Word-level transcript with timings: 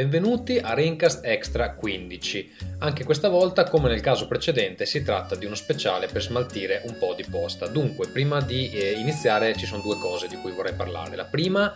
Benvenuti 0.00 0.56
a 0.56 0.72
Rincast 0.72 1.26
Extra 1.26 1.74
15. 1.74 2.52
Anche 2.78 3.04
questa 3.04 3.28
volta, 3.28 3.64
come 3.64 3.90
nel 3.90 4.00
caso 4.00 4.26
precedente, 4.26 4.86
si 4.86 5.02
tratta 5.02 5.36
di 5.36 5.44
uno 5.44 5.54
speciale 5.54 6.06
per 6.06 6.22
smaltire 6.22 6.80
un 6.86 6.96
po' 6.96 7.12
di 7.12 7.26
posta. 7.28 7.66
Dunque, 7.66 8.08
prima 8.08 8.40
di 8.40 8.70
eh, 8.70 8.92
iniziare 8.92 9.54
ci 9.54 9.66
sono 9.66 9.82
due 9.82 9.98
cose 9.98 10.26
di 10.26 10.36
cui 10.36 10.52
vorrei 10.52 10.72
parlare. 10.72 11.16
La 11.16 11.26
prima 11.26 11.74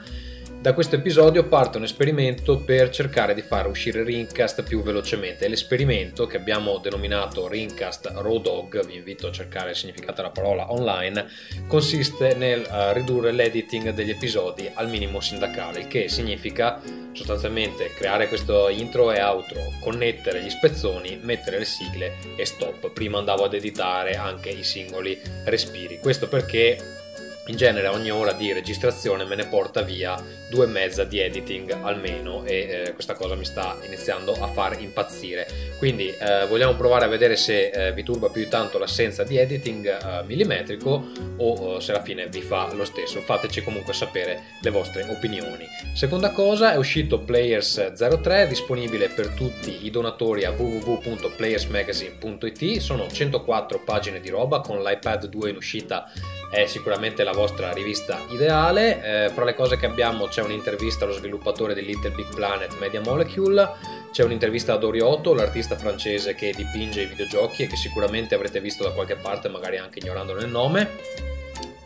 da 0.64 0.72
questo 0.72 0.94
episodio 0.94 1.44
parte 1.44 1.76
un 1.76 1.82
esperimento 1.82 2.56
per 2.56 2.88
cercare 2.88 3.34
di 3.34 3.42
far 3.42 3.68
uscire 3.68 4.02
Rincast 4.02 4.62
più 4.62 4.82
velocemente. 4.82 5.46
L'esperimento 5.46 6.26
che 6.26 6.38
abbiamo 6.38 6.78
denominato 6.78 7.46
Rincast 7.48 8.10
Raw 8.14 8.40
Dog, 8.40 8.82
vi 8.86 8.96
invito 8.96 9.26
a 9.26 9.30
cercare 9.30 9.72
il 9.72 9.76
significato 9.76 10.22
della 10.22 10.30
parola 10.30 10.72
online, 10.72 11.26
consiste 11.66 12.34
nel 12.34 12.62
uh, 12.62 12.94
ridurre 12.94 13.32
l'editing 13.32 13.90
degli 13.90 14.08
episodi 14.08 14.66
al 14.72 14.88
minimo 14.88 15.20
sindacale, 15.20 15.80
il 15.80 15.86
che 15.86 16.08
significa 16.08 16.80
sostanzialmente 17.12 17.90
creare 17.94 18.28
questo 18.28 18.70
intro 18.70 19.12
e 19.12 19.22
outro, 19.22 19.60
connettere 19.80 20.42
gli 20.42 20.48
spezzoni, 20.48 21.20
mettere 21.20 21.58
le 21.58 21.66
sigle 21.66 22.16
e 22.38 22.46
stop. 22.46 22.90
Prima 22.90 23.18
andavo 23.18 23.44
ad 23.44 23.52
editare 23.52 24.14
anche 24.14 24.48
i 24.48 24.64
singoli 24.64 25.20
respiri. 25.44 25.98
Questo 25.98 26.26
perché 26.26 27.02
in 27.46 27.56
genere 27.56 27.88
ogni 27.88 28.10
ora 28.10 28.32
di 28.32 28.52
registrazione 28.52 29.24
me 29.24 29.34
ne 29.34 29.46
porta 29.46 29.80
via 29.82 30.16
due 30.48 30.64
e 30.64 30.68
mezza 30.68 31.04
di 31.04 31.18
editing 31.18 31.76
almeno 31.82 32.42
e 32.44 32.84
eh, 32.86 32.92
questa 32.94 33.12
cosa 33.14 33.34
mi 33.34 33.44
sta 33.44 33.76
iniziando 33.84 34.32
a 34.32 34.46
far 34.48 34.80
impazzire. 34.80 35.46
Quindi 35.78 36.08
eh, 36.08 36.46
vogliamo 36.48 36.74
provare 36.74 37.04
a 37.04 37.08
vedere 37.08 37.36
se 37.36 37.68
eh, 37.68 37.92
vi 37.92 38.02
turba 38.02 38.30
più 38.30 38.42
di 38.42 38.48
tanto 38.48 38.78
l'assenza 38.78 39.24
di 39.24 39.36
editing 39.36 39.86
eh, 39.86 40.22
millimetrico 40.24 41.04
o 41.36 41.76
eh, 41.76 41.80
se 41.80 41.92
alla 41.92 42.02
fine 42.02 42.28
vi 42.28 42.40
fa 42.40 42.72
lo 42.72 42.84
stesso. 42.84 43.20
Fateci 43.20 43.62
comunque 43.62 43.92
sapere 43.92 44.44
le 44.60 44.70
vostre 44.70 45.02
opinioni. 45.02 45.66
Seconda 45.92 46.30
cosa 46.30 46.72
è 46.72 46.76
uscito 46.76 47.18
Players 47.18 47.92
03 47.94 48.48
disponibile 48.48 49.08
per 49.08 49.28
tutti 49.28 49.84
i 49.84 49.90
donatori 49.90 50.44
a 50.44 50.50
www.playersmagazine.it 50.50 52.78
sono 52.78 53.10
104 53.10 53.82
pagine 53.84 54.20
di 54.20 54.30
roba 54.30 54.60
con 54.60 54.82
l'iPad 54.82 55.26
2 55.26 55.50
in 55.50 55.56
uscita 55.56 56.10
è 56.54 56.66
sicuramente 56.66 57.24
la 57.24 57.32
vostra 57.34 57.72
rivista 57.72 58.20
ideale. 58.30 59.26
Eh, 59.26 59.28
fra 59.28 59.44
le 59.44 59.54
cose 59.54 59.76
che 59.76 59.86
abbiamo 59.86 60.26
c'è 60.26 60.42
un'intervista 60.42 61.04
allo 61.04 61.12
sviluppatore 61.12 61.74
di 61.74 61.84
Little 61.84 62.10
Big 62.10 62.32
Planet 62.34 62.78
Media 62.78 63.00
Molecule, 63.00 63.68
c'è 64.12 64.24
un'intervista 64.24 64.72
ad 64.72 64.84
Oriotto, 64.84 65.34
l'artista 65.34 65.76
francese 65.76 66.34
che 66.34 66.52
dipinge 66.56 67.02
i 67.02 67.06
videogiochi 67.06 67.64
e 67.64 67.66
che 67.66 67.76
sicuramente 67.76 68.34
avrete 68.34 68.60
visto 68.60 68.84
da 68.84 68.90
qualche 68.90 69.16
parte, 69.16 69.48
magari 69.48 69.76
anche 69.76 69.98
ignorandone 69.98 70.44
il 70.44 70.50
nome. 70.50 70.90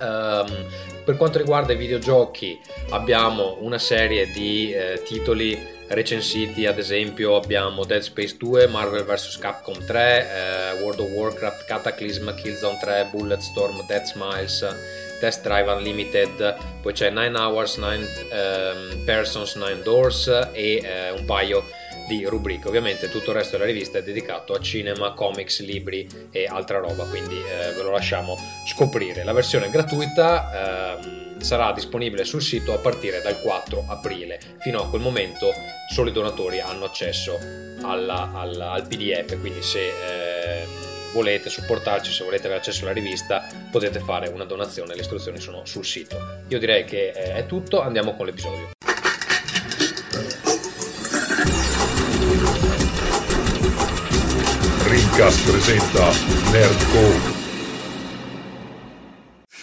Um, 0.01 0.65
per 1.05 1.17
quanto 1.17 1.39
riguarda 1.39 1.73
i 1.73 1.77
videogiochi 1.77 2.61
abbiamo 2.91 3.57
una 3.63 3.79
serie 3.79 4.31
di 4.31 4.73
eh, 4.73 5.03
titoli 5.05 5.77
recensiti 5.89 6.67
ad 6.67 6.79
esempio 6.79 7.37
abbiamo 7.37 7.85
Dead 7.85 8.03
Space 8.03 8.37
2, 8.37 8.67
Marvel 8.69 9.05
vs 9.05 9.39
Capcom 9.39 9.85
3, 9.85 10.77
eh, 10.77 10.83
World 10.83 11.01
of 11.01 11.09
Warcraft, 11.11 11.65
Cataclysm, 11.65 12.35
Killzone 12.35 12.79
3, 12.81 13.09
Bulletstorm, 13.11 13.87
Dead 13.87 14.05
Smiles, 14.05 14.67
Test 15.19 15.43
Drive 15.43 15.71
Unlimited, 15.71 16.57
poi 16.81 16.93
c'è 16.93 17.11
9 17.11 17.37
Hours, 17.37 17.77
9 17.77 17.97
um, 17.97 19.05
Persons, 19.05 19.55
9 19.55 19.83
Doors 19.83 20.51
e 20.53 20.81
eh, 20.83 21.11
un 21.11 21.25
paio 21.25 21.65
di 22.09 22.25
rubriche. 22.25 22.67
Ovviamente 22.67 23.09
tutto 23.11 23.31
il 23.31 23.37
resto 23.37 23.57
della 23.57 23.71
rivista 23.71 23.99
è 23.99 24.03
dedicato 24.03 24.55
a 24.55 24.61
cinema, 24.61 25.13
comics, 25.13 25.61
libri 25.61 26.09
e 26.31 26.47
altra 26.47 26.79
roba, 26.79 27.05
quindi 27.05 27.37
eh, 27.37 27.73
ve 27.73 27.83
lo 27.83 27.91
lasciamo 27.91 28.37
scoprire. 28.67 29.23
La 29.23 29.33
versione 29.33 29.71
gratuita 29.71 30.97
eh, 30.99 31.43
sarà 31.45 31.73
disponibile 31.73 32.25
sul 32.25 32.43
sito 32.43 32.73
a 32.73 32.79
partire 32.79 33.21
dal 33.21 33.41
4 33.41 33.85
aprile. 33.87 34.41
Fino 34.61 34.83
a 34.83 34.89
quel 34.89 35.03
momento 35.03 35.53
solo 35.93 36.09
i 36.09 36.13
donatori 36.13 36.61
hanno 36.61 36.87
accesso 36.87 37.39
alla, 37.83 38.33
alla, 38.35 38.73
al 38.73 38.87
PDF, 38.87 39.39
quindi 39.39 39.63
se 39.63 39.81
eh, 39.81 40.67
volete 41.13 41.49
supportarci, 41.49 42.13
se 42.13 42.25
volete 42.25 42.47
avere 42.47 42.61
accesso 42.61 42.85
alla 42.85 42.93
rivista, 42.93 43.47
potete 43.71 44.01
fare 44.01 44.29
una 44.29 44.45
donazione, 44.45 44.95
le 44.95 45.01
istruzioni 45.01 45.41
sono 45.41 45.65
sul 45.65 45.85
sito. 45.85 46.17
Io 46.49 46.59
direi 46.59 46.85
che 46.85 47.11
eh, 47.11 47.35
è 47.35 47.47
tutto, 47.47 47.81
andiamo 47.81 48.15
con 48.15 48.27
l'episodio. 48.27 48.71
Rincast 54.85 55.51
presenta 55.51 56.11
Nerdcore 56.51 57.18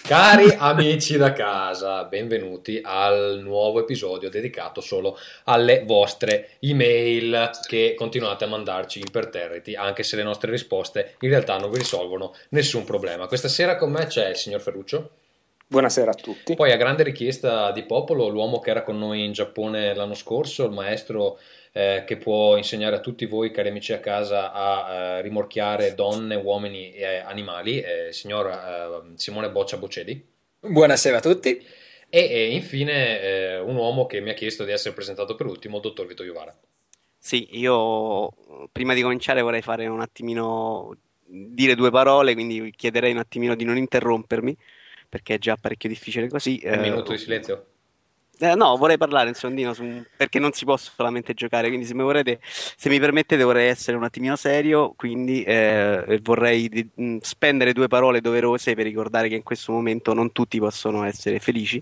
Cari 0.06 0.56
amici 0.56 1.18
da 1.18 1.34
casa, 1.34 2.04
benvenuti 2.04 2.80
al 2.84 3.40
nuovo 3.42 3.80
episodio 3.80 4.30
dedicato 4.30 4.80
solo 4.80 5.18
alle 5.46 5.82
vostre 5.84 6.58
email 6.60 7.50
che 7.68 7.96
continuate 7.98 8.44
a 8.44 8.48
mandarci 8.48 9.00
imperterriti, 9.00 9.74
anche 9.74 10.04
se 10.04 10.16
le 10.16 10.22
nostre 10.22 10.52
risposte 10.52 11.16
in 11.22 11.30
realtà 11.30 11.58
non 11.58 11.72
vi 11.72 11.80
risolvono 11.80 12.36
nessun 12.50 12.84
problema. 12.84 13.26
Questa 13.26 13.48
sera 13.48 13.78
con 13.78 13.90
me 13.90 14.06
c'è 14.06 14.30
il 14.30 14.36
signor 14.36 14.62
Ferruccio. 14.62 15.10
Buonasera 15.66 16.12
a 16.12 16.14
tutti. 16.14 16.54
Poi 16.54 16.72
a 16.72 16.78
grande 16.78 17.02
richiesta 17.02 17.72
di 17.72 17.82
popolo, 17.82 18.28
l'uomo 18.28 18.60
che 18.60 18.70
era 18.70 18.84
con 18.84 19.00
noi 19.00 19.26
in 19.26 19.32
Giappone 19.32 19.96
l'anno 19.96 20.14
scorso, 20.14 20.66
il 20.66 20.72
maestro 20.72 21.40
eh, 21.78 22.06
che 22.08 22.16
può 22.16 22.56
insegnare 22.56 22.96
a 22.96 23.02
tutti 23.02 23.26
voi, 23.26 23.52
cari 23.52 23.68
amici 23.68 23.92
a 23.92 24.00
casa, 24.00 24.54
a 24.54 24.94
eh, 24.94 25.22
rimorchiare 25.22 25.94
donne, 25.94 26.36
uomini 26.36 26.94
e 26.94 27.18
animali, 27.18 27.82
eh, 27.82 28.14
signor 28.14 28.48
eh, 28.48 29.18
Simone 29.18 29.52
Boccia 29.52 29.76
Boccedi. 29.76 30.26
Buonasera 30.62 31.18
a 31.18 31.20
tutti. 31.20 31.62
E, 32.08 32.20
e 32.20 32.54
infine 32.54 33.20
eh, 33.20 33.60
un 33.60 33.76
uomo 33.76 34.06
che 34.06 34.22
mi 34.22 34.30
ha 34.30 34.34
chiesto 34.34 34.64
di 34.64 34.72
essere 34.72 34.96
presentato 34.96 35.36
per 35.36 35.48
ultimo, 35.48 35.76
il 35.76 35.82
dottor 35.82 36.06
Vito 36.06 36.24
Iovara. 36.24 36.58
Sì, 37.18 37.60
io 37.60 38.32
prima 38.72 38.94
di 38.94 39.02
cominciare 39.02 39.42
vorrei 39.42 39.62
fare 39.62 39.86
un 39.88 40.00
attimino 40.00 40.96
dire 41.26 41.76
due 41.76 41.92
parole, 41.92 42.36
quindi 42.36 42.72
chiederei 42.74 43.12
un 43.12 43.18
attimino 43.18 43.54
di 43.54 43.66
non 43.66 43.76
interrompermi 43.76 44.56
perché 45.10 45.34
è 45.34 45.38
già 45.40 45.58
parecchio 45.58 45.90
difficile 45.90 46.30
così. 46.30 46.62
Un 46.64 46.80
minuto 46.80 47.12
di 47.12 47.18
silenzio? 47.18 47.66
Eh, 48.38 48.56
no, 48.56 48.76
vorrei 48.76 48.98
parlare 48.98 49.30
un 49.30 49.34
sondino 49.34 49.74
su, 49.74 50.04
perché 50.18 50.40
non 50.40 50.52
si 50.52 50.66
può 50.66 50.76
solamente 50.76 51.34
giocare, 51.34 51.70
quindi 51.70 51.86
se 51.86 51.94
mi, 51.94 52.04
vorrete, 52.04 52.40
se 52.42 52.90
mi 52.90 53.00
permettete 53.00 53.44
vorrei 53.44 53.70
essere 53.70 53.96
un 53.96 54.04
attimino 54.04 54.36
serio, 54.36 54.94
quindi 54.98 55.42
eh, 55.44 56.20
vorrei 56.22 56.68
di, 56.68 56.86
mh, 56.94 57.18
spendere 57.22 57.72
due 57.72 57.88
parole 57.88 58.20
doverose 58.20 58.76
per 58.76 58.86
ricordare 58.86 59.30
che 59.30 59.36
in 59.36 59.44
questo 59.44 59.72
momento 59.72 60.14
non 60.14 60.34
tutti 60.34 60.60
possono 60.60 61.06
essere 61.06 61.40
felici 61.40 61.82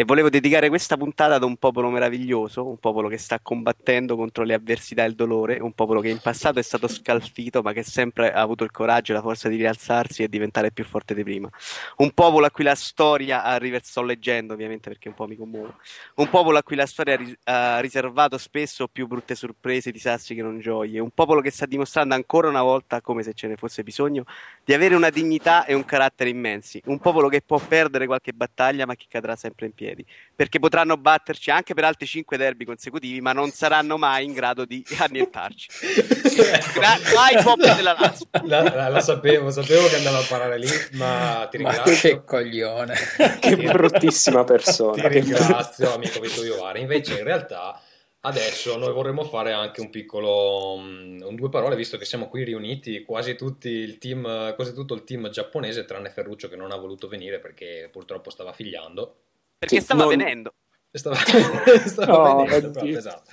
e 0.00 0.04
volevo 0.04 0.30
dedicare 0.30 0.70
questa 0.70 0.96
puntata 0.96 1.34
ad 1.34 1.42
un 1.42 1.58
popolo 1.58 1.90
meraviglioso, 1.90 2.66
un 2.66 2.78
popolo 2.78 3.06
che 3.06 3.18
sta 3.18 3.38
combattendo 3.38 4.16
contro 4.16 4.44
le 4.44 4.54
avversità 4.54 5.04
e 5.04 5.08
il 5.08 5.14
dolore, 5.14 5.58
un 5.60 5.72
popolo 5.74 6.00
che 6.00 6.08
in 6.08 6.20
passato 6.22 6.58
è 6.58 6.62
stato 6.62 6.88
scalfito 6.88 7.60
ma 7.60 7.74
che 7.74 7.82
sempre 7.82 8.32
ha 8.32 8.40
avuto 8.40 8.64
il 8.64 8.70
coraggio 8.70 9.12
e 9.12 9.16
la 9.16 9.20
forza 9.20 9.50
di 9.50 9.56
rialzarsi 9.56 10.22
e 10.22 10.28
diventare 10.30 10.70
più 10.70 10.84
forte 10.84 11.12
di 11.12 11.22
prima. 11.22 11.50
Un 11.98 12.12
popolo 12.12 12.46
a 12.46 12.50
cui 12.50 12.64
la 12.64 12.74
storia 12.74 13.42
ha 13.42 13.60
sto 13.82 14.02
leggendo 14.02 14.54
ovviamente 14.54 14.88
perché 14.88 15.08
un 15.08 15.14
po' 15.14 15.26
mi 15.26 15.36
commuovo. 15.36 15.74
Un 16.14 16.30
popolo 16.30 16.56
a 16.56 16.62
cui 16.62 16.76
la 16.76 16.86
storia 16.86 17.20
ha 17.44 17.78
riservato 17.80 18.38
spesso 18.38 18.88
più 18.88 19.06
brutte 19.06 19.34
sorprese, 19.34 19.90
disastri 19.90 20.34
che 20.34 20.40
non 20.40 20.60
gioie. 20.60 20.98
Un 20.98 21.10
popolo 21.10 21.42
che 21.42 21.50
sta 21.50 21.66
dimostrando 21.66 22.14
ancora 22.14 22.48
una 22.48 22.62
volta, 22.62 23.02
come 23.02 23.22
se 23.22 23.34
ce 23.34 23.48
ne 23.48 23.56
fosse 23.56 23.82
bisogno, 23.82 24.24
di 24.64 24.72
avere 24.72 24.94
una 24.94 25.10
dignità 25.10 25.66
e 25.66 25.74
un 25.74 25.84
carattere 25.84 26.30
immensi. 26.30 26.80
Un 26.86 27.00
popolo 27.00 27.28
che 27.28 27.42
può 27.42 27.58
perdere 27.58 28.06
qualche 28.06 28.32
battaglia 28.32 28.86
ma 28.86 28.94
che 28.94 29.04
cadrà 29.06 29.36
sempre 29.36 29.66
in 29.66 29.72
piedi 29.74 29.88
piedi, 29.90 30.06
perché 30.34 30.58
potranno 30.58 30.96
batterci 30.96 31.50
anche 31.50 31.74
per 31.74 31.84
altri 31.84 32.06
5 32.06 32.36
derby 32.36 32.64
consecutivi, 32.64 33.20
ma 33.20 33.32
non 33.32 33.50
saranno 33.50 33.98
mai 33.98 34.24
in 34.24 34.32
grado 34.32 34.64
di 34.64 34.84
annientarci. 34.98 35.68
Gra- 36.74 36.98
vai 37.14 37.42
Poppe 37.42 37.74
della 37.74 37.96
Lazio. 37.98 38.26
La, 38.44 38.62
la, 38.62 38.88
la, 38.88 39.00
sapevo, 39.00 39.50
sapevo 39.50 39.88
che 39.88 39.96
andava 39.96 40.18
a 40.18 40.24
parare 40.28 40.58
lì, 40.58 40.68
ma 40.92 41.46
ti 41.50 41.58
ringrazio. 41.58 41.92
Ma 41.92 41.98
che 41.98 42.24
coglione. 42.24 42.94
che 43.40 43.56
bruttissima 43.56 44.44
persona. 44.44 45.02
Ti 45.02 45.08
ringrazio, 45.08 45.94
amico 45.94 46.20
Vittorio 46.20 46.58
Vara. 46.58 46.78
Invece 46.78 47.18
in 47.18 47.24
realtà 47.24 47.80
Adesso 48.22 48.76
noi 48.76 48.92
vorremmo 48.92 49.24
fare 49.24 49.52
anche 49.52 49.80
un 49.80 49.88
piccolo, 49.88 50.74
um, 50.74 51.22
un 51.22 51.34
due 51.36 51.48
parole, 51.48 51.74
visto 51.74 51.96
che 51.96 52.04
siamo 52.04 52.28
qui 52.28 52.44
riuniti 52.44 53.02
quasi, 53.02 53.34
tutti 53.34 53.70
il 53.70 53.96
team, 53.96 54.54
quasi 54.54 54.74
tutto 54.74 54.92
il 54.92 55.04
team 55.04 55.30
giapponese, 55.30 55.86
tranne 55.86 56.10
Ferruccio 56.10 56.50
che 56.50 56.56
non 56.56 56.70
ha 56.70 56.76
voluto 56.76 57.08
venire 57.08 57.38
perché 57.38 57.88
purtroppo 57.90 58.28
stava 58.28 58.52
figliando. 58.52 59.16
Perché 59.60 59.76
sì, 59.76 59.82
stava 59.82 60.04
non... 60.04 60.16
venendo. 60.16 60.54
Stava, 60.90 61.16
stava 61.84 62.32
no, 62.32 62.44
venendo 62.44 62.70
proprio, 62.70 62.96
esatto. 62.96 63.30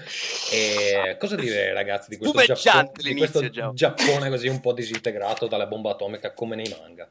E 0.51 1.15
cosa 1.17 1.37
dire 1.37 1.71
ragazzi 1.73 2.09
di 2.09 2.17
questo, 2.17 2.53
Giappone, 2.53 2.91
di 3.01 3.15
questo 3.15 3.49
Giappone 3.49 4.29
così 4.29 4.49
un 4.49 4.59
po' 4.59 4.73
disintegrato 4.73 5.47
dalla 5.47 5.67
bomba 5.67 5.91
atomica 5.91 6.33
come 6.33 6.57
nei 6.57 6.67
manga? 6.77 7.09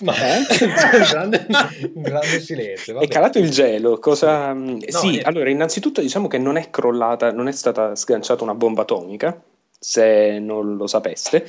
Ma 0.00 0.14
eh? 0.14 0.38
un, 0.64 1.06
grande, 1.08 1.46
un 1.94 2.02
grande 2.02 2.40
silenzio. 2.40 2.94
Vabbè. 2.94 3.06
È 3.06 3.08
calato 3.08 3.38
il 3.38 3.50
gelo. 3.50 4.00
Cosa... 4.00 4.52
No, 4.52 4.78
sì, 4.88 5.18
è... 5.18 5.22
allora, 5.22 5.48
innanzitutto 5.48 6.00
diciamo 6.00 6.26
che 6.26 6.38
non 6.38 6.56
è 6.56 6.70
crollata, 6.70 7.30
non 7.30 7.46
è 7.46 7.52
stata 7.52 7.94
sganciata 7.94 8.42
una 8.42 8.54
bomba 8.54 8.82
atomica, 8.82 9.40
se 9.78 10.40
non 10.40 10.76
lo 10.76 10.88
sapeste. 10.88 11.46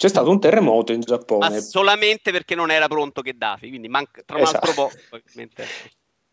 C'è 0.00 0.08
stato 0.08 0.30
un 0.30 0.40
terremoto 0.40 0.94
in 0.94 1.02
Giappone. 1.02 1.50
Ma 1.50 1.60
solamente 1.60 2.32
perché 2.32 2.54
non 2.54 2.70
era 2.70 2.88
pronto 2.88 3.20
Gheddafi, 3.20 3.68
quindi 3.68 3.88
manca, 3.88 4.22
tra 4.24 4.38
esatto. 4.38 4.66
l'altro 4.66 4.72
po'. 4.72 4.90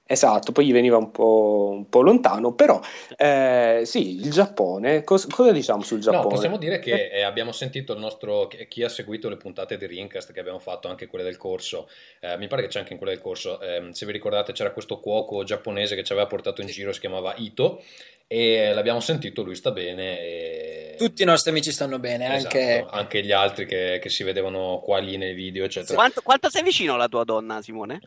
Esatto, 0.10 0.54
poi 0.54 0.66
gli 0.66 0.72
veniva 0.72 0.96
un 0.96 1.12
po', 1.12 1.70
un 1.74 1.90
po 1.90 2.02
lontano, 2.02 2.54
però 2.54 2.80
eh, 3.18 3.82
sì, 3.84 4.16
il 4.16 4.32
Giappone, 4.32 5.04
cos- 5.04 5.28
cosa 5.28 5.52
diciamo 5.52 5.84
sul 5.84 6.00
Giappone? 6.00 6.24
No, 6.24 6.30
possiamo 6.30 6.58
dire 6.58 6.80
che 6.80 7.10
eh, 7.10 7.24
abbiamo 7.24 7.52
sentito 7.52 7.92
il 7.92 8.00
nostro, 8.00 8.48
chi 8.70 8.84
ha 8.84 8.90
seguito 8.90 9.28
le 9.28 9.36
puntate 9.36 9.78
di 9.78 9.86
Rincast 9.86 10.32
che 10.32 10.40
abbiamo 10.40 10.60
fatto, 10.60 10.88
anche 10.88 11.08
quelle 11.08 11.26
del 11.26 11.36
corso, 11.36 11.90
eh, 12.22 12.38
mi 12.38 12.48
pare 12.48 12.62
che 12.62 12.68
c'è 12.70 12.80
anche 12.80 12.94
in 12.94 13.00
quelle 13.00 13.14
del 13.14 13.22
corso, 13.22 13.60
ehm, 13.60 13.92
se 13.92 14.06
vi 14.06 14.14
ricordate 14.14 14.54
c'era 14.54 14.72
questo 14.72 15.02
cuoco 15.02 15.44
giapponese 15.44 15.96
che 15.96 16.06
ci 16.06 16.14
aveva 16.14 16.28
portato 16.28 16.62
in 16.62 16.68
giro, 16.68 16.94
si 16.94 17.02
chiamava 17.02 17.34
Ito, 17.36 17.84
e 18.28 18.74
l'abbiamo 18.74 19.02
sentito, 19.02 19.44
lui 19.44 19.56
sta 19.56 19.72
bene. 19.72 20.20
E... 20.20 20.96
Tutti 20.98 21.22
i 21.22 21.26
nostri 21.26 21.52
amici 21.52 21.72
stanno 21.74 22.00
bene, 22.00 22.34
esatto, 22.34 22.58
anche... 22.58 22.86
anche... 22.90 23.24
gli 23.24 23.32
altri 23.34 23.66
che, 23.66 24.00
che, 24.02 24.10
si 24.10 24.24
vedevano 24.24 24.82
qua 24.84 25.00
lì 25.00 25.18
nei 25.18 25.34
video, 25.34 25.66
eccetera. 25.66 25.96
Quanto, 25.96 26.22
quanto 26.22 26.50
sei 26.50 26.64
vicino 26.64 26.94
alla 26.94 27.08
tua 27.08 27.24
donna, 27.24 27.62
Simone? 27.62 28.00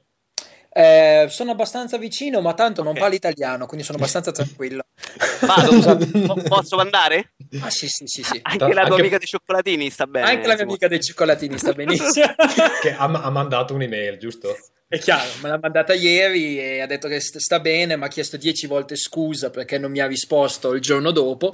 Eh, 0.72 1.26
sono 1.28 1.50
abbastanza 1.50 1.98
vicino, 1.98 2.40
ma 2.40 2.54
tanto 2.54 2.80
okay. 2.80 2.92
non 2.92 3.00
parlo 3.00 3.16
italiano, 3.16 3.66
quindi 3.66 3.84
sono 3.84 3.98
abbastanza 3.98 4.30
tranquillo. 4.32 4.84
Vado, 5.40 6.42
posso 6.46 6.76
andare? 6.76 7.32
Ah, 7.60 7.70
sì, 7.70 7.88
sì, 7.88 8.06
sì, 8.06 8.22
sì. 8.22 8.38
Anche 8.42 8.66
la 8.68 8.82
tua 8.82 8.82
anche... 8.82 9.00
amica 9.00 9.18
dei 9.18 9.26
cioccolatini 9.26 9.90
sta 9.90 10.06
bene. 10.06 10.26
Anche 10.28 10.46
la 10.46 10.54
mia 10.54 10.62
amica 10.62 10.86
dei 10.86 11.00
cioccolatini 11.00 11.58
sta 11.58 11.72
benissimo. 11.74 12.34
che 12.80 12.92
ha, 12.92 13.04
ha, 13.04 13.30
mandato 13.30 13.74
un'email, 13.74 14.18
giusto? 14.18 14.56
È 14.86 14.98
chiaro, 14.98 15.28
me 15.42 15.48
l'ha 15.48 15.58
mandata 15.60 15.92
ieri 15.92 16.58
e 16.58 16.80
ha 16.80 16.86
detto 16.86 17.08
che 17.08 17.20
sta 17.20 17.60
bene, 17.60 17.96
mi 17.96 18.04
ha 18.04 18.08
chiesto 18.08 18.36
dieci 18.36 18.66
volte 18.66 18.96
scusa 18.96 19.50
perché 19.50 19.78
non 19.78 19.90
mi 19.90 20.00
ha 20.00 20.06
risposto 20.06 20.72
il 20.72 20.80
giorno 20.80 21.12
dopo, 21.12 21.52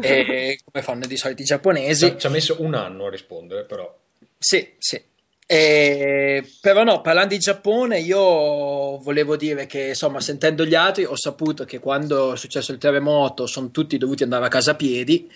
e 0.00 0.58
come 0.70 0.84
fanno 0.84 1.06
di 1.06 1.16
solito 1.16 1.42
i 1.42 1.44
giapponesi. 1.44 2.16
Ci 2.18 2.26
ha 2.26 2.30
messo 2.30 2.56
un 2.60 2.74
anno 2.74 3.06
a 3.06 3.10
rispondere, 3.10 3.64
però. 3.64 3.92
Sì, 4.36 4.74
sì. 4.78 5.00
Eh, 5.46 6.48
però 6.60 6.82
no, 6.82 7.00
parlando 7.00 7.34
di 7.34 7.40
Giappone, 7.40 7.98
io 7.98 8.98
volevo 8.98 9.36
dire 9.36 9.66
che 9.66 9.88
insomma, 9.88 10.20
sentendo 10.20 10.64
gli 10.64 10.74
altri, 10.74 11.04
ho 11.04 11.16
saputo 11.16 11.64
che 11.64 11.78
quando 11.78 12.32
è 12.32 12.36
successo 12.36 12.72
il 12.72 12.78
terremoto 12.78 13.46
sono 13.46 13.70
tutti 13.70 13.98
dovuti 13.98 14.22
andare 14.22 14.46
a 14.46 14.48
casa 14.48 14.70
a 14.70 14.76
piedi, 14.76 15.30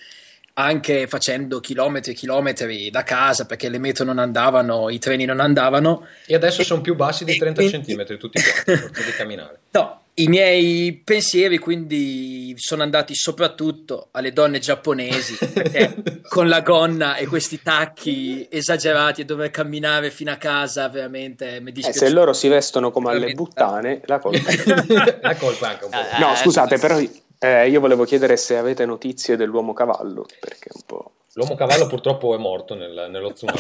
anche 0.55 1.07
facendo 1.07 1.61
chilometri 1.61 2.13
e 2.13 2.15
chilometri 2.15 2.89
da 2.89 3.03
casa 3.03 3.45
perché 3.45 3.69
le 3.69 3.79
metro 3.79 4.05
non 4.05 4.19
andavano, 4.19 4.89
i 4.89 4.99
treni 4.99 5.27
non 5.27 5.41
andavano. 5.41 6.07
E 6.25 6.35
adesso 6.35 6.63
e, 6.63 6.65
sono 6.65 6.81
più 6.81 6.95
bassi 6.95 7.25
di 7.25 7.37
30 7.37 7.61
quindi... 7.61 7.73
centimetri 7.73 8.17
tutti 8.17 8.41
quanti, 8.65 9.05
di 9.05 9.11
camminare. 9.11 9.59
No, 9.73 10.01
i 10.19 10.29
miei 10.29 10.95
pensieri 10.95 11.59
quindi 11.59 12.55
sono 12.57 12.83
andati 12.83 13.15
soprattutto 13.15 14.09
alle 14.13 14.33
donne 14.33 14.61
giapponesi 14.61 15.37
perché 15.53 16.23
con 16.27 16.49
la 16.49 16.63
gonna 16.63 17.17
e 17.17 17.27
questi 17.27 17.61
tacchi 17.61 18.47
esagerati 18.51 19.21
e 19.21 19.25
dover 19.27 19.51
camminare 19.51 20.11
fino 20.11 20.31
a 20.31 20.37
casa 20.37 20.89
veramente 20.89 21.61
mi 21.61 21.71
dispiace. 21.71 22.05
Eh, 22.05 22.09
se 22.09 22.15
loro 22.15 22.33
si 22.33 22.49
vestono 22.49 22.91
come 22.91 23.11
alle 23.11 23.35
buttane 23.35 24.01
la 24.07 24.19
colpa 24.19 24.49
è 24.49 25.19
la 25.21 25.37
colpa 25.37 25.69
anche 25.69 25.85
un 25.85 25.91
po'. 25.91 26.19
no 26.19 26.35
scusate 26.35 26.79
però 26.79 26.99
eh, 27.39 27.69
io 27.69 27.81
volevo 27.81 28.05
chiedere 28.05 28.39
se 28.39 28.57
avete 28.57 28.87
notizie 28.87 29.37
dell'uomo 29.37 29.75
cavallo 29.75 30.27
perché 30.41 30.71
un 30.73 30.83
po' 30.87 31.11
L'uomo 31.37 31.55
cavallo 31.55 31.87
purtroppo 31.87 32.35
è 32.35 32.39
morto 32.39 32.75
nel, 32.75 33.09
nello 33.11 33.31
tsunami. 33.31 33.59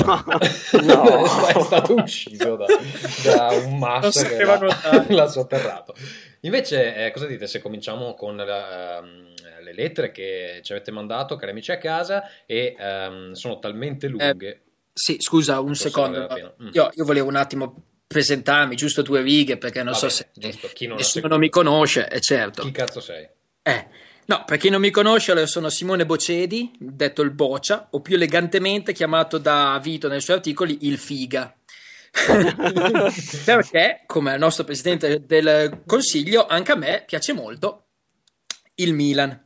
No. 0.82 1.24
è 1.46 1.60
stato 1.60 1.92
ucciso 1.92 2.56
da, 2.56 2.64
da 3.22 3.48
un 3.52 3.76
masso 3.76 4.26
che 4.26 4.44
l'ha, 4.44 5.04
l'ha 5.08 5.28
sotterrato. 5.28 5.94
Invece, 6.46 6.94
eh, 6.94 7.10
cosa 7.10 7.26
dite 7.26 7.46
se 7.48 7.60
cominciamo 7.60 8.14
con 8.14 8.36
la, 8.36 9.00
um, 9.02 9.34
le 9.62 9.74
lettere 9.74 10.12
che 10.12 10.60
ci 10.62 10.72
avete 10.72 10.92
mandato, 10.92 11.34
cari 11.36 11.50
amici 11.50 11.72
a 11.72 11.78
casa, 11.78 12.28
e 12.46 12.76
um, 12.78 13.32
sono 13.32 13.58
talmente 13.58 14.06
lunghe. 14.06 14.48
Eh, 14.48 14.60
sì, 14.92 15.16
scusa, 15.18 15.60
un 15.60 15.74
secondo. 15.74 16.28
Mm. 16.62 16.68
Io, 16.72 16.90
io, 16.92 17.04
volevo 17.04 17.28
un 17.28 17.36
attimo 17.36 17.74
presentarmi, 18.06 18.76
giusto 18.76 19.02
due 19.02 19.22
righe, 19.22 19.58
perché 19.58 19.82
non 19.82 19.92
Va 19.92 19.98
so 19.98 20.06
bene, 20.06 20.52
se 20.52 20.60
giusto. 20.60 20.86
non 20.86 20.96
nessuno 20.96 21.28
non 21.28 21.38
mi 21.40 21.50
conosce, 21.50 22.06
è 22.06 22.20
certo. 22.20 22.62
Chi 22.62 22.70
cazzo 22.70 23.00
sei? 23.00 23.28
Eh. 23.62 23.86
No, 24.28 24.42
per 24.44 24.58
chi 24.58 24.70
non 24.70 24.80
mi 24.80 24.90
conosce, 24.90 25.30
allora 25.32 25.46
sono 25.46 25.68
Simone 25.68 26.04
Bocedi, 26.04 26.72
detto 26.78 27.22
il 27.22 27.30
Bocia, 27.30 27.88
o 27.90 28.00
più 28.00 28.16
elegantemente 28.16 28.92
chiamato 28.92 29.38
da 29.38 29.78
Vito 29.80 30.08
nei 30.08 30.20
suoi 30.20 30.36
articoli 30.36 30.78
il 30.82 30.98
Figa. 30.98 31.54
perché, 33.44 34.02
come 34.06 34.36
nostro 34.36 34.64
presidente 34.64 35.24
del 35.26 35.82
consiglio, 35.86 36.46
anche 36.46 36.72
a 36.72 36.76
me 36.76 37.04
piace 37.06 37.32
molto 37.32 37.88
il 38.76 38.94
Milan. 38.94 39.44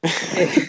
e, 0.00 0.68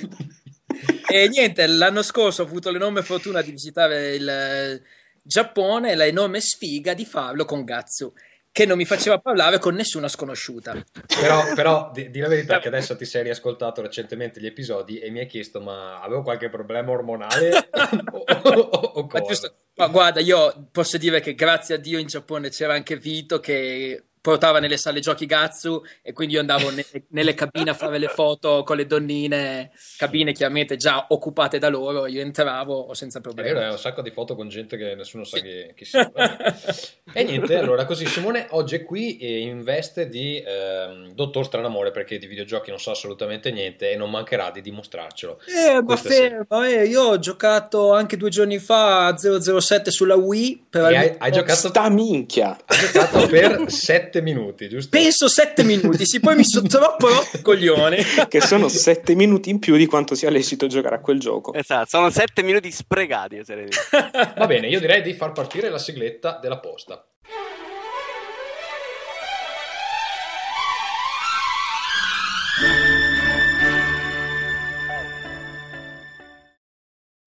e, 1.24 1.28
niente, 1.28 1.66
l'anno 1.68 2.02
scorso 2.02 2.44
ho 2.44 2.46
avuto 2.46 2.70
l'enorme 2.70 3.02
fortuna 3.02 3.42
di 3.42 3.52
visitare 3.52 4.16
il 4.16 4.82
Giappone 5.24 5.92
e 5.92 5.96
l'enorme 5.96 6.40
sfiga 6.40 6.94
di 6.94 7.06
farlo 7.06 7.46
con 7.46 7.64
Gatsu 7.64 8.14
che 8.58 8.66
non 8.66 8.78
mi 8.78 8.86
faceva 8.86 9.20
parlare 9.20 9.60
con 9.60 9.76
nessuna 9.76 10.08
sconosciuta. 10.08 10.84
Però, 11.20 11.54
però 11.54 11.92
di, 11.94 12.10
di, 12.10 12.20
la 12.20 12.28
verità 12.28 12.58
che 12.58 12.70
adesso 12.70 12.96
ti 12.96 13.06
sei 13.06 13.22
riascoltato 13.22 13.84
recentemente 13.84 14.42
gli 14.42 14.48
episodi 14.48 14.98
e 14.98 15.12
mi 15.12 15.20
hai 15.20 15.28
chiesto 15.28 15.62
ma 15.62 16.02
avevo 16.02 16.24
qualche 16.24 16.50
problema 16.50 16.90
ormonale 16.90 17.52
o, 18.14 18.18
o, 18.18 18.60
o 18.96 19.06
cosa? 19.06 19.26
Giusto, 19.28 19.56
ma 19.78 19.88
guarda, 19.88 20.20
io 20.20 20.70
posso 20.72 20.98
dire 20.98 21.20
che 21.20 21.36
grazie 21.36 21.76
a 21.76 21.78
Dio 21.78 22.00
in 22.00 22.08
Giappone 22.08 22.50
c'era 22.50 22.74
anche 22.74 22.98
Vito 22.98 23.40
che 23.40 24.07
portava 24.28 24.60
nelle 24.60 24.76
sale 24.76 25.00
giochi 25.00 25.26
Gatsu 25.26 25.82
e 26.02 26.12
quindi 26.12 26.34
io 26.34 26.42
andavo 26.42 26.70
nelle, 26.70 26.86
nelle 27.12 27.34
cabine 27.34 27.70
a 27.70 27.74
fare 27.74 27.98
le 27.98 28.10
foto 28.10 28.64
con 28.64 28.76
le 28.76 28.86
donnine, 28.86 29.72
cabine 29.96 30.34
chiaramente 30.34 30.76
già 30.76 31.06
occupate 31.08 31.60
da 31.60 31.70
loro, 31.70 32.08
io 32.08 32.20
entravo 32.20 32.94
senza 32.94 33.22
problemi. 33.22 33.52
È 33.52 33.54
vero, 33.54 33.72
un 33.72 33.78
sacco 33.78 34.02
di 34.02 34.12
foto 34.12 34.36
con 34.36 34.50
gente 34.50 34.76
che 34.76 34.96
nessuno 34.96 35.24
sa 35.24 35.40
chi, 35.40 35.72
chi 35.74 35.86
sia. 35.86 36.12
e 37.14 37.24
niente, 37.24 37.56
allora 37.56 37.86
così 37.86 38.06
Simone 38.06 38.48
oggi 38.50 38.76
è 38.76 38.84
qui 38.84 39.44
in 39.44 39.64
veste 39.64 40.10
di 40.10 40.42
eh, 40.42 41.10
dottor 41.14 41.46
Stranamore 41.46 41.92
perché 41.92 42.18
di 42.18 42.28
videogiochi 42.28 42.70
non 42.70 42.80
sa 42.80 42.92
assolutamente 42.92 43.50
niente 43.52 43.92
e 43.92 43.96
non 43.96 44.10
mancherà 44.10 44.52
di 44.52 44.60
dimostrarcelo. 44.60 45.40
Eh, 45.46 45.82
ma 45.82 45.96
fermo, 45.96 46.66
eh, 46.66 46.86
io 46.86 47.02
ho 47.04 47.20
giocato 47.20 47.94
anche 47.94 48.18
due 48.18 48.30
giorni 48.30 48.60
fa 48.60 49.06
a 49.06 49.16
007 49.18 49.90
sulla 49.90 50.16
Wii. 50.16 50.66
Per 50.70 50.84
hai, 50.84 51.16
hai 51.18 51.32
giocato... 51.32 51.70
Sta 51.70 51.90
minchia! 51.90 52.58
Hai 52.66 52.78
giocato 52.78 53.26
per 53.28 53.72
7 53.72 54.16
sette 54.18 54.22
minuti, 54.22 54.70
giusto? 54.70 54.98
Penso 54.98 55.28
sette 55.28 55.64
minuti, 55.64 56.06
sì, 56.06 56.20
poi 56.20 56.36
mi 56.36 56.44
sono 56.44 56.68
troppo 56.68 57.08
rotto 57.08 57.40
coglioni. 57.42 57.98
che 58.28 58.42
sono 58.42 58.68
sette 58.68 59.16
minuti 59.16 59.50
in 59.50 59.60
più 59.60 59.76
di 59.76 59.86
quanto 59.86 60.16
sia 60.16 60.30
lecito 60.30 60.68
giocare 60.68 60.96
a 60.96 61.00
quel 61.00 61.20
gioco. 61.20 61.54
Esatto, 61.54 61.88
sono 61.88 62.10
sette 62.10 62.44
minuti 62.44 62.72
sprecati. 62.72 63.42
Va 64.36 64.48
bene, 64.48 64.68
io 64.68 64.80
direi 64.80 65.02
di 65.02 65.14
far 65.14 65.32
partire 65.32 65.70
la 65.70 65.78
sigletta 65.78 66.40
della 66.42 66.60
posta. 66.60 67.06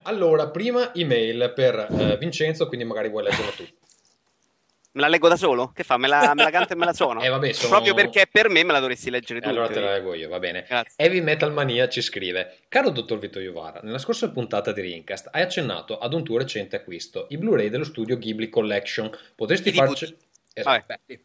Allora, 0.04 0.48
prima 0.48 0.92
email 0.94 1.52
per 1.54 1.86
eh, 1.88 2.16
Vincenzo, 2.18 2.66
quindi 2.66 2.84
magari 2.84 3.10
vuoi 3.10 3.24
leggerlo 3.24 3.50
tu. 3.52 3.64
Me 4.92 5.02
la 5.02 5.08
leggo 5.08 5.28
da 5.28 5.36
solo? 5.36 5.70
Che 5.72 5.84
fa? 5.84 5.96
Me 5.98 6.08
la, 6.08 6.32
me 6.34 6.42
la 6.42 6.50
canto 6.50 6.72
e 6.72 6.76
me 6.76 6.84
la 6.84 6.92
suono? 6.92 7.20
Eh, 7.22 7.28
vabbè, 7.28 7.52
sono... 7.52 7.68
Proprio 7.68 7.94
perché 7.94 8.26
per 8.30 8.48
me 8.48 8.64
me 8.64 8.72
la 8.72 8.80
dovresti 8.80 9.10
leggere 9.10 9.40
tu. 9.40 9.46
Eh, 9.46 9.50
allora 9.50 9.68
te 9.68 9.78
la 9.78 9.92
leggo 9.92 10.14
io, 10.14 10.28
va 10.28 10.38
bene. 10.38 10.64
Grazie. 10.66 10.94
Heavy 10.96 11.20
Metal 11.20 11.52
Mania 11.52 11.88
ci 11.88 12.00
scrive: 12.00 12.58
Caro 12.68 12.90
dottor 12.90 13.18
Vito 13.18 13.38
Iovara, 13.38 13.80
nella 13.82 13.98
scorsa 13.98 14.30
puntata 14.30 14.72
di 14.72 14.80
Rincast 14.80 15.28
hai 15.30 15.42
accennato 15.42 15.98
ad 15.98 16.12
un 16.12 16.24
tuo 16.24 16.38
recente 16.38 16.76
acquisto, 16.76 17.26
i 17.30 17.38
Blu-ray 17.38 17.68
dello 17.68 17.84
studio 17.84 18.18
Ghibli 18.18 18.48
Collection. 18.48 19.10
Potresti 19.34 19.72
farci. 19.72 20.16
Eh, 20.52 20.62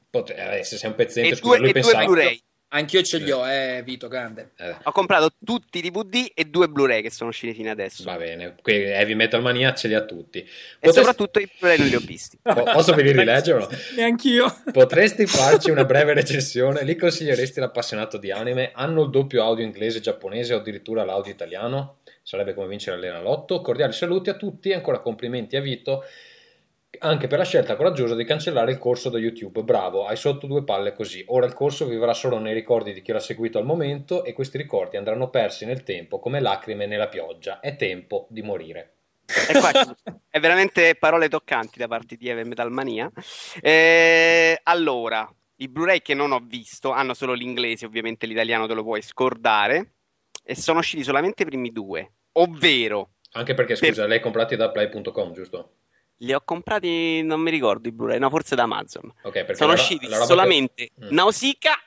Pot- 0.09 0.29
eh, 0.29 0.63
se 0.63 0.77
sei 0.77 0.89
un 0.89 0.95
pezzente, 0.95 1.29
e 1.29 1.35
scusa, 1.35 1.55
due, 1.55 1.63
lui 1.63 1.73
pensava. 1.73 2.05
Blu-ray. 2.05 2.41
Anch'io 2.75 3.01
ce 3.03 3.19
li 3.19 3.31
ho, 3.31 3.47
eh, 3.47 3.81
Vito, 3.85 4.09
grande. 4.09 4.51
Eh. 4.57 4.75
Ho 4.83 4.91
comprato 4.91 5.31
tutti 5.43 5.77
i 5.77 5.81
DVD 5.81 6.29
e 6.33 6.43
due 6.43 6.67
Blu-ray 6.67 7.01
che 7.01 7.09
sono 7.09 7.29
usciti 7.29 7.53
fino 7.53 7.71
adesso. 7.71 8.03
Va 8.03 8.17
bene, 8.17 8.55
qui 8.61 8.73
Heavy 8.73 9.13
Metal 9.13 9.41
Mania 9.41 9.73
ce 9.73 9.87
li 9.87 9.93
ha 9.93 10.03
tutti. 10.03 10.41
Potresti... 10.41 10.79
E 10.81 10.91
soprattutto 10.91 11.39
i 11.39 11.49
Blu-ray 11.57 11.77
non 11.77 11.87
li 11.87 11.95
ho 11.95 12.01
visti. 12.01 12.37
Posso 12.41 12.93
venire 12.93 13.15
a 13.15 13.19
rileggerlo? 13.23 13.69
Neanch'io. 13.95 14.53
Potresti 14.73 15.23
farci 15.25 15.69
una 15.69 15.85
breve 15.85 16.13
recensione? 16.13 16.83
Li 16.83 16.97
consiglieresti 16.97 17.61
l'appassionato 17.61 18.17
di 18.17 18.31
anime? 18.31 18.71
Hanno 18.73 19.03
il 19.03 19.09
doppio 19.09 19.41
audio 19.41 19.63
inglese 19.63 19.99
e 19.99 20.01
giapponese 20.01 20.53
o 20.53 20.57
addirittura 20.57 21.05
l'audio 21.05 21.31
italiano? 21.31 21.99
Sarebbe 22.23 22.53
come 22.53 22.67
vincere 22.67 22.99
l'Enalotto. 22.99 23.61
Cordiali 23.61 23.93
saluti 23.93 24.29
a 24.29 24.33
tutti 24.33 24.69
e 24.69 24.73
ancora 24.73 24.99
complimenti 24.99 25.55
a 25.55 25.61
Vito 25.61 26.03
anche 26.99 27.27
per 27.27 27.37
la 27.37 27.43
scelta 27.43 27.75
coraggiosa 27.75 28.15
di 28.15 28.25
cancellare 28.25 28.71
il 28.71 28.77
corso 28.77 29.09
da 29.09 29.17
YouTube. 29.17 29.63
Bravo, 29.63 30.05
hai 30.05 30.15
sotto 30.15 30.47
due 30.47 30.63
palle 30.63 30.93
così. 30.93 31.23
Ora 31.27 31.45
il 31.45 31.53
corso 31.53 31.85
vivrà 31.85 32.13
solo 32.13 32.37
nei 32.39 32.53
ricordi 32.53 32.93
di 32.93 33.01
chi 33.01 33.11
l'ha 33.11 33.19
seguito 33.19 33.57
al 33.57 33.65
momento 33.65 34.23
e 34.23 34.33
questi 34.33 34.57
ricordi 34.57 34.97
andranno 34.97 35.29
persi 35.29 35.65
nel 35.65 35.83
tempo 35.83 36.19
come 36.19 36.39
lacrime 36.39 36.85
nella 36.85 37.07
pioggia. 37.07 37.59
È 37.59 37.75
tempo 37.75 38.27
di 38.29 38.41
morire. 38.41 38.93
Qua 39.25 39.71
è 40.29 40.39
veramente 40.39 40.95
parole 40.95 41.29
toccanti 41.29 41.79
da 41.79 41.87
parte 41.87 42.15
di 42.15 42.29
Eve 42.29 42.43
Metalmania. 42.43 43.11
Eh, 43.61 44.59
allora, 44.63 45.27
i 45.57 45.67
Blu-ray 45.67 46.01
che 46.01 46.13
non 46.13 46.31
ho 46.31 46.39
visto 46.45 46.91
hanno 46.91 47.13
solo 47.13 47.33
l'inglese, 47.33 47.85
ovviamente 47.85 48.25
l'italiano 48.25 48.67
te 48.67 48.73
lo 48.73 48.83
puoi 48.83 49.01
scordare. 49.01 49.91
E 50.43 50.55
sono 50.55 50.79
usciti 50.79 51.03
solamente 51.03 51.43
i 51.43 51.45
primi 51.45 51.71
due, 51.71 52.11
ovvero. 52.33 53.13
Anche 53.31 53.53
perché, 53.53 53.75
scusa, 53.75 54.01
per... 54.01 54.09
lei 54.09 54.19
comprati 54.19 54.55
da 54.55 54.69
play.com, 54.69 55.33
giusto? 55.33 55.71
Li 56.19 56.33
ho 56.33 56.41
comprati, 56.43 57.21
non 57.23 57.41
mi 57.41 57.51
ricordo 57.51 57.87
i 57.87 57.91
Blu-ray, 57.91 58.19
no, 58.19 58.29
forse 58.29 58.55
da 58.55 58.63
Amazon. 58.63 59.11
Okay, 59.21 59.55
Sono 59.55 59.73
usciti 59.73 60.07
solamente 60.09 60.91
che... 60.97 61.05
Mm. 61.05 61.09
Nausicaa 61.11 61.77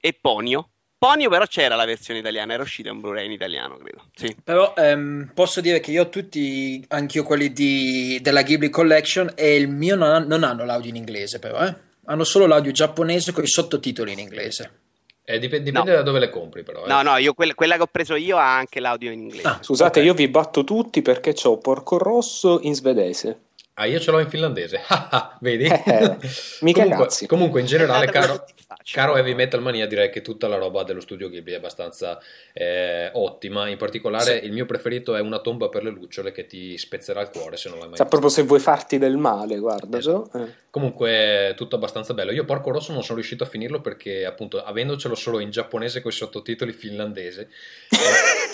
e 0.00 0.18
Ponio. 0.18 0.68
Ponio 0.96 1.28
però 1.28 1.44
c'era 1.46 1.74
la 1.74 1.84
versione 1.84 2.20
italiana, 2.20 2.54
era 2.54 2.62
uscita 2.62 2.92
un 2.92 3.00
Blu-ray 3.00 3.26
in 3.26 3.32
italiano, 3.32 3.76
credo. 3.76 4.04
Sì. 4.14 4.36
Però 4.42 4.72
ehm, 4.76 5.32
posso 5.34 5.60
dire 5.60 5.80
che 5.80 5.90
io 5.90 6.04
ho 6.04 6.08
tutti, 6.08 6.82
anch'io 6.88 7.24
quelli 7.24 7.52
di, 7.52 8.20
della 8.22 8.42
Ghibli 8.42 8.70
Collection 8.70 9.32
e 9.34 9.56
il 9.56 9.68
mio 9.68 9.96
non, 9.96 10.10
ha, 10.10 10.18
non 10.20 10.44
hanno 10.44 10.64
l'audio 10.64 10.90
in 10.90 10.96
inglese 10.96 11.38
però, 11.38 11.64
eh? 11.64 11.74
Hanno 12.04 12.24
solo 12.24 12.46
l'audio 12.46 12.72
giapponese 12.72 13.32
con 13.32 13.42
i 13.42 13.48
sottotitoli 13.48 14.12
in 14.12 14.18
inglese. 14.20 14.80
Eh, 15.24 15.38
dipende, 15.38 15.70
dipende 15.70 15.90
no. 15.90 15.96
da 15.96 16.02
dove 16.02 16.18
le 16.18 16.30
compri, 16.30 16.62
però. 16.64 16.84
Eh. 16.84 16.88
No, 16.88 17.02
no, 17.02 17.16
io, 17.16 17.32
quella, 17.32 17.54
quella, 17.54 17.76
che 17.76 17.82
ho 17.82 17.88
preso 17.90 18.16
io 18.16 18.38
ha 18.38 18.56
anche 18.56 18.80
l'audio 18.80 19.12
in 19.12 19.20
inglese. 19.20 19.46
Ah, 19.46 19.58
Scusate, 19.60 20.00
okay. 20.00 20.04
io 20.04 20.14
vi 20.14 20.28
batto 20.28 20.64
tutti 20.64 21.00
perché 21.00 21.34
ho 21.44 21.58
Porco 21.58 21.96
Rosso 21.96 22.58
in 22.62 22.74
svedese. 22.74 23.38
Ah, 23.74 23.86
io 23.86 24.00
ce 24.00 24.10
l'ho 24.10 24.18
in 24.18 24.28
finlandese. 24.28 24.80
Vedi? 25.40 25.64
Eh, 25.64 26.16
mica 26.60 26.82
comunque, 26.82 27.04
cazzi. 27.04 27.26
comunque, 27.26 27.60
in 27.60 27.66
generale, 27.66 28.06
caro, 28.06 28.44
caro 28.90 29.16
Heavy 29.16 29.34
Metal 29.34 29.60
Mania, 29.60 29.86
direi 29.86 30.10
che 30.10 30.22
tutta 30.22 30.48
la 30.48 30.56
roba 30.56 30.82
dello 30.82 31.00
studio 31.00 31.28
Ghibli 31.28 31.52
è 31.52 31.56
abbastanza 31.56 32.18
eh, 32.52 33.10
ottima. 33.12 33.68
In 33.68 33.76
particolare, 33.76 34.40
sì. 34.40 34.46
il 34.46 34.52
mio 34.52 34.66
preferito 34.66 35.14
è 35.14 35.20
Una 35.20 35.40
tomba 35.40 35.68
per 35.68 35.82
le 35.82 35.90
lucciole 35.90 36.32
che 36.32 36.46
ti 36.46 36.76
spezzerà 36.78 37.20
il 37.20 37.30
cuore 37.30 37.56
se 37.56 37.68
non 37.68 37.78
l'hai 37.78 37.88
mai 37.88 37.96
cioè, 37.96 38.06
proprio 38.06 38.30
se 38.30 38.42
vuoi 38.42 38.60
farti 38.60 38.98
del 38.98 39.16
male, 39.16 39.58
guarda. 39.58 39.98
Esatto. 39.98 40.38
Eh. 40.38 40.60
Comunque, 40.72 41.52
tutto 41.54 41.76
abbastanza 41.76 42.14
bello. 42.14 42.32
Io, 42.32 42.46
Porco 42.46 42.70
Rosso, 42.70 42.92
non 42.92 43.02
sono 43.02 43.16
riuscito 43.16 43.44
a 43.44 43.46
finirlo 43.46 43.82
perché, 43.82 44.24
appunto, 44.24 44.62
avendocelo 44.64 45.14
solo 45.14 45.38
in 45.38 45.50
giapponese 45.50 46.00
con 46.00 46.10
i 46.10 46.14
sottotitoli 46.14 46.72
finlandese, 46.72 47.48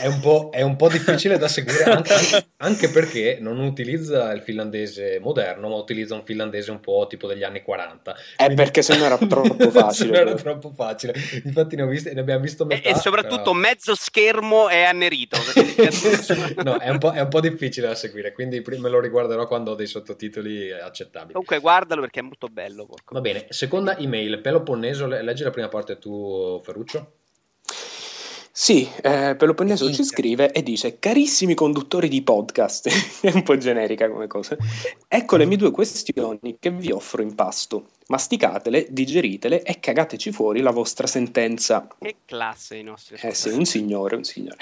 è, 0.01 0.07
un 0.07 0.49
è, 0.51 0.63
un 0.63 0.75
po', 0.75 0.89
difficile 0.89 1.39
da 1.39 1.47
seguire, 1.47 1.85
anche, 1.85 2.15
anche 2.57 2.89
perché 2.89 3.39
non 3.41 3.61
utilizza 3.61 4.33
il 4.33 4.41
finlandese 4.41 5.21
moderno, 5.21 5.69
ma 5.69 5.77
utilizza 5.77 6.15
un 6.15 6.25
finlandese 6.25 6.73
un 6.73 6.81
po' 6.81 7.07
tipo 7.09 7.29
degli 7.29 7.45
anni 7.45 7.63
40. 7.63 8.13
È 8.13 8.17
Quindi... 8.37 8.55
perché 8.57 8.83
se 8.83 8.97
no 8.97 9.05
era 9.05 9.17
troppo 9.17 9.71
facile. 9.71 10.08
Era 10.15 10.35
troppo 10.35 10.71
facile. 10.71 11.15
Infatti 11.45 11.77
ne, 11.77 11.87
visti, 11.87 12.13
ne 12.15 12.21
abbiamo 12.21 12.41
visto 12.41 12.65
metà. 12.65 12.89
E, 12.89 12.93
e 12.93 12.95
soprattutto 12.97 13.43
però... 13.43 13.53
mezzo 13.53 13.95
schermo 13.95 14.69
è 14.69 14.83
annerito. 14.83 15.37
no, 16.63 16.79
è 16.79 16.91
un, 16.91 16.99
è 17.15 17.21
un, 17.21 17.29
po', 17.29 17.41
difficile 17.41 17.89
da 17.89 17.95
seguire, 17.95 18.33
quindi 18.33 18.63
me 18.79 18.89
lo 18.89 19.01
riguarderò 19.01 19.47
quando 19.47 19.73
ho 19.73 19.75
dei 19.75 19.87
sottotitoli 19.87 20.73
accettabili. 20.73 21.33
Comunque 21.33 21.59
guardalo 21.61 22.01
perché 22.01 22.21
è 22.21 22.23
molto 22.23 22.49
bello. 22.49 22.87
Porco. 22.87 23.15
Va 23.15 23.21
bene, 23.21 23.47
seconda 23.49 23.97
email, 23.99 24.41
Peloponneso, 24.41 25.07
leggi 25.07 25.43
la 25.43 25.51
prima 25.51 25.69
parte 25.69 25.99
tu 25.99 26.61
Ferruccio. 26.63 27.18
Sì, 28.61 28.91
eh, 29.03 29.37
Peloponneso 29.39 29.89
ci 29.93 30.03
scrive 30.03 30.51
e 30.51 30.65
dice: 30.65 30.99
Carissimi 30.99 31.55
conduttori 31.55 32.09
di 32.09 32.23
podcast, 32.23 32.89
è 33.23 33.31
un 33.33 33.45
po' 33.45 33.57
generica 33.57 34.11
come 34.11 34.27
cosa. 34.27 34.57
Ecco 35.07 35.37
le 35.37 35.47
mie 35.47 35.57
due 35.57 35.71
questioni 35.71 36.57
che 36.59 36.73
vi 36.73 36.91
offro 36.91 37.23
in 37.23 37.37
pasto. 37.37 37.91
Masticatele, 38.09 38.87
digeritele 38.91 39.63
e 39.63 39.79
cagateci 39.79 40.33
fuori 40.33 40.61
la 40.61 40.73
vostra 40.73 41.07
sentenza. 41.07 41.87
Che 42.01 42.17
classe 42.25 42.77
i 42.77 42.83
nostri 42.83 43.17
Eh 43.21 43.33
sì, 43.33 43.51
un 43.51 43.65
signore, 43.65 44.17
un 44.17 44.25
signore. 44.25 44.57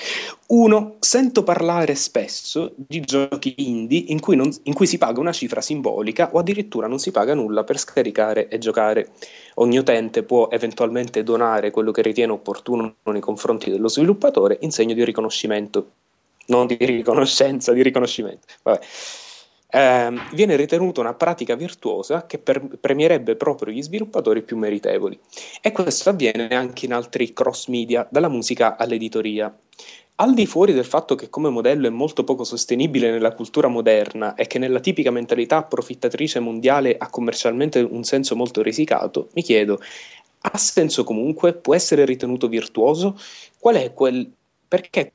Uno, 0.48 0.96
sento 0.98 1.42
parlare 1.42 1.94
spesso 1.94 2.74
di 2.76 3.00
giochi 3.00 3.54
indie 3.56 4.04
in 4.08 4.20
cui, 4.20 4.36
non, 4.36 4.52
in 4.64 4.74
cui 4.74 4.86
si 4.86 4.98
paga 4.98 5.20
una 5.20 5.32
cifra 5.32 5.62
simbolica 5.62 6.30
o 6.34 6.40
addirittura 6.40 6.86
non 6.86 6.98
si 6.98 7.12
paga 7.12 7.34
nulla 7.34 7.64
per 7.64 7.78
scaricare 7.78 8.48
e 8.48 8.58
giocare. 8.58 9.12
Ogni 9.58 9.78
utente 9.78 10.22
può 10.22 10.48
eventualmente 10.50 11.22
donare 11.22 11.70
quello 11.70 11.90
che 11.90 12.02
ritiene 12.02 12.32
opportuno 12.32 12.96
nei 13.04 13.20
confronti 13.20 13.70
dello 13.70 13.88
sviluppatore 13.88 14.58
in 14.60 14.70
segno 14.70 14.92
di 14.92 15.04
riconoscimento. 15.04 15.92
Non 16.46 16.66
di 16.66 16.76
riconoscenza, 16.78 17.72
di 17.72 17.82
riconoscimento. 17.82 18.46
Vabbè. 18.62 18.80
Eh, 19.68 20.12
viene 20.32 20.56
ritenuta 20.56 21.00
una 21.00 21.14
pratica 21.14 21.54
virtuosa 21.54 22.26
che 22.26 22.38
per- 22.38 22.78
premierebbe 22.80 23.34
proprio 23.36 23.72
gli 23.72 23.82
sviluppatori 23.82 24.42
più 24.42 24.56
meritevoli. 24.56 25.18
E 25.60 25.72
questo 25.72 26.10
avviene 26.10 26.48
anche 26.48 26.84
in 26.84 26.92
altri 26.92 27.32
cross 27.32 27.66
media, 27.68 28.06
dalla 28.10 28.28
musica 28.28 28.76
all'editoria. 28.76 29.54
Al 30.18 30.32
di 30.32 30.46
fuori 30.46 30.73
del 30.73 30.87
fatto 30.87 31.14
che 31.14 31.28
come 31.28 31.50
modello 31.50 31.87
è 31.87 31.90
molto 31.90 32.25
poco 32.25 32.42
sostenibile 32.42 33.11
nella 33.11 33.35
cultura 33.35 33.68
moderna 33.68 34.35
e 34.35 34.46
che 34.46 34.58
nella 34.58 34.80
tipica 34.80 35.11
mentalità 35.11 35.58
approfittatrice 35.58 36.40
mondiale 36.40 36.96
ha 36.96 37.11
commercialmente 37.11 37.80
un 37.80 38.02
senso 38.02 38.35
molto 38.35 38.62
risicato, 38.62 39.28
mi 39.35 39.42
chiedo, 39.42 39.78
ha 40.40 40.56
senso 40.56 41.04
comunque? 41.04 41.52
Può 41.52 41.75
essere 41.75 42.06
ritenuto 42.06 42.49
virtuoso? 42.49 43.20
Qual 43.58 43.75
è 43.75 43.92
quel... 43.92 44.30
perché? 44.66 45.12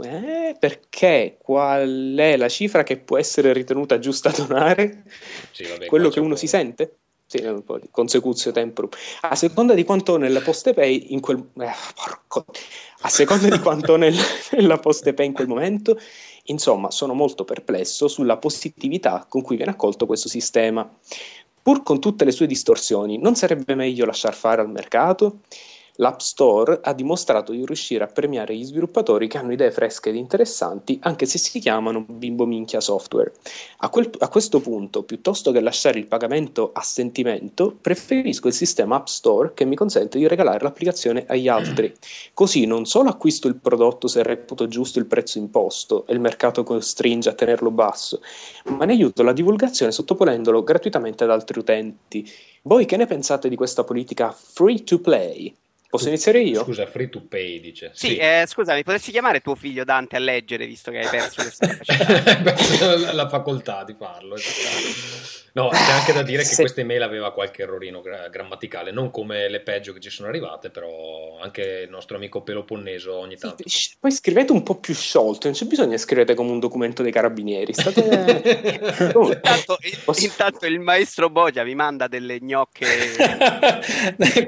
Eh, 0.00 0.54
perché 0.58 1.38
qual 1.40 2.14
è 2.16 2.36
la 2.36 2.48
cifra 2.50 2.82
che 2.82 2.98
può 2.98 3.16
essere 3.16 3.54
ritenuta 3.54 3.98
giusta 3.98 4.30
donare? 4.30 5.04
Sì, 5.52 5.64
vabbè, 5.64 5.86
Quello 5.86 6.10
che 6.10 6.20
uno 6.20 6.36
si 6.36 6.46
sente? 6.46 6.96
Sì, 7.24 7.42
un 7.44 7.64
po' 7.64 7.78
di 7.78 7.88
consecuzio 7.90 8.52
temporum. 8.52 8.90
A 9.22 9.34
seconda 9.34 9.74
di 9.74 9.84
quanto 9.84 10.16
nella 10.18 10.40
poste 10.40 10.74
pay 10.74 11.12
in 11.12 11.20
quel... 11.20 11.36
Eh, 11.58 11.72
porco 11.94 12.46
a 13.00 13.08
seconda 13.08 13.48
di 13.48 13.58
quanto 13.60 13.96
nel, 13.96 14.16
nella 14.52 14.78
post 14.78 15.12
pay 15.12 15.26
in 15.26 15.32
quel 15.32 15.46
momento, 15.46 15.98
insomma, 16.44 16.90
sono 16.90 17.14
molto 17.14 17.44
perplesso 17.44 18.08
sulla 18.08 18.38
positività 18.38 19.24
con 19.28 19.42
cui 19.42 19.56
viene 19.56 19.72
accolto 19.72 20.06
questo 20.06 20.28
sistema. 20.28 20.88
Pur 21.62 21.82
con 21.82 22.00
tutte 22.00 22.24
le 22.24 22.32
sue 22.32 22.46
distorsioni, 22.46 23.18
non 23.18 23.34
sarebbe 23.34 23.74
meglio 23.74 24.06
lasciar 24.06 24.34
fare 24.34 24.62
al 24.62 24.70
mercato? 24.70 25.40
l'App 26.00 26.20
Store 26.20 26.80
ha 26.82 26.92
dimostrato 26.92 27.52
di 27.52 27.64
riuscire 27.64 28.04
a 28.04 28.08
premiare 28.08 28.54
gli 28.54 28.64
sviluppatori 28.64 29.26
che 29.26 29.38
hanno 29.38 29.52
idee 29.52 29.72
fresche 29.72 30.10
ed 30.10 30.16
interessanti, 30.16 30.98
anche 31.02 31.26
se 31.26 31.38
si 31.38 31.58
chiamano 31.58 32.04
bimbo 32.08 32.46
minchia 32.46 32.80
software. 32.80 33.32
A, 33.78 33.88
quel, 33.88 34.10
a, 34.18 34.28
questo 34.28 34.60
punto, 34.60 35.02
piuttosto 35.02 35.50
che 35.50 35.60
lasciare 35.60 35.98
il 35.98 36.06
pagamento 36.06 36.70
a 36.72 36.82
sentimento, 36.82 37.76
preferisco 37.80 38.46
il 38.46 38.54
sistema 38.54 38.96
App 38.96 39.06
Store 39.06 39.52
che 39.54 39.64
mi 39.64 39.74
consente 39.74 40.18
di 40.18 40.28
regalare 40.28 40.62
l'applicazione 40.62 41.24
agli 41.26 41.48
altri. 41.48 41.92
Così 42.32 42.64
non 42.64 42.86
solo 42.86 43.08
acquisto 43.08 43.48
il 43.48 43.56
prodotto 43.56 44.06
se 44.06 44.22
reputo 44.22 44.68
giusto 44.68 45.00
il 45.00 45.06
prezzo 45.06 45.38
imposto 45.38 46.06
e 46.06 46.12
il 46.12 46.20
mercato 46.20 46.62
costringe 46.62 47.28
a 47.28 47.34
tenerlo 47.34 47.72
basso, 47.72 48.20
ma 48.66 48.84
ne 48.84 48.92
aiuto 48.92 49.24
la 49.24 49.32
divulgazione 49.32 49.90
sottoponendolo 49.90 50.62
gratuitamente 50.62 51.24
ad 51.24 51.30
altri 51.30 51.58
utenti. 51.58 52.28
Voi 52.62 52.84
che 52.84 52.96
ne 52.96 53.06
pensate 53.06 53.48
di 53.48 53.56
questa 53.56 53.82
politica 53.82 54.30
free 54.30 54.84
to 54.84 55.00
play? 55.00 55.54
Posso 55.90 56.08
iniziare 56.08 56.40
io? 56.40 56.64
Scusa, 56.64 56.86
free 56.86 57.08
to 57.08 57.22
pay 57.26 57.60
dice. 57.60 57.92
Sì, 57.94 58.08
sì. 58.08 58.16
Eh, 58.16 58.44
scusa, 58.46 58.74
mi 58.74 58.82
potresti 58.82 59.10
chiamare 59.10 59.40
tuo 59.40 59.54
figlio 59.54 59.84
Dante 59.84 60.16
a 60.16 60.18
leggere 60.18 60.66
visto 60.66 60.90
che 60.90 60.98
hai 60.98 61.08
perso 61.08 61.40
questa 61.40 63.12
la 63.12 63.28
facoltà 63.28 63.84
di 63.84 63.94
farlo. 63.98 64.34
Esatto. 64.34 65.46
No, 65.58 65.70
c'è 65.70 65.90
anche 65.90 66.12
da 66.12 66.22
dire 66.22 66.42
che 66.42 66.50
sì. 66.50 66.60
questa 66.60 66.82
email 66.82 67.02
aveva 67.02 67.32
qualche 67.32 67.62
errorino 67.62 68.00
gra- 68.00 68.28
grammaticale, 68.28 68.92
non 68.92 69.10
come 69.10 69.48
le 69.48 69.60
peggio 69.60 69.92
che 69.92 69.98
ci 69.98 70.10
sono 70.10 70.28
arrivate, 70.28 70.70
però 70.70 71.38
anche 71.40 71.82
il 71.84 71.90
nostro 71.90 72.16
amico 72.16 72.42
Peloponneso 72.42 73.16
ogni 73.16 73.36
tanto. 73.36 73.64
Poi 73.98 74.10
scrivete 74.12 74.52
un 74.52 74.62
po' 74.62 74.78
più 74.78 74.94
sciolto, 74.94 75.48
non 75.48 75.56
c'è 75.56 75.64
bisogno 75.64 75.90
di 75.90 75.98
scrivere 75.98 76.34
come 76.34 76.50
un 76.50 76.60
documento 76.60 77.02
dei 77.02 77.10
carabinieri. 77.10 77.72
State... 77.72 78.00
intanto, 79.16 79.78
Posso... 80.04 80.24
intanto, 80.24 80.66
il 80.66 80.78
maestro 80.78 81.28
Bogia 81.28 81.64
vi 81.64 81.74
manda 81.74 82.06
delle 82.06 82.40
gnocche 82.40 82.86
eh, 83.16 83.16
per, 84.16 84.44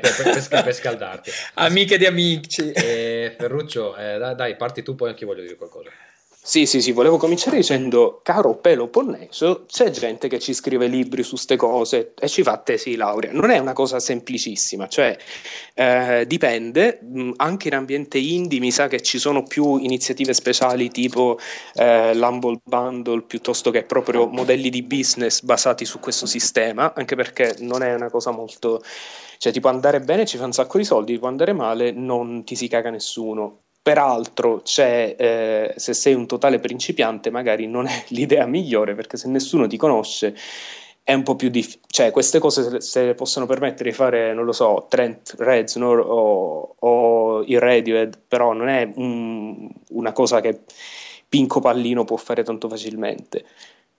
per, 0.00 0.48
per, 0.48 0.67
per, 0.72 0.74
scaldarti. 0.74 1.30
Amiche 1.54 1.98
di 1.98 2.06
amici. 2.06 2.70
Eh, 2.70 3.34
Ferruccio, 3.36 3.96
eh, 3.96 4.18
dai, 4.34 4.56
parti 4.56 4.82
tu, 4.82 4.94
poi 4.94 5.10
anche 5.10 5.24
io 5.24 5.30
voglio 5.30 5.42
dire 5.42 5.56
qualcosa. 5.56 5.90
Sì, 6.48 6.64
sì, 6.64 6.80
sì, 6.80 6.92
volevo 6.92 7.18
cominciare 7.18 7.58
dicendo, 7.58 8.20
caro 8.22 8.56
Peloponneso, 8.56 9.66
c'è 9.66 9.90
gente 9.90 10.28
che 10.28 10.38
ci 10.38 10.54
scrive 10.54 10.86
libri 10.86 11.22
su 11.22 11.32
queste 11.32 11.56
cose 11.56 12.14
e 12.18 12.26
ci 12.26 12.42
fa 12.42 12.56
tesi 12.56 12.96
laurea. 12.96 13.32
Non 13.32 13.50
è 13.50 13.58
una 13.58 13.74
cosa 13.74 14.00
semplicissima, 14.00 14.88
cioè 14.88 15.14
eh, 15.74 16.24
dipende, 16.26 17.00
anche 17.36 17.68
in 17.68 17.74
ambiente 17.74 18.16
indie 18.16 18.60
mi 18.60 18.70
sa 18.70 18.88
che 18.88 19.02
ci 19.02 19.18
sono 19.18 19.42
più 19.42 19.76
iniziative 19.76 20.32
speciali 20.32 20.88
tipo 20.88 21.38
eh, 21.74 22.14
l'Humble 22.14 22.60
Bundle 22.64 23.24
piuttosto 23.24 23.70
che 23.70 23.82
proprio 23.82 24.26
modelli 24.26 24.70
di 24.70 24.82
business 24.82 25.42
basati 25.42 25.84
su 25.84 26.00
questo 26.00 26.24
sistema, 26.24 26.94
anche 26.94 27.14
perché 27.14 27.56
non 27.58 27.82
è 27.82 27.92
una 27.92 28.08
cosa 28.08 28.30
molto... 28.30 28.80
cioè 29.36 29.52
ti 29.52 29.60
può 29.60 29.68
andare 29.68 30.00
bene, 30.00 30.24
ci 30.24 30.38
fa 30.38 30.46
un 30.46 30.52
sacco 30.52 30.78
di 30.78 30.84
soldi, 30.84 31.12
ti 31.12 31.18
può 31.18 31.28
andare 31.28 31.52
male, 31.52 31.90
non 31.92 32.42
ti 32.44 32.56
si 32.56 32.68
caga 32.68 32.88
nessuno 32.88 33.64
Peraltro, 33.88 34.60
eh, 34.76 35.72
se 35.74 35.94
sei 35.94 36.12
un 36.12 36.26
totale 36.26 36.58
principiante, 36.58 37.30
magari 37.30 37.66
non 37.66 37.86
è 37.86 38.04
l'idea 38.08 38.44
migliore 38.44 38.94
perché 38.94 39.16
se 39.16 39.28
nessuno 39.28 39.66
ti 39.66 39.78
conosce 39.78 40.36
è 41.02 41.14
un 41.14 41.22
po' 41.22 41.36
più 41.36 41.48
difficile. 41.48 41.84
Cioè, 41.86 42.10
queste 42.10 42.38
cose 42.38 42.82
se 42.82 43.06
le 43.06 43.14
possono 43.14 43.46
permettere 43.46 43.88
di 43.88 43.96
fare, 43.96 44.34
non 44.34 44.44
lo 44.44 44.52
so, 44.52 44.84
Trent 44.90 45.36
Reznor 45.38 46.00
o, 46.00 46.74
o 46.78 47.42
il 47.44 47.58
Radiohead, 47.58 48.20
però 48.28 48.52
non 48.52 48.68
è 48.68 48.90
un, 48.96 49.70
una 49.92 50.12
cosa 50.12 50.42
che 50.42 50.64
Pinco 51.26 51.60
Pallino 51.60 52.04
può 52.04 52.18
fare 52.18 52.42
tanto 52.42 52.68
facilmente. 52.68 53.46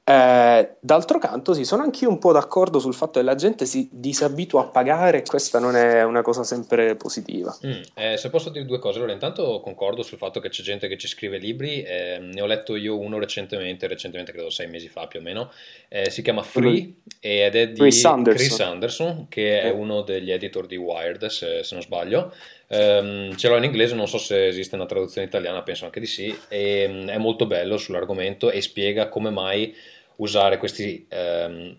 Eh, 0.09 0.77
d'altro 0.79 1.19
canto, 1.19 1.53
sì, 1.53 1.63
sono 1.65 1.83
anch'io 1.83 2.09
un 2.09 2.17
po' 2.17 2.31
d'accordo 2.31 2.79
sul 2.79 2.95
fatto 2.95 3.19
che 3.19 3.25
la 3.25 3.35
gente 3.35 3.67
si 3.67 3.87
disabitua 3.91 4.61
a 4.61 4.65
pagare 4.65 5.19
e 5.19 5.21
questa 5.21 5.59
non 5.59 5.75
è 5.75 6.03
una 6.03 6.23
cosa 6.23 6.43
sempre 6.43 6.95
positiva. 6.95 7.55
Mm, 7.63 7.81
eh, 7.93 8.17
se 8.17 8.31
posso 8.31 8.49
dire 8.49 8.65
due 8.65 8.79
cose, 8.79 8.97
allora 8.97 9.13
intanto 9.13 9.59
concordo 9.59 10.01
sul 10.01 10.17
fatto 10.17 10.39
che 10.39 10.49
c'è 10.49 10.63
gente 10.63 10.87
che 10.87 10.97
ci 10.97 11.07
scrive 11.07 11.37
libri, 11.37 11.83
eh, 11.83 12.17
ne 12.19 12.41
ho 12.41 12.47
letto 12.47 12.75
io 12.75 12.97
uno 12.97 13.19
recentemente, 13.19 13.85
recentemente 13.85 14.31
credo 14.31 14.49
sei 14.49 14.67
mesi 14.67 14.87
fa 14.87 15.05
più 15.05 15.19
o 15.19 15.21
meno, 15.21 15.51
eh, 15.89 16.09
si 16.09 16.23
chiama 16.23 16.41
Free 16.41 16.91
ed 17.19 17.55
è 17.55 17.67
di 17.69 17.79
Chris 17.79 18.03
Anderson. 18.03 18.47
Chris 18.47 18.59
Anderson, 18.61 19.27
che 19.29 19.61
è 19.61 19.69
uno 19.69 20.01
degli 20.01 20.31
editor 20.31 20.65
di 20.65 20.75
Wired, 20.75 21.27
se, 21.27 21.63
se 21.63 21.75
non 21.75 21.83
sbaglio. 21.83 22.33
Ehm, 22.71 23.35
ce 23.35 23.47
l'ho 23.47 23.57
in 23.57 23.63
inglese, 23.63 23.95
non 23.95 24.07
so 24.07 24.17
se 24.17 24.47
esiste 24.47 24.75
una 24.75 24.85
traduzione 24.85 25.27
italiana, 25.27 25.61
penso 25.61 25.85
anche 25.85 25.99
di 25.99 26.05
sì. 26.07 26.35
E, 26.47 26.87
mm, 26.87 27.07
è 27.09 27.17
molto 27.17 27.45
bello 27.45 27.77
sull'argomento 27.77 28.49
e 28.49 28.61
spiega 28.61 29.09
come 29.09 29.29
mai 29.29 29.75
usare 30.19 30.57
questi 30.57 31.05
ehm, 31.09 31.77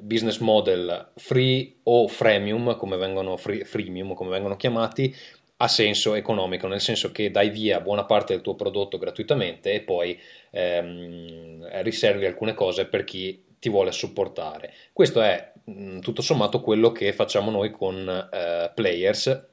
business 0.00 0.38
model 0.38 1.12
free 1.16 1.76
o 1.84 2.06
freemium, 2.08 2.76
come 2.76 2.96
vengono, 2.96 3.36
free- 3.36 3.64
freemium, 3.64 4.14
come 4.14 4.30
vengono 4.30 4.56
chiamati, 4.56 5.14
ha 5.60 5.68
senso 5.68 6.14
economico, 6.14 6.68
nel 6.68 6.80
senso 6.80 7.10
che 7.10 7.30
dai 7.30 7.50
via 7.50 7.80
buona 7.80 8.04
parte 8.04 8.32
del 8.32 8.42
tuo 8.42 8.54
prodotto 8.54 8.96
gratuitamente 8.98 9.72
e 9.72 9.80
poi 9.80 10.18
ehm, 10.50 11.82
riservi 11.82 12.26
alcune 12.26 12.54
cose 12.54 12.86
per 12.86 13.04
chi 13.04 13.44
ti 13.58 13.68
vuole 13.68 13.90
supportare. 13.90 14.72
Questo 14.92 15.20
è 15.20 15.52
mh, 15.64 15.98
tutto 15.98 16.22
sommato 16.22 16.60
quello 16.60 16.92
che 16.92 17.12
facciamo 17.12 17.50
noi 17.50 17.72
con 17.72 18.08
eh, 18.08 18.70
Players 18.72 19.47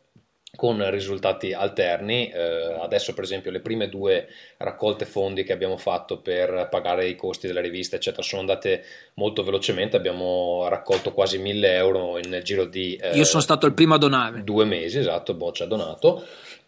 con 0.56 0.90
risultati 0.90 1.54
alterni. 1.54 2.30
Eh, 2.30 2.78
adesso, 2.82 3.14
per 3.14 3.24
esempio, 3.24 3.52
le 3.52 3.60
prime 3.60 3.90
due 3.90 4.28
raccolte 4.58 5.06
fondi 5.06 5.44
che 5.44 5.54
abbiamo 5.54 5.78
fatto 5.78 6.20
per 6.20 6.68
pagare 6.70 7.08
i 7.08 7.16
costi 7.16 7.48
della 7.48 7.62
rivista, 7.62 7.96
eccetera, 7.96 8.22
sono 8.24 8.42
andate 8.42 8.84
molto 9.16 9.44
velocemente. 9.44 9.98
Abbiamo 9.98 10.68
raccolto 10.70 11.12
quasi 11.14 11.38
1000 11.38 11.74
euro 11.76 12.18
nel 12.18 12.44
giro 12.44 12.66
di 12.66 12.96
eh, 12.96 13.16
Io 13.16 13.26
sono 13.26 13.42
stato 13.42 13.66
il 13.66 13.74
primo 13.74 13.96
a 13.96 13.98
donare. 13.98 14.44
due 14.44 14.66
mesi, 14.66 15.00
esatto, 15.00 15.34
Boccia 15.34 15.66
ha 15.66 15.68
donato. 15.68 16.26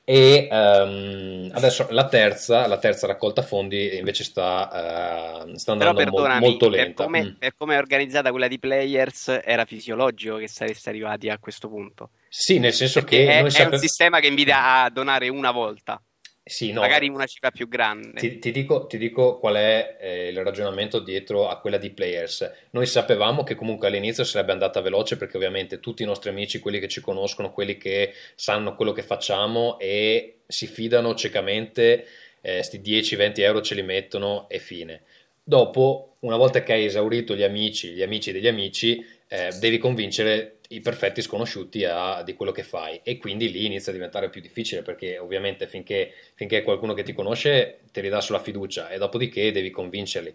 E 0.10 0.48
ehm, 0.50 1.50
adesso 1.54 1.88
la 1.90 2.08
terza, 2.08 2.66
la 2.66 2.78
terza 2.78 3.08
raccolta 3.08 3.42
fondi 3.42 3.98
invece 3.98 4.24
sta, 4.24 5.44
eh, 5.44 5.58
sta 5.58 5.74
andando 5.74 6.02
mo- 6.06 6.30
molto 6.40 6.70
per 6.70 6.80
lenta. 6.80 7.04
come, 7.04 7.24
Mm. 7.24 7.34
per 7.38 7.54
come 7.56 7.76
è 7.76 7.78
organizzata 7.78 8.30
quella 8.32 8.48
di 8.48 8.58
Players, 8.58 9.42
era 9.44 9.66
fisiologico 9.66 10.38
che 10.38 10.48
sareste 10.48 10.88
arrivati 10.90 11.28
a 11.30 11.38
questo 11.40 11.68
punto. 11.68 12.12
Sì, 12.30 12.58
nel 12.58 12.72
senso 12.74 13.02
Perché 13.02 13.18
che 13.26 13.28
è, 13.40 13.44
è 13.44 13.50
sape- 13.50 13.76
un 13.76 13.82
sistema 13.82 14.20
che 14.22 14.28
invita 14.28 14.84
a 14.84 14.90
donare 14.90 15.28
una 15.28 15.52
volta, 15.52 16.02
Sì, 16.48 16.72
no, 16.72 16.82
magari 16.82 17.10
una 17.10 17.26
cifra 17.26 17.52
più 17.52 17.68
grande. 17.68 18.20
Ti, 18.20 18.40
ti 18.40 18.52
dico, 18.52 18.88
ti 18.88 18.98
dico 18.98 19.38
qual 19.38 19.56
è 19.56 19.98
eh, 20.00 20.28
il 20.30 20.44
ragionamento 20.44 21.00
dietro 21.00 21.48
a 21.48 21.60
quella 21.60 21.78
di 21.78 21.90
Players. 21.90 22.52
Noi 22.72 22.86
sapevamo 22.86 23.44
che 23.44 23.56
comunque 23.56 23.88
all'inizio 23.88 24.24
sarebbe 24.24 24.52
andata 24.52 24.82
veloce 24.82 25.18
perché 25.18 25.38
ovviamente 25.38 25.80
tutti 25.80 26.04
i 26.04 26.06
nostri 26.06 26.30
amici, 26.30 26.60
quelli 26.60 26.80
che 26.80 26.88
ci 26.88 27.02
conoscono, 27.02 27.52
quelli 27.52 27.78
che 27.78 28.14
sanno 28.36 28.76
quello 28.76 28.92
che 28.92 29.04
facciamo 29.04 29.78
e 29.80 30.40
si 30.48 30.68
fidano 30.68 31.16
ciecamente, 31.16 32.06
eh, 32.42 32.64
sti 32.64 32.80
10-20 32.80 33.42
euro 33.42 33.62
ce 33.62 33.76
li 33.76 33.84
mettono 33.84 34.48
e 34.50 34.60
fine. 34.60 35.02
Dopo, 35.44 36.16
una 36.20 36.38
volta 36.38 36.64
che 36.64 36.74
hai 36.74 36.86
esaurito 36.86 37.36
gli 37.36 37.44
amici, 37.44 37.90
gli 37.90 38.02
amici 38.02 38.32
degli 38.32 38.48
amici, 38.48 39.06
eh, 39.28 39.50
devi 39.60 39.78
convincere 39.78 40.57
i 40.70 40.80
perfetti 40.82 41.22
sconosciuti 41.22 41.86
a- 41.86 42.22
di 42.24 42.34
quello 42.34 42.52
che 42.52 42.64
fai 42.64 43.00
e 43.04 43.18
quindi 43.18 43.52
lì 43.52 43.66
inizia 43.66 43.92
a 43.92 43.96
diventare 43.96 44.30
più 44.30 44.42
difficile 44.42 44.82
perché 44.82 45.18
ovviamente 45.18 45.68
finché, 45.68 46.14
finché 46.36 46.62
qualcuno 46.64 46.94
che 46.94 47.04
ti 47.04 47.14
conosce 47.14 47.80
te 47.92 48.02
li 48.02 48.10
dà 48.10 48.22
sulla 48.22 48.40
fiducia 48.40 48.90
e 48.90 48.98
dopodiché 48.98 49.52
devi 49.52 49.70
convincerli. 49.70 50.34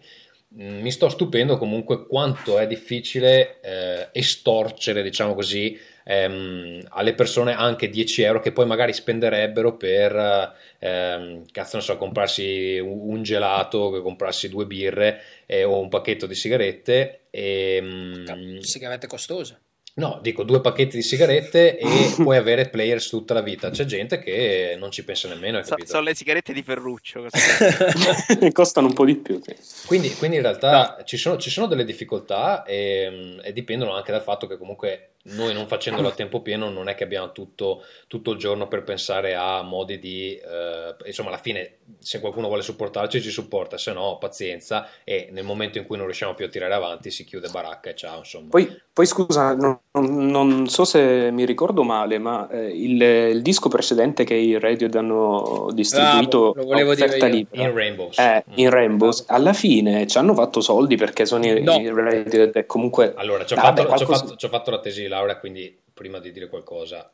Mm, 0.59 0.81
Mi 0.81 0.91
sto 0.91 1.09
stupendo 1.09 1.57
comunque 1.57 2.05
quanto 2.05 2.59
è 2.59 2.67
difficile 2.67 3.59
eh, 3.61 4.09
estorcere, 4.11 5.01
diciamo 5.01 5.33
così, 5.33 5.75
ehm, 6.05 6.85
alle 6.89 7.13
persone 7.15 7.53
anche 7.55 7.89
10 7.89 8.21
euro 8.21 8.39
che 8.39 8.51
poi 8.51 8.65
magari 8.67 8.93
spenderebbero 8.93 9.75
per, 9.77 10.53
ehm, 10.79 11.45
cazzo 11.51 11.77
ne 11.77 11.81
so, 11.83 11.97
comprarsi 11.97 12.77
un 12.79 13.23
gelato, 13.23 14.01
comprarsi 14.03 14.47
due 14.49 14.65
birre 14.67 15.21
eh, 15.47 15.63
o 15.63 15.79
un 15.79 15.89
pacchetto 15.89 16.27
di 16.27 16.35
sigarette. 16.35 17.21
E, 17.31 17.79
mm, 17.81 18.57
Sigarette 18.59 19.07
costose. 19.07 19.59
No, 19.95 20.19
dico 20.23 20.41
due 20.43 20.59
pacchetti 20.59 20.95
di 20.95 21.03
sigarette 21.03 21.77
e 21.77 21.85
puoi 22.17 22.35
avere 22.37 22.67
players 22.69 23.09
tutta 23.09 23.35
la 23.35 23.41
vita. 23.41 23.69
C'è 23.69 23.85
gente 23.85 24.17
che 24.19 24.75
non 24.79 24.89
ci 24.89 25.03
pensa 25.03 25.27
nemmeno, 25.27 25.57
hai 25.57 25.63
So- 25.63 25.71
capito? 25.71 25.89
sono 25.91 26.03
le 26.03 26.15
sigarette 26.15 26.51
di 26.51 26.63
Ferruccio. 26.63 27.27
Costano 28.51 28.87
un 28.87 28.93
po' 28.93 29.05
di 29.05 29.15
più. 29.17 29.39
sì. 29.43 29.85
Quindi, 29.85 30.13
quindi 30.15 30.37
in 30.37 30.41
realtà 30.43 31.03
ci, 31.05 31.17
sono, 31.17 31.37
ci 31.37 31.51
sono 31.51 31.67
delle 31.67 31.85
difficoltà 31.85 32.63
e, 32.63 33.37
e 33.43 33.53
dipendono 33.53 33.93
anche 33.93 34.11
dal 34.11 34.23
fatto 34.23 34.47
che 34.47 34.57
comunque 34.57 35.09
noi 35.25 35.53
non 35.53 35.67
facendolo 35.67 36.09
a 36.09 36.11
tempo 36.11 36.41
pieno 36.41 36.69
non 36.69 36.89
è 36.89 36.95
che 36.95 37.03
abbiamo 37.05 37.31
tutto, 37.31 37.83
tutto 38.07 38.31
il 38.31 38.37
giorno 38.37 38.67
per 38.67 38.83
pensare 38.83 39.35
a 39.35 39.61
modi 39.61 39.97
di... 39.99 40.35
eh, 40.35 40.95
insomma, 41.05 41.29
alla 41.29 41.37
fine 41.37 41.77
se 41.99 42.19
qualcuno 42.19 42.47
vuole 42.47 42.61
supportarci 42.61 43.21
ci 43.21 43.29
supporta, 43.29 43.77
se 43.77 43.93
no 43.93 44.17
pazienza 44.19 44.87
e 45.03 45.29
nel 45.31 45.43
momento 45.45 45.77
in 45.77 45.85
cui 45.85 45.95
non 45.97 46.05
riusciamo 46.05 46.33
più 46.33 46.45
a 46.45 46.49
tirare 46.49 46.73
avanti 46.73 47.09
si 47.11 47.23
chiude 47.23 47.47
baracca 47.49 47.89
e 47.89 47.95
ciao, 47.95 48.19
insomma. 48.19 48.47
Poi, 48.49 48.81
poi 48.91 49.05
scusa, 49.05 49.53
non, 49.55 49.79
non- 49.93 50.27
non 50.27 50.67
so 50.67 50.83
se 50.85 51.29
mi 51.31 51.45
ricordo 51.45 51.83
male, 51.83 52.17
ma 52.17 52.49
eh, 52.49 52.67
il, 52.67 53.01
il 53.01 53.41
disco 53.41 53.69
precedente 53.69 54.23
che 54.25 54.33
i 54.35 54.59
Radiohead 54.59 54.95
hanno 54.95 55.69
distribuito 55.73 56.51
Bravo, 56.51 56.53
lo 56.55 56.65
volevo 56.65 56.95
dire 56.95 57.17
io. 57.17 57.25
libera, 57.27 57.63
In 57.63 57.73
Rainbows. 57.73 58.17
eh, 58.17 58.43
Mm. 58.49 58.53
in 58.55 58.69
Rainbows, 58.69 59.23
alla 59.27 59.53
fine 59.53 60.05
ci 60.07 60.17
hanno 60.17 60.33
fatto 60.33 60.59
soldi 60.59 60.95
perché 60.97 61.25
sono 61.25 61.45
i, 61.45 61.61
No. 61.61 61.75
i 61.79 61.87
Radiohead 61.89 62.55
e 62.55 62.65
comunque... 62.65 63.13
Allora, 63.15 63.45
ci 63.45 63.53
ho, 63.53 63.57
fatto, 63.57 63.85
qualcosa- 63.85 64.25
fatto- 64.25 64.47
fatto 64.49 64.71
la 64.71 64.79
tesi 64.79 65.07
di 65.13 65.19
laurea, 65.19 65.37
quindi 65.37 65.79
prima 65.93 66.19
di 66.19 66.31
dire 66.31 66.49
qualcosa 66.49 67.07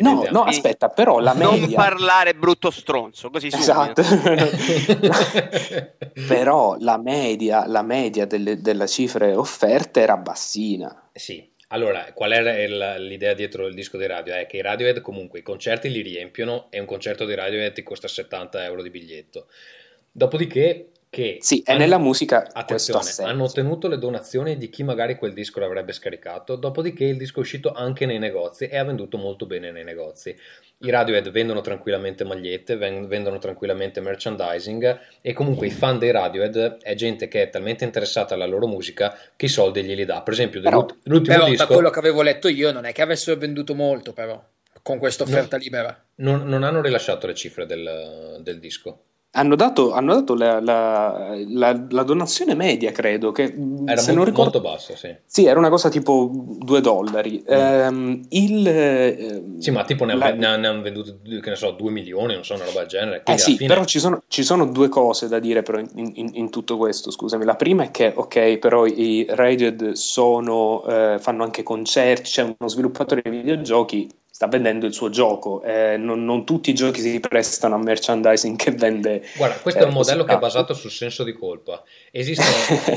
No, 0.00 0.24
no, 0.32 0.42
me. 0.42 0.50
aspetta, 0.50 0.88
però 0.88 1.20
la 1.20 1.32
non 1.32 1.60
media... 1.60 1.76
parlare 1.76 2.34
brutto 2.34 2.72
stronzo, 2.72 3.30
così 3.30 3.52
subito. 3.52 4.00
Esatto. 4.00 4.02
Però 6.26 6.74
la 6.80 6.98
media, 6.98 7.66
la 7.68 7.82
media 7.82 8.26
delle, 8.26 8.60
delle 8.60 8.88
cifre 8.88 9.32
offerte 9.34 10.00
era 10.00 10.16
bassina. 10.16 11.08
Sì, 11.12 11.48
allora, 11.68 12.12
qual 12.14 12.32
è 12.32 12.62
il- 12.62 12.96
l'idea 13.06 13.32
dietro 13.34 13.66
il 13.68 13.74
disco 13.74 13.96
dei 13.96 14.08
Radiohead? 14.08 14.44
È 14.44 14.46
che 14.48 14.56
i 14.56 14.62
Radiohead 14.62 15.00
comunque 15.00 15.38
i 15.38 15.42
concerti 15.42 15.88
li 15.90 16.00
riempiono 16.02 16.66
e 16.70 16.80
un 16.80 16.86
concerto 16.86 17.24
dei 17.24 17.36
Radiohead 17.36 17.72
ti 17.72 17.84
costa 17.84 18.08
70 18.08 18.64
euro 18.64 18.82
di 18.82 18.90
biglietto. 18.90 19.46
Dopodiché, 20.10 20.88
che 21.16 21.38
Sì, 21.40 21.62
hanno- 21.64 21.78
nella 21.78 21.96
musica 21.96 22.46
Attenzione, 22.52 23.08
hanno 23.20 23.44
ottenuto 23.44 23.88
le 23.88 23.96
donazioni 23.96 24.58
di 24.58 24.68
chi 24.68 24.82
magari 24.82 25.16
quel 25.16 25.32
disco 25.32 25.60
l'avrebbe 25.60 25.92
scaricato, 25.92 26.56
dopodiché 26.56 27.04
il 27.04 27.16
disco 27.16 27.38
è 27.38 27.40
uscito 27.40 27.72
anche 27.72 28.04
nei 28.04 28.18
negozi 28.18 28.66
e 28.66 28.76
ha 28.76 28.84
venduto 28.84 29.16
molto 29.16 29.46
bene 29.46 29.70
nei 29.70 29.82
negozi. 29.82 30.36
I 30.80 30.90
Radiohead 30.90 31.30
vendono 31.30 31.62
tranquillamente 31.62 32.22
magliette, 32.24 32.76
ven- 32.76 33.06
vendono 33.08 33.38
tranquillamente 33.38 34.02
merchandising 34.02 34.98
e 35.22 35.32
comunque 35.32 35.68
i 35.68 35.70
fan 35.70 35.98
dei 35.98 36.10
Radiohead 36.10 36.82
è 36.82 36.94
gente 36.94 37.28
che 37.28 37.40
è 37.44 37.48
talmente 37.48 37.84
interessata 37.84 38.34
alla 38.34 38.44
loro 38.44 38.66
musica 38.66 39.16
che 39.36 39.46
i 39.46 39.48
soldi 39.48 39.82
glieli 39.82 40.04
dà. 40.04 40.20
Per 40.20 40.34
esempio, 40.34 40.60
Però- 40.60 40.80
l'ultimo 41.04 41.34
Però 41.34 41.44
da 41.46 41.50
disco 41.50 41.66
quello 41.68 41.88
che 41.88 41.98
avevo 41.98 42.20
letto 42.20 42.48
io 42.48 42.72
non 42.72 42.84
è 42.84 42.92
che 42.92 43.00
avessero 43.00 43.38
venduto 43.40 43.74
molto 43.74 44.12
però 44.12 44.38
con 44.82 44.98
questa 44.98 45.22
offerta 45.22 45.56
libera. 45.56 45.98
non, 46.16 46.42
non 46.46 46.62
hanno 46.62 46.82
rilasciato 46.82 47.26
le 47.26 47.34
cifre 47.34 47.64
del, 47.64 48.40
del 48.42 48.60
disco. 48.60 49.00
Hanno 49.38 49.54
dato, 49.54 49.92
hanno 49.92 50.14
dato 50.14 50.34
la, 50.34 50.60
la- 50.60 51.34
la- 51.48 51.86
la 51.90 52.02
donazione 52.04 52.54
media, 52.54 52.90
credo, 52.90 53.32
che 53.32 53.54
Era 53.84 54.00
se 54.00 54.12
mo- 54.12 54.16
non 54.16 54.24
ricordo... 54.24 54.60
molto 54.60 54.60
basso, 54.60 54.96
sì. 54.96 55.14
Sì, 55.26 55.44
era 55.44 55.58
una 55.58 55.68
cosa 55.68 55.90
tipo 55.90 56.30
2 56.32 56.80
dollari. 56.80 57.42
Ehm, 57.46 58.22
il, 58.30 58.66
ehm, 58.66 59.58
Sì, 59.58 59.70
ma 59.72 59.84
tipo 59.84 60.06
ne, 60.06 60.12
hanno- 60.12 60.24
ne 60.36 60.56
ne 60.56 60.66
hanno 60.66 60.80
venduti, 60.80 61.14
che 61.40 61.50
ne 61.50 61.56
so, 61.56 61.72
2 61.72 61.90
milioni, 61.90 62.32
non 62.32 62.44
so, 62.44 62.54
una 62.54 62.64
roba 62.64 62.80
del 62.80 62.88
genere. 62.88 63.22
Eh 63.26 63.36
sì, 63.36 63.56
fine... 63.56 63.68
però 63.68 63.84
ci 63.84 63.98
sono, 63.98 64.22
ci 64.28 64.42
sono 64.42 64.64
due 64.66 64.88
cose 64.88 65.28
da 65.28 65.38
dire 65.38 65.62
però 65.62 65.78
in, 65.80 66.12
in- 66.14 66.30
in 66.32 66.48
tutto 66.50 66.78
questo, 66.78 67.10
scusami. 67.10 67.44
La 67.44 67.56
prima 67.56 67.84
è 67.84 67.90
che, 67.90 68.12
ok, 68.14 68.56
però 68.56 68.86
i 68.86 69.26
Radiohead 69.28 69.92
sono, 69.92 70.82
eh, 70.86 71.18
fanno 71.18 71.42
anche 71.44 71.62
concerti, 71.62 72.30
c'è 72.30 72.42
uno 72.42 72.68
sviluppatore 72.68 73.20
di 73.22 73.30
videogiochi, 73.30 74.08
sta 74.36 74.48
vendendo 74.48 74.84
il 74.84 74.92
suo 74.92 75.08
gioco, 75.08 75.62
eh, 75.62 75.96
non, 75.96 76.22
non 76.26 76.44
tutti 76.44 76.68
i 76.68 76.74
giochi 76.74 77.00
si 77.00 77.20
prestano 77.20 77.76
a 77.76 77.78
merchandising 77.78 78.54
che 78.54 78.70
vende... 78.70 79.22
Guarda, 79.34 79.56
questo 79.60 79.80
è 79.80 79.84
un 79.84 79.92
eh, 79.92 79.94
modello 79.94 80.24
che 80.24 80.34
è 80.34 80.38
basato 80.38 80.74
sul 80.74 80.90
senso 80.90 81.24
di 81.24 81.32
colpa. 81.32 81.82
Esistono. 82.10 82.50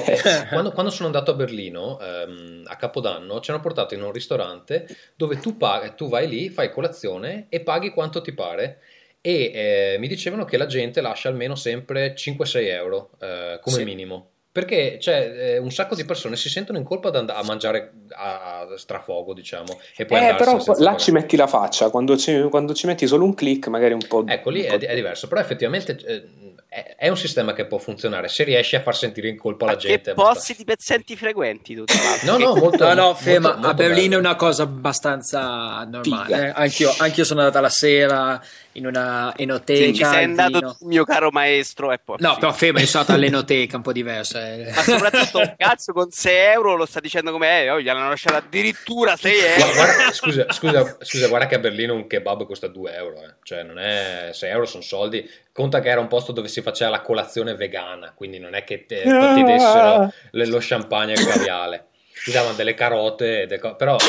eh, 0.06 0.48
quando, 0.52 0.74
quando 0.74 0.92
sono 0.92 1.06
andato 1.06 1.32
a 1.32 1.36
Berlino 1.36 1.98
ehm, 1.98 2.64
a 2.66 2.76
Capodanno, 2.76 3.40
ci 3.40 3.52
hanno 3.52 3.62
portato 3.62 3.94
in 3.94 4.04
un 4.04 4.12
ristorante 4.12 4.86
dove 5.16 5.40
tu, 5.40 5.56
paghi, 5.56 5.94
tu 5.96 6.10
vai 6.10 6.28
lì, 6.28 6.50
fai 6.50 6.74
colazione 6.74 7.46
e 7.48 7.62
paghi 7.62 7.92
quanto 7.92 8.20
ti 8.20 8.34
pare. 8.34 8.80
E 9.22 9.52
eh, 9.54 9.98
mi 9.98 10.10
dicevano 10.10 10.44
che 10.44 10.58
la 10.58 10.66
gente 10.66 11.00
lascia 11.00 11.30
almeno 11.30 11.56
sempre 11.56 12.16
5-6 12.18 12.66
euro 12.66 13.12
eh, 13.18 13.60
come 13.62 13.78
Sì. 13.78 13.84
minimo. 13.86 14.32
Perché 14.52 14.98
c'è 15.00 15.32
eh, 15.54 15.58
un 15.60 15.70
sacco 15.72 15.94
di 15.94 16.04
persone 16.06 16.36
si 16.36 16.50
sentono 16.50 16.80
in 16.80 16.84
colpa 16.84 17.10
ad 17.10 17.16
and- 17.18 17.30
a 17.30 17.44
mangiare 17.44 17.92
a 18.10 18.66
strafogo, 18.78 19.34
diciamo, 19.36 19.80
e 19.96 20.06
poi 20.06 20.26
Eh, 20.28 20.36
però 20.36 20.52
senza 20.54 20.72
là 20.72 20.78
pagare. 20.78 20.98
ci 20.98 21.12
metti 21.12 21.36
la 21.36 21.46
faccia, 21.46 21.90
quando 21.92 22.18
ci, 22.18 22.42
quando 22.50 22.74
ci 22.74 22.88
metti 22.88 23.06
solo 23.06 23.26
un 23.26 23.36
click 23.36 23.68
magari 23.68 23.94
un 23.94 24.06
po'... 24.08 24.26
Ecco, 24.28 24.50
lì 24.50 24.62
è, 24.64 24.78
è 24.80 24.96
diverso, 24.96 25.28
però 25.28 25.40
effettivamente 25.40 25.96
eh, 26.04 26.24
è, 26.68 26.96
è 26.98 27.08
un 27.10 27.18
sistema 27.18 27.54
che 27.54 27.66
può 27.68 27.78
funzionare 27.78 28.28
se 28.28 28.44
riesci 28.44 28.76
a 28.76 28.82
far 28.82 28.96
sentire 28.96 29.28
in 29.30 29.38
colpa 29.38 29.66
Ma 29.66 29.72
la 29.74 29.78
gente. 29.78 30.14
posti 30.16 30.56
di 30.58 30.64
pezzenti 30.64 31.16
frequenti 31.16 31.76
tu, 31.76 31.84
tra 31.84 31.98
l'altro. 32.02 32.32
No, 32.32 32.38
no, 32.54 32.56
molto, 32.60 32.84
No, 32.88 32.94
no, 32.96 33.04
molto- 33.04 33.20
ferma, 33.22 33.52
molto 33.54 33.68
a 33.68 33.74
Berlino 33.76 34.08
bello. 34.10 34.16
è 34.16 34.20
una 34.20 34.36
cosa 34.36 34.64
abbastanza 34.64 35.84
normale. 35.84 36.48
Eh. 36.48 36.52
Anch'io, 36.56 36.92
anch'io 36.98 37.24
sono 37.24 37.42
andata 37.42 37.62
la 37.62 37.70
sera 37.70 38.42
in 38.80 38.88
una 38.88 39.34
enoteca. 39.38 39.80
Se 39.86 39.94
ci 39.94 40.04
sei 40.04 40.24
andato 40.24 40.58
vino. 40.60 40.76
tu, 40.80 40.86
mio 40.88 41.04
caro 41.04 41.30
maestro, 41.32 41.92
è 41.92 42.00
poi 42.04 42.18
No, 42.20 42.34
sì. 42.34 42.40
però 42.40 42.52
io 42.52 42.86
sono 42.86 43.02
andato 43.04 43.12
all'enoteca, 43.14 43.76
un 43.78 43.84
po' 43.84 43.92
diversa. 43.92 44.52
eh. 44.54 44.72
Ma 44.74 44.82
soprattutto, 44.82 45.54
cazzo, 45.58 45.94
con 45.94 46.10
6 46.10 46.36
euro 46.54 46.76
lo 46.76 46.86
sta 46.86 47.00
dicendo 47.00 47.32
come 47.32 47.64
è, 47.64 47.72
oh, 47.74 47.80
gli 47.80 47.88
hanno 47.90 48.08
lasciato 48.10 48.38
addirittura 48.38 49.16
6 49.16 49.34
Guarda, 49.38 49.64
euro. 49.64 49.74
guarda- 49.74 50.12
scusa, 50.14 50.46
scusa, 50.52 50.98
scusa, 51.02 51.28
guarda 51.28 51.46
che 51.48 51.56
a 51.56 51.60
Berlino 51.60 51.94
un 51.94 52.08
kebab 52.08 52.46
costa 52.46 52.68
2 52.68 52.94
euro, 52.96 53.18
eh. 53.24 53.34
cioè 53.44 53.64
non 53.64 53.78
è 53.78 54.30
6 54.34 54.50
euro 54.50 54.66
sono 54.66 54.82
soldi. 54.84 55.30
Conta 55.52 55.82
che 55.82 55.90
era 55.90 56.00
un 56.00 56.08
posto 56.08 56.32
dove 56.32 56.48
si 56.48 56.62
faceva 56.62 56.90
la 56.90 57.02
colazione 57.02 57.54
vegana, 57.56 58.14
quindi 58.16 58.40
non 58.40 58.56
è 58.56 58.64
che 58.64 58.86
te- 58.86 59.02
ti 59.02 59.44
dessero 59.44 60.12
le- 60.32 60.46
lo 60.48 60.58
champagne 60.62 61.14
e 61.14 61.20
il 61.20 61.28
caviale. 61.28 61.86
Ti 62.24 62.32
davano 62.32 62.54
delle 62.56 62.74
carote, 62.74 63.42
e 63.44 63.46
delle 63.48 63.60
co- 63.62 63.76
però... 63.76 63.96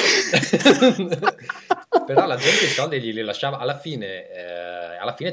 però 2.06 2.26
la 2.26 2.36
gente 2.36 2.64
i 2.64 2.68
soldi 2.68 3.00
glieli 3.00 3.22
lasciava. 3.22 3.58
Alla 3.58 3.76
fine, 3.76 4.30
eh, 4.30 4.96
alla 4.96 5.14
fine 5.14 5.32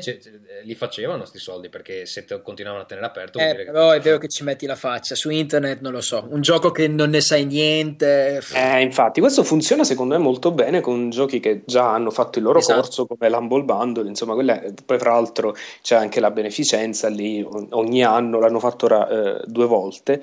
li 0.63 0.75
facevano 0.75 1.25
sti 1.25 1.39
soldi 1.39 1.69
perché 1.69 2.05
se 2.05 2.25
te- 2.25 2.41
continuavano 2.41 2.83
a 2.83 2.87
tenere 2.87 3.05
aperto 3.07 3.39
vuol 3.39 3.49
Eh, 3.49 3.53
dire 3.53 3.65
che 3.65 3.71
però 3.71 3.91
è 3.91 3.99
vero 3.99 4.17
che 4.17 4.27
ci 4.27 4.43
metti 4.43 4.65
la 4.65 4.75
faccia. 4.75 5.15
Su 5.15 5.29
internet 5.29 5.81
non 5.81 5.91
lo 5.91 6.01
so. 6.01 6.25
Un 6.29 6.41
gioco 6.41 6.71
che 6.71 6.87
non 6.87 7.09
ne 7.09 7.21
sai 7.21 7.45
niente. 7.45 8.41
Eh, 8.53 8.81
infatti, 8.81 9.19
questo 9.19 9.43
funziona 9.43 9.83
secondo 9.83 10.15
me 10.17 10.21
molto 10.23 10.51
bene 10.51 10.81
con 10.81 11.09
giochi 11.09 11.39
che 11.39 11.63
già 11.65 11.93
hanno 11.93 12.09
fatto 12.11 12.37
il 12.39 12.45
loro 12.45 12.59
Esatto. 12.59 12.81
corso, 12.81 13.05
come 13.07 13.29
l'Humble 13.29 13.63
Bundle. 13.63 14.07
Insomma, 14.07 14.33
quella- 14.33 14.61
poi, 14.85 14.97
fra 14.97 15.11
l'altro, 15.13 15.55
c'è 15.81 15.95
anche 15.95 16.19
la 16.19 16.31
beneficenza 16.31 17.07
lì. 17.09 17.45
Ogni 17.71 18.03
anno 18.03 18.39
l'hanno 18.39 18.59
fatto 18.59 18.85
ora, 18.85 19.07
eh, 19.07 19.41
due 19.45 19.65
volte. 19.65 20.21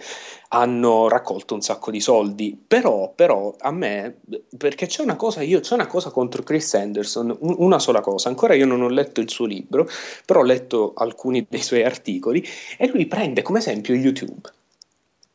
Hanno 0.49 1.09
raccolto 1.09 1.55
un 1.55 1.63
sacco 1.63 1.91
di 1.91 2.01
soldi. 2.01 2.57
Però, 2.67 3.13
però, 3.15 3.55
a 3.59 3.73
me, 3.73 4.19
perché 4.57 4.87
c'è 4.87 5.03
una 5.03 5.17
cosa, 5.17 5.43
io 5.43 5.61
c'è 5.61 5.75
una 5.75 5.87
cosa 5.87 6.11
contro 6.11 6.43
Chris 6.43 6.75
Anderson, 6.75 7.37
un- 7.41 7.55
una 7.59 7.79
sola 7.79 8.01
cosa. 8.01 8.29
Ancora 8.29 8.55
io 8.55 8.67
non 8.67 8.81
ho 8.83 8.89
letto 8.89 9.21
il 9.21 9.31
suo 9.31 9.47
libro, 9.47 9.89
però 10.25 10.41
ho 10.41 10.45
letto 10.45 10.93
alcuni 10.95 11.47
dei 11.49 11.63
suoi 11.63 11.83
articoli. 11.85 12.45
E 12.79 12.89
lui 12.89 13.07
prende 13.07 13.43
come 13.43 13.59
esempio 13.59 13.95
YouTube. 13.95 14.51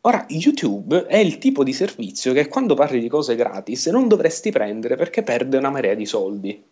Ora, 0.01 0.25
YouTube 0.29 1.05
è 1.07 1.17
il 1.17 1.37
tipo 1.39 1.63
di 1.63 1.73
servizio 1.73 2.31
che 2.31 2.47
quando 2.47 2.73
parli 2.73 2.99
di 2.99 3.09
cose 3.09 3.35
gratis 3.35 3.87
non 3.87 4.07
dovresti 4.07 4.49
prendere 4.49 4.95
perché 4.95 5.23
perde 5.23 5.57
una 5.57 5.69
marea 5.69 5.93
di 5.93 6.05
soldi. 6.05 6.63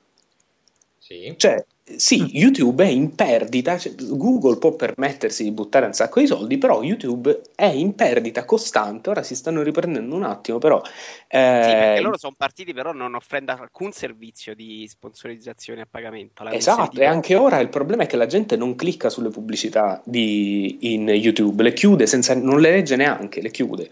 Sì. 1.08 1.34
Cioè, 1.38 1.64
sì, 1.96 2.38
YouTube 2.38 2.84
è 2.84 2.90
in 2.90 3.16
perdita, 3.16 3.78
cioè, 3.78 3.96
Google 3.96 4.58
può 4.58 4.76
permettersi 4.76 5.44
di 5.44 5.52
buttare 5.52 5.86
un 5.86 5.94
sacco 5.94 6.20
di 6.20 6.28
soldi, 6.28 6.58
però 6.58 6.84
YouTube 6.84 7.44
è 7.56 7.68
in 7.68 7.96
perdita 7.96 8.44
costante, 8.44 9.10
ora 9.10 9.24
si 9.24 9.36
stanno 9.36 9.62
riprendendo 9.62 10.14
un 10.14 10.24
attimo, 10.24 10.58
però... 10.58 10.82
Sì, 10.84 10.92
perché 11.30 11.96
eh, 11.96 12.02
loro 12.02 12.18
sono 12.18 12.34
partiti 12.38 12.74
però 12.74 12.92
non 12.92 13.16
offrendo 13.16 13.54
alcun 13.54 13.94
servizio 13.94 14.54
di 14.54 14.86
sponsorizzazione 14.86 15.82
a 15.82 15.88
pagamento. 15.90 16.46
Esatto, 16.50 17.00
e 17.00 17.06
anche 17.06 17.36
ora 17.36 17.60
il 17.60 17.70
problema 17.70 18.04
è 18.04 18.06
che 18.06 18.18
la 18.18 18.26
gente 18.26 18.58
non 18.58 18.76
clicca 18.76 19.10
sulle 19.10 19.30
pubblicità 19.30 20.02
di- 20.04 20.94
in 20.94 21.08
YouTube, 21.08 21.64
le 21.64 21.72
chiude 21.72 22.06
senza, 22.06 22.36
non 22.36 22.60
le 22.60 22.72
legge 22.72 22.98
neanche, 22.98 23.42
le 23.42 23.50
chiude. 23.50 23.90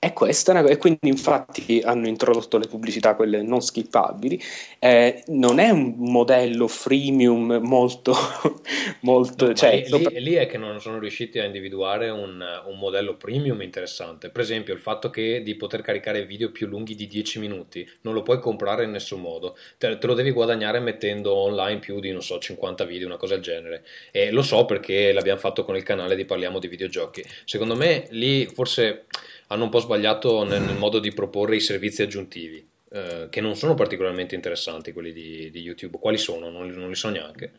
E 0.00 0.12
questa 0.12 0.52
è 0.52 0.60
una- 0.60 0.68
e 0.70 0.76
quindi 0.76 1.08
infatti 1.08 1.80
hanno 1.84 2.06
introdotto 2.06 2.56
le 2.56 2.68
pubblicità, 2.68 3.16
quelle 3.16 3.42
non 3.42 3.60
skippabili. 3.60 4.40
Eh, 4.78 5.24
non 5.26 5.58
è 5.58 5.70
un 5.70 5.94
modello 5.96 6.68
freemium 6.68 7.58
molto, 7.64 8.14
molto 9.02 9.46
No, 9.46 9.54
cioè, 9.54 9.76
lì, 9.80 9.86
sopra- 9.86 10.10
lì 10.20 10.34
è 10.34 10.46
che 10.46 10.56
non 10.56 10.80
sono 10.80 11.00
riusciti 11.00 11.40
a 11.40 11.44
individuare 11.44 12.10
un, 12.10 12.40
un 12.66 12.78
modello 12.78 13.16
premium 13.16 13.60
interessante. 13.62 14.30
Per 14.30 14.40
esempio, 14.40 14.72
il 14.72 14.78
fatto 14.78 15.10
che 15.10 15.42
di 15.42 15.56
poter 15.56 15.80
caricare 15.82 16.24
video 16.24 16.52
più 16.52 16.68
lunghi 16.68 16.94
di 16.94 17.08
10 17.08 17.40
minuti 17.40 17.84
non 18.02 18.14
lo 18.14 18.22
puoi 18.22 18.38
comprare 18.38 18.84
in 18.84 18.90
nessun 18.92 19.20
modo. 19.20 19.56
Te, 19.78 19.98
te 19.98 20.06
lo 20.06 20.14
devi 20.14 20.30
guadagnare 20.30 20.78
mettendo 20.78 21.34
online 21.34 21.80
più 21.80 21.98
di, 21.98 22.12
non 22.12 22.22
so, 22.22 22.38
50 22.38 22.84
video, 22.84 23.08
una 23.08 23.16
cosa 23.16 23.34
del 23.34 23.42
genere. 23.42 23.84
E 24.12 24.30
lo 24.30 24.42
so 24.42 24.64
perché 24.64 25.10
l'abbiamo 25.10 25.40
fatto 25.40 25.64
con 25.64 25.74
il 25.74 25.82
canale 25.82 26.14
di 26.14 26.24
Parliamo 26.24 26.60
di 26.60 26.68
videogiochi. 26.68 27.24
Secondo 27.44 27.74
me 27.74 28.06
lì 28.10 28.46
forse 28.46 29.06
hanno 29.48 29.64
un 29.64 29.70
po' 29.70 29.80
sbagliato 29.80 30.44
nel, 30.44 30.62
nel 30.62 30.76
modo 30.76 30.98
di 30.98 31.12
proporre 31.12 31.56
i 31.56 31.60
servizi 31.60 32.02
aggiuntivi. 32.02 32.66
eh, 32.90 33.26
che 33.30 33.40
non 33.42 33.54
sono 33.56 33.74
particolarmente 33.74 34.34
interessanti 34.34 34.92
quelli 34.92 35.12
di, 35.12 35.50
di 35.50 35.60
YouTube. 35.60 35.98
Quali 35.98 36.16
sono? 36.16 36.48
Non, 36.48 36.66
li- 36.66 36.74
non 36.76 36.88
li 36.88 36.94
so 36.94 37.10
neanche. 37.10 37.52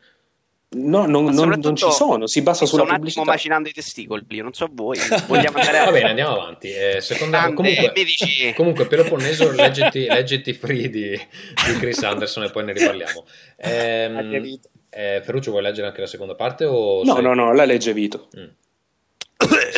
no, 0.71 1.05
non, 1.07 1.25
non- 1.25 1.49
non 1.59 1.75
ci 1.75 1.91
sono, 1.91 2.25
si 2.27 2.41
basa 2.41 2.65
sulla 2.65 2.67
sto 2.67 2.75
un 2.81 2.81
attimo 2.81 2.97
pubblicità. 2.97 3.25
macinando 3.25 3.69
i 3.69 3.71
testicoli, 3.71 4.23
non 4.41 4.53
so 4.53 4.67
voi, 4.71 4.97
vogliamo 5.27 5.57
andare 5.57 5.79
Va 5.85 5.91
bene, 5.91 6.09
andiamo 6.09 6.33
avanti. 6.33 6.69
Eh, 6.71 6.99
secondo, 7.01 7.37
Grande, 7.37 7.55
comunque, 7.55 8.53
comunque, 8.55 8.85
Peloponneso, 8.87 9.51
leggiti, 9.51 10.05
leggiti 10.07 10.53
Free 10.53 10.89
di, 10.89 11.09
di 11.09 11.77
Chris 11.79 12.01
Anderson 12.03 12.43
e 12.45 12.49
poi 12.51 12.65
ne 12.65 12.73
riparliamo. 12.73 13.25
Aderito. 13.57 14.69
eh, 14.91 15.21
Ferruccio, 15.23 15.51
vuoi 15.51 15.63
leggere 15.63 15.87
anche 15.87 16.01
la 16.01 16.07
seconda 16.07 16.35
parte? 16.35 16.65
O 16.65 17.03
No, 17.03 17.13
sei- 17.15 17.23
no, 17.23 17.33
no, 17.33 17.53
la 17.53 17.65
legge 17.65 17.93
Vito. 17.93 18.29
Mm. 18.37 18.45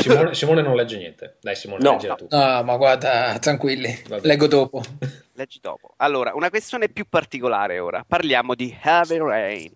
Simone, 0.01 0.33
Simone 0.35 0.61
non 0.61 0.75
legge 0.75 0.97
niente. 0.97 1.37
Dai, 1.41 1.55
Simone, 1.55 1.83
No. 1.83 1.97
tu. 2.15 2.27
No, 2.29 2.63
ma 2.63 2.77
guarda, 2.77 3.37
tranquilli, 3.39 4.01
Vabbè. 4.07 4.25
leggo 4.27 4.47
dopo. 4.47 4.81
Leggi 5.33 5.59
dopo. 5.61 5.93
Allora, 5.97 6.33
una 6.35 6.49
questione 6.49 6.89
più 6.89 7.05
particolare 7.09 7.79
ora. 7.79 8.03
Parliamo 8.07 8.53
di 8.53 8.77
Heavy 8.79 9.17
Rain, 9.17 9.71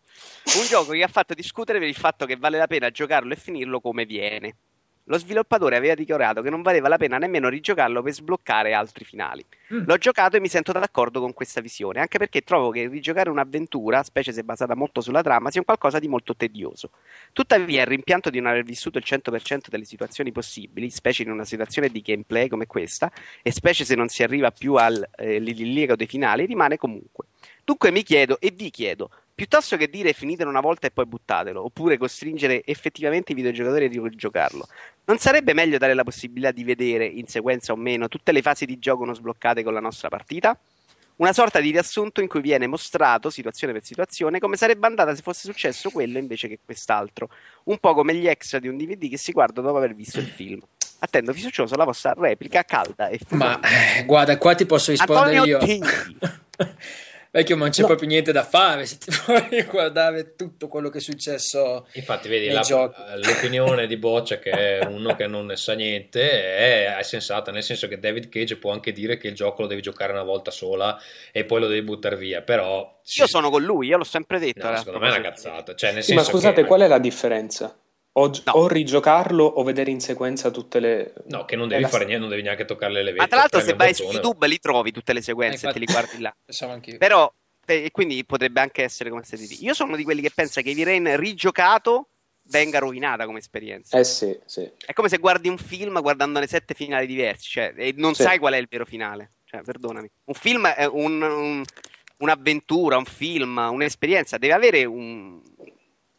un 0.59 0.65
gioco 0.67 0.91
che 0.91 1.01
ha 1.01 1.07
fatto 1.07 1.33
discutere 1.33 1.79
per 1.79 1.87
il 1.87 1.95
fatto 1.95 2.25
che 2.25 2.35
vale 2.35 2.57
la 2.57 2.67
pena 2.67 2.91
giocarlo 2.91 3.33
e 3.33 3.37
finirlo 3.37 3.79
come 3.79 4.05
viene. 4.05 4.57
Lo 5.07 5.19
sviluppatore 5.19 5.75
aveva 5.75 5.93
dichiarato 5.93 6.41
che 6.41 6.49
non 6.49 6.63
valeva 6.63 6.87
la 6.87 6.97
pena 6.97 7.19
nemmeno 7.19 7.47
rigiocarlo 7.47 8.01
per 8.01 8.11
sbloccare 8.11 8.73
altri 8.73 9.05
finali. 9.05 9.45
Mm. 9.71 9.83
L'ho 9.85 9.97
giocato 9.97 10.35
e 10.35 10.39
mi 10.39 10.47
sento 10.47 10.71
d'accordo 10.71 11.19
con 11.19 11.31
questa 11.33 11.61
visione, 11.61 11.99
anche 11.99 12.17
perché 12.17 12.41
trovo 12.41 12.71
che 12.71 12.87
rigiocare 12.87 13.29
un'avventura, 13.29 14.01
specie 14.01 14.33
se 14.33 14.43
basata 14.43 14.75
molto 14.75 15.01
sulla 15.01 15.21
trama, 15.21 15.51
sia 15.51 15.59
un 15.59 15.65
qualcosa 15.65 15.99
di 15.99 16.07
molto 16.07 16.35
tedioso. 16.35 16.89
Tuttavia, 17.33 17.81
il 17.81 17.87
rimpianto 17.87 18.31
di 18.31 18.39
non 18.39 18.51
aver 18.51 18.63
vissuto 18.63 18.97
il 18.97 19.03
100% 19.05 19.69
delle 19.69 19.85
situazioni 19.85 20.31
possibili, 20.31 20.89
specie 20.89 21.21
in 21.21 21.29
una 21.29 21.45
situazione 21.45 21.89
di 21.89 22.01
gameplay 22.01 22.47
come 22.47 22.65
questa, 22.65 23.11
e 23.43 23.51
specie 23.51 23.85
se 23.85 23.93
non 23.93 24.07
si 24.07 24.23
arriva 24.23 24.49
più 24.49 24.73
al 24.73 25.07
eh, 25.17 25.39
dei 25.39 26.07
finali, 26.07 26.45
rimane 26.47 26.77
comunque. 26.77 27.25
Dunque 27.63 27.91
mi 27.91 28.03
chiedo 28.03 28.39
e 28.39 28.51
vi 28.51 28.69
chiedo, 28.69 29.09
piuttosto 29.35 29.75
che 29.75 29.89
dire 29.89 30.13
finitelo 30.13 30.49
una 30.49 30.61
volta 30.61 30.87
e 30.87 30.91
poi 30.91 31.05
buttatelo, 31.05 31.63
oppure 31.63 31.97
costringere 31.97 32.63
effettivamente 32.63 33.33
i 33.33 33.35
videogiocatori 33.35 33.85
a 33.85 33.89
rigiocarlo, 33.89 34.65
non 35.05 35.17
sarebbe 35.17 35.53
meglio 35.53 35.77
dare 35.77 35.93
la 35.93 36.05
possibilità 36.05 36.51
di 36.51 36.63
vedere, 36.63 37.05
in 37.05 37.27
sequenza 37.27 37.73
o 37.73 37.75
meno, 37.75 38.07
tutte 38.07 38.31
le 38.31 38.41
fasi 38.41 38.65
di 38.65 38.79
gioco 38.79 39.03
non 39.03 39.13
sbloccate 39.13 39.61
con 39.61 39.73
la 39.73 39.81
nostra 39.81 40.07
partita? 40.07 40.57
Una 41.17 41.31
sorta 41.31 41.59
di 41.59 41.71
riassunto 41.71 42.21
in 42.21 42.27
cui 42.27 42.41
viene 42.41 42.67
mostrato, 42.67 43.29
situazione 43.29 43.71
per 43.71 43.83
situazione, 43.83 44.39
come 44.39 44.57
sarebbe 44.57 44.87
andata 44.87 45.13
se 45.15 45.21
fosse 45.21 45.47
successo 45.47 45.89
quello 45.89 46.17
invece 46.17 46.47
che 46.47 46.59
quest'altro. 46.63 47.29
Un 47.65 47.77
po' 47.77 47.93
come 47.93 48.13
gli 48.15 48.27
extra 48.27 48.59
di 48.59 48.67
un 48.67 48.75
DVD 48.75 49.09
che 49.09 49.17
si 49.17 49.31
guarda 49.31 49.61
dopo 49.61 49.77
aver 49.77 49.95
visto 49.95 50.19
il 50.19 50.27
film. 50.27 50.59
Attendo 50.99 51.31
fiducioso 51.31 51.75
la 51.75 51.85
vostra 51.85 52.13
replica 52.17 52.63
calda 52.63 53.07
e 53.07 53.19
Ma 53.29 53.59
eh, 53.61 54.03
guarda, 54.03 54.37
qua 54.37 54.55
ti 54.55 54.65
posso 54.65 54.91
rispondere 54.91 55.37
Antonio 55.37 55.59
io. 55.59 55.85
Vecchio, 57.35 57.57
ma 57.57 57.63
non 57.63 57.71
c'è 57.71 57.81
No. 57.81 57.87
proprio 57.87 58.07
niente 58.07 58.31
da 58.31 58.45
fare 58.45 58.85
se 58.85 58.97
ti 58.97 59.11
vuoi 59.27 59.63
guardare 59.69 60.35
tutto 60.35 60.69
quello 60.69 60.87
che 60.87 60.99
è 60.99 61.01
successo. 61.01 61.85
Infatti, 61.95 62.29
vedi, 62.29 62.47
la- 62.47 62.61
l'opinione 63.17 63.87
di 63.87 63.97
Boccia, 63.97 64.39
che 64.39 64.51
è 64.79 64.85
uno 64.87 65.15
che 65.17 65.27
non 65.27 65.45
ne 65.47 65.57
sa 65.57 65.73
niente, 65.73 66.21
è, 66.21 66.95
è 66.95 67.03
sensata, 67.03 67.51
nel 67.51 67.61
senso 67.63 67.89
che 67.89 67.99
David 67.99 68.29
Cage 68.29 68.55
può 68.55 68.71
anche 68.71 68.93
dire 68.93 69.17
che 69.17 69.27
il 69.27 69.35
gioco 69.35 69.63
lo 69.63 69.67
devi 69.67 69.81
giocare 69.81 70.13
una 70.13 70.23
volta 70.23 70.49
sola 70.49 70.97
e 71.33 71.43
poi 71.43 71.59
lo 71.59 71.67
devi 71.67 71.81
buttare 71.81 72.15
via, 72.15 72.41
però... 72.41 72.99
Io 73.17 73.27
sono 73.27 73.49
con 73.49 73.61
lui, 73.63 73.87
io 73.87 73.97
l'ho 73.97 74.05
sempre 74.05 74.39
detto. 74.39 74.65
No, 74.65 74.73
eh, 74.73 74.77
secondo 74.77 74.99
me 74.99 75.07
è 75.07 75.09
una 75.09 75.17
di- 75.17 75.23
cazzata. 75.25 75.75
Cioè, 75.75 75.91
nel 75.91 76.03
Sì, 76.03 76.13
ma 76.13 76.23
scusate, 76.23 76.61
che... 76.61 76.67
qual 76.67 76.81
è 76.81 76.87
la 76.87 76.99
differenza? 76.99 77.77
O, 78.17 78.27
No. 78.45 78.51
o 78.53 78.67
rigiocarlo 78.69 79.43
o 79.43 79.61
vedere 79.63 79.91
in 79.91 79.99
sequenza 79.99 80.49
tutte 80.49 80.79
le... 80.79 81.13
No, 81.27 81.43
che 81.43 81.57
non 81.57 81.67
devi 81.67 81.81
la- 81.81 81.89
fare 81.89 82.05
niente, 82.05 82.21
non 82.21 82.29
devi 82.29 82.43
neanche 82.43 82.63
toccare 82.63 82.93
le 82.93 82.99
levette. 83.03 83.21
Ma 83.21 83.27
tra 83.27 83.37
l'altro, 83.39 83.59
se 83.59 83.73
vai 83.73 83.93
su 83.93 84.03
bottone. 84.03 84.21
YouTube 84.23 84.47
li 84.47 84.59
trovi 84.59 84.91
tutte 84.93 85.11
le 85.11 85.21
sequenze 85.21 85.65
Eh, 85.65 85.69
e 85.69 85.73
te 85.73 85.79
li 85.79 85.85
infatti. 85.85 86.05
guardi 86.07 86.21
là. 86.21 86.35
Pensavo 86.45 86.71
anch'io. 86.71 86.97
Però, 86.97 87.29
eh, 87.65 87.83
e 87.85 87.91
quindi 87.91 88.23
potrebbe 88.23 88.61
anche 88.61 88.83
essere 88.83 89.09
come 89.09 89.23
state 89.23 89.45
di. 89.45 89.57
Io 89.65 89.73
sono 89.73 89.89
uno 89.89 89.97
di 89.97 90.05
quelli 90.05 90.21
che 90.21 90.31
pensa 90.33 90.61
che 90.61 90.73
Rain 90.85 91.17
rigiocato 91.17 92.07
venga 92.43 92.79
rovinata 92.79 93.25
come 93.25 93.39
esperienza. 93.39 93.97
Eh 93.97 94.05
sì, 94.05 94.37
sì. 94.45 94.69
È 94.85 94.93
come 94.93 95.09
se 95.09 95.17
guardi 95.17 95.49
un 95.49 95.57
film 95.57 95.99
guardandone 95.99 96.47
sette 96.47 96.73
finali 96.73 97.07
diversi, 97.07 97.49
cioè, 97.49 97.73
e 97.75 97.93
non 97.97 98.13
Sì. 98.15 98.21
sai 98.23 98.37
qual 98.39 98.53
è 98.53 98.57
il 98.57 98.67
vero 98.69 98.85
finale. 98.85 99.31
Cioè, 99.43 99.61
perdonami. 99.61 100.09
Un 100.25 100.33
film 100.35 100.67
è 100.67 100.85
un- 100.85 101.21
un- 101.21 101.63
un'avventura, 102.19 102.95
un 102.97 103.03
film, 103.05 103.57
un'esperienza, 103.57 104.37
deve 104.37 104.53
avere 104.53 104.85
un- 104.85 105.41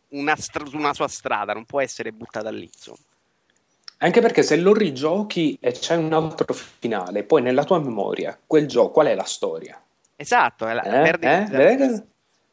una, 0.09 0.37
stra- 0.37 0.65
una 0.73 0.95
sua 0.95 1.09
strada, 1.09 1.53
non 1.53 1.65
può 1.65 1.81
essere 1.81 2.13
buttata 2.13 2.51
lì. 2.51 2.65
Insomma. 2.65 2.99
Anche 3.99 4.21
perché 4.21 4.43
se 4.43 4.57
lo 4.57 4.75
rigiochi 4.75 5.57
e 5.61 5.73
c'è 5.73 5.97
un 5.97 6.13
altro 6.13 6.53
finale, 6.53 7.23
poi 7.23 7.41
nella 7.43 7.65
tua 7.65 7.79
memoria, 7.79 8.39
quel 8.47 8.67
gioco, 8.67 8.91
qual 8.91 9.07
è 9.07 9.15
la 9.15 9.25
storia? 9.25 9.81
Esatto, 10.17 10.67
è 10.67 10.75
la, 10.75 10.83
Eh? 10.83 11.03
perdi- 11.03 11.27
Eh? 11.27 11.45
Vedete? 11.49 12.07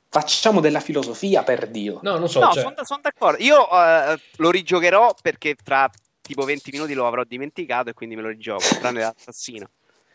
Facciamo 0.09 0.59
della 0.61 0.79
filosofia 0.79 1.43
per 1.43 1.67
Dio. 1.67 1.99
No, 2.03 2.17
non 2.17 2.29
so. 2.29 2.39
No, 2.39 2.51
cioè- 2.51 2.61
sono, 2.63 2.75
sono 2.83 2.99
d'accordo. 3.01 3.43
Io 3.43 3.67
eh, 3.69 4.19
lo 4.37 4.51
rigiocherò 4.51 5.15
perché 5.21 5.55
tra 5.55 5.89
tipo 6.21 6.43
20 6.43 6.69
minuti 6.71 6.93
lo 6.93 7.07
avrò 7.07 7.23
dimenticato 7.23 7.89
e 7.89 7.93
quindi 7.93 8.15
me 8.15 8.21
lo 8.21 8.29
rigioco, 8.29 8.63
tranne 8.79 9.01
l'assassino. 9.01 9.67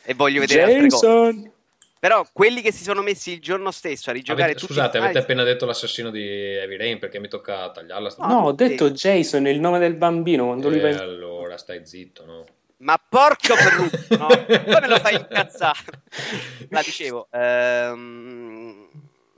E 0.05 0.15
voglio 0.15 0.41
vedere 0.41 0.63
altre 0.63 0.89
cose. 0.89 1.53
Però 2.01 2.25
quelli 2.33 2.63
che 2.63 2.71
si 2.73 2.83
sono 2.85 3.03
messi 3.03 3.33
il 3.33 3.41
giorno 3.41 3.71
stesso 3.71 4.11
a 4.11 4.13
rigiocare 4.13 4.45
Avete- 4.51 4.61
tutti 4.61 4.73
scusate, 4.73 4.99
avete 4.99 5.19
appena 5.19 5.43
detto 5.43 5.67
l'assassino 5.67 6.11
di 6.11 6.23
Heavy 6.23 6.77
Rain 6.77 6.99
perché 6.99 7.19
mi 7.19 7.29
tocca 7.29 7.71
tagliarla. 7.71 8.15
No, 8.19 8.27
No, 8.27 8.39
ho 8.47 8.53
detto 8.53 8.91
Jason, 8.91 9.47
il 9.47 9.59
nome 9.61 9.79
del 9.79 9.95
bambino 9.95 10.47
quando 10.47 10.69
lui 10.69 10.79
Eh, 10.79 10.83
va 10.83 10.89
in- 10.91 10.97
allora, 10.99 11.57
stai 11.57 11.85
zitto, 11.87 12.25
no? 12.25 12.45
Ma 12.79 12.97
porco 13.09 13.57
Ferruccio, 13.57 14.17
no? 14.17 14.27
Come 14.81 14.89
lo 14.89 14.99
fai 15.01 15.17
incazzare? 15.17 15.79
La 16.71 16.81
dicevo, 16.83 17.27
ehm, 17.33 18.89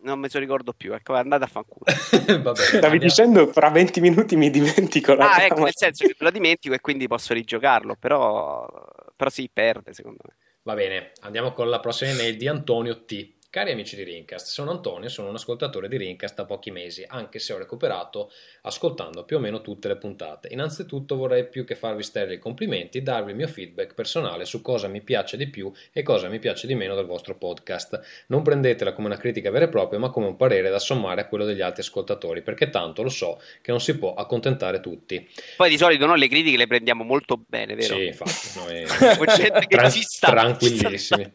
non 0.03 0.18
me 0.18 0.29
lo 0.31 0.38
ricordo 0.38 0.73
più, 0.75 0.92
ecco, 0.92 1.14
andate 1.14 1.44
a 1.44 1.46
fanculo. 1.46 1.85
Stavi 1.88 2.42
andiamo- 2.75 2.96
dicendo 2.99 3.46
fra 3.46 3.70
20 3.70 4.01
minuti 4.01 4.37
mi 4.37 4.51
dimentico 4.51 5.14
la 5.14 5.25
Ah, 5.25 5.29
trama. 5.37 5.44
ecco, 5.46 5.62
nel 5.64 5.73
senso 5.75 6.07
che 6.07 6.14
lo 6.18 6.31
dimentico 6.31 6.75
e 6.75 6.81
quindi 6.81 7.07
posso 7.07 7.33
rigiocarlo, 7.33 7.96
però, 7.99 8.66
però 9.16 9.31
si 9.31 9.49
perde 9.51 9.94
secondo 9.94 10.18
me. 10.27 10.35
Va 10.70 10.76
bene, 10.76 11.11
andiamo 11.22 11.52
con 11.52 11.68
la 11.68 11.80
prossima 11.80 12.12
email 12.12 12.37
di 12.37 12.46
Antonio 12.46 13.04
T. 13.04 13.39
Cari 13.52 13.72
amici 13.72 13.96
di 13.96 14.04
Rincast, 14.04 14.46
sono 14.46 14.70
Antonio, 14.70 15.08
sono 15.08 15.28
un 15.28 15.34
ascoltatore 15.34 15.88
di 15.88 15.96
Rincast 15.96 16.36
da 16.36 16.44
pochi 16.44 16.70
mesi, 16.70 17.04
anche 17.04 17.40
se 17.40 17.52
ho 17.52 17.58
recuperato 17.58 18.30
ascoltando 18.62 19.24
più 19.24 19.38
o 19.38 19.40
meno 19.40 19.60
tutte 19.60 19.88
le 19.88 19.96
puntate. 19.96 20.50
Innanzitutto 20.52 21.16
vorrei 21.16 21.48
più 21.48 21.64
che 21.64 21.74
farvi 21.74 22.04
stelle 22.04 22.34
i 22.34 22.38
complimenti, 22.38 23.02
darvi 23.02 23.32
il 23.32 23.36
mio 23.36 23.48
feedback 23.48 23.94
personale 23.94 24.44
su 24.44 24.62
cosa 24.62 24.86
mi 24.86 25.00
piace 25.00 25.36
di 25.36 25.48
più 25.48 25.68
e 25.92 26.04
cosa 26.04 26.28
mi 26.28 26.38
piace 26.38 26.68
di 26.68 26.76
meno 26.76 26.94
del 26.94 27.06
vostro 27.06 27.34
podcast. 27.34 28.00
Non 28.28 28.42
prendetela 28.42 28.92
come 28.92 29.08
una 29.08 29.16
critica 29.16 29.50
vera 29.50 29.64
e 29.64 29.68
propria, 29.68 29.98
ma 29.98 30.10
come 30.10 30.26
un 30.26 30.36
parere 30.36 30.70
da 30.70 30.78
sommare 30.78 31.22
a 31.22 31.26
quello 31.26 31.44
degli 31.44 31.60
altri 31.60 31.82
ascoltatori, 31.82 32.42
perché 32.42 32.70
tanto 32.70 33.02
lo 33.02 33.08
so 33.08 33.42
che 33.62 33.72
non 33.72 33.80
si 33.80 33.98
può 33.98 34.14
accontentare 34.14 34.78
tutti. 34.78 35.28
Poi 35.56 35.68
di 35.68 35.76
solito 35.76 36.06
noi 36.06 36.20
le 36.20 36.28
critiche 36.28 36.56
le 36.56 36.68
prendiamo 36.68 37.02
molto 37.02 37.42
bene, 37.48 37.74
vero? 37.74 37.96
Sì, 37.96 38.06
infatti, 38.06 38.58
noi 38.58 38.86
Tran- 39.66 39.90
tranquillissimi. 40.20 41.32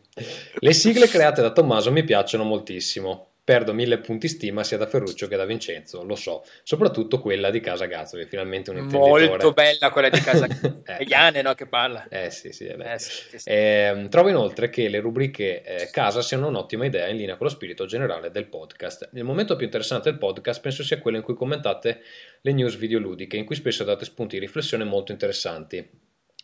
Le 0.60 0.72
sigle 0.72 1.10
create 1.10 1.42
da 1.42 1.52
Tommaso 1.52 1.92
mi 1.92 2.05
piacciono 2.06 2.44
moltissimo. 2.44 3.32
Perdo 3.46 3.74
mille 3.74 4.00
punti 4.00 4.28
stima 4.28 4.64
sia 4.64 4.76
da 4.76 4.88
Ferruccio 4.88 5.28
che 5.28 5.36
da 5.36 5.46
Vincenzo, 5.46 6.04
lo 6.04 6.16
so. 6.16 6.44
Soprattutto 6.64 7.20
quella 7.20 7.52
di 7.52 7.60
Casa 7.60 7.86
Gazzoli, 7.86 8.26
finalmente 8.26 8.72
un 8.72 8.78
intenditore. 8.78 9.28
Molto 9.28 9.52
bella 9.52 9.92
quella 9.92 10.10
di 10.10 10.18
casa. 10.24 10.48
Eh. 10.48 11.04
Iane, 11.04 11.44
no, 11.44 11.54
che 11.54 11.68
parla. 11.68 12.08
Eh 12.10 12.32
sì, 12.32 12.52
sì. 12.52 12.66
Eh, 12.66 12.98
sì, 12.98 13.38
sì. 13.38 13.48
Ehm, 13.48 14.10
trovo 14.10 14.30
inoltre 14.30 14.72
che 14.72 14.90
le 14.90 15.00
rubriche 15.00 15.62
eh, 15.62 15.90
casa 15.92 16.24
siano 16.24 16.48
un'ottima 16.48 16.86
idea 16.86 17.08
in 17.08 17.18
linea 17.18 17.36
con 17.36 17.46
lo 17.46 17.54
spirito 17.54 17.86
generale 17.86 18.32
del 18.32 18.48
podcast. 18.48 19.10
Il 19.14 19.24
momento 19.24 19.56
più 19.56 19.66
interessante 19.66 20.10
del 20.10 20.18
podcast 20.18 20.60
penso 20.60 20.82
sia 20.82 20.98
quello 20.98 21.18
in 21.18 21.24
cui 21.24 21.36
commentate 21.36 22.02
le 22.42 22.52
news 22.52 22.76
videoludiche, 22.78 23.38
in 23.38 23.46
cui 23.46 23.54
spesso 23.54 23.84
date 23.84 24.06
spunti 24.06 24.40
di 24.40 24.44
riflessione 24.44 24.86
molto 24.86 25.12
interessanti. 25.12 25.88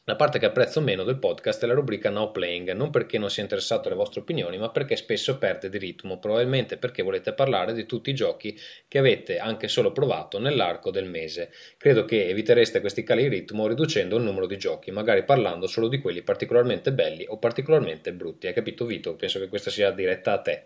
La 0.05 0.15
parte 0.15 0.39
che 0.39 0.47
apprezzo 0.47 0.81
meno 0.81 1.03
del 1.03 1.19
podcast 1.19 1.63
è 1.63 1.67
la 1.67 1.75
rubrica 1.75 2.09
Now 2.09 2.31
Playing, 2.31 2.71
non 2.71 2.89
perché 2.89 3.19
non 3.19 3.29
sia 3.29 3.43
interessato 3.43 3.87
alle 3.87 3.95
vostre 3.95 4.21
opinioni, 4.21 4.57
ma 4.57 4.69
perché 4.71 4.95
spesso 4.95 5.37
perde 5.37 5.69
di 5.69 5.77
ritmo, 5.77 6.17
probabilmente 6.17 6.77
perché 6.77 7.03
volete 7.03 7.33
parlare 7.33 7.71
di 7.73 7.85
tutti 7.85 8.09
i 8.09 8.15
giochi 8.15 8.59
che 8.87 8.97
avete 8.97 9.37
anche 9.37 9.67
solo 9.67 9.91
provato 9.91 10.39
nell'arco 10.39 10.89
del 10.89 11.05
mese. 11.07 11.51
Credo 11.77 12.03
che 12.05 12.27
evitereste 12.27 12.79
questi 12.81 13.03
cali 13.03 13.21
di 13.23 13.29
ritmo 13.29 13.67
riducendo 13.67 14.17
il 14.17 14.23
numero 14.23 14.47
di 14.47 14.57
giochi, 14.57 14.89
magari 14.89 15.23
parlando 15.23 15.67
solo 15.67 15.87
di 15.87 15.99
quelli 16.01 16.23
particolarmente 16.23 16.91
belli 16.91 17.23
o 17.27 17.37
particolarmente 17.37 18.11
brutti. 18.11 18.47
Hai 18.47 18.53
capito 18.53 18.85
Vito? 18.85 19.15
Penso 19.15 19.37
che 19.39 19.49
questa 19.49 19.69
sia 19.69 19.91
diretta 19.91 20.33
a 20.33 20.41
te. 20.41 20.65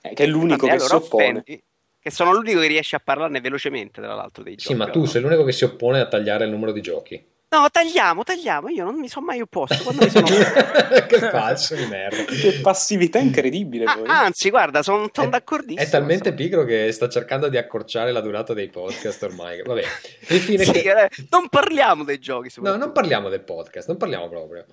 Eh, 0.00 0.14
che 0.14 0.24
è 0.24 0.26
l'unico 0.26 0.66
Vabbè, 0.66 0.78
che 0.78 0.84
allora 0.84 0.98
si 0.98 1.04
oppone. 1.04 1.24
offendi, 1.24 1.62
Che 2.00 2.10
sono 2.10 2.32
l'unico 2.32 2.60
che 2.60 2.66
riesce 2.68 2.96
a 2.96 3.00
parlarne 3.00 3.40
velocemente, 3.42 4.00
tra 4.00 4.14
l'altro, 4.14 4.42
dei 4.42 4.54
Sì, 4.56 4.68
giochi. 4.68 4.74
ma 4.74 4.88
tu 4.88 5.00
no? 5.00 5.06
sei 5.06 5.20
l'unico 5.20 5.44
che 5.44 5.52
si 5.52 5.64
oppone 5.64 6.00
a 6.00 6.08
tagliare 6.08 6.44
il 6.46 6.50
numero 6.50 6.72
di 6.72 6.80
giochi. 6.80 7.22
No, 7.50 7.66
tagliamo, 7.70 8.24
tagliamo. 8.24 8.68
Io 8.68 8.84
non 8.84 8.98
mi 8.98 9.08
sono 9.08 9.24
mai 9.24 9.40
opposto. 9.40 9.82
Quando 9.82 10.04
mi 10.04 10.10
sono... 10.10 10.26
che 11.08 11.18
falso 11.30 11.74
di 11.74 11.86
merda. 11.86 12.24
Che 12.24 12.60
passività 12.60 13.18
incredibile 13.18 13.84
Ah, 13.84 14.24
anzi, 14.24 14.50
guarda, 14.50 14.82
sono 14.82 15.10
È- 15.10 15.28
d'accordissimo. 15.28 15.80
È 15.80 15.88
talmente 15.88 16.34
pigro 16.34 16.64
che 16.64 16.92
sta 16.92 17.08
cercando 17.08 17.48
di 17.48 17.56
accorciare 17.56 18.12
la 18.12 18.20
durata 18.20 18.52
dei 18.52 18.68
podcast 18.68 19.22
ormai. 19.22 19.62
Vabbè, 19.62 19.82
infine. 20.28 20.64
Sì, 20.64 20.82
eh, 20.82 21.08
non 21.30 21.48
parliamo 21.48 22.04
dei 22.04 22.18
giochi. 22.18 22.50
No, 22.60 22.76
non 22.76 22.92
parliamo 22.92 23.30
del 23.30 23.42
podcast, 23.42 23.88
non 23.88 23.96
parliamo 23.96 24.28
proprio. 24.28 24.66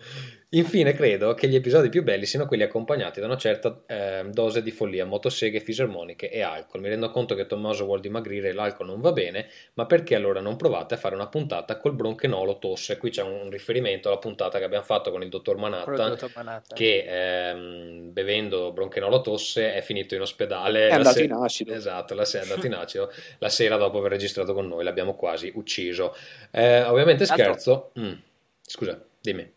Infine, 0.55 0.93
credo 0.93 1.33
che 1.33 1.49
gli 1.49 1.55
episodi 1.55 1.89
più 1.89 2.01
belli 2.01 2.25
siano 2.25 2.45
quelli 2.45 2.63
accompagnati 2.63 3.19
da 3.19 3.25
una 3.25 3.35
certa 3.35 3.81
eh, 3.87 4.23
dose 4.31 4.61
di 4.61 4.71
follia, 4.71 5.03
motoseghe, 5.03 5.59
fisarmoniche 5.59 6.29
e 6.29 6.41
alcol. 6.41 6.79
Mi 6.79 6.87
rendo 6.87 7.09
conto 7.09 7.35
che 7.35 7.45
Tommaso 7.45 7.83
vuol 7.83 7.99
dimagrire 7.99 8.49
e 8.49 8.53
l'alcol 8.53 8.85
non 8.87 9.01
va 9.01 9.11
bene, 9.11 9.49
ma 9.73 9.85
perché 9.85 10.15
allora 10.15 10.39
non 10.39 10.55
provate 10.55 10.93
a 10.93 10.97
fare 10.97 11.13
una 11.13 11.27
puntata 11.27 11.77
col 11.77 11.93
bronchenolo 11.93 12.57
tosse? 12.57 12.97
Qui 12.97 13.09
c'è 13.09 13.21
un 13.21 13.49
riferimento 13.49 14.07
alla 14.07 14.17
puntata 14.17 14.57
che 14.57 14.63
abbiamo 14.63 14.85
fatto 14.85 15.11
con 15.11 15.21
il 15.23 15.29
dottor 15.29 15.57
Manhattan. 15.57 15.93
che 16.73 17.03
ehm, 17.05 18.13
bevendo 18.13 18.71
bronchenolo 18.71 19.19
tosse 19.19 19.73
è 19.73 19.81
finito 19.81 20.15
in 20.15 20.21
ospedale. 20.21 20.87
È 20.87 20.91
andato 20.93 21.17
se- 21.17 21.23
in 21.25 21.33
acido. 21.33 21.73
Esatto, 21.73 22.13
la 22.13 22.23
se- 22.23 22.39
è 22.39 22.41
andato 22.43 22.65
in 22.65 22.73
acido 22.75 23.11
la 23.39 23.49
sera 23.49 23.75
dopo 23.75 23.97
aver 23.97 24.11
registrato 24.11 24.53
con 24.53 24.67
noi, 24.69 24.85
l'abbiamo 24.85 25.15
quasi 25.15 25.51
ucciso. 25.53 26.15
Eh, 26.51 26.81
ovviamente 26.83 27.25
scherzo. 27.25 27.91
Mm, 27.99 28.13
Scusa, 28.61 29.03
dimmi. 29.19 29.54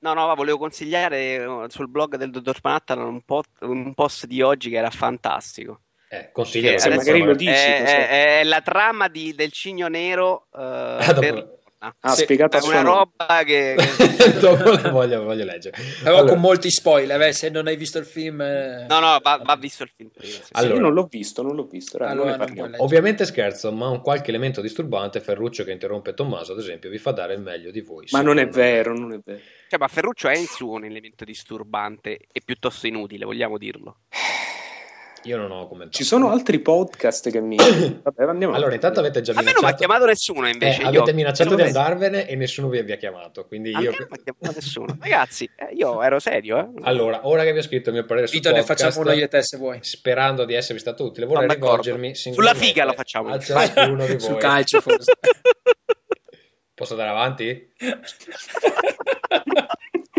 No, 0.00 0.14
no, 0.14 0.26
ma 0.28 0.34
volevo 0.34 0.58
consigliare 0.58 1.18
eh, 1.34 1.64
sul 1.68 1.88
blog 1.88 2.16
del 2.16 2.30
dottor 2.30 2.58
Manhattan 2.62 2.98
un, 3.00 3.20
un 3.60 3.94
post 3.94 4.26
di 4.26 4.40
oggi 4.42 4.70
che 4.70 4.76
era 4.76 4.90
fantastico. 4.90 5.80
Eh, 6.10 6.30
consiglio 6.32 6.70
Che 6.70 6.78
se 6.78 6.88
adesso 6.88 7.10
magari 7.10 7.24
lo 7.24 7.34
dici, 7.34 7.50
è, 7.52 7.78
cos'è? 7.80 8.08
è- 8.08 8.38
è 8.40 8.44
la 8.44 8.60
trama 8.62 9.08
di- 9.08 9.34
del 9.34 9.52
cigno 9.52 9.88
nero 9.88 10.46
eh, 10.56 11.04
dopo- 11.06 11.20
per 11.20 11.56
Ah, 11.80 11.94
Sì, 12.12 12.22
spiegato 12.22 12.56
a 12.56 12.60
è 12.60 12.64
una 12.64 12.80
roba 12.82 13.44
che, 13.44 13.76
che- 14.18 14.32
dopo 14.40 14.68
la 14.68 14.90
voglio, 14.90 15.22
voglio 15.22 15.44
leggere. 15.44 15.76
Però 16.02 16.16
Allora, 16.16 16.32
con 16.32 16.40
molti 16.40 16.70
spoiler, 16.72 17.20
eh, 17.20 17.32
se 17.32 17.50
non 17.50 17.68
hai 17.68 17.76
visto 17.76 17.98
il 17.98 18.04
film... 18.04 18.40
eh, 18.40 18.86
No, 18.88 18.98
no, 18.98 19.16
va, 19.22 19.40
va 19.44 19.54
visto 19.54 19.84
il 19.84 19.90
film 19.94 20.08
prima. 20.10 20.32
sì, 20.32 20.42
sì. 20.42 20.50
Allora- 20.54 20.74
Io 20.74 20.80
non 20.80 20.92
l'ho 20.92 21.04
visto, 21.08 21.40
non 21.42 21.54
l'ho 21.54 21.66
visto. 21.66 21.96
raga, 21.98 22.10
Allora 22.10 22.36
non 22.36 22.74
ovviamente 22.78 23.24
scherzo, 23.24 23.70
ma 23.70 23.86
un 23.90 24.00
qualche 24.00 24.30
elemento 24.30 24.60
disturbante, 24.60 25.20
Ferruccio 25.20 25.62
che 25.62 25.70
interrompe 25.70 26.14
Tommaso, 26.14 26.50
ad 26.50 26.58
esempio, 26.58 26.90
vi 26.90 26.98
fa 26.98 27.12
dare 27.12 27.34
il 27.34 27.42
meglio 27.42 27.70
di 27.70 27.80
voi. 27.80 28.06
Ma 28.10 28.22
non 28.22 28.38
è 28.38 28.48
vero, 28.48 28.92
non 28.98 29.12
è 29.12 29.20
vero. 29.24 29.40
Cioè, 29.68 29.78
ma 29.78 29.88
Ferruccio 29.88 30.28
è 30.28 30.36
in 30.36 30.46
suo 30.46 30.72
un 30.72 30.84
elemento 30.84 31.24
disturbante 31.24 32.20
e 32.32 32.40
piuttosto 32.44 32.86
inutile, 32.86 33.24
vogliamo 33.26 33.58
dirlo. 33.58 33.98
Io 35.24 35.36
non 35.36 35.50
ho 35.50 35.66
commentato. 35.66 35.96
Ci 35.98 36.04
sono 36.04 36.30
altri 36.30 36.60
podcast 36.60 37.28
che 37.30 37.40
mi... 37.42 37.56
Vabbè, 38.02 38.22
andiamo 38.22 38.54
Allora, 38.54 38.72
intanto 38.72 39.00
avete 39.00 39.20
già 39.20 39.32
A 39.32 39.42
me 39.42 39.42
non 39.42 39.50
mi 39.50 39.56
ha 39.56 39.60
minacciato. 39.60 39.76
chiamato 39.78 40.06
nessuno 40.06 40.46
Eh, 40.46 40.50
invece. 40.52 40.80
io- 40.80 40.86
avete 40.88 41.12
minacciato 41.12 41.54
di 41.54 41.62
andarvene 41.62 42.26
e 42.28 42.34
nessuno 42.36 42.68
vi, 42.68 42.80
vi 42.82 42.92
ha 42.92 42.96
chiamato. 42.96 43.44
Quindi 43.46 43.74
A 43.74 43.80
io. 43.80 43.90
non 43.90 44.06
mi 44.10 44.16
ha 44.16 44.22
chiamato 44.22 44.58
nessuno. 44.60 44.96
Ragazzi, 44.98 45.50
eh, 45.56 45.74
io 45.74 46.02
ero 46.02 46.18
serio, 46.18 46.58
eh. 46.60 46.66
Allora, 46.82 47.26
ora 47.26 47.42
che 47.42 47.52
vi 47.52 47.58
ho 47.58 47.62
scritto 47.62 47.90
il 47.90 47.96
mio 47.96 48.04
parere 48.06 48.26
sul 48.26 48.36
Vito, 48.38 48.52
ne 48.52 48.62
facciamo 48.62 49.00
uno 49.00 49.12
io 49.12 49.24
e 49.24 49.28
te 49.28 49.42
se 49.42 49.58
vuoi. 49.58 49.78
sperando 49.82 50.44
di 50.46 50.54
esservi 50.54 50.80
stato 50.80 51.04
utile, 51.04 51.26
vorrei 51.26 51.48
rivolgermi 51.48 52.14
Sulla 52.14 52.54
figa 52.54 52.84
lo 52.84 52.94
facciamo. 52.94 53.28
a 53.30 53.38
ciascuno 53.38 54.06
di 54.06 54.18
Sul 54.20 54.30
voi. 54.32 54.40
calcio 54.40 54.80
forse. 54.80 55.12
Posso 56.78 56.92
andare 56.92 57.10
avanti? 57.10 57.72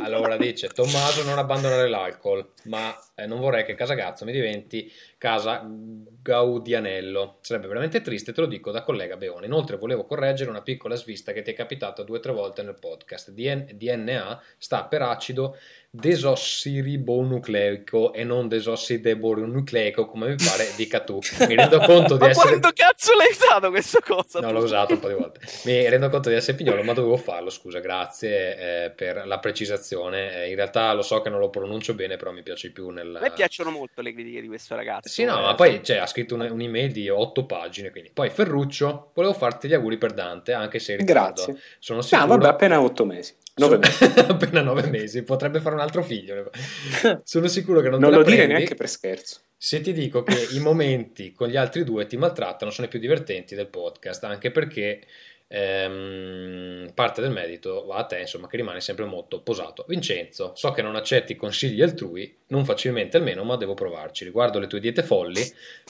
Allora 0.01 0.37
dice 0.37 0.69
Tommaso 0.69 1.23
non 1.23 1.37
abbandonare 1.37 1.87
l'alcol, 1.87 2.53
ma 2.63 2.97
eh, 3.13 3.27
non 3.27 3.39
vorrei 3.39 3.63
che 3.63 3.75
Casagazzo 3.75 4.25
mi 4.25 4.31
diventi 4.31 4.91
casa 5.19 5.63
Gaudianello. 5.65 7.37
Sarebbe 7.41 7.67
veramente 7.67 8.01
triste, 8.01 8.33
te 8.33 8.41
lo 8.41 8.47
dico 8.47 8.71
da 8.71 8.81
collega 8.81 9.17
Beone. 9.17 9.45
Inoltre 9.45 9.77
volevo 9.77 10.05
correggere 10.05 10.49
una 10.49 10.63
piccola 10.63 10.95
svista 10.95 11.31
che 11.31 11.43
ti 11.43 11.51
è 11.51 11.53
capitata 11.53 12.01
due 12.01 12.17
o 12.17 12.21
tre 12.21 12.31
volte 12.31 12.63
nel 12.63 12.79
podcast. 12.79 13.29
DN- 13.31 13.67
DNA 13.75 14.41
sta 14.57 14.85
per 14.85 15.03
acido 15.03 15.57
desossiribonucleico 15.91 18.13
e 18.13 18.23
non 18.23 18.47
desossidemonucleico 18.47 20.05
come 20.05 20.29
mi 20.29 20.35
pare 20.35 20.69
dica 20.75 20.99
tu. 21.01 21.19
Mi 21.47 21.55
rendo 21.55 21.79
conto 21.79 22.13
di 22.15 22.19
Ma 22.23 22.29
essere... 22.29 22.47
quando 22.49 22.69
cazzo 22.73 23.15
l'hai 23.15 23.29
usato 23.31 23.69
questa 23.69 23.99
cosa? 24.01 24.39
No, 24.39 24.51
l'ho 24.51 24.63
usato 24.63 24.93
un 24.93 24.99
po' 24.99 25.07
di 25.07 25.13
volte. 25.15 25.39
Mi 25.65 25.87
rendo 25.89 26.09
conto 26.09 26.29
di 26.29 26.35
essere 26.35 26.55
pignolo, 26.57 26.83
ma 26.83 26.93
dovevo 26.93 27.17
farlo. 27.17 27.49
Scusa, 27.49 27.79
grazie 27.79 28.85
eh, 28.85 28.89
per 28.91 29.25
la 29.25 29.39
precisazione. 29.39 30.43
Eh, 30.43 30.49
in 30.49 30.55
realtà 30.55 30.93
lo 30.93 31.01
so 31.01 31.21
che 31.21 31.29
non 31.29 31.39
lo 31.39 31.49
pronuncio 31.49 31.93
bene, 31.95 32.17
però 32.17 32.31
mi 32.31 32.43
piace 32.43 32.71
più 32.71 32.89
nel. 32.89 33.15
A 33.15 33.19
me 33.19 33.31
piacciono 33.31 33.71
molto 33.71 34.01
le 34.01 34.13
critiche 34.13 34.41
di 34.41 34.47
questo 34.47 34.75
ragazzo. 34.75 35.09
Sì, 35.09 35.23
no, 35.23 35.37
eh, 35.39 35.41
ma 35.41 35.55
poi 35.55 35.83
cioè, 35.83 35.97
ha 35.97 36.05
scritto 36.05 36.35
un- 36.35 36.47
un'email 36.49 36.91
di 36.91 37.09
otto 37.09 37.45
pagine. 37.45 37.89
Quindi. 37.91 38.11
Poi 38.13 38.29
Ferruccio, 38.29 39.11
volevo 39.13 39.33
farti 39.33 39.67
gli 39.67 39.73
auguri 39.73 39.97
per 39.97 40.13
Dante, 40.13 40.53
anche 40.53 40.79
se 40.79 40.93
in 40.93 40.99
ritardo. 40.99 41.43
Grazie. 41.45 41.61
Sono 41.79 41.99
Ah, 41.99 42.03
sicuro. 42.03 42.27
vabbè, 42.27 42.47
appena 42.47 42.79
otto 42.81 43.05
mesi. 43.05 43.35
Nove 43.59 43.79
appena 44.27 44.61
nove 44.61 44.87
mesi, 44.89 45.23
potrebbe 45.23 45.59
fare 45.59 45.75
un 45.75 45.81
altro 45.81 46.01
figlio. 46.01 46.49
Sono 47.23 47.47
sicuro 47.47 47.81
che 47.81 47.89
non, 47.89 47.99
Non 47.99 48.11
lo 48.11 48.23
dire 48.23 48.37
prendi. 48.37 48.53
neanche 48.53 48.75
per 48.75 48.89
scherzo. 48.89 49.41
Se 49.55 49.81
ti 49.81 49.91
dico 49.91 50.23
che 50.23 50.47
i 50.51 50.59
momenti 50.59 51.33
con 51.33 51.49
gli 51.49 51.57
altri 51.57 51.83
due 51.83 52.05
ti 52.05 52.15
maltrattano 52.15 52.71
sono 52.71 52.87
i 52.87 52.89
più 52.89 52.99
divertenti 52.99 53.55
del 53.55 53.67
podcast, 53.67 54.23
anche 54.23 54.51
perché 54.51 55.01
ehm, 55.49 56.91
parte 56.93 57.21
del 57.21 57.31
merito 57.31 57.85
va 57.85 57.97
a 57.97 58.03
te, 58.05 58.19
insomma, 58.19 58.47
che 58.47 58.57
rimane 58.57 58.79
sempre 58.79 59.05
molto 59.05 59.41
posato. 59.41 59.83
Vincenzo, 59.87 60.53
so 60.55 60.71
che 60.71 60.81
non 60.81 60.95
accetti 60.95 61.35
consigli 61.35 61.81
altrui, 61.81 62.37
non 62.47 62.65
facilmente 62.65 63.17
almeno, 63.17 63.43
ma 63.43 63.57
devo 63.57 63.73
provarci. 63.73 64.23
Riguardo 64.23 64.59
le 64.59 64.67
tue 64.67 64.79
diete 64.79 65.03
folli, 65.03 65.41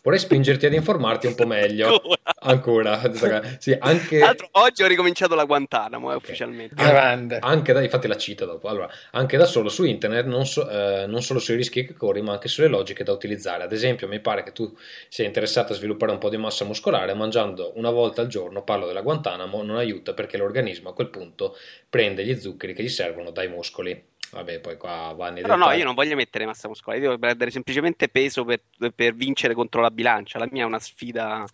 vorrei 0.02 0.20
spingerti 0.20 0.66
ad 0.66 0.74
informarti 0.74 1.28
un 1.28 1.36
po' 1.36 1.46
meglio. 1.46 2.02
Ancora. 2.42 3.00
sì, 3.60 3.76
anche... 3.78 4.22
Altro, 4.22 4.48
oggi 4.52 4.84
ho 4.84 4.88
ricominciato 4.88 5.36
la 5.36 5.44
Guantanamo, 5.44 6.12
eh, 6.12 6.16
okay. 6.16 6.18
ufficialmente. 6.18 6.76
Grande. 6.76 7.40
Anche 7.40 7.74
da, 7.74 7.82
infatti 7.82 8.08
la 8.08 8.18
cita 8.18 8.46
dopo. 8.46 8.68
Allora, 8.68 8.90
anche 9.12 9.38
da 9.38 9.46
solo 9.46 9.70
su 9.70 9.84
internet, 9.84 10.26
non, 10.26 10.46
so, 10.46 10.70
eh, 10.70 11.06
non 11.06 11.22
solo 11.22 11.40
sui 11.40 11.56
rischi 11.56 11.86
che 11.86 11.94
corri, 11.94 12.22
ma 12.22 12.34
anche 12.34 12.48
sulle 12.48 12.68
logiche 12.68 13.04
da 13.04 13.12
utilizzare. 13.12 13.64
Ad 13.64 13.74
esempio, 13.74 14.08
mi 14.08 14.20
pare 14.20 14.44
che 14.44 14.52
tu 14.52 14.74
sia 15.10 15.26
interessato 15.26 15.74
a 15.74 15.76
sviluppare 15.76 16.12
un 16.12 16.18
po' 16.18 16.30
di 16.30 16.38
massa 16.38 16.64
muscolare 16.66 17.14
mangiando 17.14 17.74
una 17.76 17.90
volta 17.90 18.22
al 18.22 18.28
giorno, 18.28 18.64
parlo 18.64 18.88
della 18.88 19.02
Guantanamo, 19.02 19.49
non 19.50 19.78
aiuta 19.78 20.14
perché 20.14 20.38
l'organismo 20.38 20.90
a 20.90 20.94
quel 20.94 21.10
punto 21.10 21.56
prende 21.90 22.26
gli 22.26 22.40
zuccheri 22.40 22.74
che 22.74 22.84
gli 22.84 22.90
servono 22.90 23.32
dai 23.32 23.48
muscoli. 23.48 24.08
Vabbè, 24.32 24.60
poi 24.60 24.78
qua 24.78 25.14
vanno 25.16 25.42
Però 25.42 25.56
no, 25.56 25.72
io 25.72 25.84
non 25.84 25.96
voglio 25.96 26.16
mettere 26.16 26.46
massa 26.46 26.68
muscolare, 26.68 27.02
devo 27.02 27.18
prendere 27.18 27.50
semplicemente 27.50 28.10
peso 28.10 28.46
per, 28.46 28.62
per 28.94 29.16
vincere 29.16 29.56
contro 29.56 29.82
la 29.82 29.90
bilancia. 29.90 30.38
La 30.38 30.48
mia 30.52 30.64
è 30.64 30.68
una 30.68 30.80
sfida. 30.80 31.46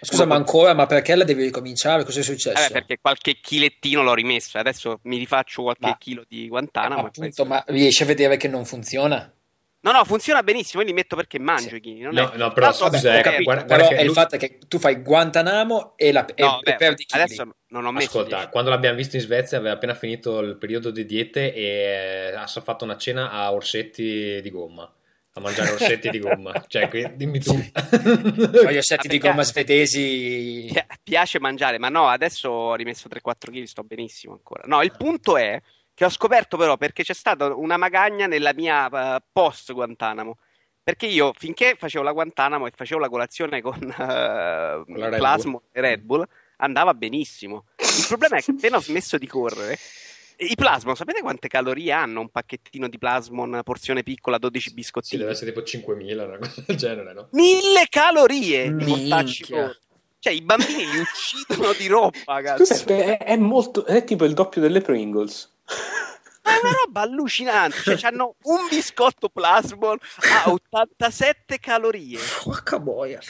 Scusa, 0.00 0.24
ma 0.24 0.36
ancora, 0.36 0.72
ma 0.72 0.86
perché 0.86 1.14
la 1.14 1.24
devi 1.24 1.42
ricominciare? 1.42 2.04
Cosa 2.04 2.20
è 2.20 2.22
successo? 2.22 2.68
Eh, 2.68 2.70
perché 2.70 2.98
qualche 3.00 3.38
chilettino 3.40 4.02
l'ho 4.02 4.14
rimesso, 4.14 4.56
adesso 4.56 5.00
mi 5.02 5.18
rifaccio 5.18 5.62
qualche 5.62 5.86
ma, 5.88 5.96
chilo 5.98 6.24
di 6.26 6.48
Guantanamo. 6.48 7.02
Eh, 7.02 7.06
appunto, 7.06 7.44
ma 7.44 7.62
riesci 7.66 8.02
a 8.02 8.06
vedere 8.06 8.36
che 8.38 8.48
non 8.48 8.64
funziona? 8.64 9.30
No, 9.86 9.92
no, 9.92 10.04
funziona 10.04 10.42
benissimo, 10.42 10.82
io 10.82 10.88
li 10.88 10.94
metto 10.94 11.14
perché 11.14 11.38
mangio 11.38 11.68
sì. 11.68 11.76
i 11.76 11.80
chili. 11.80 12.00
No, 12.00 12.32
è... 12.32 12.36
no, 12.36 12.52
però 12.52 12.72
scusa, 12.72 13.20
eh, 13.22 13.42
guarda, 13.44 13.64
però 13.64 13.88
è 13.88 13.94
lui... 13.94 14.06
il 14.06 14.10
fatto 14.10 14.36
che 14.36 14.58
tu 14.66 14.80
fai 14.80 14.96
Guantanamo 14.96 15.92
e, 15.94 16.10
la, 16.10 16.26
no, 16.38 16.58
e 16.58 16.72
beh, 16.72 16.74
perdi 16.74 17.04
chili. 17.04 17.22
Adesso 17.22 17.54
non 17.68 17.84
ho 17.84 17.92
messo 17.92 18.06
Ascolta, 18.08 18.36
10. 18.36 18.50
quando 18.50 18.70
l'abbiamo 18.70 18.96
visto 18.96 19.14
in 19.14 19.22
Svezia 19.22 19.58
aveva 19.58 19.74
appena 19.74 19.94
finito 19.94 20.40
il 20.40 20.56
periodo 20.56 20.90
di 20.90 21.06
diete 21.06 21.54
e 21.54 22.32
ha 22.34 22.46
fatto 22.46 22.82
una 22.82 22.96
cena 22.96 23.30
a 23.30 23.52
orsetti 23.52 24.40
di 24.42 24.50
gomma 24.50 24.90
a 25.38 25.40
mangiare 25.40 25.70
orsetti 25.70 26.08
di 26.10 26.18
gomma. 26.18 26.52
Cioè, 26.66 26.88
qui, 26.88 27.08
dimmi 27.14 27.38
tu. 27.38 27.54
Gli 27.54 28.76
orsetti 28.76 29.06
di 29.06 29.18
gomma 29.18 29.44
svedesi. 29.44 30.68
Piace 31.02 31.38
mangiare, 31.38 31.78
ma 31.78 31.88
no, 31.90 32.08
adesso 32.08 32.48
ho 32.48 32.74
rimesso 32.74 33.08
3-4 33.08 33.52
kg, 33.52 33.62
sto 33.64 33.82
benissimo 33.82 34.32
ancora. 34.32 34.62
No, 34.66 34.82
il 34.82 34.92
punto 34.96 35.36
è 35.36 35.60
che 35.96 36.04
ho 36.04 36.10
scoperto 36.10 36.58
però 36.58 36.76
perché 36.76 37.02
c'è 37.02 37.14
stata 37.14 37.54
una 37.54 37.78
magagna 37.78 38.26
nella 38.26 38.52
mia 38.52 38.86
uh, 38.90 39.18
post 39.32 39.72
Guantanamo. 39.72 40.36
Perché 40.82 41.06
io 41.06 41.32
finché 41.34 41.74
facevo 41.76 42.04
la 42.04 42.12
Guantanamo 42.12 42.66
e 42.66 42.70
facevo 42.70 43.00
la 43.00 43.08
colazione 43.08 43.62
con, 43.62 43.78
uh, 43.82 44.84
con 44.92 45.14
Plasmo 45.16 45.62
e 45.72 45.80
Red 45.80 46.02
Bull 46.02 46.28
andava 46.58 46.92
benissimo. 46.92 47.64
Il 47.78 48.04
problema 48.06 48.36
è 48.36 48.42
che 48.42 48.50
appena 48.50 48.76
ho 48.76 48.80
smesso 48.80 49.16
di 49.16 49.26
correre, 49.26 49.78
i 50.36 50.54
Plasmon, 50.54 50.94
sapete 50.94 51.22
quante 51.22 51.48
calorie 51.48 51.92
hanno 51.92 52.20
un 52.20 52.28
pacchettino 52.28 52.88
di 52.88 52.98
Plasmon, 52.98 53.62
porzione 53.64 54.02
piccola, 54.02 54.36
12 54.36 54.74
biscottini? 54.74 55.12
Sì, 55.12 55.16
deve 55.16 55.30
essere 55.30 55.50
tipo 55.50 55.64
5.000, 55.64 56.26
una 56.26 56.38
cosa 56.38 56.62
del 56.66 56.76
genere, 56.76 57.14
no? 57.14 57.28
1000 57.32 57.86
calorie! 57.88 58.68
Cioè, 60.18 60.32
i 60.34 60.42
bambini 60.42 60.90
li 60.90 60.98
uccidono 60.98 61.72
di 61.72 61.86
roba, 61.86 62.42
cazzo. 62.42 62.64
Scusa, 62.66 62.84
è, 62.86 63.18
è, 63.18 63.36
molto, 63.36 63.86
è 63.86 64.04
tipo 64.04 64.26
il 64.26 64.34
doppio 64.34 64.60
delle 64.60 64.82
Pringles. 64.82 65.55
Ma 66.42 66.52
è 66.52 66.58
una 66.62 66.72
roba 66.84 67.00
allucinante. 67.00 67.96
Cioè, 67.96 68.10
hanno 68.10 68.36
un 68.44 68.68
biscotto 68.70 69.28
Plasmon 69.28 69.98
a 70.44 70.50
87 70.50 71.58
calorie. 71.58 72.20
Porca 72.42 72.78
boia. 72.78 73.20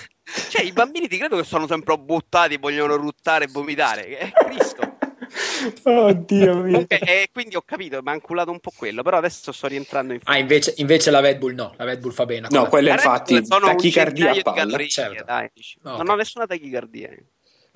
Cioè, 0.51 0.63
i 0.63 0.73
bambini 0.73 1.09
ti 1.09 1.17
credo 1.17 1.37
che 1.37 1.45
sono 1.45 1.67
sempre 1.67 1.97
buttati, 1.97 2.59
vogliono 2.59 2.97
ruttare 2.97 3.45
e 3.45 3.49
vomitare. 3.51 4.19
È 4.19 4.33
Cristo. 4.33 4.97
Oddio 5.83 6.57
mio. 6.57 6.79
Okay, 6.81 6.99
e 7.01 7.29
quindi 7.33 7.57
ho 7.57 7.63
capito, 7.63 8.01
mi 8.03 8.09
ha 8.11 8.13
anculato 8.13 8.51
un 8.51 8.61
po' 8.61 8.73
quello, 8.75 9.03
però 9.03 9.19
adesso 9.19 9.53
sto 9.53 9.67
rientrando 9.67 10.13
in 10.13 10.21
Ah, 10.25 10.39
invece, 10.39 10.75
invece, 10.77 11.11
la 11.11 11.21
Red 11.21 11.39
Bull 11.39 11.55
no, 11.55 11.75
la 11.77 11.85
Red 11.85 12.01
Bull 12.01 12.13
fa 12.13 12.27
bene. 12.27 12.49
No, 12.51 12.67
quella 12.69 12.93
infatti 12.93 13.43
tachicardia 13.47 14.31
a 14.31 14.43
palla. 14.43 14.57
Calorie, 14.57 14.89
certo. 14.89 15.25
dai, 15.25 15.51
no, 15.83 15.91
non 15.91 16.01
okay. 16.01 16.13
ho 16.13 16.17
nessuna 16.17 16.47
tachicardia. 16.47 17.11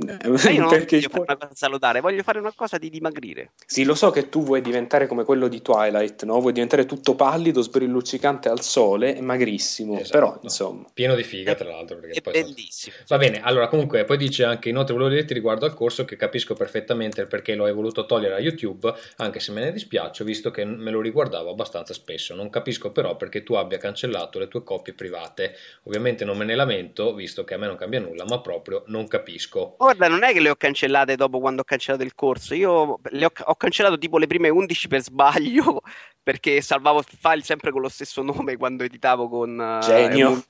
Io 0.06 0.60
non 0.60 0.70
perché 0.70 0.96
voglio 0.96 1.08
fare 1.08 1.24
una 1.26 1.36
cosa 1.36 1.54
salutare, 1.54 2.00
voglio 2.00 2.22
fare 2.22 2.38
una 2.38 2.52
cosa 2.54 2.78
di 2.78 2.90
dimagrire. 2.90 3.52
Sì, 3.66 3.84
lo 3.84 3.94
so 3.94 4.10
che 4.10 4.28
tu 4.28 4.42
vuoi 4.42 4.60
diventare 4.60 5.06
come 5.06 5.24
quello 5.24 5.48
di 5.48 5.60
Twilight, 5.60 6.24
no? 6.24 6.40
Vuoi 6.40 6.52
diventare 6.52 6.86
tutto 6.86 7.14
pallido, 7.14 7.60
sbrilluccicante 7.60 8.48
al 8.48 8.60
sole 8.62 9.16
e 9.16 9.20
magrissimo, 9.20 9.98
esatto. 9.98 10.10
però 10.10 10.38
insomma. 10.42 10.86
Pieno 10.92 11.14
di 11.14 11.22
figa, 11.22 11.54
tra 11.54 11.68
l'altro. 11.68 11.98
È 12.00 12.20
bellissimo. 12.20 12.94
Va 13.08 13.18
bene, 13.18 13.40
allora 13.42 13.68
comunque 13.68 14.04
poi 14.04 14.16
dice 14.16 14.44
anche, 14.44 14.68
inoltre 14.68 14.94
volevo 14.94 15.14
dirti 15.14 15.34
riguardo 15.34 15.66
al 15.66 15.74
corso 15.74 16.04
che 16.04 16.16
capisco 16.16 16.54
perfettamente 16.54 17.26
perché 17.26 17.54
lo 17.54 17.64
hai 17.64 17.72
voluto 17.72 18.06
togliere 18.06 18.34
a 18.34 18.38
YouTube, 18.38 18.92
anche 19.16 19.40
se 19.40 19.52
me 19.52 19.60
ne 19.60 19.72
dispiace, 19.72 20.24
visto 20.24 20.50
che 20.50 20.64
me 20.64 20.90
lo 20.90 21.00
riguardavo 21.00 21.50
abbastanza 21.50 21.94
spesso. 21.94 22.34
Non 22.34 22.50
capisco 22.50 22.90
però 22.90 23.16
perché 23.16 23.42
tu 23.42 23.54
abbia 23.54 23.78
cancellato 23.78 24.38
le 24.38 24.48
tue 24.48 24.62
coppie 24.62 24.94
private. 24.94 25.54
Ovviamente 25.84 26.24
non 26.24 26.36
me 26.36 26.44
ne 26.44 26.54
lamento, 26.54 27.14
visto 27.14 27.44
che 27.44 27.54
a 27.54 27.58
me 27.58 27.66
non 27.66 27.76
cambia 27.76 28.00
nulla, 28.00 28.24
ma 28.24 28.40
proprio 28.40 28.84
non 28.86 29.06
capisco. 29.06 29.74
Oh, 29.78 29.89
guarda, 29.94 30.08
non 30.08 30.22
è 30.22 30.32
che 30.32 30.40
le 30.40 30.50
ho 30.50 30.56
cancellate 30.56 31.16
dopo 31.16 31.40
quando 31.40 31.62
ho 31.62 31.64
cancellato 31.64 32.04
il 32.04 32.14
corso. 32.14 32.54
Io 32.54 33.00
le 33.10 33.24
ho, 33.24 33.32
ho 33.44 33.54
cancellato 33.56 33.98
tipo 33.98 34.18
le 34.18 34.26
prime 34.26 34.48
11 34.48 34.88
per 34.88 35.02
sbaglio 35.02 35.82
perché 36.22 36.60
salvavo 36.60 36.98
il 36.98 37.06
file 37.06 37.42
sempre 37.42 37.70
con 37.70 37.80
lo 37.80 37.88
stesso 37.88 38.22
nome 38.22 38.56
quando 38.56 38.84
editavo 38.84 39.28
con 39.28 39.58
uh, 39.58 39.84
Genio. 39.84 40.42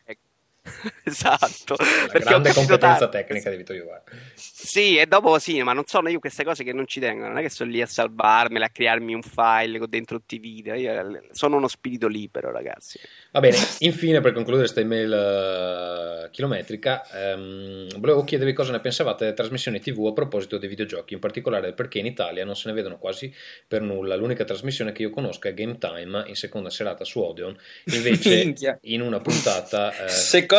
esatto. 1.04 1.76
La 1.78 2.08
perché 2.10 2.28
grande 2.28 2.52
competenza 2.52 3.08
tardi. 3.08 3.26
tecnica 3.26 3.50
di 3.50 3.56
Vittorio 3.56 3.82
Iuvara. 3.82 4.02
Sì, 4.34 4.98
e 4.98 5.06
dopo 5.06 5.38
sì, 5.38 5.62
ma 5.62 5.72
non 5.72 5.84
sono 5.86 6.08
io 6.08 6.18
queste 6.18 6.44
cose 6.44 6.64
che 6.64 6.72
non 6.72 6.86
ci 6.86 7.00
tengono, 7.00 7.28
non 7.28 7.38
è 7.38 7.42
che 7.42 7.48
sono 7.48 7.70
lì 7.70 7.80
a 7.80 7.86
salvarmela, 7.86 8.66
a 8.66 8.68
crearmi 8.68 9.14
un 9.14 9.22
file 9.22 9.78
con 9.78 9.88
dentro 9.88 10.18
tutti 10.18 10.34
i 10.34 10.38
video, 10.38 10.74
io 10.74 11.22
sono 11.32 11.56
uno 11.56 11.66
spirito 11.66 12.06
libero, 12.06 12.52
ragazzi. 12.52 13.00
Va 13.32 13.40
bene, 13.40 13.56
infine 13.78 14.20
per 14.20 14.32
concludere 14.32 14.64
questa 14.64 14.80
email 14.80 16.26
uh, 16.26 16.30
chilometrica, 16.30 17.02
um, 17.34 17.88
volevo 17.98 18.22
chiedervi 18.22 18.52
cosa 18.52 18.72
ne 18.72 18.80
pensavate 18.80 19.24
delle 19.24 19.36
trasmissioni 19.36 19.80
TV 19.80 20.06
a 20.06 20.12
proposito 20.12 20.58
dei 20.58 20.68
videogiochi, 20.68 21.14
in 21.14 21.20
particolare 21.20 21.72
perché 21.72 21.98
in 21.98 22.06
Italia 22.06 22.44
non 22.44 22.54
se 22.54 22.68
ne 22.68 22.74
vedono 22.74 22.98
quasi 22.98 23.32
per 23.66 23.80
nulla. 23.80 24.14
L'unica 24.14 24.44
trasmissione 24.44 24.92
che 24.92 25.02
io 25.02 25.10
conosco 25.10 25.48
è 25.48 25.54
Game 25.54 25.78
Time 25.78 26.24
in 26.26 26.34
seconda 26.34 26.70
serata 26.70 27.04
su 27.04 27.20
Odeon, 27.20 27.56
invece 27.84 28.78
in 28.82 29.00
una 29.00 29.20
puntata... 29.20 29.88
Uh, 29.88 30.08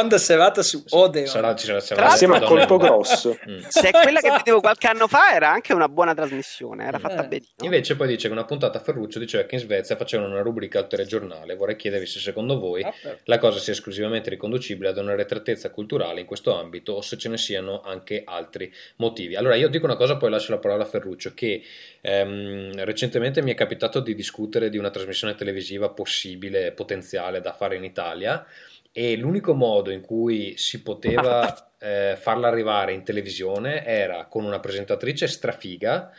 seconda 0.01 0.17
serata 0.17 0.63
su 0.63 0.83
Odeon. 0.89 1.27
Sarà, 1.27 1.55
sarà, 1.57 1.79
sarà, 1.79 2.09
sarà, 2.09 2.35
a 2.37 2.41
colpo 2.41 2.77
grosso. 2.77 3.37
Mm. 3.47 3.59
Se 3.67 3.89
è 3.89 3.91
quella 3.91 4.19
che 4.19 4.31
vedevo 4.31 4.59
qualche 4.59 4.87
anno 4.87 5.07
fa, 5.07 5.33
era 5.33 5.51
anche 5.51 5.73
una 5.73 5.87
buona 5.87 6.13
trasmissione, 6.13 6.85
era 6.85 6.99
fatta 6.99 7.23
eh. 7.23 7.27
benissimo. 7.27 7.63
Invece 7.63 7.95
poi 7.95 8.07
dice 8.07 8.27
che 8.27 8.33
una 8.33 8.45
puntata 8.45 8.79
a 8.79 8.81
Ferruccio 8.81 9.19
diceva 9.19 9.43
che 9.43 9.55
in 9.55 9.61
Svezia 9.61 9.95
facevano 9.95 10.31
una 10.31 10.41
rubrica 10.41 10.79
al 10.79 10.87
telegiornale. 10.87 11.55
Vorrei 11.55 11.75
chiedervi 11.75 12.05
se 12.05 12.19
secondo 12.19 12.59
voi 12.59 12.83
ah, 12.83 12.93
la 13.25 13.37
cosa 13.37 13.59
sia 13.59 13.73
esclusivamente 13.73 14.29
riconducibile 14.29 14.89
ad 14.89 14.97
una 14.97 15.15
retratezza 15.15 15.69
culturale 15.69 16.21
in 16.21 16.25
questo 16.25 16.57
ambito 16.57 16.93
o 16.93 17.01
se 17.01 17.17
ce 17.17 17.29
ne 17.29 17.37
siano 17.37 17.81
anche 17.81 18.23
altri 18.25 18.73
motivi. 18.97 19.35
Allora 19.35 19.55
io 19.55 19.67
dico 19.67 19.85
una 19.85 19.95
cosa, 19.95 20.17
poi 20.17 20.29
lascio 20.29 20.51
la 20.51 20.59
parola 20.59 20.83
a 20.83 20.87
Ferruccio, 20.87 21.33
che 21.33 21.61
ehm, 22.01 22.83
recentemente 22.83 23.41
mi 23.41 23.51
è 23.51 23.55
capitato 23.55 23.99
di 23.99 24.15
discutere 24.15 24.69
di 24.69 24.77
una 24.77 24.89
trasmissione 24.89 25.35
televisiva 25.35 25.89
possibile, 25.89 26.71
potenziale 26.71 27.41
da 27.41 27.53
fare 27.53 27.75
in 27.75 27.83
Italia 27.83 28.45
e 28.91 29.15
l'unico 29.15 29.53
modo 29.53 29.91
in 29.91 30.01
cui 30.01 30.57
si 30.57 30.81
poteva 30.81 31.73
eh, 31.79 32.15
farla 32.19 32.47
arrivare 32.47 32.93
in 32.93 33.03
televisione 33.03 33.85
era 33.85 34.25
con 34.25 34.43
una 34.43 34.59
presentatrice 34.59 35.27
strafiga 35.27 36.11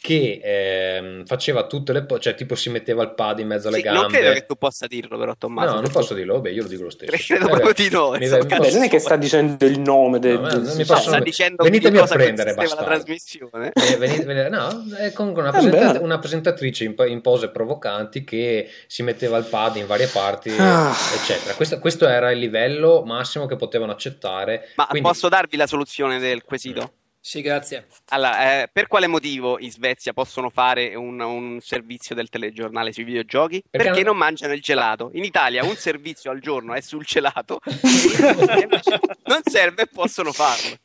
che 0.00 0.40
ehm, 0.42 1.26
faceva 1.26 1.66
tutte 1.66 1.92
le 1.92 2.04
po- 2.04 2.18
cioè 2.18 2.34
tipo 2.34 2.54
si 2.54 2.70
metteva 2.70 3.02
il 3.02 3.12
pad 3.12 3.38
in 3.40 3.48
mezzo 3.48 3.68
alle 3.68 3.76
sì, 3.76 3.82
gambe. 3.82 4.00
Non 4.00 4.10
credo 4.10 4.32
che 4.32 4.46
tu 4.46 4.56
possa 4.56 4.86
dirlo, 4.86 5.18
però, 5.18 5.34
Tommaso. 5.36 5.74
No, 5.74 5.80
non 5.82 5.90
posso 5.90 6.14
dirlo, 6.14 6.34
vabbè, 6.34 6.48
io 6.48 6.62
lo 6.62 6.68
dico 6.68 6.84
lo 6.84 6.90
stesso. 6.90 7.12
Credo 7.14 7.44
eh, 7.44 7.50
proprio 7.50 7.72
di 7.74 7.90
no. 7.90 8.08
Vabbè, 8.08 8.72
non 8.72 8.82
è 8.82 8.88
che 8.88 8.98
sta 8.98 9.16
dicendo 9.16 9.66
il 9.66 9.78
nome 9.78 10.18
del. 10.18 10.40
No, 10.40 10.48
del... 10.48 10.62
No, 10.62 10.72
possono... 10.72 11.00
sta 11.00 11.20
dicendo 11.20 11.62
venitemi 11.62 11.98
a 11.98 12.06
prendere 12.06 12.54
basta. 12.54 12.76
la 12.76 12.84
trasmissione. 12.84 13.72
Eh, 13.74 13.96
venite, 13.98 14.24
venite, 14.24 14.48
no, 14.48 14.86
è 14.96 15.12
comunque 15.12 15.42
una, 15.42 15.50
presenta- 15.50 16.00
una 16.00 16.18
presentatrice 16.18 16.84
in, 16.84 16.94
in, 17.06 17.20
pose 17.20 17.50
provocanti 17.50 18.24
che 18.24 18.70
si 18.86 19.02
metteva 19.02 19.36
il 19.36 19.44
pad 19.44 19.76
in 19.76 19.86
varie 19.86 20.06
parti, 20.06 20.50
ah. 20.56 20.94
eccetera. 21.14 21.52
Questo, 21.52 21.78
questo, 21.78 22.08
era 22.08 22.30
il 22.30 22.38
livello 22.38 23.02
massimo 23.04 23.44
che 23.44 23.56
potevano 23.56 23.92
accettare. 23.92 24.70
Ma 24.76 24.86
Quindi... 24.86 25.06
posso 25.06 25.28
darvi 25.28 25.58
la 25.58 25.66
soluzione 25.66 26.18
del 26.18 26.42
quesito? 26.42 26.92
Sì, 27.22 27.42
grazie. 27.42 27.86
Allora, 28.08 28.62
eh, 28.62 28.70
per 28.72 28.86
quale 28.86 29.06
motivo 29.06 29.58
in 29.58 29.70
Svezia 29.70 30.14
possono 30.14 30.48
fare 30.48 30.94
un, 30.94 31.20
un 31.20 31.58
servizio 31.60 32.14
del 32.14 32.30
telegiornale 32.30 32.92
sui 32.92 33.04
videogiochi? 33.04 33.62
Perché, 33.68 33.88
Perché 33.88 34.02
non... 34.02 34.16
non 34.16 34.24
mangiano 34.24 34.54
il 34.54 34.62
gelato. 34.62 35.10
In 35.12 35.24
Italia 35.24 35.62
un 35.62 35.76
servizio 35.76 36.30
al 36.30 36.40
giorno 36.40 36.72
è 36.72 36.80
sul 36.80 37.04
gelato, 37.04 37.60
non 39.26 39.40
serve 39.44 39.82
e 39.82 39.86
possono 39.86 40.32
farlo. 40.32 40.78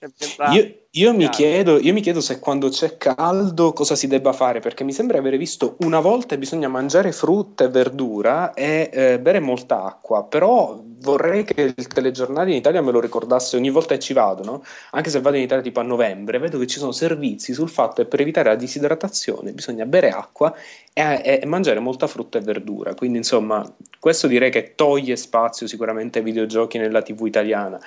Io, 0.53 0.85
io 0.91 1.13
mi, 1.13 1.29
chiedo, 1.29 1.79
io 1.79 1.93
mi 1.93 2.01
chiedo 2.01 2.21
se 2.21 2.39
quando 2.39 2.69
c'è 2.69 2.97
caldo 2.97 3.73
cosa 3.73 3.95
si 3.95 4.07
debba 4.07 4.33
fare, 4.33 4.59
perché 4.59 4.83
mi 4.83 4.93
sembra 4.93 5.17
aver 5.17 5.37
visto 5.37 5.75
una 5.79 5.99
volta 5.99 6.37
bisogna 6.37 6.67
mangiare 6.67 7.11
frutta 7.11 7.65
e 7.65 7.69
verdura 7.69 8.53
e 8.53 8.89
eh, 8.91 9.19
bere 9.19 9.39
molta 9.39 9.83
acqua, 9.83 10.25
però 10.25 10.81
vorrei 11.05 11.43
che 11.43 11.73
il 11.75 11.87
telegiornale 11.87 12.51
in 12.51 12.57
Italia 12.57 12.81
me 12.81 12.91
lo 12.91 12.99
ricordasse 12.99 13.55
ogni 13.57 13.69
volta 13.69 13.93
che 13.93 13.99
ci 13.99 14.13
vado, 14.13 14.43
no? 14.43 14.63
anche 14.91 15.09
se 15.09 15.21
vado 15.21 15.35
in 15.35 15.43
Italia 15.43 15.63
tipo 15.63 15.79
a 15.79 15.83
novembre, 15.83 16.24
vedo 16.25 16.59
che 16.59 16.67
ci 16.67 16.79
sono 16.79 16.91
servizi 16.91 17.53
sul 17.53 17.69
fatto 17.69 18.01
che 18.01 18.07
per 18.07 18.21
evitare 18.21 18.49
la 18.49 18.55
disidratazione 18.55 19.53
bisogna 19.53 19.85
bere 19.85 20.09
acqua 20.09 20.53
e, 20.93 21.39
e 21.41 21.45
mangiare 21.45 21.79
molta 21.79 22.07
frutta 22.07 22.37
e 22.37 22.41
verdura, 22.41 22.93
quindi 22.93 23.17
insomma 23.17 23.63
questo 23.99 24.27
direi 24.27 24.51
che 24.51 24.73
toglie 24.75 25.15
spazio 25.15 25.67
sicuramente 25.67 26.19
ai 26.19 26.25
videogiochi 26.25 26.77
nella 26.77 27.01
TV 27.01 27.25
italiana. 27.25 27.79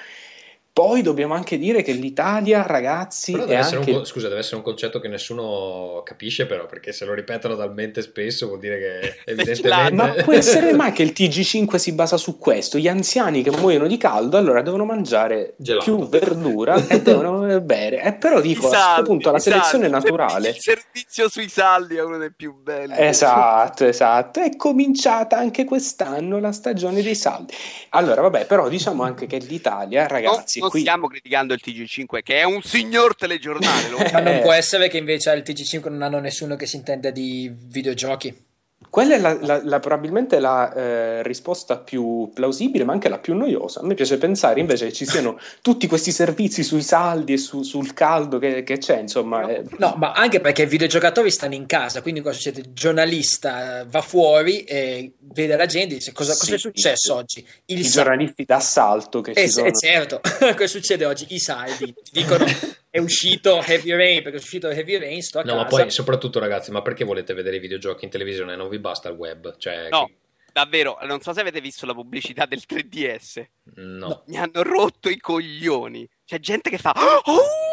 Poi 0.79 1.03
dobbiamo 1.03 1.35
anche 1.35 1.59
dire 1.59 1.83
che 1.83 1.91
l'Italia, 1.91 2.65
ragazzi, 2.65 3.33
deve 3.33 3.57
anche... 3.57 3.91
un, 3.91 4.05
scusa, 4.05 4.29
deve 4.29 4.39
essere 4.39 4.59
un 4.59 4.63
concetto 4.63 5.01
che 5.01 5.09
nessuno 5.09 6.03
capisce, 6.05 6.47
però, 6.47 6.67
perché 6.67 6.93
se 6.93 7.05
lo 7.05 7.15
ripetono 7.15 7.57
talmente 7.57 8.01
spesso 8.01 8.47
vuol 8.47 8.61
dire 8.61 8.79
che 8.79 9.15
evidentemente. 9.33 9.93
Ma 9.93 10.11
può 10.23 10.33
essere 10.33 10.73
mai 10.75 10.93
che 10.93 11.03
il 11.03 11.13
TG5 11.17 11.75
si 11.75 11.91
basa 11.95 12.17
su 12.17 12.39
questo? 12.39 12.79
Gli 12.79 12.87
anziani 12.87 13.43
che 13.43 13.51
muoiono 13.51 13.89
di 13.89 13.97
caldo 13.97 14.37
allora 14.37 14.63
devono 14.63 14.85
mangiare 14.85 15.55
Gelato. 15.57 15.85
più 15.85 16.09
verdura 16.09 16.77
e 16.87 17.03
devono 17.03 17.61
bere. 17.61 18.01
E 18.01 18.13
però 18.13 18.41
dico, 18.41 18.63
I 18.63 18.67
a 18.67 18.69
questo 18.69 18.87
saldi, 18.87 19.09
punto 19.09 19.31
la 19.33 19.39
saldi. 19.41 19.59
selezione 19.59 19.87
Il 19.87 19.91
naturale... 19.91 20.43
servizio- 20.53 20.73
Il 20.75 20.79
servizio 20.79 21.29
sui 21.29 21.49
saldi 21.49 21.97
è 21.97 22.03
uno 22.05 22.19
dei 22.19 22.33
più 22.33 22.55
belli. 22.55 22.95
Esatto, 22.97 23.85
esatto. 23.85 24.41
È 24.41 24.55
cominciata 24.55 25.39
anche 25.39 25.65
quest'anno 25.65 26.39
la 26.39 26.53
stagione 26.53 27.03
dei 27.03 27.17
saldi. 27.17 27.53
Allora, 27.91 28.21
vabbè, 28.21 28.47
però 28.47 28.69
diciamo 28.69 29.03
anche 29.03 29.27
che 29.27 29.39
l'Italia, 29.39 30.07
ragazzi, 30.07 30.67
non 30.69 30.71
qui... 30.71 30.81
stiamo 30.81 31.07
criticando 31.09 31.55
il 31.55 31.61
TG5, 31.65 32.23
che 32.23 32.39
è 32.41 32.45
un 32.45 32.63
signor 32.63 33.15
telegiornale. 33.17 33.89
lo- 33.89 33.99
Ma 34.13 34.21
non 34.21 34.35
Eh. 34.37 34.41
può 34.41 34.53
essere 34.53 34.89
che 34.89 34.99
invece 34.99 35.31
al 35.31 35.43
TG5 35.45 35.89
non 35.91 36.03
hanno 36.03 36.19
nessuno 36.21 36.57
che 36.57 36.67
si 36.67 36.77
intenda 36.77 37.11
di 37.11 37.51
videogiochi. 37.53 38.47
Quella 38.91 39.15
è 39.15 39.19
la, 39.19 39.37
la- 39.41 39.61
la- 39.63 39.81
probabilmente 39.81 40.39
la 40.41 40.73
eh, 40.73 41.23
risposta 41.23 41.77
più 41.79 42.31
plausibile, 42.35 42.85
ma 42.85 42.93
anche 42.93 43.09
la 43.09 43.19
più 43.19 43.35
noiosa. 43.35 43.81
A 43.81 43.85
me 43.85 43.95
piace 43.95 44.19
pensare 44.19 44.61
invece 44.61 44.87
che 44.87 44.93
ci 44.93 45.07
siano 45.07 45.39
tutti 45.63 45.87
questi 45.87 46.11
servizi 46.11 46.63
sui 46.63 46.83
saldi 46.83 47.35
e 47.35 47.39
su- 47.39 47.63
sul 47.63 47.93
caldo 47.93 48.39
che, 48.39 48.63
che 48.63 48.79
c'è, 48.79 48.99
insomma. 48.99 49.49
eh, 49.49 49.65
No, 49.79 49.95
ma 49.99 50.13
anche 50.13 50.41
perché 50.41 50.63
i 50.63 50.67
videogiocatori 50.67 51.31
stanno 51.31 51.55
in 51.55 51.67
casa, 51.67 52.03
quindi 52.03 52.21
cosa 52.21 52.35
succede? 52.37 52.61
Il 52.61 52.73
giornalista 52.73 53.85
va 53.89 54.01
fuori 54.01 54.63
e 54.65 55.13
vede 55.19 55.57
la 55.57 55.67
gente 55.67 55.95
e 55.95 55.99
dice 55.99 56.13
cosa, 56.13 56.33
cosa 56.33 56.55
è 56.55 56.59
Sì, 56.59 56.59
successo 56.59 57.13
sì. 57.13 57.19
oggi? 57.19 57.47
Il 57.67 57.79
I 57.81 57.85
saldo. 57.85 58.09
giornalisti 58.09 58.45
d'assalto 58.45 59.21
che 59.21 59.31
Eh, 59.33 59.43
ci 59.47 59.49
sono. 59.51 59.67
eh, 59.67 59.73
certo, 59.73 60.21
cosa 60.57 60.67
succede 60.67 61.05
oggi? 61.05 61.27
I 61.29 61.39
saldi. 61.39 61.95
Dicono 62.11 62.45
è 62.99 63.03
uscito 63.03 63.63
Heavy 63.63 63.93
Rain, 63.93 64.23
perché 64.23 64.39
è 64.39 64.41
uscito 64.41 64.69
Heavy 64.69 64.99
Rain, 64.99 65.23
sto 65.23 65.39
a 65.39 65.43
No, 65.43 65.55
ma 65.57 65.65
casa. 65.65 65.77
poi 65.83 65.91
soprattutto, 65.91 66.39
ragazzi, 66.39 66.71
ma 66.71 66.83
perché 66.83 67.05
volete 67.05 67.35
vedere 67.35 67.57
i 67.57 67.61
videogiochi 67.61 68.05
in 68.05 68.11
televisione? 68.11 68.57
Non 68.57 68.69
vi 68.69 68.79
basta 68.79 69.09
il 69.09 69.15
web? 69.17 69.57
Cioè, 69.59 69.89
No, 69.91 70.11
davvero, 70.53 70.99
non 71.03 71.21
so 71.21 71.33
se 71.33 71.41
avete 71.41 71.61
visto 71.61 71.87
la 71.87 71.95
pubblicità 71.95 72.47
del 72.47 72.63
3DS. 72.69 73.45
no. 73.77 74.07
No. 74.09 74.23
Mi 74.27 74.37
hanno 74.39 74.63
rotto 74.63 75.09
i 75.09 75.19
coglioni. 75.19 76.09
C'è 76.25 76.39
gente 76.41 76.69
che 76.71 76.79
fa. 76.79 76.93
"Oh! 77.25 77.67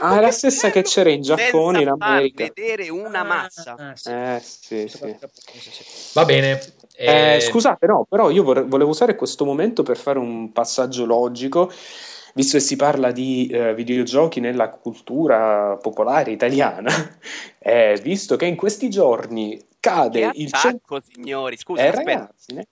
Ah, 0.00 0.18
è 0.18 0.20
la 0.20 0.30
stessa 0.30 0.70
che 0.70 0.82
c'era 0.82 1.10
in 1.10 1.22
Giappone, 1.22 1.82
in 1.82 1.88
America. 1.88 2.44
vedere 2.44 2.88
una 2.90 3.22
massa. 3.22 3.74
Ah, 3.78 3.94
sì. 3.94 4.10
Eh, 4.10 4.40
sì, 4.42 4.88
sì. 4.88 5.16
Va 6.12 6.24
bene. 6.24 6.60
Eh, 6.96 7.36
Eh, 7.36 7.40
scusate, 7.40 7.86
no, 7.86 8.06
però 8.08 8.30
io 8.30 8.42
vorrei- 8.42 8.64
volevo 8.66 8.90
usare 8.90 9.14
questo 9.16 9.44
momento 9.44 9.82
per 9.82 9.96
fare 9.96 10.18
un 10.18 10.52
passaggio 10.52 11.04
logico, 11.06 11.72
visto 12.34 12.58
che 12.58 12.62
si 12.62 12.76
parla 12.76 13.10
di 13.12 13.46
eh, 13.46 13.74
videogiochi 13.74 14.40
nella 14.40 14.68
cultura 14.68 15.76
popolare 15.80 16.30
italiana, 16.30 16.90
eh, 17.58 17.98
visto 18.02 18.36
che 18.36 18.44
in 18.44 18.56
questi 18.56 18.90
giorni 18.90 19.58
cade 19.80 20.30
Che 20.30 20.40
il 20.40 20.48
attacco, 20.52 21.00
signori. 21.00 21.56
Scusa, 21.56 21.82
Eh, 21.82 21.86
aspetta. 21.88 22.10
ragazzi, 22.10 22.52
ne- 22.54 22.66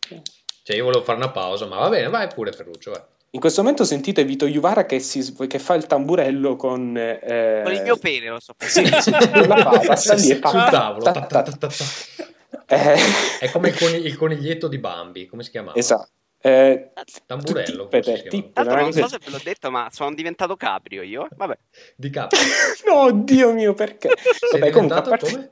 Cioè, 0.63 0.77
io 0.77 0.85
volevo 0.85 1.03
fare 1.05 1.19
una 1.19 1.31
pausa, 1.31 1.67
ma 1.67 1.79
va 1.79 1.89
bene, 1.89 2.09
vai 2.09 2.29
pure, 2.29 2.53
Ferruccio. 2.53 2.91
Vai. 2.91 3.01
in 3.35 3.41
questo 3.41 3.63
momento 3.63 3.85
sentite 3.85 4.25
Vito 4.25 4.45
Iuvara 4.47 4.85
che, 4.85 4.99
si- 5.01 5.35
che 5.49 5.59
fa 5.59 5.75
il 5.75 5.87
tamburello 5.87 6.55
con... 6.57 6.95
eh, 6.97 7.61
Con 7.65 7.73
il 7.73 7.83
mio 7.83 7.97
pene 7.97 8.29
lo 8.29 8.41
so. 8.41 8.55
Sì, 8.59 8.85
sì, 9.01 9.11
con 9.11 9.47
la 9.49 9.63
pava, 9.63 9.97
sta 9.97 10.15
lì 10.15 10.31
e 10.31 10.37
fa- 10.37 10.49
Sul 10.51 10.65
tavolo. 10.71 11.05
ta- 11.05 11.13
ta- 11.13 11.27
ta- 11.27 11.43
ta- 11.43 11.53
ta- 11.57 11.69
ta. 11.69 12.67
eh, 12.67 12.97
È 13.41 13.51
come 13.51 13.69
il, 13.71 13.77
coni- 13.79 14.05
il 14.05 14.17
coniglietto 14.19 14.69
di 14.69 14.79
Bambi, 14.79 15.27
come 15.27 15.43
si 15.43 15.51
chiamava? 15.51 15.79
esatto. 15.79 16.11
Eh, 16.45 16.91
Tamburello, 17.25 17.85
tippe, 17.89 18.03
forse 18.03 18.23
si 18.23 18.29
tippe, 18.29 18.53
chiamava. 18.53 18.53
Tanto 18.53 18.73
una 18.73 18.83
non 18.83 18.93
so 18.93 19.09
se 19.09 19.19
ve 19.25 19.31
l'ho 19.31 19.41
detto, 19.45 19.71
ma 19.71 19.89
sono 19.93 20.13
diventato 20.13 20.57
caprio 20.57 21.03
io. 21.03 21.29
Vabbè. 21.37 21.57
Di 21.97 22.11
capo. 22.11 22.37
No, 22.85 23.13
Dio 23.13 23.53
mio, 23.53 23.75
perché? 23.75 24.11
Sei 24.51 24.59
Vabbè, 24.59 24.73
comunque, 24.73 24.99
a 24.99 25.03
parte- 25.03 25.31
come? 25.31 25.51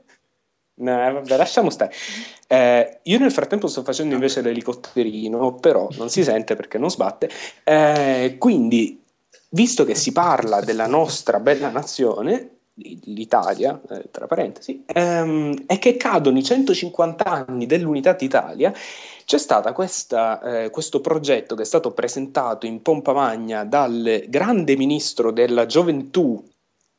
No, 0.73 0.95
vabbè, 0.95 1.37
lasciamo 1.37 1.69
stare. 1.69 1.93
Eh, 2.47 2.99
io 3.03 3.19
nel 3.19 3.31
frattempo 3.31 3.67
sto 3.67 3.83
facendo 3.83 4.15
invece 4.15 4.41
l'elicotterino, 4.41 5.55
però 5.55 5.87
non 5.97 6.09
si 6.09 6.23
sente 6.23 6.55
perché 6.55 6.77
non 6.77 6.89
sbatte. 6.89 7.29
Eh, 7.63 8.35
quindi, 8.37 9.01
visto 9.49 9.85
che 9.85 9.95
si 9.95 10.11
parla 10.11 10.59
della 10.59 10.87
nostra 10.87 11.39
bella 11.39 11.69
nazione, 11.69 12.57
l'Italia, 12.73 13.79
eh, 13.89 14.09
tra 14.11 14.27
parentesi, 14.27 14.83
ehm, 14.87 15.63
e 15.67 15.77
che 15.77 15.97
cadono 15.97 16.37
i 16.37 16.43
150 16.43 17.45
anni 17.47 17.65
dell'unità 17.65 18.13
d'Italia, 18.13 18.73
c'è 19.31 19.37
stato 19.37 19.71
questo 19.71 20.99
progetto 20.99 21.55
che 21.55 21.61
è 21.61 21.65
stato 21.65 21.91
presentato 21.91 22.65
in 22.65 22.81
pompa 22.81 23.13
magna 23.13 23.63
dal 23.63 24.25
grande 24.27 24.75
ministro 24.75 25.31
della 25.31 25.65
gioventù, 25.65 26.50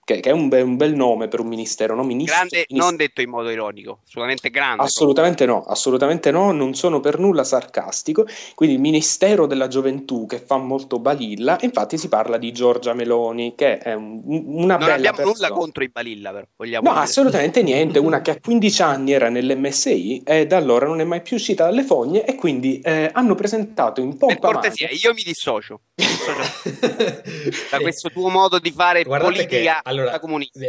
che, 0.05 0.21
che 0.21 0.31
è 0.31 0.33
un, 0.33 0.49
be- 0.49 0.61
un 0.63 0.77
bel 0.77 0.95
nome 0.95 1.29
per 1.29 1.41
un 1.41 1.47
ministero, 1.47 1.95
no? 1.95 2.03
Ministro, 2.03 2.35
Grande, 2.37 2.57
ministro- 2.69 2.87
non 2.89 2.97
detto 2.97 3.21
in 3.21 3.31
modo 3.31 3.51
ironico, 3.51 4.01
assolutamente 4.05 4.51
grande. 4.51 4.83
Assolutamente 4.83 5.47
no, 5.47 5.63
assolutamente 5.63 6.31
no, 6.31 6.51
non 6.53 6.75
sono 6.75 7.01
per 7.01 7.19
nulla 7.19 7.45
sarcastico. 7.45 8.27
Quindi 8.55 8.75
il 8.77 8.81
Ministero 8.81 9.47
della 9.47 9.69
Gioventù 9.69 10.27
che 10.27 10.39
fa 10.39 10.57
molto 10.59 10.99
balilla, 10.99 11.57
infatti 11.61 11.97
si 11.99 12.09
parla 12.09 12.37
di 12.37 12.53
Giorgia 12.53 12.95
Meloni, 12.95 13.55
che 13.55 13.79
è 13.79 13.95
un- 13.95 14.21
una 14.25 14.77
Non 14.77 14.79
bella 14.87 14.95
abbiamo 14.95 15.17
persona. 15.17 15.47
nulla 15.49 15.59
contro 15.61 15.83
i 15.85 15.89
Balilla, 15.89 16.33
però. 16.33 16.47
Vogliamo 16.57 16.87
No, 16.89 16.95
dire. 16.95 17.05
assolutamente 17.05 17.63
niente. 17.63 17.99
Una 17.99 18.21
che 18.23 18.31
a 18.33 18.41
15 18.41 18.83
anni 18.83 19.13
era 19.13 19.29
nell'MSI 19.29 20.23
e 20.25 20.47
da 20.47 20.57
allora 20.57 20.87
non 20.87 21.01
è 21.01 21.05
mai 21.05 21.23
più 21.23 21.37
uscita 21.37 21.65
dalle 21.65 21.85
fogne 21.85 22.25
e 22.25 22.35
quindi 22.35 22.81
eh, 22.81 23.11
hanno 23.13 23.35
presentato 23.35 24.01
in 24.01 24.17
Per 24.17 24.19
pompa 24.19 24.53
cortesia, 24.53 24.87
magna- 24.89 24.99
io 25.03 25.13
mi 25.15 25.23
dissocio. 25.23 25.81
Mi 25.95 26.07
dissocio 26.07 26.51
da 27.71 27.79
questo 27.81 28.11
tuo 28.11 28.29
modo 28.29 28.59
di 28.59 28.71
fare 28.71 29.03
Guardate 29.05 29.33
politica 29.47 29.83
che, 29.83 29.91
allora, 29.93 30.21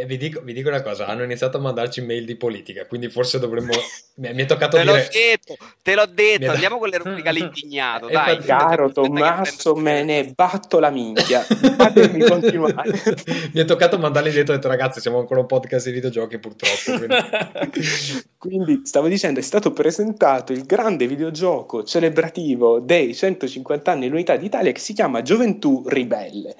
vi 0.06 0.16
dico, 0.16 0.40
vi 0.42 0.52
dico 0.52 0.68
una 0.68 0.82
cosa, 0.82 1.06
hanno 1.06 1.22
iniziato 1.22 1.56
a 1.56 1.60
mandarci 1.60 2.02
mail 2.02 2.24
di 2.24 2.36
politica, 2.36 2.86
quindi 2.86 3.08
forse 3.08 3.38
dovremmo... 3.38 3.72
mi, 4.16 4.32
mi 4.32 4.42
è 4.42 4.46
toccato 4.46 4.76
Te 4.76 4.84
l'ho 4.84 4.92
dire... 4.92 5.08
detto, 5.12 5.56
te 5.82 5.94
l'ho 5.94 6.06
detto, 6.06 6.50
andiamo 6.50 6.78
con 6.78 6.88
le 6.88 6.98
rubriche 6.98 7.28
all'indignato, 7.28 8.08
dai. 8.12 8.40
fa- 8.40 8.58
Caro 8.58 8.92
Tommaso, 8.92 9.74
me 9.74 10.04
ne 10.04 10.32
batto 10.34 10.78
la 10.78 10.90
minchia. 10.90 11.40
Fatemi 11.40 12.20
continuare. 12.24 12.90
mi 13.52 13.60
è 13.60 13.64
toccato 13.64 13.98
mandarli 13.98 14.30
dietro 14.30 14.52
e 14.52 14.56
ho 14.56 14.58
detto 14.58 14.68
ragazzi 14.68 15.00
siamo 15.00 15.18
ancora 15.18 15.40
un 15.40 15.46
podcast 15.46 15.86
di 15.86 15.92
videogiochi 15.92 16.38
purtroppo. 16.38 16.98
quindi- 16.98 18.24
Quindi 18.38 18.80
stavo 18.84 19.08
dicendo, 19.08 19.40
è 19.40 19.42
stato 19.42 19.72
presentato 19.72 20.52
il 20.52 20.64
grande 20.64 21.06
videogioco 21.06 21.82
celebrativo 21.82 22.78
dei 22.80 23.14
150 23.14 23.90
anni 23.90 24.02
dell'Unità 24.02 24.36
d'Italia 24.36 24.70
che 24.72 24.80
si 24.80 24.92
chiama 24.92 25.22
Gioventù 25.22 25.82
Ribelle. 25.86 26.54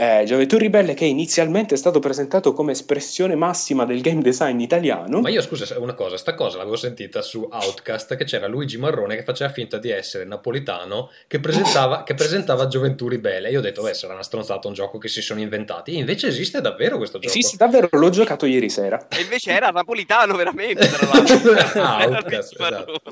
Eh, 0.00 0.24
Gioventù 0.24 0.56
Ribelle 0.56 0.94
che 0.94 1.04
inizialmente 1.04 1.74
è 1.74 1.76
stato 1.76 1.98
presentato 1.98 2.54
come 2.54 2.72
espressione 2.72 3.34
massima 3.34 3.84
del 3.84 4.00
game 4.00 4.22
design 4.22 4.58
italiano. 4.58 5.20
Ma 5.20 5.28
io 5.28 5.42
scusa 5.42 5.78
una 5.78 5.92
cosa, 5.92 6.16
sta 6.16 6.32
cosa 6.32 6.56
l'avevo 6.56 6.76
sentita 6.76 7.20
su 7.20 7.46
Outcast 7.50 8.16
che 8.16 8.24
c'era 8.24 8.46
Luigi 8.46 8.78
Marrone 8.78 9.14
che 9.14 9.24
faceva 9.24 9.52
finta 9.52 9.76
di 9.76 9.90
essere 9.90 10.24
napolitano 10.24 11.10
che 11.26 11.38
presentava, 11.38 12.02
che 12.02 12.14
presentava 12.14 12.66
Gioventù 12.66 13.08
Ribelle. 13.08 13.50
Io 13.50 13.58
ho 13.58 13.62
detto, 13.62 13.82
beh, 13.82 13.92
sarà 13.92 14.14
una 14.14 14.22
stronzata 14.22 14.68
un 14.68 14.72
gioco 14.72 14.96
che 14.96 15.08
si 15.08 15.20
sono 15.20 15.40
inventati. 15.40 15.92
E 15.92 15.98
invece 15.98 16.28
esiste 16.28 16.62
davvero 16.62 16.96
questo 16.96 17.18
gioco. 17.18 17.34
Esiste 17.34 17.58
davvero, 17.58 17.86
l'ho 17.90 18.08
giocato 18.08 18.46
ieri 18.46 18.70
sera. 18.70 19.06
E 19.06 19.20
invece 19.20 19.50
era 19.50 19.68
napolitano 19.68 20.34
veramente, 20.34 20.88
tra 20.88 21.06
l'altro. 21.12 21.52
Ah, 21.80 22.02
Era 22.02 22.16
Outcast, 22.16 22.54
esatto. 22.54 23.02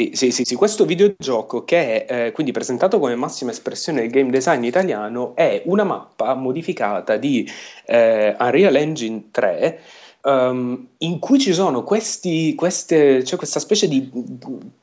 Sì, 0.00 0.12
sì, 0.14 0.30
sì, 0.30 0.44
sì, 0.46 0.54
questo 0.54 0.86
videogioco 0.86 1.62
che 1.62 2.06
è 2.06 2.26
eh, 2.28 2.32
quindi 2.32 2.52
presentato 2.52 2.98
come 2.98 3.14
massima 3.16 3.50
espressione 3.50 4.00
del 4.00 4.10
game 4.10 4.30
design 4.30 4.64
italiano 4.64 5.36
è 5.36 5.60
una 5.66 5.84
mappa 5.84 6.32
modificata 6.32 7.18
di 7.18 7.46
eh, 7.84 8.34
Unreal 8.38 8.76
Engine 8.76 9.28
3 9.30 9.80
ehm, 10.22 10.88
in 10.98 11.18
cui 11.18 11.38
ci 11.38 11.52
sono 11.52 11.82
questi, 11.82 12.54
queste, 12.54 13.22
c'è 13.22 13.36
questa 13.36 13.60
specie 13.60 13.88
di 13.88 14.10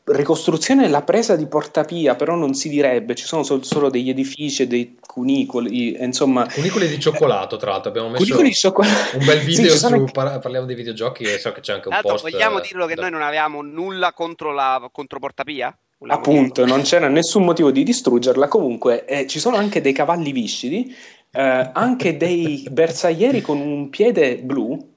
ricostruzione 0.05 0.83
della 0.83 1.01
presa 1.03 1.35
di 1.35 1.45
Portapia, 1.47 2.15
però 2.15 2.35
non 2.35 2.53
si 2.53 2.69
direbbe, 2.69 3.15
ci 3.15 3.25
sono 3.25 3.43
sol- 3.43 3.65
solo 3.65 3.89
degli 3.89 4.09
edifici 4.09 4.63
e 4.63 4.67
dei 4.67 4.97
cunicoli, 5.05 6.01
insomma... 6.01 6.47
Cunicoli 6.51 6.87
di 6.87 6.99
cioccolato, 6.99 7.57
tra 7.57 7.71
l'altro, 7.71 7.89
abbiamo 7.89 8.09
messo 8.09 8.23
Cunicoli 8.23 8.49
di 8.49 8.55
cioccolato. 8.55 9.17
un 9.17 9.25
bel 9.25 9.39
video 9.45 9.71
Sì, 9.71 9.77
su 9.77 9.85
anche- 9.85 10.11
par- 10.11 10.39
parliamo 10.39 10.65
dei 10.65 10.75
videogiochi 10.75 11.23
e 11.23 11.37
so 11.37 11.51
che 11.51 11.61
c'è 11.61 11.73
anche 11.73 11.87
un 11.89 11.93
Tanto 11.93 12.07
post. 12.09 12.29
vogliamo 12.29 12.59
eh, 12.59 12.61
dirlo 12.61 12.85
che 12.85 12.95
da- 12.95 13.01
noi 13.01 13.11
non 13.11 13.21
avevamo 13.21 13.61
nulla 13.61 14.13
contro, 14.13 14.51
la, 14.53 14.87
contro 14.91 15.19
Portapia? 15.19 15.77
Appunto, 16.09 16.63
non 16.65 16.83
c'era 16.83 17.07
nessun 17.07 17.43
motivo 17.43 17.71
di 17.71 17.81
distruggerla. 17.83 18.47
Comunque, 18.47 19.03
eh, 19.05 19.25
ci 19.27 19.39
sono 19.39 19.57
anche 19.57 19.81
dei 19.81 19.93
cavalli 19.93 20.31
viscidi, 20.31 20.95
eh, 21.31 21.71
anche 21.73 22.15
dei 22.17 22.67
bersaglieri 22.69 23.41
con 23.41 23.59
un 23.59 23.89
piede 23.89 24.37
blu. 24.37 24.93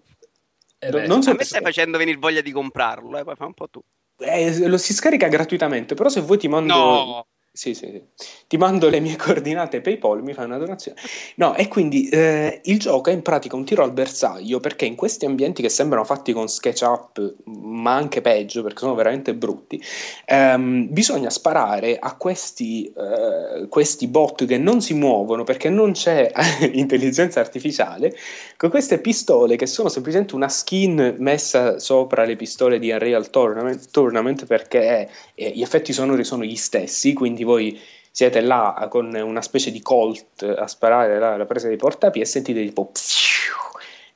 Eh 0.82 0.90
beh, 0.90 1.06
non 1.06 1.22
so 1.22 1.30
a 1.30 1.34
me 1.34 1.44
stai 1.44 1.60
facendo 1.60 1.98
venire 1.98 2.16
voglia 2.16 2.40
di 2.40 2.52
comprarlo, 2.52 3.18
eh, 3.18 3.24
poi 3.24 3.36
fa 3.36 3.44
un 3.44 3.52
po' 3.52 3.68
tu. 3.68 3.80
Eh, 4.18 4.66
lo 4.66 4.78
si 4.78 4.94
scarica 4.94 5.28
gratuitamente, 5.28 5.94
però 5.94 6.08
se 6.08 6.22
vuoi 6.22 6.38
ti 6.38 6.48
mando... 6.48 6.74
No! 6.74 7.26
Sì, 7.60 7.74
sì, 7.74 7.88
sì, 7.92 8.02
ti 8.46 8.56
mando 8.56 8.88
le 8.88 9.00
mie 9.00 9.16
coordinate 9.20 9.82
PayPal, 9.82 10.22
mi 10.22 10.32
fai 10.32 10.46
una 10.46 10.56
donazione. 10.56 10.98
No, 11.36 11.54
e 11.54 11.68
quindi 11.68 12.08
eh, 12.08 12.62
il 12.64 12.78
gioco 12.78 13.10
è 13.10 13.12
in 13.12 13.20
pratica 13.20 13.54
un 13.54 13.66
tiro 13.66 13.82
al 13.82 13.92
bersaglio 13.92 14.60
perché 14.60 14.86
in 14.86 14.94
questi 14.94 15.26
ambienti 15.26 15.60
che 15.60 15.68
sembrano 15.68 16.04
fatti 16.06 16.32
con 16.32 16.48
SketchUp, 16.48 17.34
ma 17.44 17.94
anche 17.94 18.22
peggio 18.22 18.62
perché 18.62 18.78
sono 18.78 18.94
veramente 18.94 19.34
brutti, 19.34 19.78
ehm, 20.24 20.86
bisogna 20.90 21.28
sparare 21.28 21.98
a 21.98 22.16
questi, 22.16 22.90
eh, 22.96 23.68
questi 23.68 24.06
bot 24.06 24.46
che 24.46 24.56
non 24.56 24.80
si 24.80 24.94
muovono 24.94 25.44
perché 25.44 25.68
non 25.68 25.92
c'è 25.92 26.32
intelligenza 26.72 27.40
artificiale, 27.40 28.14
con 28.56 28.70
queste 28.70 29.00
pistole 29.00 29.56
che 29.56 29.66
sono 29.66 29.88
semplicemente 29.88 30.34
una 30.34 30.48
skin 30.48 31.16
messa 31.18 31.78
sopra 31.78 32.24
le 32.24 32.36
pistole 32.36 32.78
di 32.78 32.90
Unreal 32.90 33.30
Tournament, 33.30 33.90
Tournament 33.90 34.46
perché 34.46 35.08
eh, 35.34 35.50
gli 35.50 35.62
effetti 35.62 35.92
sonori 35.92 36.24
sono 36.24 36.44
gli 36.44 36.56
stessi, 36.56 37.12
quindi 37.12 37.44
voi 37.50 37.80
siete 38.12 38.40
là 38.40 38.86
con 38.88 39.14
una 39.14 39.42
specie 39.42 39.70
di 39.70 39.80
Colt 39.80 40.42
a 40.42 40.66
sparare 40.66 41.18
la, 41.18 41.36
la 41.36 41.46
presa 41.46 41.68
di 41.68 41.76
portapi 41.76 42.20
e 42.20 42.24
sentite 42.24 42.64
tipo 42.64 42.90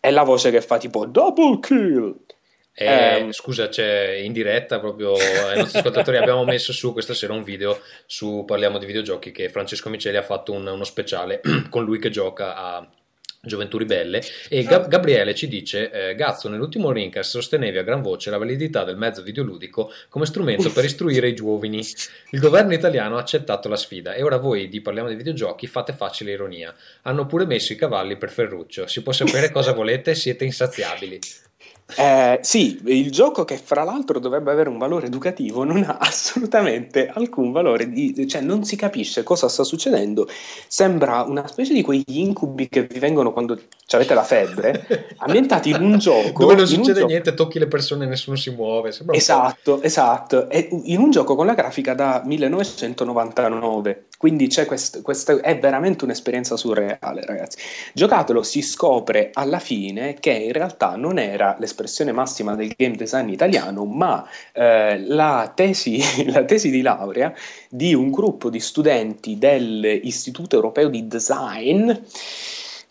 è 0.00 0.10
la 0.10 0.22
voce 0.22 0.50
che 0.50 0.60
fa 0.60 0.76
tipo 0.76 1.06
double 1.06 1.60
kill. 1.60 2.14
Eh, 2.76 3.28
eh, 3.28 3.32
scusa, 3.32 3.68
c'è 3.68 4.20
in 4.22 4.32
diretta 4.32 4.80
proprio 4.80 5.14
ai 5.14 5.58
nostri 5.58 5.78
ascoltatori 5.78 6.16
abbiamo 6.16 6.44
messo 6.44 6.72
su 6.72 6.92
questa 6.92 7.14
sera 7.14 7.32
un 7.32 7.44
video 7.44 7.80
su 8.04 8.42
Parliamo 8.44 8.78
di 8.78 8.86
videogiochi 8.86 9.30
che 9.30 9.48
Francesco 9.48 9.88
Miceli 9.88 10.16
ha 10.16 10.22
fatto 10.22 10.52
un, 10.52 10.66
uno 10.66 10.84
speciale 10.84 11.40
con 11.70 11.84
lui 11.84 11.98
che 11.98 12.10
gioca 12.10 12.56
a 12.56 12.86
Gioventù 13.44 13.78
Ribelle 13.78 14.22
e 14.48 14.62
Gab- 14.64 14.88
Gabriele 14.88 15.34
ci 15.34 15.48
dice 15.48 15.90
eh, 15.90 16.14
Gazzo 16.14 16.48
nell'ultimo 16.48 16.92
Rincast 16.92 17.30
sostenevi 17.30 17.78
a 17.78 17.82
gran 17.82 18.02
voce 18.02 18.30
la 18.30 18.38
validità 18.38 18.84
del 18.84 18.96
mezzo 18.96 19.22
videoludico 19.22 19.92
come 20.08 20.26
strumento 20.26 20.72
per 20.72 20.84
istruire 20.84 21.28
i 21.28 21.34
giovani. 21.34 21.82
Il 22.30 22.40
governo 22.40 22.72
italiano 22.72 23.16
ha 23.16 23.20
accettato 23.20 23.68
la 23.68 23.76
sfida 23.76 24.14
e 24.14 24.22
ora 24.22 24.36
voi 24.36 24.68
di 24.68 24.80
Parliamo 24.80 25.08
di 25.08 25.14
videogiochi 25.14 25.66
fate 25.66 25.92
facile 25.92 26.32
ironia. 26.32 26.74
Hanno 27.02 27.26
pure 27.26 27.46
messo 27.46 27.72
i 27.72 27.76
cavalli 27.76 28.16
per 28.16 28.30
Ferruccio. 28.30 28.86
Si 28.86 29.02
può 29.02 29.12
sapere 29.12 29.50
cosa 29.52 29.72
volete? 29.72 30.14
Siete 30.14 30.44
insaziabili 30.44 31.18
eh, 31.96 32.38
sì, 32.42 32.80
il 32.86 33.10
gioco 33.10 33.44
che 33.44 33.58
fra 33.58 33.84
l'altro 33.84 34.18
dovrebbe 34.18 34.50
avere 34.50 34.70
un 34.70 34.78
valore 34.78 35.06
educativo 35.06 35.64
non 35.64 35.82
ha 35.84 35.98
assolutamente 36.00 37.08
alcun 37.08 37.52
valore, 37.52 37.90
di, 37.90 38.26
cioè 38.26 38.40
non 38.40 38.64
si 38.64 38.74
capisce 38.74 39.22
cosa 39.22 39.48
sta 39.48 39.64
succedendo, 39.64 40.26
sembra 40.66 41.22
una 41.22 41.46
specie 41.46 41.74
di 41.74 41.82
quegli 41.82 42.18
incubi 42.18 42.68
che 42.68 42.84
vi 42.84 42.98
vengono 42.98 43.32
quando 43.32 43.58
avete 43.90 44.14
la 44.14 44.22
febbre, 44.22 45.14
ambientati 45.18 45.70
in 45.70 45.82
un 45.82 45.98
gioco... 45.98 46.42
Dove 46.42 46.54
non 46.56 46.66
succede 46.66 47.00
gioco... 47.00 47.06
niente, 47.06 47.34
tocchi 47.34 47.58
le 47.58 47.68
persone 47.68 48.06
e 48.06 48.08
nessuno 48.08 48.36
si 48.36 48.50
muove. 48.50 48.92
Esatto, 49.10 49.82
esatto, 49.82 50.48
è 50.48 50.66
in 50.70 50.98
un 50.98 51.10
gioco 51.10 51.36
con 51.36 51.46
la 51.46 51.54
grafica 51.54 51.94
da 51.94 52.22
1999, 52.24 54.06
quindi 54.16 54.46
c'è 54.46 54.64
questo, 54.64 55.02
questo, 55.02 55.42
è 55.42 55.58
veramente 55.58 56.04
un'esperienza 56.04 56.56
surreale 56.56 57.22
ragazzi. 57.24 57.58
Giocatelo, 57.92 58.42
si 58.42 58.62
scopre 58.62 59.30
alla 59.32 59.58
fine 59.58 60.14
che 60.14 60.30
in 60.30 60.52
realtà 60.52 60.96
non 60.96 61.18
era 61.18 61.56
l'espressione 61.58 62.12
massima 62.12 62.54
del 62.54 62.74
game 62.76 62.96
design 62.96 63.28
italiano, 63.28 63.84
ma 63.84 64.26
eh, 64.52 64.98
la, 65.00 65.52
tesi, 65.54 66.00
la, 66.30 66.44
tesi, 66.44 66.70
di 66.70 66.80
laurea 66.80 67.32
di 67.68 67.92
un 67.94 68.10
gruppo 68.10 68.50
di 68.50 68.60
studenti 68.60 69.36
dell'Istituto 69.36 70.56
Europeo 70.56 70.88
di 70.88 71.06
Design 71.06 71.90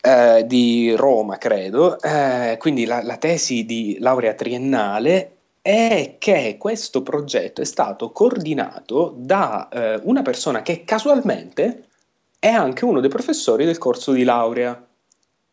eh, 0.00 0.44
di 0.46 0.94
Roma, 0.94 1.38
credo, 1.38 1.98
eh, 2.00 2.56
quindi 2.58 2.84
la, 2.84 3.02
la 3.02 3.16
tesi 3.16 3.64
di 3.64 3.96
laurea 3.98 4.34
triennale 4.34 5.33
è 5.66 6.16
che 6.18 6.56
questo 6.58 7.02
progetto 7.02 7.62
è 7.62 7.64
stato 7.64 8.12
coordinato 8.12 9.14
da 9.16 9.70
eh, 9.70 9.98
una 10.02 10.20
persona 10.20 10.60
che 10.60 10.84
casualmente 10.84 11.88
è 12.38 12.50
anche 12.50 12.84
uno 12.84 13.00
dei 13.00 13.08
professori 13.08 13.64
del 13.64 13.78
corso 13.78 14.12
di 14.12 14.24
laurea. 14.24 14.86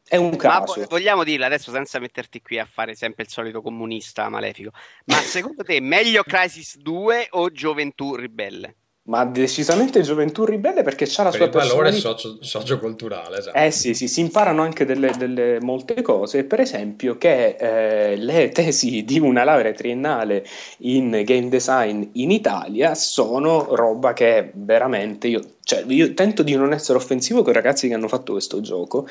È 0.05 0.17
un 0.17 0.35
caso. 0.35 0.81
Ma 0.81 0.85
vogliamo 0.87 1.23
dirlo 1.23 1.45
adesso 1.45 1.71
senza 1.71 1.97
metterti 1.99 2.41
qui 2.41 2.59
a 2.59 2.65
fare 2.65 2.93
sempre 2.93 3.23
il 3.23 3.29
solito 3.29 3.61
comunista 3.61 4.27
malefico. 4.27 4.71
Ma 5.05 5.15
secondo 5.15 5.63
te 5.63 5.79
meglio 5.79 6.23
Crisis 6.23 6.75
2 6.75 7.27
o 7.29 7.49
Gioventù 7.49 8.13
Ribelle? 8.15 8.75
Ma 9.03 9.25
decisamente 9.25 10.01
Gioventù 10.01 10.45
Ribelle 10.45 10.83
perché 10.83 11.05
c'ha 11.07 11.23
la 11.23 11.31
per 11.31 11.49
sua 11.51 11.63
il 11.63 11.67
valore 11.67 11.91
socio- 11.91 12.37
socioculturale. 12.39 13.39
Esatto. 13.39 13.57
Eh 13.57 13.71
sì, 13.71 13.95
sì, 13.95 14.07
si 14.07 14.19
imparano 14.19 14.61
anche 14.61 14.85
delle, 14.85 15.11
delle 15.17 15.59
molte 15.59 16.03
cose. 16.03 16.43
Per 16.43 16.59
esempio 16.59 17.17
che 17.17 17.55
eh, 17.59 18.15
le 18.15 18.49
tesi 18.49 19.03
di 19.03 19.19
una 19.19 19.43
laurea 19.43 19.71
triennale 19.71 20.45
in 20.79 21.23
game 21.25 21.49
design 21.49 22.09
in 22.13 22.29
Italia 22.29 22.93
sono 22.93 23.73
roba 23.73 24.13
che 24.13 24.51
veramente 24.53 25.27
io, 25.27 25.41
cioè, 25.63 25.83
io 25.87 26.13
tento 26.13 26.43
di 26.43 26.55
non 26.55 26.71
essere 26.71 26.99
offensivo 26.99 27.41
con 27.41 27.53
i 27.53 27.55
ragazzi 27.55 27.87
che 27.87 27.95
hanno 27.95 28.07
fatto 28.07 28.33
questo 28.33 28.61
gioco 28.61 29.07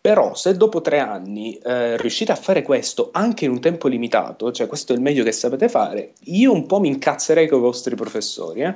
però 0.00 0.34
se 0.34 0.56
dopo 0.56 0.80
tre 0.80 0.98
anni 0.98 1.58
eh, 1.58 1.98
riuscite 1.98 2.32
a 2.32 2.36
fare 2.36 2.62
questo 2.62 3.10
anche 3.12 3.44
in 3.44 3.50
un 3.50 3.60
tempo 3.60 3.86
limitato, 3.86 4.50
cioè 4.50 4.66
questo 4.66 4.94
è 4.94 4.96
il 4.96 5.02
meglio 5.02 5.22
che 5.22 5.32
sapete 5.32 5.68
fare, 5.68 6.14
io 6.24 6.52
un 6.52 6.64
po' 6.64 6.80
mi 6.80 6.88
incazzerei 6.88 7.46
con 7.46 7.58
i 7.58 7.62
vostri 7.62 7.94
professori. 7.96 8.62
Eh? 8.62 8.74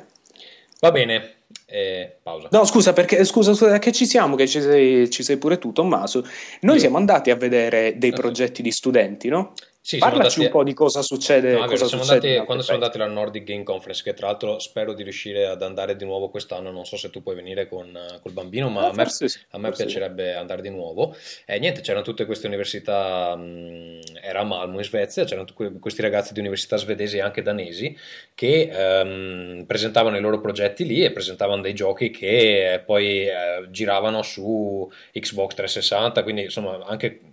Va 0.81 0.91
bene, 0.91 1.35
eh, 1.67 2.19
pausa. 2.23 2.49
No, 2.51 2.65
scusa, 2.65 2.93
perché 2.93 3.25
scusa, 3.25 3.55
scusa, 3.55 3.79
che 3.79 3.93
ci 3.93 4.07
siamo, 4.07 4.37
che 4.37 4.47
ci 4.47 4.61
sei, 4.61 5.09
ci 5.11 5.23
sei 5.23 5.37
pure 5.39 5.59
tu, 5.59 5.73
Tommaso. 5.73 6.27
Noi 6.61 6.75
Io. 6.75 6.81
siamo 6.81 6.97
andati 6.97 7.31
a 7.31 7.37
vedere 7.37 7.95
dei 7.97 8.13
progetti 8.13 8.63
di 8.63 8.71
studenti, 8.71 9.29
no? 9.29 9.55
Sì, 9.87 9.99
Parlaci 9.99 10.39
andati... 10.39 10.45
un 10.47 10.51
po' 10.51 10.65
di 10.65 10.73
cosa 10.73 11.03
succede. 11.03 11.53
No, 11.53 11.67
cosa 11.67 11.85
siamo 11.85 12.05
succede 12.05 12.29
andati, 12.29 12.47
quando 12.47 12.63
siamo 12.63 12.81
andati 12.81 12.99
alla 12.99 13.13
Nordic 13.13 13.45
Game 13.45 13.65
Conference, 13.65 14.03
che 14.03 14.15
tra 14.15 14.29
l'altro 14.29 14.59
spero 14.59 14.95
di 14.95 15.03
riuscire 15.03 15.45
ad 15.45 15.61
andare 15.61 15.95
di 15.95 16.07
nuovo 16.07 16.31
quest'anno. 16.31 16.71
Non 16.71 16.87
so 16.87 16.97
se 16.97 17.11
tu 17.11 17.23
puoi 17.23 17.35
venire 17.35 17.69
con 17.69 17.95
col 18.23 18.33
bambino, 18.33 18.71
ma 18.71 18.87
ah, 18.87 18.89
a 18.89 18.93
me, 18.95 19.07
sì, 19.11 19.27
a 19.51 19.59
me 19.59 19.73
piacerebbe 19.73 20.33
sì. 20.33 20.39
andare 20.39 20.63
di 20.63 20.71
nuovo. 20.71 21.15
E 21.45 21.59
niente, 21.59 21.83
c'erano 21.83 22.03
tutte 22.03 22.25
queste 22.25 22.47
università. 22.47 23.37
Mh, 23.37 24.01
era 24.23 24.41
a 24.41 24.45
Malmo 24.45 24.79
in 24.79 24.85
Svezia, 24.85 25.25
c'erano 25.25 25.45
questi 25.79 26.01
ragazzi 26.01 26.33
di 26.33 26.41
università 26.41 26.79
svedesi 26.79 27.19
e 27.19 27.21
anche 27.21 27.43
danesi 27.43 27.95
che 28.35 28.71
ehm, 28.73 29.65
presentavano 29.67 30.17
i 30.17 30.21
loro 30.23 30.41
progetti 30.41 30.87
lì 30.87 31.05
e 31.05 31.13
presentavano 31.13 31.61
dei 31.61 31.75
giochi 31.75 32.09
che 32.09 32.83
poi 32.87 33.27
eh, 33.27 33.67
giravano 33.69 34.23
su 34.23 34.91
Xbox 35.13 35.53
360. 35.53 36.23
Quindi 36.23 36.45
insomma, 36.45 36.83
anche 36.87 37.33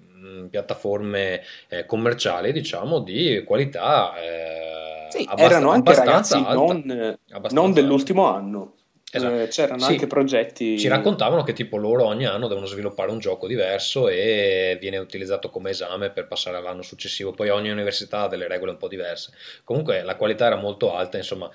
piattaforme 0.50 1.42
eh, 1.70 1.86
commerciali, 1.86 2.52
diciamo, 2.52 3.00
di 3.00 3.44
qualità 3.46 4.14
eh, 4.18 5.08
sì, 5.10 5.26
abbast- 5.28 5.52
erano 5.52 5.72
anche 5.72 5.96
ragazzi 5.96 6.34
alta, 6.36 6.54
non, 6.54 7.18
non 7.52 7.74
dell'ultimo 7.74 8.26
anno. 8.26 8.76
Esatto. 9.14 9.42
Eh, 9.42 9.48
c'erano 9.50 9.82
sì, 9.82 9.92
anche 9.92 10.08
progetti. 10.08 10.80
Ci 10.80 10.88
raccontavano 10.88 11.44
che 11.44 11.52
tipo 11.52 11.76
loro 11.76 12.06
ogni 12.06 12.26
anno 12.26 12.48
devono 12.48 12.66
sviluppare 12.66 13.12
un 13.12 13.20
gioco 13.20 13.46
diverso 13.46 14.08
e 14.08 14.78
viene 14.80 14.98
utilizzato 14.98 15.50
come 15.50 15.72
esame 15.72 16.12
per 16.12 16.28
passare 16.28 16.56
all'anno 16.56 16.82
successivo. 16.82 17.32
Poi 17.32 17.50
ogni 17.50 17.70
università 17.70 18.22
ha 18.22 18.28
delle 18.30 18.48
regole 18.48 18.72
un 18.72 18.78
po' 18.78 18.88
diverse. 18.88 19.34
Comunque 19.66 20.02
la 20.04 20.16
qualità 20.16 20.46
era 20.46 20.56
molto 20.56 20.96
alta, 20.96 21.18
insomma, 21.18 21.50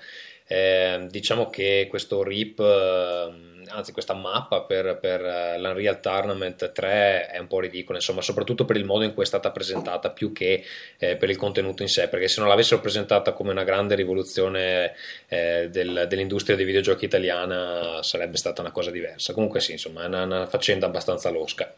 eh, 0.47 1.07
diciamo 1.09 1.49
che 1.49 1.87
questo 1.89 2.23
RIP. 2.23 2.61
Eh, 3.67 3.71
anzi 3.71 3.91
questa 3.91 4.13
mappa 4.13 4.61
per, 4.61 4.97
per 4.99 5.21
uh, 5.21 5.59
l'Unreal 5.59 5.99
Tournament 5.99 6.71
3 6.71 7.27
è 7.27 7.37
un 7.37 7.47
po' 7.47 7.59
ridicola, 7.59 7.97
insomma, 7.97 8.21
soprattutto 8.21 8.65
per 8.65 8.77
il 8.77 8.85
modo 8.85 9.03
in 9.03 9.13
cui 9.13 9.23
è 9.23 9.25
stata 9.25 9.51
presentata 9.51 10.09
più 10.09 10.31
che 10.31 10.63
eh, 10.97 11.15
per 11.15 11.29
il 11.29 11.37
contenuto 11.37 11.81
in 11.81 11.89
sé, 11.89 12.07
perché 12.07 12.27
se 12.27 12.39
non 12.39 12.49
l'avessero 12.49 12.81
presentata 12.81 13.33
come 13.33 13.51
una 13.51 13.63
grande 13.63 13.95
rivoluzione 13.95 14.93
eh, 15.27 15.69
del, 15.69 16.05
dell'industria 16.07 16.55
dei 16.55 16.65
videogiochi 16.65 17.05
italiana 17.05 18.01
sarebbe 18.01 18.37
stata 18.37 18.61
una 18.61 18.71
cosa 18.71 18.91
diversa. 18.91 19.33
Comunque 19.33 19.59
sì, 19.59 19.73
insomma, 19.73 20.03
è 20.03 20.07
una, 20.07 20.23
una 20.23 20.45
faccenda 20.47 20.85
abbastanza 20.85 21.29
losca. 21.29 21.75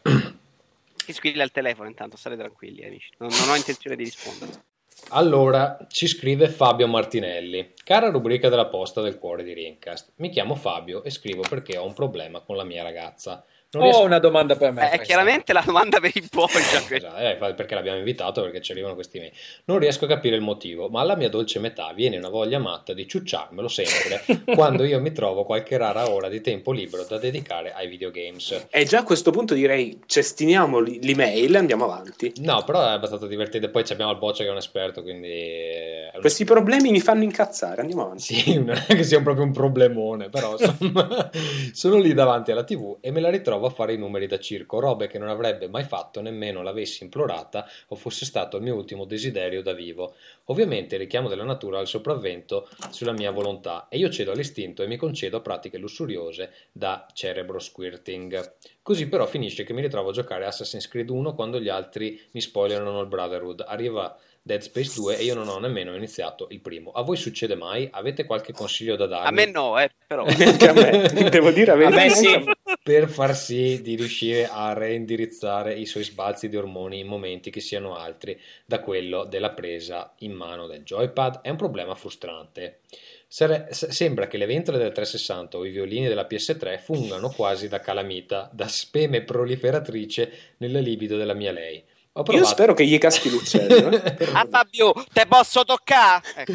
Chi 0.96 1.12
squilla 1.12 1.42
il 1.42 1.50
telefono 1.50 1.88
intanto, 1.88 2.16
state 2.16 2.36
tranquilli 2.36 2.84
amici, 2.84 3.10
non, 3.18 3.30
non 3.30 3.50
ho 3.50 3.56
intenzione 3.56 3.96
di 3.96 4.04
rispondere. 4.04 4.62
Allora, 5.08 5.78
ci 5.88 6.06
scrive 6.06 6.48
Fabio 6.48 6.86
Martinelli. 6.86 7.72
Cara 7.82 8.10
rubrica 8.10 8.48
della 8.48 8.66
posta 8.66 9.00
del 9.00 9.18
cuore 9.18 9.42
di 9.42 9.52
Rincast, 9.52 10.12
mi 10.16 10.30
chiamo 10.30 10.54
Fabio 10.54 11.02
e 11.02 11.10
scrivo 11.10 11.42
perché 11.48 11.76
ho 11.76 11.84
un 11.84 11.94
problema 11.94 12.40
con 12.40 12.56
la 12.56 12.64
mia 12.64 12.82
ragazza. 12.82 13.44
Non 13.72 13.82
Ho 13.84 13.86
riesco- 13.86 14.02
una 14.04 14.18
domanda 14.18 14.56
per 14.56 14.72
me. 14.72 14.80
Eh, 14.80 14.84
è 14.84 14.88
questa. 14.96 15.04
chiaramente 15.04 15.52
la 15.52 15.62
domanda 15.64 16.00
per 16.00 16.10
il 16.14 16.26
Poggia. 16.28 16.82
Esatto, 16.88 17.16
eh, 17.16 17.54
perché 17.54 17.74
l'abbiamo 17.76 17.98
invitato 17.98 18.42
perché 18.42 18.60
ci 18.60 18.72
arrivano 18.72 18.94
questi 18.94 19.20
mail. 19.20 19.30
Non 19.66 19.78
riesco 19.78 20.06
a 20.06 20.08
capire 20.08 20.34
il 20.34 20.42
motivo, 20.42 20.88
ma 20.88 21.02
alla 21.02 21.14
mia 21.14 21.28
dolce 21.28 21.60
metà 21.60 21.92
viene 21.94 22.16
una 22.16 22.30
voglia 22.30 22.58
matta 22.58 22.92
di 22.92 23.06
ciucciarmelo 23.06 23.68
sempre 23.68 24.24
quando 24.56 24.82
io 24.82 25.00
mi 25.00 25.12
trovo 25.12 25.44
qualche 25.44 25.76
rara 25.76 26.10
ora 26.10 26.28
di 26.28 26.40
tempo 26.40 26.72
libero 26.72 27.04
da 27.08 27.18
dedicare 27.18 27.72
ai 27.72 27.86
videogames. 27.86 28.66
E 28.70 28.84
già 28.86 28.98
a 28.98 29.02
questo 29.04 29.30
punto 29.30 29.54
direi 29.54 30.00
cestiniamo 30.04 30.80
l'email 30.80 31.54
e 31.54 31.58
andiamo 31.58 31.84
avanti. 31.84 32.32
No, 32.38 32.64
però 32.64 32.82
è 32.84 32.90
abbastanza 32.90 33.28
divertente. 33.28 33.68
Poi 33.68 33.84
ci 33.84 33.92
abbiamo 33.92 34.10
il 34.10 34.18
Boccia 34.18 34.42
che 34.42 34.48
è 34.48 34.52
un 34.52 34.58
esperto, 34.58 35.02
quindi. 35.02 35.28
eh, 35.28 36.10
Questi 36.18 36.44
problemi 36.44 36.90
mi 36.90 37.00
fanno 37.00 37.22
incazzare, 37.22 37.82
andiamo 37.82 38.02
avanti. 38.02 38.22
Sì, 38.34 38.58
non 38.62 38.70
è 38.88 38.94
che 38.96 39.04
sia 39.04 39.20
proprio 39.22 39.44
un 39.44 39.52
problemone, 39.52 40.28
però 40.28 40.56
insomma, 40.58 41.30
sono 41.72 41.98
lì 41.98 42.12
davanti 42.14 42.50
alla 42.50 42.64
TV 42.64 42.96
e 43.00 43.12
me 43.12 43.20
la 43.20 43.30
ritrovo 43.30 43.58
a 43.66 43.70
fare 43.70 43.94
i 43.94 43.98
numeri 43.98 44.26
da 44.26 44.38
circo, 44.38 44.78
robe 44.78 45.06
che 45.06 45.18
non 45.18 45.28
avrebbe 45.28 45.68
mai 45.68 45.84
fatto 45.84 46.20
nemmeno 46.20 46.62
l'avessi 46.62 47.04
implorata 47.04 47.68
o 47.88 47.96
fosse 47.96 48.24
stato 48.24 48.56
il 48.56 48.62
mio 48.62 48.74
ultimo 48.74 49.04
desiderio 49.04 49.62
da 49.62 49.72
vivo. 49.72 50.14
Ovviamente 50.46 50.96
il 50.96 51.00
richiamo 51.00 51.28
della 51.28 51.44
natura 51.44 51.78
ha 51.78 51.82
il 51.82 51.86
sopravvento 51.86 52.68
sulla 52.90 53.12
mia 53.12 53.30
volontà 53.30 53.88
e 53.88 53.98
io 53.98 54.10
cedo 54.10 54.32
all'istinto 54.32 54.82
e 54.82 54.86
mi 54.86 54.96
concedo 54.96 55.36
a 55.36 55.40
pratiche 55.40 55.78
lussuriose 55.78 56.52
da 56.72 57.06
cerebro 57.12 57.58
squirting. 57.58 58.54
Così 58.82 59.08
però 59.08 59.26
finisce 59.26 59.64
che 59.64 59.72
mi 59.72 59.82
ritrovo 59.82 60.10
a 60.10 60.12
giocare 60.12 60.46
Assassin's 60.46 60.88
Creed 60.88 61.10
1 61.10 61.34
quando 61.34 61.60
gli 61.60 61.68
altri 61.68 62.20
mi 62.32 62.40
spoilerano 62.40 63.00
il 63.00 63.06
Brotherhood. 63.06 63.64
Arriva 63.66 64.18
Dead 64.42 64.60
Space 64.62 64.92
2 64.94 65.18
e 65.18 65.24
io 65.24 65.34
non 65.34 65.48
ho 65.48 65.58
nemmeno 65.58 65.94
iniziato 65.94 66.46
il 66.50 66.60
primo. 66.60 66.90
A 66.92 67.02
voi 67.02 67.16
succede 67.16 67.54
mai? 67.56 67.86
Avete 67.90 68.24
qualche 68.24 68.52
consiglio 68.52 68.96
da 68.96 69.06
darmi? 69.06 69.28
A 69.28 69.30
me 69.30 69.44
no, 69.50 69.78
eh, 69.78 69.90
però. 70.06 70.24
Anche 70.26 70.68
a 70.68 70.72
me, 70.72 71.08
devo 71.28 71.50
dire, 71.50 71.72
A 71.72 71.76
me 71.76 71.84
avete- 71.86 72.10
sì. 72.14 72.44
per 72.82 73.08
far 73.08 73.36
sì 73.36 73.82
di 73.82 73.96
riuscire 73.96 74.48
a 74.50 74.72
reindirizzare 74.72 75.74
i 75.74 75.84
suoi 75.84 76.04
sbalzi 76.04 76.48
di 76.48 76.56
ormoni 76.56 77.00
in 77.00 77.06
momenti 77.06 77.50
che 77.50 77.60
siano 77.60 77.94
altri 77.96 78.40
da 78.64 78.80
quello 78.80 79.24
della 79.24 79.50
presa 79.50 80.14
in 80.20 80.32
mano 80.32 80.66
del 80.66 80.84
joypad 80.84 81.40
è 81.42 81.50
un 81.50 81.56
problema 81.56 81.94
frustrante. 81.94 82.80
Sare- 83.28 83.68
s- 83.70 83.88
sembra 83.88 84.26
che 84.26 84.38
le 84.38 84.46
ventole 84.46 84.78
del 84.78 84.90
360 84.92 85.58
o 85.58 85.64
i 85.66 85.70
violini 85.70 86.08
della 86.08 86.26
PS3 86.28 86.78
fungano 86.80 87.28
quasi 87.30 87.68
da 87.68 87.78
calamita, 87.78 88.48
da 88.52 88.66
speme 88.68 89.22
proliferatrice 89.22 90.32
nella 90.56 90.80
libido 90.80 91.16
della 91.18 91.34
mia 91.34 91.52
lei. 91.52 91.84
Io 92.12 92.44
spero 92.44 92.74
che 92.74 92.84
gli 92.84 92.98
caschi 92.98 93.30
l'uccello. 93.30 93.90
eh. 93.90 94.28
Ah, 94.34 94.44
Fabio, 94.50 94.92
te 95.12 95.26
posso 95.28 95.64
toccare? 95.64 96.22
Ecco. 96.38 96.52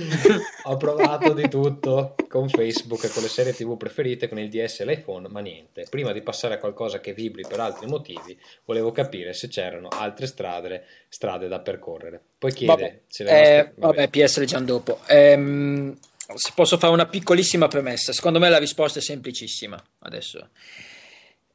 Ho 0.63 0.75
provato 0.77 1.31
di 1.33 1.47
tutto 1.47 2.15
con 2.27 2.49
Facebook 2.49 3.05
e 3.05 3.09
con 3.09 3.23
le 3.23 3.29
serie 3.29 3.53
TV 3.53 3.77
preferite, 3.77 4.27
con 4.27 4.37
il 4.37 4.49
DS 4.49 4.81
e 4.81 4.85
l'iPhone, 4.85 5.29
ma 5.29 5.39
niente. 5.39 5.87
Prima 5.89 6.11
di 6.11 6.21
passare 6.21 6.55
a 6.55 6.57
qualcosa 6.57 6.99
che 6.99 7.13
vibri 7.13 7.43
per 7.47 7.61
altri 7.61 7.87
motivi, 7.87 8.37
volevo 8.65 8.91
capire 8.91 9.33
se 9.33 9.47
c'erano 9.47 9.87
altre 9.87 10.27
strade, 10.27 10.85
strade 11.07 11.47
da 11.47 11.59
percorrere. 11.61 12.21
Poi 12.37 12.51
chiede 12.53 12.73
Vabbè, 12.73 12.99
se 13.07 13.23
le 13.23 13.29
eh, 13.29 13.55
nostre- 13.57 13.73
vabbè, 13.77 14.07
PS 14.09 14.37
leggiamo 14.39 14.65
dopo. 14.65 14.99
Ehm, 15.07 15.97
se 16.35 16.51
posso 16.53 16.77
fare 16.77 16.91
una 16.91 17.05
piccolissima 17.05 17.69
premessa. 17.69 18.11
Secondo 18.11 18.39
me 18.39 18.49
la 18.49 18.57
risposta 18.57 18.99
è 18.99 19.01
semplicissima. 19.01 19.81
Adesso. 19.99 20.49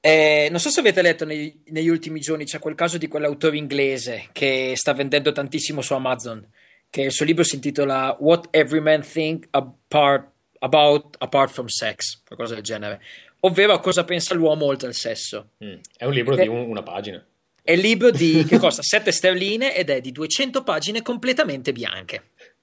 Eh, 0.02 0.48
non 0.50 0.60
so 0.60 0.70
se 0.70 0.80
avete 0.80 1.02
letto 1.02 1.24
nei- 1.26 1.62
negli 1.66 1.88
ultimi 1.88 2.20
giorni, 2.20 2.44
c'è 2.44 2.58
quel 2.58 2.74
caso 2.74 2.96
di 2.96 3.06
quell'autore 3.06 3.56
inglese 3.58 4.28
che 4.32 4.72
sta 4.74 4.94
vendendo 4.94 5.30
tantissimo 5.32 5.82
su 5.82 5.92
Amazon, 5.92 6.46
che 6.88 7.02
il 7.02 7.12
suo 7.12 7.26
libro 7.26 7.44
si 7.44 7.56
intitola 7.56 8.16
What 8.18 8.48
Every 8.50 8.80
Man 8.80 9.02
Think 9.02 9.48
Apart, 9.50 10.30
About 10.60 11.16
Apart 11.18 11.52
from 11.52 11.66
Sex, 11.66 12.22
qualcosa 12.24 12.54
del 12.54 12.62
genere, 12.62 13.00
ovvero 13.40 13.78
cosa 13.80 14.04
pensa 14.04 14.34
l'uomo 14.34 14.64
oltre 14.64 14.88
al 14.88 14.94
sesso. 14.94 15.50
Mm, 15.62 15.74
È 15.96 16.04
un 16.06 16.12
libro 16.12 16.34
Eh. 16.36 16.42
di 16.42 16.48
un- 16.48 16.68
una 16.68 16.82
pagina. 16.82 17.22
È 17.62 17.72
il 17.72 17.80
libro 17.80 18.10
di, 18.10 18.42
che 18.48 18.58
costa 18.58 18.82
7 18.82 19.12
sterline 19.12 19.76
ed 19.76 19.90
è 19.90 20.00
di 20.00 20.12
200 20.12 20.62
pagine 20.62 21.02
completamente 21.02 21.72
bianche. 21.72 22.22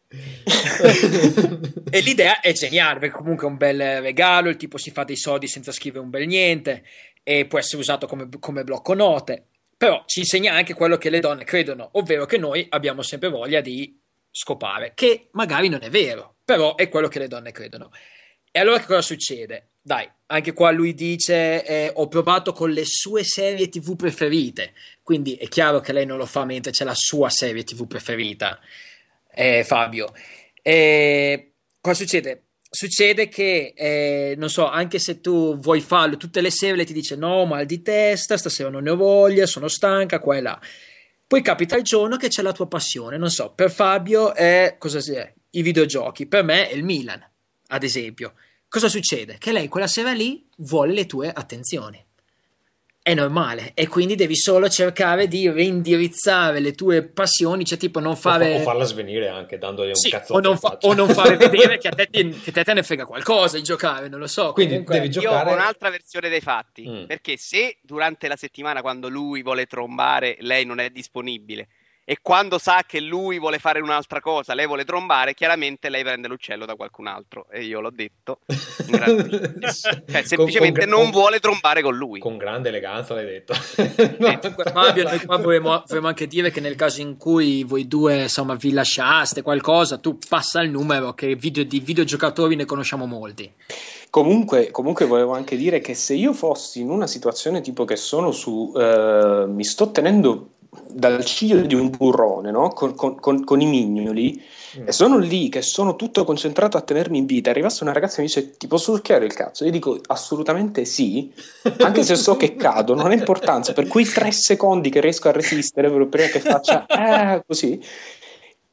e 1.92 2.00
l'idea 2.02 2.40
è 2.40 2.54
geniale 2.54 3.00
perché 3.00 3.16
comunque 3.18 3.46
è 3.46 3.50
un 3.50 3.58
bel 3.58 4.02
regalo, 4.02 4.50
il 4.50 4.56
tipo 4.56 4.78
si 4.78 4.90
fa 4.92 5.04
dei 5.04 5.18
soldi 5.18 5.48
senza 5.48 5.72
scrivere 5.72 6.04
un 6.04 6.10
bel 6.10 6.26
niente 6.28 6.84
e 7.30 7.46
può 7.46 7.60
essere 7.60 7.82
usato 7.82 8.08
come, 8.08 8.30
come 8.40 8.64
blocco 8.64 8.94
note, 8.94 9.48
però 9.76 10.04
ci 10.06 10.20
insegna 10.20 10.54
anche 10.54 10.74
quello 10.74 10.98
che 10.98 11.10
le 11.10 11.20
donne 11.20 11.44
credono, 11.44 11.90
ovvero 11.94 12.26
che 12.26 12.38
noi 12.38 12.66
abbiamo 12.70 13.02
sempre 13.02 13.28
voglia 13.28 13.60
di 13.60 14.00
scopare, 14.32 14.94
che 14.96 15.28
magari 15.32 15.68
non 15.68 15.84
è 15.84 15.90
vero, 15.90 16.36
però 16.46 16.76
è 16.76 16.88
quello 16.88 17.10
che 17.10 17.20
le 17.20 17.28
donne 17.28 17.52
credono. 17.52 17.92
E 18.50 18.60
allora 18.62 18.80
che 18.80 18.86
cosa 18.86 19.02
succede? 19.02 19.72
Dai, 19.82 20.10
anche 20.28 20.54
qua 20.54 20.72
lui 20.72 20.94
dice 20.94 21.66
eh, 21.66 21.92
ho 21.94 22.08
provato 22.08 22.54
con 22.54 22.72
le 22.72 22.86
sue 22.86 23.26
serie 23.26 23.68
tv 23.68 23.98
preferite, 23.98 24.74
quindi 25.04 25.36
è 25.36 25.50
chiaro 25.50 25.82
che 25.82 25.92
lei 25.92 26.06
non 26.06 26.18
lo 26.18 26.26
fa 26.26 26.46
mentre 26.46 26.72
c'è 26.72 26.86
la 26.86 26.96
sua 26.96 27.30
serie 27.30 27.66
tv 27.66 27.88
preferita, 27.88 28.58
eh, 29.34 29.66
Fabio. 29.66 30.14
E 30.62 31.52
cosa 31.82 32.04
succede? 32.04 32.47
Succede 32.70 33.30
che, 33.30 33.74
eh, 33.76 34.36
non 34.38 34.50
so, 34.50 34.68
anche 34.68 35.00
se 35.00 35.22
tu 35.22 35.58
vuoi 35.58 35.80
farlo, 35.80 36.18
tutte 36.18 36.42
le 36.42 36.52
sere 36.52 36.84
ti 36.84 36.94
dice 36.94 37.16
no, 37.16 37.46
mal 37.46 37.66
di 37.66 37.82
testa, 37.82 38.38
stasera 38.38 38.70
non 38.70 38.84
ne 38.84 38.90
ho 38.90 38.96
voglia, 38.98 39.46
sono 39.46 39.68
stanca, 39.70 40.20
qua 40.20 40.36
e 40.36 40.42
là. 40.42 40.60
Poi 41.26 41.42
capita 41.42 41.78
il 41.78 41.84
giorno 41.84 42.18
che 42.18 42.28
c'è 42.28 42.42
la 42.42 42.52
tua 42.52 42.68
passione, 42.68 43.18
non 43.18 43.30
so, 43.30 43.54
per 43.54 43.72
Fabio 43.72 44.34
è, 44.34 44.76
cosa 44.78 45.00
è? 45.00 45.34
I 45.52 45.62
videogiochi, 45.62 46.26
per 46.26 46.44
me 46.44 46.70
è 46.70 46.74
il 46.74 46.84
Milan, 46.84 47.22
ad 47.68 47.84
esempio. 47.84 48.34
Cosa 48.68 48.90
succede? 48.90 49.38
Che 49.40 49.52
lei 49.54 49.70
quella 49.70 49.88
sera 49.88 50.12
lì 50.12 50.46
vuole 50.58 50.94
le 50.94 51.06
tue 51.06 51.32
attenzioni. 51.32 52.07
È 53.08 53.14
normale 53.14 53.72
e 53.74 53.88
quindi 53.88 54.16
devi 54.16 54.36
solo 54.36 54.68
cercare 54.68 55.30
di 55.30 55.50
reindirizzare 55.50 56.60
le 56.60 56.74
tue 56.74 57.04
passioni, 57.04 57.64
cioè 57.64 57.78
tipo 57.78 58.02
non 58.02 58.12
O, 58.12 58.16
fa- 58.16 58.32
fare 58.32 58.56
o 58.56 58.60
farla 58.60 58.84
svenire 58.84 59.30
anche 59.30 59.58
dandogli 59.58 59.88
un 59.88 59.96
sì, 59.96 60.10
cazzo 60.10 60.34
o, 60.34 60.42
non 60.42 60.58
fa- 60.58 60.78
o 60.82 60.94
non 60.94 61.08
fare 61.08 61.38
vedere 61.50 61.78
che 61.78 61.88
a 61.88 61.92
te, 61.92 62.10
che 62.10 62.52
te, 62.52 62.64
te 62.66 62.74
ne 62.74 62.84
frega 62.84 63.06
qualcosa 63.06 63.56
di 63.56 63.64
giocare, 63.64 64.10
non 64.10 64.20
lo 64.20 64.28
so. 64.28 64.52
Quindi 64.52 64.74
Comunque- 64.74 64.96
devi 65.00 65.08
Io 65.14 65.22
giocare- 65.22 65.50
ho 65.52 65.54
un'altra 65.54 65.90
versione 65.90 66.28
dei 66.28 66.42
fatti. 66.42 66.86
Mm. 66.86 67.06
Perché 67.06 67.36
se 67.38 67.78
durante 67.82 68.28
la 68.28 68.36
settimana, 68.36 68.82
quando 68.82 69.08
lui 69.08 69.42
vuole 69.42 69.68
trombare, 69.68 70.36
lei 70.42 70.66
non 70.66 70.80
è 70.80 70.90
disponibile, 70.90 71.70
e 72.10 72.20
quando 72.22 72.58
sa 72.58 72.86
che 72.88 73.02
lui 73.02 73.38
vuole 73.38 73.60
fare 73.60 73.82
un'altra 73.82 74.22
cosa, 74.22 74.54
lei 74.54 74.66
vuole 74.66 74.86
trombare, 74.86 75.34
chiaramente 75.34 75.90
lei 75.90 76.04
prende 76.04 76.30
l'uccello 76.30 76.66
da 76.66 76.76
qualcun 76.76 77.06
altro. 77.06 77.48
E 77.52 77.66
io 77.66 77.82
l'ho 77.82 77.92
detto. 77.92 78.40
Cioè, 80.08 80.24
semplicemente 80.24 80.86
Con- 80.86 80.90
con- 80.90 81.02
non 81.02 81.12
vuole 81.12 81.40
trombare 81.40 81.82
con 81.82 81.96
lui. 81.98 82.20
Con 82.20 82.38
grande 82.38 82.70
eleganza 82.70 83.14
l'hai 83.14 83.26
detto. 83.26 83.54
Comunque, 84.40 84.72
Fabio, 84.72 85.04
noi 85.04 85.26
qua 85.26 85.38
vorremmo 85.38 86.08
anche 86.08 86.28
dire 86.28 86.50
che 86.50 86.62
nel 86.62 86.76
caso 86.76 87.02
in 87.02 87.18
cui 87.18 87.64
voi 87.66 87.88
due 87.88 88.22
insomma 88.22 88.56
vi 88.56 88.72
lasciaste 88.72 89.42
qualcosa, 89.42 89.98
tu 89.98 90.18
passa 90.30 90.62
il 90.62 90.70
numero 90.70 91.14
che 91.14 91.36
video, 91.36 91.66
di 91.66 91.82
videogiocatori 91.82 92.56
ne 92.56 92.64
conosciamo 92.64 93.06
molti. 93.06 93.52
Comunque, 94.10 94.72
comunque 94.72 95.06
volevo 95.06 95.34
anche 95.34 95.58
dire 95.58 95.82
che 95.82 95.94
se 95.94 96.14
io 96.14 96.32
fossi 96.32 96.80
in 96.80 96.90
una 96.90 97.08
situazione 97.08 97.60
tipo 97.60 97.84
che 97.84 97.98
sono 97.98 98.32
su, 98.32 98.72
eh, 98.76 99.46
mi 99.48 99.66
sto 99.66 99.92
tenendo 99.92 100.52
dal 100.88 101.24
ciglio 101.26 101.62
di 101.62 101.76
un 101.76 101.90
burrone, 101.90 102.52
no? 102.52 102.70
con, 102.70 102.96
con- 102.96 103.20
con- 103.20 103.44
con 103.44 103.62
i 103.62 103.66
mignoli, 103.66 104.42
Mm. 104.78 104.88
e 104.88 104.92
sono 104.92 105.18
lì 105.18 105.48
che 105.48 105.62
sono 105.62 105.96
tutto 105.96 106.26
concentrato 106.26 106.76
a 106.76 106.82
tenermi 106.82 107.18
in 107.20 107.26
vita, 107.26 107.50
arrivasse 107.50 107.84
una 107.84 107.94
ragazza 107.94 108.18
e 108.18 108.22
mi 108.22 108.28
dice 108.28 108.58
ti 108.58 108.68
posso 108.68 108.94
succhiare 108.94 109.26
il 109.26 109.34
cazzo? 109.34 109.64
Io 109.64 109.72
dico 109.72 109.98
assolutamente 110.08 110.84
sì, 110.84 111.32
anche 111.80 112.04
se 112.04 112.16
so 112.18 112.36
che 112.36 112.56
cado, 112.58 112.94
non 112.94 113.10
ha 113.10 113.14
importanza, 113.14 113.72
per 113.72 113.88
quei 113.88 114.04
tre 114.04 114.32
secondi 114.34 114.90
che 114.90 115.00
riesco 115.00 115.30
a 115.30 115.32
resistere, 115.32 115.90
prima 116.08 116.28
che 116.28 116.42
faccia 116.42 116.84
"Ah", 116.88 117.42
così, 117.48 117.80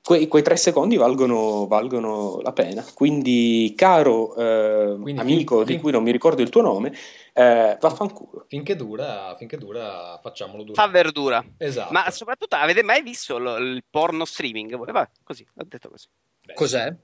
quei, 0.05 0.29
quei 0.29 0.43
tre 0.43 0.57
secondi 0.57 0.97
valgono, 0.97 1.67
valgono 1.67 2.41
la 2.43 2.53
pena. 2.53 2.85
Quindi, 2.95 3.73
caro 3.75 4.37
eh, 4.37 4.99
Quindi 5.01 5.21
amico 5.21 5.57
fin- 5.57 5.65
di 5.65 5.73
fin- 5.73 5.81
cui 5.81 5.93
non 5.93 6.03
mi 6.03 6.11
ricordo 6.13 6.43
il 6.43 6.51
tuo 6.51 6.61
nome, 6.61 6.93
eh, 7.33 7.79
vaffanculo. 7.81 8.45
finché 8.47 8.77
dura, 8.77 9.35
finché 9.39 9.57
dura, 9.57 10.19
facciamolo 10.23 10.63
Fa 10.63 10.87
durare. 10.87 10.91
verdura. 10.93 11.45
Esatto. 11.57 11.93
Ma 11.93 12.11
soprattutto 12.11 12.55
avete 12.57 12.83
mai 12.83 13.03
visto 13.03 13.39
lo- 13.39 13.57
il 13.57 13.83
porno 13.89 14.27
streaming? 14.27 14.77
Vabbè, 14.77 15.09
così, 15.23 15.47
ho 15.57 15.65
detto 15.67 15.89
così. 15.89 16.07
Beh, 16.45 16.53
Cos'è? 16.53 16.95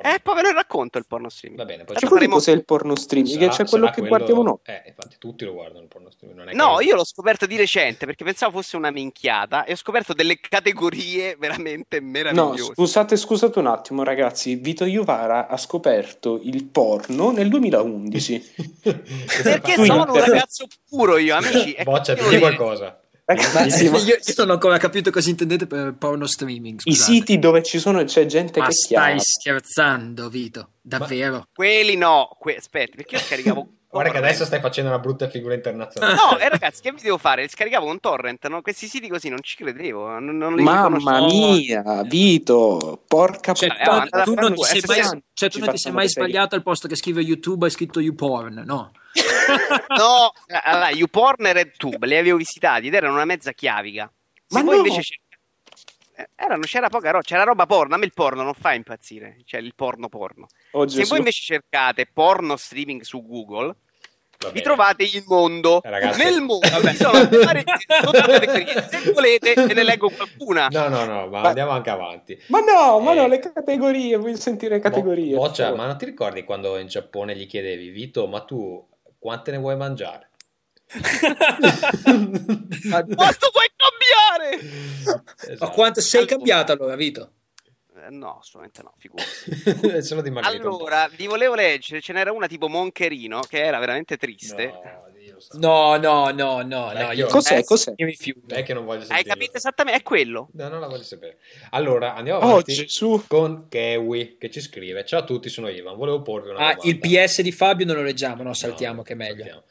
Porno. 0.00 0.14
Eh, 0.16 0.20
poi 0.20 0.34
ve 0.34 0.42
lo 0.42 0.52
racconto 0.52 0.98
il 0.98 1.06
porno 1.06 1.28
streaming. 1.28 1.60
Va 1.60 1.66
bene, 1.66 1.84
poi 1.84 1.96
poi 1.98 2.08
faremo- 2.08 2.34
cos'è 2.34 2.52
il 2.52 2.64
porno 2.64 2.96
streaming? 2.96 3.34
sarà- 3.38 3.50
Che 3.50 3.56
c'è 3.64 3.68
quello 3.68 3.90
che 3.90 4.06
guardiamo 4.06 4.42
noi. 4.42 4.56
Eh, 4.64 4.82
infatti 4.86 5.16
tutti 5.18 5.44
lo 5.44 5.52
guardano 5.52 5.82
il 5.82 5.88
porno 5.88 6.10
streaming, 6.10 6.38
non 6.40 6.48
è 6.48 6.54
No, 6.54 6.76
che- 6.76 6.84
io 6.84 6.94
l'ho 6.96 7.04
scoperto 7.04 7.46
di 7.46 7.56
recente 7.56 8.06
perché 8.06 8.24
pensavo 8.24 8.52
fosse 8.58 8.76
una 8.76 8.90
minchiata 8.90 9.64
e 9.64 9.72
ho 9.72 9.76
scoperto 9.76 10.12
delle 10.14 10.38
categorie 10.40 11.36
veramente 11.38 12.00
No, 12.00 12.08
meravigliose. 12.10 12.72
scusate, 12.74 13.16
scusate 13.16 13.58
un 13.58 13.66
attimo, 13.66 14.02
ragazzi. 14.02 14.54
Vito 14.56 14.84
Iuvara 14.84 15.46
ha 15.48 15.56
scoperto 15.56 16.38
il 16.42 16.64
porno 16.64 17.30
nel 17.30 17.48
2011. 17.48 18.54
Perché 19.42 19.84
sono 19.84 20.04
un 20.12 20.18
ragazzo 20.18 20.66
puro 20.88 21.16
io, 21.18 21.34
amici. 21.36 21.76
Boccia, 21.82 22.14
dire- 22.14 22.38
qualcosa. 22.38 23.00
Ragazzi, 23.30 23.90
ma 23.90 23.98
io, 23.98 24.14
io 24.14 24.34
non 24.38 24.48
ho 24.48 24.52
ancora 24.54 24.78
capito 24.78 25.10
cosa 25.10 25.28
intendete 25.28 25.66
per 25.66 25.94
porno 25.98 26.26
streaming. 26.26 26.80
i 26.84 26.94
scusate. 26.94 27.12
siti 27.12 27.38
dove 27.38 27.62
ci 27.62 27.78
sono, 27.78 28.02
c'è 28.04 28.24
gente 28.24 28.58
Ma 28.58 28.68
che 28.68 28.74
chiama. 28.74 29.04
stai 29.06 29.20
scherzando, 29.20 30.30
Vito? 30.30 30.70
Davvero? 30.80 31.46
Quelli 31.52 31.94
no, 31.96 32.34
que- 32.38 32.56
aspetta, 32.56 32.96
perché 32.96 33.16
io 33.16 33.20
scaricavo 33.20 33.68
Guarda 33.90 34.10
che 34.12 34.18
adesso 34.18 34.44
stai 34.44 34.60
facendo 34.60 34.90
una 34.90 34.98
brutta 34.98 35.28
figura 35.30 35.54
internazionale. 35.54 36.14
No, 36.14 36.38
e 36.38 36.48
ragazzi, 36.50 36.82
che 36.82 36.92
vi 36.92 37.00
devo 37.02 37.16
fare? 37.18 37.48
Scaricavo 37.48 37.86
un 37.86 38.00
torrent, 38.00 38.46
no? 38.48 38.60
Questi 38.60 38.86
siti 38.86 39.08
così 39.08 39.28
non 39.30 39.42
ci 39.42 39.56
credevo. 39.56 40.18
Non, 40.18 40.36
non 40.36 40.54
li 40.54 40.62
Mamma 40.62 41.20
mia, 41.26 42.02
Vito, 42.04 43.02
porca 43.06 43.54
Cioè, 43.54 43.68
Eh, 43.70 43.84
ma 43.86 44.00
puttana. 44.02 44.24
tu 44.24 44.34
tu 44.34 44.40
non 44.40 44.54
ti 44.54 44.62
sei 44.62 44.82
mai, 44.86 45.22
cioè, 45.32 45.48
ci 45.50 45.58
tu 45.58 45.64
non 45.64 45.74
ti 45.74 45.80
sei 45.80 45.92
mai 45.92 46.08
sbagliato 46.08 46.54
al 46.54 46.62
posto 46.62 46.86
che 46.86 46.96
scrive 46.96 47.22
YouTube 47.22 47.64
hai 47.64 47.70
scritto 47.70 47.98
YouPorn, 48.00 48.62
no? 48.66 48.90
No, 49.96 50.32
allora, 50.62 50.90
YouPorn 50.90 51.46
e 51.46 51.52
RedTube 51.52 52.06
li 52.06 52.16
avevo 52.16 52.36
visitati 52.36 52.86
ed 52.88 52.94
erano 52.94 53.14
una 53.14 53.24
mezza 53.24 53.52
chiavica. 53.52 54.10
Se 54.46 54.58
Ma 54.58 54.62
voi 54.64 54.76
no! 54.76 54.86
invece 54.86 55.02
cercate- 55.02 55.26
eh, 56.16 56.28
erano, 56.34 56.60
c'era 56.62 56.88
poca 56.88 57.10
roba, 57.10 57.22
c'era 57.22 57.44
roba 57.44 57.66
porno. 57.66 57.94
A 57.94 57.98
me 57.98 58.04
il 58.04 58.12
porno 58.14 58.42
non 58.42 58.54
fa 58.54 58.74
impazzire, 58.74 59.38
cioè 59.44 59.60
il 59.60 59.74
porno 59.74 60.08
porno. 60.08 60.46
Oh, 60.72 60.86
Se 60.88 61.04
voi 61.04 61.18
invece 61.18 61.40
cercate 61.42 62.06
porno 62.12 62.56
streaming 62.56 63.02
su 63.02 63.24
Google, 63.24 63.74
Va 64.40 64.50
vi 64.50 64.62
trovate 64.62 65.02
il 65.04 65.24
mondo. 65.26 65.82
Eh, 65.82 65.90
ragazzi- 65.90 66.22
Nel 66.22 66.40
mondo 66.40 66.68
Vabbè. 66.68 66.94
sono 66.94 67.28
varie. 67.44 67.64
Se 68.88 69.12
volete, 69.12 69.54
ve 69.54 69.74
ne 69.74 69.82
leggo 69.82 70.10
qualcuna. 70.10 70.68
No, 70.70 70.88
no, 70.88 71.04
no, 71.04 71.26
ma 71.26 71.40
Ma- 71.40 71.48
andiamo 71.48 71.72
anche 71.72 71.90
avanti. 71.90 72.40
Ma 72.48 72.60
no, 72.60 73.00
ma 73.00 73.12
Eh. 73.12 73.14
no, 73.16 73.26
le 73.26 73.38
categorie, 73.40 74.16
voglio 74.16 74.36
sentire 74.36 74.78
categorie. 74.80 75.34
Bo- 75.34 75.40
per 75.40 75.48
Boccia, 75.48 75.74
ma 75.74 75.86
non 75.86 75.98
ti 75.98 76.04
ricordi 76.04 76.44
quando 76.44 76.78
in 76.78 76.86
Giappone 76.86 77.34
gli 77.36 77.46
chiedevi, 77.48 77.88
Vito, 77.90 78.26
ma 78.28 78.40
tu 78.44 78.84
quante 79.18 79.50
ne 79.50 79.58
vuoi 79.58 79.76
mangiare? 79.76 80.30
Quanto 82.08 83.50
puoi 83.50 83.68
cambiare? 83.76 84.62
Ma 85.04 85.22
Esatto. 85.46 85.70
quanto 85.72 86.00
sei 86.00 86.20
Allora. 86.20 86.36
cambiato 86.36 86.72
allora, 86.72 86.96
Vito? 86.96 87.32
Eh, 87.94 88.10
no, 88.10 88.38
assolutamente 88.38 88.82
no, 88.82 88.94
figurati. 88.96 90.46
Allora, 90.46 91.08
vi 91.08 91.26
volevo 91.26 91.54
leggere, 91.54 92.00
ce 92.00 92.12
n'era 92.12 92.32
una 92.32 92.46
tipo 92.46 92.68
Moncherino 92.68 93.40
che 93.40 93.62
era 93.62 93.78
veramente 93.78 94.16
triste. 94.16 94.66
No, 94.66 94.80
Santo. 95.40 95.66
No, 95.66 95.96
no, 95.96 96.30
no, 96.30 96.62
no, 96.62 96.62
no. 96.62 96.92
Vecchio. 96.92 97.12
Io, 97.12 97.26
Cos'è, 97.26 97.58
Eh, 97.58 97.64
cos'è? 97.64 97.92
io 97.96 98.06
mi 98.06 98.14
fiuto. 98.14 98.54
È 98.54 98.62
che 98.62 98.74
non 98.74 98.84
voglio 98.84 99.00
Hai 99.00 99.06
sentirlo. 99.06 99.32
capito 99.34 99.56
esattamente? 99.56 100.00
È 100.00 100.02
quello. 100.02 100.48
No, 100.52 100.68
non 100.68 100.80
la 100.80 100.86
voglio 100.88 101.02
sapere. 101.02 101.38
Allora, 101.70 102.14
andiamo 102.14 102.40
Oh, 102.40 102.50
avanti 102.50 102.74
Gesù. 102.74 103.24
con 103.28 103.66
Kewi 103.68 104.36
che 104.38 104.50
ci 104.50 104.60
scrive. 104.60 105.04
Ciao 105.04 105.20
a 105.20 105.24
tutti, 105.24 105.48
sono 105.48 105.68
Ivan. 105.68 105.96
Volevo 105.96 106.22
porvi 106.22 106.50
una 106.50 106.58
Ah, 106.58 106.74
domanda. 106.74 106.82
il 106.84 106.98
PS 106.98 107.42
di 107.42 107.52
Fabio 107.52 107.86
non 107.86 107.96
lo 107.96 108.02
leggiamo, 108.02 108.42
no, 108.42 108.52
saltiamo 108.54 108.96
No, 108.96 109.02
che 109.02 109.12
è 109.12 109.16
meglio. 109.16 109.36
saltiamo. 109.36 109.62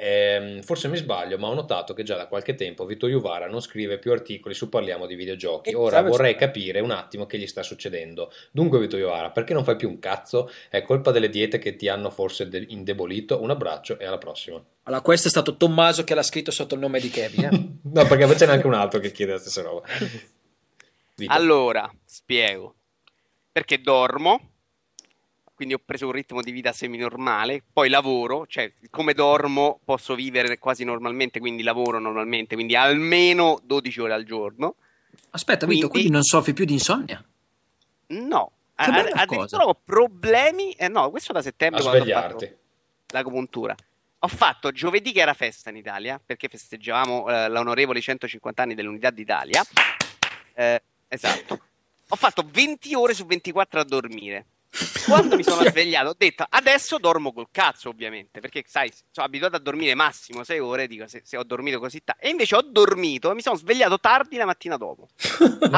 Ehm, 0.00 0.62
forse 0.62 0.86
mi 0.86 0.96
sbaglio, 0.96 1.38
ma 1.38 1.48
ho 1.48 1.54
notato 1.54 1.92
che 1.92 2.04
già 2.04 2.14
da 2.14 2.28
qualche 2.28 2.54
tempo 2.54 2.86
Vito 2.86 3.08
Juvara 3.08 3.48
non 3.48 3.60
scrive 3.60 3.98
più 3.98 4.12
articoli 4.12 4.54
su 4.54 4.68
Parliamo 4.68 5.06
di 5.06 5.16
videogiochi. 5.16 5.70
Eh, 5.70 5.74
Ora 5.74 6.02
vorrei 6.02 6.36
capire 6.36 6.78
un 6.78 6.92
attimo 6.92 7.26
che 7.26 7.36
gli 7.36 7.48
sta 7.48 7.64
succedendo. 7.64 8.30
Dunque, 8.52 8.78
Vito 8.78 8.96
Juvara, 8.96 9.30
perché 9.30 9.54
non 9.54 9.64
fai 9.64 9.74
più 9.74 9.88
un 9.88 9.98
cazzo? 9.98 10.52
È 10.68 10.82
colpa 10.82 11.10
delle 11.10 11.28
diete 11.28 11.58
che 11.58 11.74
ti 11.74 11.88
hanno 11.88 12.10
forse 12.10 12.48
de- 12.48 12.64
indebolito? 12.68 13.42
Un 13.42 13.50
abbraccio 13.50 13.98
e 13.98 14.06
alla 14.06 14.18
prossima. 14.18 14.62
Allora, 14.84 15.02
questo 15.02 15.26
è 15.26 15.30
stato 15.30 15.56
Tommaso 15.56 16.04
che 16.04 16.14
l'ha 16.14 16.22
scritto 16.22 16.52
sotto 16.52 16.74
il 16.74 16.80
nome 16.80 17.00
di 17.00 17.10
Kevin. 17.10 17.44
eh. 17.44 17.50
no, 17.90 18.06
perché 18.06 18.24
poi 18.24 18.36
c'è 18.36 18.46
anche 18.46 18.66
un 18.68 18.74
altro 18.74 19.00
che 19.00 19.10
chiede 19.10 19.32
la 19.32 19.38
stessa 19.38 19.62
roba. 19.62 19.84
Vito. 21.16 21.32
Allora, 21.32 21.92
spiego. 22.06 22.76
Perché 23.50 23.80
dormo, 23.80 24.50
quindi 25.58 25.74
ho 25.74 25.80
preso 25.84 26.06
un 26.06 26.12
ritmo 26.12 26.40
di 26.40 26.52
vita 26.52 26.72
seminormale, 26.72 27.64
poi 27.72 27.88
lavoro, 27.88 28.46
cioè 28.46 28.72
come 28.90 29.12
dormo 29.12 29.80
posso 29.84 30.14
vivere 30.14 30.56
quasi 30.56 30.84
normalmente, 30.84 31.40
quindi 31.40 31.64
lavoro 31.64 31.98
normalmente, 31.98 32.54
quindi 32.54 32.76
almeno 32.76 33.58
12 33.64 34.00
ore 34.00 34.12
al 34.12 34.22
giorno. 34.22 34.76
Aspetta, 35.30 35.66
Vito, 35.66 35.88
Quindi- 35.88 35.90
quindi 35.90 36.10
non 36.12 36.22
soffri 36.22 36.52
più 36.52 36.64
di 36.64 36.74
insonnia? 36.74 37.20
No, 38.10 38.52
Che 38.76 38.84
a- 38.84 38.90
bella 38.92 39.08
addirittura 39.16 39.64
cosa. 39.64 39.64
ho 39.64 39.74
problemi, 39.84 40.70
eh, 40.74 40.86
no, 40.86 41.10
questo 41.10 41.32
da 41.32 41.42
settembre 41.42 41.80
a 41.80 41.82
quando 41.82 41.98
ho 41.98 42.04
svegliarti. 42.04 42.44
fatto 42.46 42.58
l'agopuntura. 43.08 43.74
Ho 44.20 44.28
fatto 44.28 44.70
giovedì 44.70 45.10
che 45.10 45.20
era 45.20 45.34
festa 45.34 45.70
in 45.70 45.76
Italia, 45.76 46.20
perché 46.24 46.46
festeggiavamo 46.46 47.28
eh, 47.30 47.48
l'onorevole 47.48 48.00
150 48.00 48.62
anni 48.62 48.74
dell'Unità 48.76 49.10
d'Italia. 49.10 49.64
Eh, 50.54 50.82
esatto. 51.08 51.60
Ho 52.10 52.16
fatto 52.16 52.44
20 52.48 52.94
ore 52.94 53.12
su 53.12 53.26
24 53.26 53.80
a 53.80 53.84
dormire. 53.84 54.44
Quando 55.06 55.36
mi 55.36 55.42
sono 55.42 55.64
svegliato 55.64 56.10
ho 56.10 56.14
detto 56.16 56.44
adesso 56.48 56.98
dormo 56.98 57.32
col 57.32 57.48
cazzo 57.50 57.88
ovviamente 57.88 58.40
perché 58.40 58.62
sai 58.66 58.92
sono 59.10 59.26
abituato 59.26 59.56
a 59.56 59.58
dormire 59.58 59.94
massimo 59.94 60.44
6 60.44 60.58
ore 60.58 60.86
dico 60.86 61.08
se, 61.08 61.22
se 61.24 61.36
ho 61.38 61.42
dormito 61.42 61.78
così 61.78 62.02
tardi 62.04 62.26
e 62.26 62.28
invece 62.28 62.54
ho 62.54 62.62
dormito 62.62 63.30
e 63.30 63.34
mi 63.34 63.40
sono 63.40 63.56
svegliato 63.56 63.98
tardi 63.98 64.36
la 64.36 64.44
mattina 64.44 64.76
dopo 64.76 65.08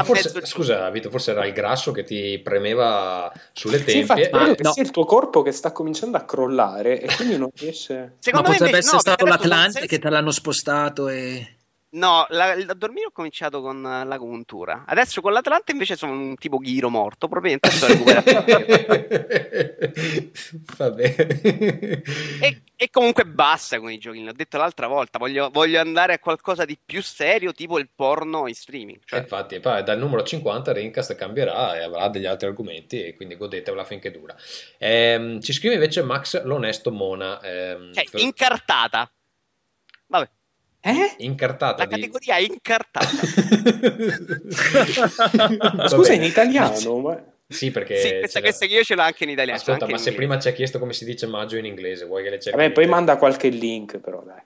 forse, 0.04 0.44
scusa, 0.44 0.90
Vito, 0.90 1.08
forse 1.10 1.30
era 1.30 1.46
il 1.46 1.52
grasso 1.52 1.92
che 1.92 2.02
ti 2.04 2.38
premeva 2.42 3.32
sulle 3.52 3.78
Sì, 3.78 3.84
tempie. 3.84 4.00
infatti, 4.00 4.20
e- 4.22 4.30
credo 4.30 4.54
che 4.54 4.62
no. 4.62 4.72
sia 4.72 4.82
il 4.82 4.90
tuo 4.90 5.04
corpo 5.04 5.42
che 5.42 5.52
sta 5.52 5.72
cominciando 5.72 6.16
a 6.16 6.24
crollare 6.24 7.00
e 7.00 7.14
quindi 7.14 7.36
non 7.36 7.50
riesce... 7.54 8.16
Secondo 8.18 8.48
Ma 8.48 8.52
me 8.52 8.58
potrebbe 8.58 8.78
invece 8.78 8.78
essere 8.78 8.94
no, 8.94 9.00
stato 9.00 9.24
l'Atlante 9.24 9.72
senza- 9.72 9.86
che 9.86 9.98
te 9.98 10.10
l'hanno 10.10 10.30
spostato 10.30 11.08
e... 11.08 11.56
No, 11.92 12.24
la, 12.28 12.52
a 12.52 12.74
dormire 12.74 13.06
ho 13.06 13.10
cominciato 13.10 13.60
con 13.60 13.84
eh, 13.84 14.04
l'agopuntura. 14.04 14.84
Adesso 14.86 15.20
con 15.20 15.32
l'Atlante 15.32 15.72
invece 15.72 15.96
sono 15.96 16.12
un 16.12 16.36
tipo 16.36 16.58
ghiro 16.58 16.88
morto, 16.88 17.26
probabilmente 17.26 17.68
sto 17.70 17.88
recuperando. 17.88 18.30
Va 20.76 20.90
bene. 20.92 21.26
e, 22.40 22.62
e 22.76 22.90
comunque 22.90 23.24
basta 23.26 23.80
con 23.80 23.90
i 23.90 23.98
giochi. 23.98 24.22
L'ho 24.22 24.30
detto 24.32 24.56
l'altra 24.56 24.86
volta, 24.86 25.18
voglio, 25.18 25.50
voglio 25.50 25.80
andare 25.80 26.12
a 26.12 26.18
qualcosa 26.20 26.64
di 26.64 26.78
più 26.84 27.02
serio, 27.02 27.52
tipo 27.52 27.80
il 27.80 27.88
porno 27.92 28.46
in 28.46 28.54
streaming. 28.54 29.00
Cioè, 29.04 29.18
Infatti, 29.18 29.58
dal 29.58 29.98
numero 29.98 30.22
50 30.22 30.72
Rincast 30.72 31.16
cambierà 31.16 31.76
e 31.76 31.82
avrà 31.82 32.08
degli 32.08 32.26
altri 32.26 32.46
argomenti 32.46 33.02
e 33.02 33.16
quindi 33.16 33.36
godetevela 33.36 33.82
finché 33.84 34.12
dura. 34.12 34.36
Ehm, 34.78 35.40
ci 35.40 35.52
scrive 35.52 35.74
invece 35.74 36.02
Max 36.02 36.40
l'onesto 36.44 36.92
Mona. 36.92 37.40
ehm, 37.40 37.92
cioè, 37.92 38.04
per- 38.08 38.20
incartata. 38.20 39.12
Vabbè, 40.06 40.28
Eh? 40.82 41.14
incartata 41.18 41.84
la 41.84 41.86
di... 41.86 41.94
categoria 42.00 42.36
è 42.36 42.40
incartata. 42.40 43.06
Scusa, 45.88 46.12
in 46.12 46.22
italiano? 46.22 46.98
Ma... 46.98 47.24
Sì, 47.46 47.70
perché... 47.70 47.96
sì, 47.96 48.18
questa, 48.40 48.66
che 48.66 48.74
io 48.74 48.82
ce 48.84 48.94
l'ho 48.94 49.02
anche 49.02 49.24
in 49.24 49.30
italiano. 49.30 49.58
Ascolta, 49.58 49.86
ma 49.86 49.92
se 49.92 49.96
inglese. 50.10 50.16
prima 50.16 50.38
ci 50.38 50.48
ha 50.48 50.52
chiesto 50.52 50.78
come 50.78 50.92
si 50.92 51.04
dice 51.04 51.26
maggio 51.26 51.56
in 51.56 51.64
inglese, 51.66 52.04
vuoi 52.06 52.22
che 52.22 52.30
le 52.30 52.38
cerchi? 52.40 52.58
Vabbè, 52.58 52.72
poi 52.72 52.86
manda 52.86 53.16
qualche 53.16 53.48
link 53.48 53.98
però, 53.98 54.22
dai. 54.22 54.40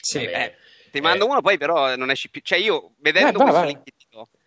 Sì. 0.00 0.24
Eh, 0.24 0.54
Ti 0.90 1.00
mando 1.00 1.26
Eh, 1.26 1.28
uno, 1.28 1.40
poi 1.42 1.58
però 1.58 1.94
non 1.96 2.10
esci 2.10 2.30
più. 2.30 2.40
Cioè, 2.42 2.58
io 2.58 2.92
vedendo 2.98 3.38
Eh, 3.38 3.42
questo 3.42 3.52
vai. 3.52 3.66
link 3.66 3.82
ti 3.84 3.92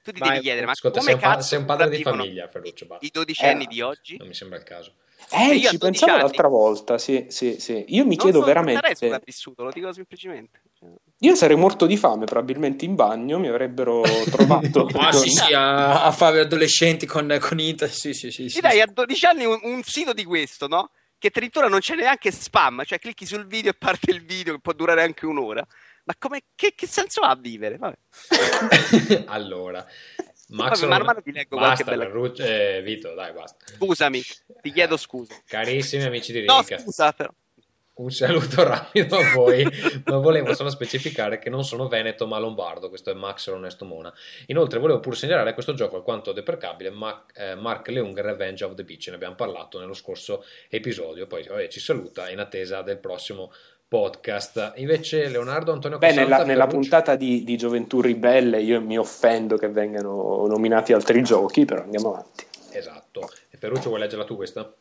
tu 0.01 0.11
ti 0.11 0.19
vai, 0.21 0.29
devi 0.29 0.41
chiedere, 0.41 0.65
ma 0.65 0.71
ascolta, 0.71 0.99
come 0.99 1.11
sei 1.11 1.21
un, 1.21 1.35
pa- 1.35 1.41
sei 1.41 1.59
un 1.59 1.65
padre 1.65 1.89
di 1.89 2.01
famiglia, 2.01 2.47
Ferruccio, 2.47 2.85
basta. 2.87 3.05
i 3.05 3.09
dodicenni 3.11 3.65
Eh, 3.65 3.67
di 3.67 3.81
oggi? 3.81 4.17
Non 4.17 4.27
mi 4.27 4.33
sembra 4.33 4.57
il 4.57 4.63
caso. 4.63 4.93
Eh, 5.31 5.53
io 5.55 5.67
a 5.67 5.71
ci 5.71 5.77
12 5.77 5.79
pensavo 5.79 6.11
anni- 6.13 6.21
l'altra 6.21 6.47
volta, 6.47 6.97
sì, 6.97 7.25
sì, 7.29 7.59
sì. 7.59 7.83
Io 7.89 8.03
mi 8.05 8.15
Non 8.15 8.17
chiedo 8.17 8.39
so- 8.39 8.45
non 8.45 8.55
sarei 8.55 8.63
veramente... 8.73 8.95
sopravvissuto, 8.95 9.63
lo 9.63 9.71
dico 9.71 9.91
semplicemente. 9.93 10.61
Io 11.21 11.35
sarei 11.35 11.57
morto 11.57 11.85
di 11.85 11.97
fame, 11.97 12.23
probabilmente 12.23 12.85
in 12.85 12.95
bagno, 12.95 13.39
mi 13.39 13.49
avrebbero 13.49 14.01
trovato... 14.31 14.85
Ah, 14.93 15.11
sì, 15.11 15.29
sì, 15.29 15.53
a, 15.53 16.05
a 16.05 16.11
fare 16.11 16.39
adolescenti 16.39 17.05
con, 17.05 17.37
con 17.41 17.59
Inter, 17.59 17.91
sì, 17.91 18.13
sì, 18.13 18.31
sì. 18.31 18.47
Sì, 18.47 18.61
dai 18.61 18.75
sì. 18.75 18.81
a 18.81 18.85
12 18.85 19.25
anni 19.25 19.45
un, 19.45 19.59
un 19.63 19.83
sito 19.83 20.13
di 20.13 20.23
questo, 20.23 20.67
no? 20.67 20.91
Che 21.17 21.27
addirittura 21.27 21.67
non 21.67 21.79
c'è 21.79 21.95
neanche 21.95 22.31
spam, 22.31 22.83
cioè 22.85 22.99
clicchi 22.99 23.25
sul 23.25 23.45
video 23.45 23.71
e 23.71 23.73
parte 23.73 24.11
il 24.11 24.23
video 24.23 24.53
che 24.53 24.61
può 24.61 24.71
durare 24.71 25.03
anche 25.03 25.25
un'ora. 25.25 25.65
Ma 26.05 26.15
come, 26.17 26.43
che, 26.55 26.73
che 26.73 26.87
senso 26.87 27.19
ha 27.19 27.31
a 27.31 27.35
vivere? 27.35 27.77
Vabbè. 27.77 27.97
allora, 29.27 29.85
Max 30.47 30.79
Vabbè, 30.79 30.89
man 30.89 31.05
mano 31.05 31.21
ti 31.21 31.33
leggo 31.33 31.57
qualche 31.57 31.83
basta, 31.83 31.91
bella- 31.91 32.05
Ferruccio- 32.05 32.43
eh, 32.43 32.81
Vito, 32.81 33.13
dai, 33.13 33.33
basta. 33.33 33.65
Scusami, 33.75 34.21
ti 34.61 34.71
chiedo 34.71 34.95
scusa. 34.95 35.35
Carissimi 35.45 36.03
amici 36.03 36.31
di 36.31 36.45
No, 36.45 36.59
Rincast, 36.59 36.83
scusa, 36.83 37.11
però. 37.11 37.29
Un 37.99 38.11
saluto 38.11 38.63
rapido 38.67 39.17
a 39.17 39.33
voi, 39.33 39.65
ma 40.05 40.17
volevo 40.17 40.53
solo 40.53 40.69
specificare 40.69 41.39
che 41.39 41.49
non 41.49 41.63
sono 41.63 41.87
veneto 41.87 42.27
ma 42.27 42.39
lombardo, 42.39 42.89
questo 42.89 43.11
è 43.11 43.13
Max 43.13 43.49
l'onesto 43.49 43.85
Mona. 43.85 44.13
Inoltre 44.47 44.79
volevo 44.79 44.99
pur 44.99 45.17
segnalare 45.17 45.53
questo 45.53 45.73
gioco 45.73 45.97
alquanto 45.97 46.31
deprecabile, 46.31 46.89
Ma- 46.89 47.25
eh, 47.33 47.55
Mark 47.55 47.87
Leung 47.89 48.19
Revenge 48.19 48.63
of 48.63 48.73
the 48.75 48.83
Beach, 48.83 49.07
ne 49.07 49.15
abbiamo 49.15 49.35
parlato 49.35 49.79
nello 49.79 49.93
scorso 49.93 50.43
episodio, 50.69 51.27
poi 51.27 51.43
vabbè, 51.43 51.67
ci 51.67 51.79
saluta 51.79 52.29
in 52.29 52.39
attesa 52.39 52.81
del 52.81 52.97
prossimo 52.97 53.51
podcast. 53.87 54.73
Invece 54.75 55.27
Leonardo 55.29 55.71
Antonio 55.71 55.97
Beh, 55.97 56.13
nella, 56.13 56.43
nella 56.43 56.67
puntata 56.67 57.15
di, 57.15 57.43
di 57.43 57.57
Gioventù 57.57 58.01
Ribelle 58.01 58.61
io 58.61 58.79
mi 58.81 58.97
offendo 58.97 59.57
che 59.57 59.67
vengano 59.67 60.45
nominati 60.47 60.93
altri 60.93 61.23
giochi, 61.23 61.65
però 61.65 61.81
andiamo 61.81 62.13
avanti. 62.13 62.45
Esatto. 62.71 63.29
E 63.49 63.57
Ferruccio 63.57 63.89
vuoi 63.89 63.99
leggerla 63.99 64.25
tu 64.25 64.35
questa? 64.35 64.71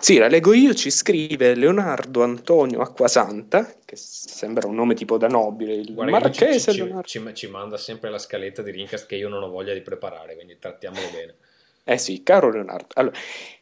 Sì, 0.00 0.18
la 0.18 0.28
leggo 0.28 0.52
io, 0.52 0.74
ci 0.74 0.90
scrive 0.90 1.54
Leonardo 1.54 2.22
Antonio 2.22 2.80
Acquasanta, 2.82 3.74
che 3.84 3.96
sembra 3.96 4.68
un 4.68 4.74
nome 4.74 4.94
tipo 4.94 5.16
da 5.16 5.28
nobile, 5.28 5.74
il 5.74 5.94
Guarda, 5.94 6.10
marchese 6.18 6.72
ci- 6.72 6.78
Leonardo. 6.78 7.08
ci- 7.08 7.30
ci 7.32 7.46
manda 7.48 7.78
sempre 7.78 8.10
la 8.10 8.18
scaletta 8.18 8.60
di 8.60 8.70
Rincast 8.70 9.06
che 9.06 9.16
io 9.16 9.28
non 9.30 9.42
ho 9.42 9.48
voglia 9.48 9.72
di 9.72 9.80
preparare, 9.80 10.34
quindi 10.34 10.58
trattiamolo 10.58 11.06
bene. 11.10 11.34
Eh 11.84 11.96
sì, 11.98 12.22
caro 12.22 12.50
Leonardo. 12.50 12.88
Allora, 12.94 13.16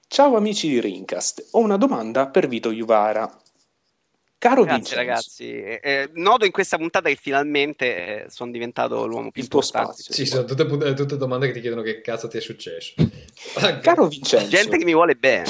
ciao 0.08 0.34
amici 0.36 0.68
di 0.68 0.80
Rincast, 0.80 1.48
ho 1.52 1.60
una 1.60 1.76
domanda 1.76 2.26
per 2.26 2.48
Vito 2.48 2.72
Juvara. 2.72 3.38
Caro 4.42 4.64
Grazie 4.64 4.76
Vincenzo, 4.76 4.96
ragazzi. 4.96 5.44
Eh, 5.52 5.80
eh, 5.80 6.10
noto 6.14 6.44
in 6.44 6.50
questa 6.50 6.76
puntata 6.76 7.08
che 7.08 7.14
finalmente 7.14 8.24
eh, 8.24 8.26
sono 8.28 8.50
diventato 8.50 9.06
l'uomo 9.06 9.30
più 9.30 9.40
il 9.40 9.46
tuo 9.46 9.60
importante. 9.60 10.02
spazio. 10.02 10.14
Sì, 10.14 10.26
sono 10.26 10.44
tutte, 10.44 10.66
put- 10.66 10.94
tutte 10.94 11.16
domande 11.16 11.46
che 11.46 11.52
ti 11.52 11.60
chiedono 11.60 11.80
che 11.82 12.00
cazzo 12.00 12.26
ti 12.26 12.38
è 12.38 12.40
successo. 12.40 12.94
Caro 13.80 14.08
Vincenzo, 14.08 14.48
Gente 14.48 14.78
che 14.78 14.84
mi 14.84 14.94
vuole 14.94 15.14
bene. 15.14 15.48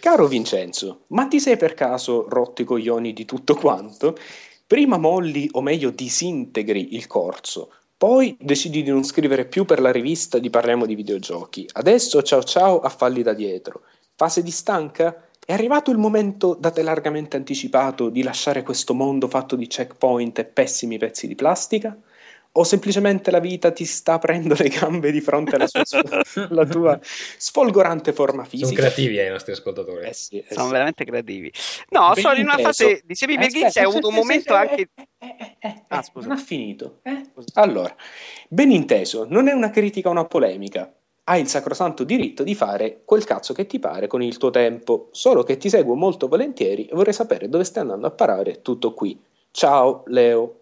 Caro 0.00 0.26
Vincenzo, 0.26 1.04
ma 1.08 1.26
ti 1.26 1.38
sei 1.38 1.58
per 1.58 1.74
caso 1.74 2.26
rotto 2.26 2.62
i 2.62 2.64
coglioni 2.64 3.12
di 3.12 3.26
tutto 3.26 3.54
quanto? 3.54 4.16
Prima 4.66 4.96
molli, 4.96 5.46
o 5.52 5.60
meglio 5.60 5.90
disintegri 5.90 6.94
il 6.94 7.06
corso, 7.06 7.70
poi 7.98 8.34
decidi 8.40 8.82
di 8.82 8.88
non 8.88 9.04
scrivere 9.04 9.44
più 9.44 9.66
per 9.66 9.80
la 9.80 9.92
rivista 9.92 10.38
di 10.38 10.48
Parliamo 10.48 10.86
di 10.86 10.94
videogiochi. 10.94 11.68
Adesso 11.70 12.22
ciao 12.22 12.42
ciao 12.44 12.80
a 12.80 12.88
falli 12.88 13.20
da 13.20 13.34
dietro. 13.34 13.82
Fase 14.16 14.42
di 14.42 14.50
stanca? 14.50 15.28
È 15.46 15.52
arrivato 15.52 15.90
il 15.90 15.98
momento 15.98 16.56
da 16.58 16.70
te 16.70 16.82
largamente 16.82 17.36
anticipato 17.36 18.08
di 18.08 18.22
lasciare 18.22 18.62
questo 18.62 18.94
mondo 18.94 19.28
fatto 19.28 19.56
di 19.56 19.66
checkpoint 19.66 20.38
e 20.38 20.44
pessimi 20.44 20.98
pezzi 20.98 21.26
di 21.26 21.34
plastica? 21.34 21.96
o 22.56 22.62
semplicemente 22.62 23.30
la 23.32 23.40
vita 23.40 23.72
ti 23.72 23.84
sta 23.84 24.14
aprendo 24.14 24.54
le 24.56 24.68
gambe 24.68 25.10
di 25.10 25.20
fronte 25.20 25.56
alla, 25.56 25.66
sua, 25.66 26.02
alla 26.48 26.64
tua 26.64 27.00
sfolgorante 27.02 28.12
forma 28.12 28.44
fisica. 28.44 28.68
Sono 28.68 28.78
creativi 28.78 29.18
eh, 29.18 29.26
i 29.26 29.30
nostri 29.30 29.52
ascoltatori. 29.52 30.06
Eh 30.06 30.12
sì, 30.12 30.38
eh 30.38 30.54
sono 30.54 30.66
sì. 30.66 30.72
veramente 30.72 31.04
creativi. 31.04 31.52
No, 31.88 32.12
ben 32.14 32.22
sono 32.22 32.34
in 32.34 32.44
una 32.44 32.58
fase 32.58 33.02
di 33.04 33.14
semi 33.16 33.34
eh, 33.34 33.70
hai 33.74 33.84
avuto 33.84 34.06
un 34.06 34.14
momento 34.14 34.54
anche... 34.54 34.88
Eh, 35.18 35.56
eh, 35.58 35.82
ah, 35.88 36.02
scusa. 36.02 36.28
Non 36.28 36.36
ha 36.36 36.40
finito. 36.40 37.00
Allora, 37.54 37.92
ben 38.48 38.70
inteso, 38.70 39.26
non 39.28 39.48
è 39.48 39.52
una 39.52 39.70
critica 39.70 40.08
o 40.08 40.12
una 40.12 40.24
polemica. 40.24 40.92
Hai 41.26 41.40
il 41.40 41.48
sacrosanto 41.48 42.04
diritto 42.04 42.42
di 42.42 42.54
fare 42.54 43.00
quel 43.06 43.24
cazzo 43.24 43.54
che 43.54 43.66
ti 43.66 43.78
pare 43.78 44.06
con 44.06 44.20
il 44.20 44.36
tuo 44.36 44.50
tempo, 44.50 45.08
solo 45.12 45.42
che 45.42 45.56
ti 45.56 45.70
seguo 45.70 45.94
molto 45.94 46.28
volentieri 46.28 46.84
e 46.84 46.94
vorrei 46.94 47.14
sapere 47.14 47.48
dove 47.48 47.64
stai 47.64 47.82
andando 47.82 48.06
a 48.06 48.10
parare 48.10 48.60
tutto 48.60 48.92
qui. 48.92 49.18
Ciao, 49.50 50.02
Leo. 50.06 50.60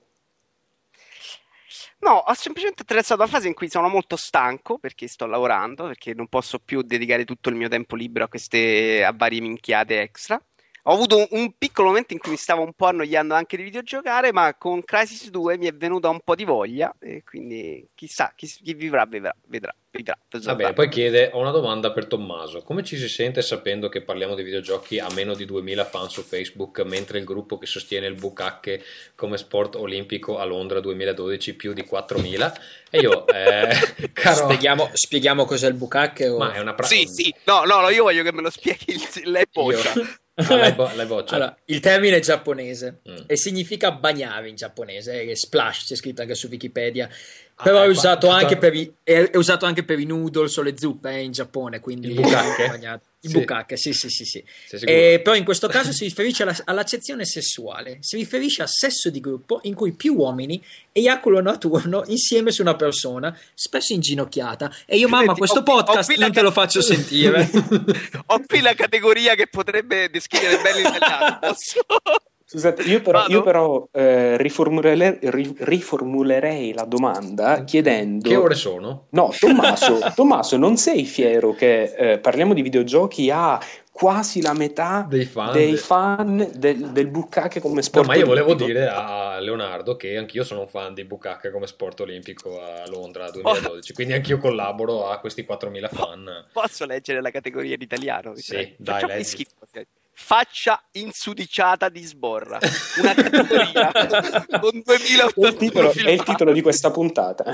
No, 1.98 2.14
ho 2.14 2.34
semplicemente 2.34 2.82
attraversato 2.82 3.20
la 3.22 3.26
fase 3.26 3.48
in 3.48 3.54
cui 3.54 3.68
sono 3.68 3.88
molto 3.88 4.14
stanco 4.14 4.78
perché 4.78 5.08
sto 5.08 5.26
lavorando, 5.26 5.84
perché 5.86 6.14
non 6.14 6.28
posso 6.28 6.60
più 6.60 6.82
dedicare 6.82 7.24
tutto 7.24 7.48
il 7.48 7.56
mio 7.56 7.68
tempo 7.68 7.96
libero 7.96 8.26
a 8.26 8.28
queste 8.28 9.04
a 9.04 9.12
varie 9.12 9.40
minchiate 9.40 10.00
extra. 10.00 10.40
Ho 10.86 10.94
avuto 10.94 11.16
un, 11.16 11.26
un, 11.30 11.52
piccolo 11.56 11.88
momento 11.88 12.12
in 12.12 12.18
cui 12.18 12.32
mi 12.32 12.36
stavo 12.36 12.62
un 12.62 12.72
po' 12.72 12.86
annoiando 12.86 13.34
anche 13.34 13.56
di 13.56 13.62
videogiocare, 13.62 14.32
ma 14.32 14.52
con 14.54 14.82
Crisis 14.82 15.30
2 15.30 15.56
mi 15.56 15.66
è 15.66 15.72
venuta 15.72 16.08
un 16.08 16.18
po' 16.24 16.34
di 16.34 16.42
voglia 16.42 16.92
e 16.98 17.22
quindi 17.24 17.86
chissà, 17.94 18.32
chi, 18.34 18.48
chi 18.48 18.74
vivrà 18.74 19.06
vedrà. 19.06 19.32
vedrà, 19.46 19.72
vedrà 19.92 20.18
Va 20.28 20.54
bene, 20.56 20.72
poi 20.72 20.88
chiede, 20.88 21.30
ho 21.32 21.38
una 21.38 21.52
domanda 21.52 21.92
per 21.92 22.06
Tommaso, 22.06 22.62
come 22.62 22.82
ci 22.82 22.96
si 22.96 23.08
sente 23.08 23.42
sapendo 23.42 23.88
che 23.88 24.02
parliamo 24.02 24.34
di 24.34 24.42
videogiochi 24.42 24.98
a 24.98 25.06
meno 25.14 25.34
di 25.34 25.44
2000 25.44 25.84
fan 25.84 26.10
su 26.10 26.22
Facebook, 26.22 26.80
mentre 26.80 27.20
il 27.20 27.24
gruppo 27.24 27.58
che 27.58 27.66
sostiene 27.66 28.08
il 28.08 28.14
bucacche 28.14 28.82
come 29.14 29.36
sport 29.36 29.76
olimpico 29.76 30.38
a 30.38 30.44
Londra 30.44 30.80
2012 30.80 31.54
più 31.54 31.74
di 31.74 31.84
4000? 31.84 32.58
E 32.90 32.98
io, 32.98 33.24
eh, 33.28 33.68
caro... 34.12 34.46
Spieghiamo, 34.46 34.90
spieghiamo 34.92 35.44
cos'è 35.44 35.68
il 35.68 35.74
bucacche? 35.74 36.26
O... 36.26 36.38
Ma 36.38 36.54
è 36.54 36.58
una 36.58 36.74
pra- 36.74 36.86
Sì, 36.88 37.06
sì, 37.06 37.32
no, 37.44 37.62
no, 37.64 37.88
io 37.90 38.02
voglio 38.02 38.24
che 38.24 38.32
me 38.32 38.42
lo 38.42 38.50
spieghi 38.50 38.94
il, 38.94 39.30
lei 39.30 39.46
poccia. 39.46 39.92
Ah, 40.34 40.56
l'hai, 40.56 40.72
bo- 40.72 40.90
l'hai 40.94 41.06
allora, 41.06 41.56
il 41.66 41.80
termine 41.80 42.16
è 42.16 42.20
giapponese 42.20 43.00
mm. 43.08 43.24
e 43.26 43.36
significa 43.36 43.92
bagnare 43.92 44.48
in 44.48 44.56
giapponese, 44.56 45.24
è 45.24 45.34
splash, 45.34 45.84
c'è 45.86 45.94
scritto 45.94 46.22
anche 46.22 46.34
su 46.34 46.48
Wikipedia. 46.48 47.08
Ah, 47.56 47.62
Però 47.62 47.82
è, 47.82 47.86
usato 47.86 48.28
anche 48.28 48.56
per 48.56 48.74
i, 48.74 48.92
è, 49.02 49.30
usato 49.34 49.66
anche 49.66 49.84
per 49.84 49.98
i 49.98 50.06
noodles 50.06 50.56
o 50.56 50.62
le 50.62 50.74
zuppe 50.76 51.10
eh, 51.10 51.22
in 51.22 51.32
Giappone, 51.32 51.80
quindi 51.80 52.08
il 52.08 52.14
bukkake. 52.14 53.00
Il 53.24 53.30
sì. 53.30 53.38
bukkake, 53.38 53.76
sì, 53.76 53.92
sì, 53.92 54.08
sì. 54.08 54.24
sì. 54.24 54.42
E, 54.84 55.20
però 55.22 55.36
in 55.36 55.44
questo 55.44 55.68
caso 55.68 55.92
si 55.92 56.04
riferisce 56.04 56.42
alla, 56.42 56.56
all'accezione 56.64 57.24
sessuale, 57.24 57.98
si 58.00 58.16
riferisce 58.16 58.62
al 58.62 58.68
sesso 58.68 59.10
di 59.10 59.20
gruppo 59.20 59.60
in 59.62 59.74
cui 59.74 59.92
più 59.92 60.14
uomini 60.14 60.60
eiaculano 60.90 61.50
a 61.50 61.56
turno 61.56 62.02
insieme 62.08 62.50
su 62.50 62.62
una 62.62 62.74
persona, 62.74 63.36
spesso 63.54 63.92
inginocchiata. 63.92 64.74
E 64.86 64.96
io, 64.96 65.08
mamma, 65.08 65.34
questo 65.34 65.62
podcast 65.62 66.16
non 66.16 66.32
te 66.32 66.42
lo 66.42 66.50
faccio 66.50 66.82
sentire. 66.82 67.48
ho 68.26 68.42
qui 68.44 68.60
la 68.60 68.74
categoria 68.74 69.36
che 69.36 69.46
potrebbe 69.46 70.10
descrivere 70.10 70.60
bello 70.60 70.88
italiano. 70.88 71.38
Scusate, 72.52 72.82
io 72.82 73.00
però, 73.00 73.24
io 73.28 73.42
però 73.42 73.88
eh, 73.90 74.36
riformulerei, 74.36 75.20
riformulerei, 75.56 76.74
la 76.74 76.84
domanda 76.84 77.64
chiedendo... 77.64 78.28
Che 78.28 78.36
ore 78.36 78.54
sono? 78.54 79.06
No, 79.12 79.32
Tommaso, 79.38 80.00
Tommaso 80.14 80.58
non 80.58 80.76
sei 80.76 81.06
fiero 81.06 81.54
che 81.54 81.94
eh, 81.96 82.18
parliamo 82.18 82.52
di 82.52 82.60
videogiochi 82.60 83.30
a 83.30 83.58
quasi 83.90 84.42
la 84.42 84.52
metà 84.52 85.06
dei 85.08 85.24
fan, 85.24 85.52
dei 85.52 85.76
fan 85.78 86.50
del, 86.54 86.90
del 86.90 87.06
bukkake 87.08 87.60
come 87.60 87.80
sport 87.80 88.06
no, 88.06 88.12
ma 88.12 88.18
io 88.18 88.26
volevo 88.26 88.54
dire 88.54 88.86
a 88.86 89.38
Leonardo 89.38 89.96
che 89.96 90.16
anch'io 90.16 90.44
sono 90.44 90.60
un 90.60 90.68
fan 90.68 90.92
di 90.92 91.04
bukkake 91.04 91.50
come 91.50 91.66
sport 91.66 92.00
olimpico 92.00 92.60
a 92.60 92.86
Londra 92.88 93.30
2012 93.30 93.90
oh. 93.90 93.94
quindi 93.94 94.14
anch'io 94.14 94.38
collaboro 94.38 95.08
a 95.08 95.18
questi 95.18 95.46
4.000 95.48 95.88
fan 95.90 96.46
posso 96.52 96.86
leggere 96.86 97.20
la 97.20 97.30
categoria 97.30 97.74
in 97.74 97.82
italiano? 97.82 98.34
sì, 98.34 98.74
dai, 98.78 99.06
leggi. 99.06 99.24
Schifo 99.24 99.66
faccia 100.14 100.82
insudiciata 100.92 101.88
di 101.88 102.02
sborra. 102.02 102.58
Una 102.98 103.14
categoria 103.14 103.90
con 104.60 104.82
2008 104.84 105.46
il 105.46 105.56
titolo, 105.56 105.92
è 105.92 106.10
il 106.10 106.22
titolo 106.22 106.52
di 106.52 106.62
questa 106.62 106.90
puntata. 106.90 107.44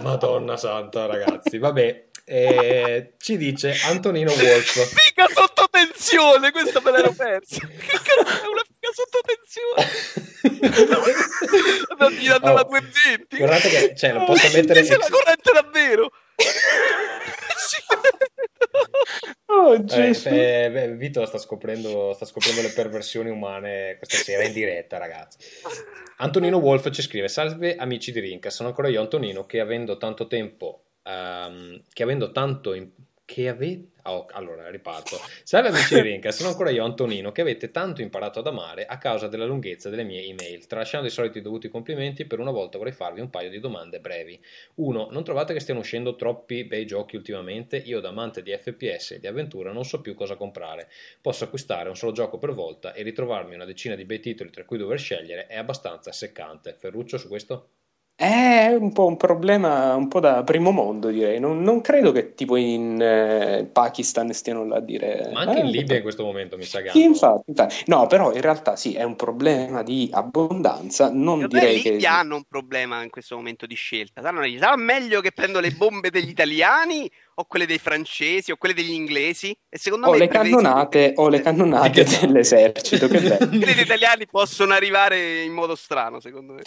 Madonna 0.00 0.56
santa 0.56 1.06
ragazzi. 1.06 1.58
Vabbè 1.58 2.08
eh, 2.26 3.14
ci 3.18 3.36
dice 3.36 3.76
Antonino 3.84 4.32
Wolf. 4.32 4.94
Figa 4.94 5.26
sotto 5.28 5.68
tensione 5.70 6.50
questa 6.52 6.80
me 6.80 6.90
l'ero 6.90 7.12
persa 7.12 7.66
che 7.66 7.98
cazzo 8.02 8.44
è 8.44 8.46
una 8.46 8.62
figa 8.64 8.92
sotto 8.94 9.20
tensione 9.26 9.90
stanno 11.84 12.08
tirando 12.16 12.50
oh, 12.50 12.54
la 12.54 12.62
220 12.62 13.36
guardate 13.36 13.68
che 13.68 13.94
cioè, 13.96 14.12
lo 14.12 14.24
posso 14.24 14.48
mettere 14.56 14.82
c'è 14.82 14.96
la 14.96 15.08
corrente 15.10 15.52
davvero 15.52 16.10
oh, 19.46 19.74
eh, 19.74 20.72
eh, 20.72 20.94
Vito 20.96 21.24
sta 21.24 21.38
scoprendo, 21.38 22.12
sta 22.14 22.24
scoprendo 22.24 22.62
le 22.62 22.70
perversioni 22.70 23.30
umane 23.30 23.96
questa 23.98 24.16
sera 24.16 24.44
in 24.44 24.52
diretta, 24.52 24.98
ragazzi. 24.98 25.38
Antonino 26.18 26.58
Wolf 26.58 26.90
ci 26.90 27.02
scrive: 27.02 27.28
Salve 27.28 27.76
amici 27.76 28.12
di 28.12 28.20
Rinca, 28.20 28.50
sono 28.50 28.68
ancora 28.68 28.88
io, 28.88 29.00
Antonino, 29.00 29.46
che 29.46 29.60
avendo 29.60 29.96
tanto 29.96 30.26
tempo, 30.26 30.84
um, 31.04 31.82
che 31.92 32.02
avendo 32.02 32.32
tanto 32.32 32.74
in, 32.74 32.90
che 33.24 33.48
avete... 33.48 33.92
Oh, 34.06 34.26
allora, 34.32 34.68
riparto. 34.68 35.16
Salve 35.44 35.68
amici 35.68 35.94
di 35.94 36.02
Rinca, 36.02 36.30
sono 36.30 36.50
ancora 36.50 36.68
io 36.68 36.84
Antonino 36.84 37.32
che 37.32 37.40
avete 37.40 37.70
tanto 37.70 38.02
imparato 38.02 38.40
ad 38.40 38.46
amare 38.46 38.84
a 38.84 38.98
causa 38.98 39.28
della 39.28 39.46
lunghezza 39.46 39.88
delle 39.88 40.02
mie 40.02 40.22
email. 40.24 40.66
Tralasciando 40.66 41.06
i 41.06 41.10
soliti 41.10 41.40
dovuti 41.40 41.70
complimenti, 41.70 42.26
per 42.26 42.38
una 42.38 42.50
volta 42.50 42.76
vorrei 42.76 42.92
farvi 42.92 43.20
un 43.20 43.30
paio 43.30 43.48
di 43.48 43.60
domande 43.60 44.00
brevi. 44.00 44.38
1. 44.74 45.08
Non 45.10 45.24
trovate 45.24 45.54
che 45.54 45.60
stiano 45.60 45.80
uscendo 45.80 46.16
troppi 46.16 46.64
bei 46.64 46.84
giochi 46.84 47.16
ultimamente? 47.16 47.78
Io 47.78 48.00
da 48.00 48.10
amante 48.10 48.42
di 48.42 48.54
FPS 48.54 49.12
e 49.12 49.20
di 49.20 49.26
avventura 49.26 49.72
non 49.72 49.86
so 49.86 50.02
più 50.02 50.12
cosa 50.12 50.36
comprare. 50.36 50.90
Posso 51.22 51.44
acquistare 51.44 51.88
un 51.88 51.96
solo 51.96 52.12
gioco 52.12 52.36
per 52.36 52.52
volta 52.52 52.92
e 52.92 53.02
ritrovarmi 53.02 53.54
una 53.54 53.64
decina 53.64 53.94
di 53.94 54.04
bei 54.04 54.20
titoli 54.20 54.50
tra 54.50 54.66
cui 54.66 54.76
dover 54.76 54.98
scegliere 54.98 55.46
è 55.46 55.56
abbastanza 55.56 56.12
seccante. 56.12 56.74
Ferruccio 56.74 57.16
su 57.16 57.28
questo? 57.28 57.68
È 58.16 58.72
un 58.78 58.92
po' 58.92 59.06
un 59.06 59.16
problema 59.16 59.96
un 59.96 60.06
po' 60.06 60.20
da 60.20 60.44
primo 60.44 60.70
mondo, 60.70 61.08
direi. 61.08 61.40
Non, 61.40 61.62
non 61.62 61.80
credo 61.80 62.12
che 62.12 62.34
tipo 62.34 62.54
in 62.54 63.02
eh, 63.02 63.68
Pakistan 63.72 64.32
stiano 64.32 64.64
là 64.64 64.76
a 64.76 64.80
dire. 64.80 65.30
Ma 65.32 65.40
anche 65.40 65.58
eh, 65.58 65.64
in 65.64 65.70
Libia 65.70 65.96
in 65.96 66.02
questo 66.02 66.22
momento 66.22 66.56
mi 66.56 66.62
sa 66.62 66.80
che. 66.80 66.90
Sì, 66.90 67.02
infatti, 67.02 67.50
infatti, 67.50 67.82
No, 67.86 68.06
però 68.06 68.32
in 68.32 68.40
realtà 68.40 68.76
sì, 68.76 68.94
è 68.94 69.02
un 69.02 69.16
problema 69.16 69.82
di 69.82 70.08
abbondanza. 70.12 71.10
Non 71.12 71.40
Io 71.40 71.48
direi 71.48 71.80
che. 71.80 71.88
In 71.88 71.94
Libia 71.94 72.18
hanno 72.18 72.36
un 72.36 72.44
problema 72.44 73.02
in 73.02 73.10
questo 73.10 73.34
momento 73.34 73.66
di 73.66 73.74
scelta. 73.74 74.22
Sarà 74.22 74.76
meglio 74.76 75.20
che 75.20 75.32
prendo 75.32 75.58
le 75.58 75.72
bombe 75.72 76.10
degli 76.10 76.28
italiani 76.28 77.10
o 77.34 77.44
quelle 77.46 77.66
dei 77.66 77.78
francesi 77.78 78.52
o 78.52 78.56
quelle 78.56 78.74
degli 78.74 78.92
inglesi 78.92 79.52
e 79.68 79.76
secondo 79.76 80.06
o 80.06 80.12
me 80.12 80.18
le 80.18 80.28
cannonate 80.28 81.14
o 81.16 81.28
le 81.28 81.40
cannonate 81.40 82.04
dell'esercito 82.04 83.08
che 83.08 83.18
bello. 83.20 83.48
quelli 83.48 83.80
italiani 83.80 84.24
possono 84.30 84.72
arrivare 84.72 85.42
in 85.42 85.52
modo 85.52 85.74
strano 85.74 86.20
secondo 86.20 86.52
me 86.52 86.62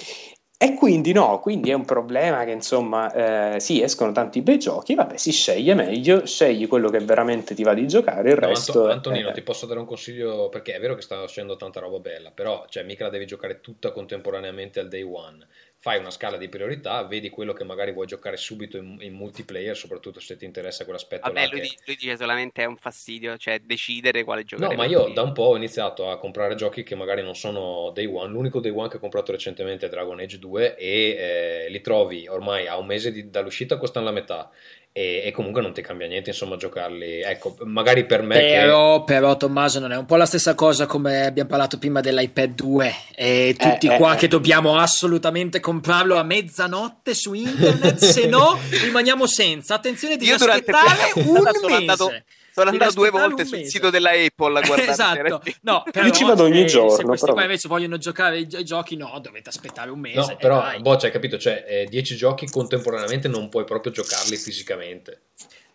e 0.60 0.74
quindi 0.74 1.12
no, 1.12 1.40
quindi 1.40 1.70
è 1.70 1.74
un 1.74 1.86
problema 1.86 2.44
che 2.44 2.50
insomma 2.50 3.54
eh, 3.54 3.60
sì, 3.60 3.84
escono 3.84 4.12
tanti 4.12 4.42
bei 4.42 4.58
giochi, 4.58 4.96
vabbè 4.96 5.16
si 5.16 5.32
sceglie 5.32 5.76
meglio, 5.76 6.26
scegli 6.26 6.68
quello 6.68 6.90
che 6.90 6.98
veramente 6.98 7.54
ti 7.54 7.62
va 7.62 7.76
di 7.76 7.88
giocare, 7.88 8.32
il 8.32 8.40
no, 8.40 8.48
resto... 8.48 8.80
Anto- 8.80 8.92
Antonino, 8.92 9.30
è... 9.30 9.34
ti 9.34 9.44
posso 9.44 9.68
dare 9.68 9.80
un 9.80 9.86
consiglio, 9.86 10.50
perché 10.50 10.74
è 10.74 10.80
vero 10.80 10.96
che 10.96 11.02
sta 11.02 11.22
uscendo 11.22 11.58
tanta 11.58 11.80
roba 11.80 12.00
bella, 12.00 12.32
però 12.32 12.66
cioè, 12.70 12.82
mica 12.82 13.04
la 13.04 13.12
devi 13.12 13.28
giocare 13.28 13.62
tutta 13.62 13.92
contemporaneamente 13.92 14.80
al 14.80 14.88
day 14.88 15.04
one 15.04 15.46
fai 15.88 16.00
una 16.00 16.12
scala 16.12 16.36
di 16.36 16.50
priorità, 16.50 17.02
vedi 17.04 17.30
quello 17.30 17.54
che 17.54 17.64
magari 17.64 17.94
vuoi 17.94 18.08
giocare 18.08 18.36
subito 18.36 18.76
in, 18.76 18.98
in 19.00 19.14
multiplayer, 19.14 19.74
soprattutto 19.74 20.20
se 20.20 20.36
ti 20.36 20.44
interessa 20.44 20.84
quell'aspetto. 20.84 21.32
Vabbè, 21.32 21.48
lui, 21.50 21.62
che... 21.62 21.78
lui, 21.86 21.96
dice 21.96 22.18
solamente 22.18 22.62
è 22.62 22.66
un 22.66 22.76
fastidio, 22.76 23.38
cioè 23.38 23.62
decidere 23.62 24.26
quale 24.26 24.44
giocare. 24.44 24.76
No, 24.76 24.82
ma 24.82 24.86
io 24.86 25.08
da 25.14 25.22
un 25.22 25.32
po' 25.32 25.44
ho 25.44 25.56
iniziato 25.56 26.10
a 26.10 26.18
comprare 26.18 26.56
giochi 26.56 26.84
che 26.84 26.96
magari 26.96 27.24
non 27.24 27.36
sono 27.36 27.92
day 27.92 28.06
one. 28.06 28.34
L'unico 28.34 28.60
day 28.60 28.72
one 28.72 28.90
che 28.90 28.98
ho 28.98 29.00
comprato 29.00 29.32
recentemente 29.32 29.86
è 29.86 29.90
Dragon 29.90 30.20
Age 30.20 30.40
2 30.40 30.76
e 30.76 30.90
eh, 30.90 31.70
li 31.70 31.80
trovi 31.80 32.28
ormai 32.28 32.68
a 32.68 32.78
un 32.78 32.86
mese 32.86 33.14
di, 33.14 33.30
dall'uscita 33.30 33.78
costano 33.78 34.08
la 34.08 34.12
metà 34.12 34.52
e, 34.98 35.22
e, 35.26 35.32
comunque 35.32 35.62
non 35.62 35.74
ti 35.74 35.84
cambia 35.84 36.08
niente 36.08 36.32
insomma 36.32 36.56
giocarli. 36.58 37.22
Ecco 37.22 37.56
magari 37.66 38.08
per 38.08 38.24
me 38.24 38.40
però, 38.40 39.04
che... 39.04 39.14
però 39.14 39.38
Tommaso 39.38 39.78
non 39.80 39.92
è 39.92 39.96
un 39.96 40.08
po' 40.08 40.16
la 40.16 40.26
stessa 40.26 40.56
cosa 40.56 40.88
come 40.88 41.24
abbiamo 41.28 41.48
parlato 41.48 41.78
prima 41.78 42.02
dell'iPad 42.02 42.56
2 42.56 42.96
e 43.14 43.56
tutti 43.56 43.86
eh, 43.86 43.96
qua 43.98 44.16
eh, 44.16 44.18
che 44.18 44.26
eh. 44.26 44.30
dobbiamo 44.30 44.76
assolutamente 44.80 45.60
comprarlo 45.60 46.18
a 46.18 46.24
mezzanotte 46.24 47.14
su 47.14 47.34
internet 47.34 47.98
se 47.98 48.26
no 48.26 48.58
rimaniamo 48.82 49.28
senza. 49.28 49.76
Attenzione 49.76 50.18
di 50.18 50.32
aspettare 50.32 51.12
un 51.22 51.44
mese. 51.44 51.76
andato 51.76 52.12
Sono 52.58 52.72
andato 52.72 52.94
due 52.94 53.12
volte 53.12 53.46
sul 53.46 53.64
sito 53.66 53.92
della 53.92 54.10
Apple 54.10 54.60
a 54.60 54.66
guardare. 54.66 54.90
esatto. 54.90 55.42
No, 55.62 55.84
però 55.92 56.06
Io 56.08 56.12
ci 56.12 56.24
vado 56.24 56.44
ogni 56.44 56.62
se- 56.62 56.66
giorno, 56.66 56.96
Se 56.96 57.04
questi 57.04 57.22
però. 57.26 57.34
qua 57.34 57.44
invece 57.44 57.68
vogliono 57.68 57.98
giocare 57.98 58.40
i, 58.40 58.48
i 58.50 58.66
giochi, 58.66 58.96
no, 58.96 59.20
dovete 59.22 59.50
aspettare 59.50 59.92
un 59.92 60.00
mese. 60.00 60.18
No, 60.18 60.36
però, 60.38 60.64
boh, 60.80 60.98
cioè, 60.98 61.12
capito, 61.12 61.38
cioè, 61.38 61.86
10 61.88 62.16
giochi 62.16 62.50
contemporaneamente 62.50 63.28
non 63.28 63.48
puoi 63.50 63.64
proprio 63.64 63.92
giocarli 63.92 64.36
fisicamente. 64.38 65.22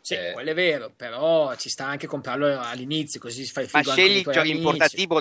Sì, 0.04 0.14
eh. 0.14 0.32
quello 0.32 0.50
è 0.50 0.54
vero, 0.54 0.90
però 0.96 1.54
ci 1.54 1.68
sta 1.68 1.86
anche 1.86 2.08
comprarlo 2.08 2.58
all'inizio, 2.60 3.20
così 3.20 3.44
fai 3.46 3.68
Ma 3.72 3.78
figo 3.80 3.90
anche 3.90 3.94
con 3.94 3.94
scegli 4.10 4.18
i 4.18 4.22
tuoi 4.22 4.34
giochi 4.34 4.50
amici. 4.50 4.64
importanti 4.66 4.96
tipo 4.96 5.20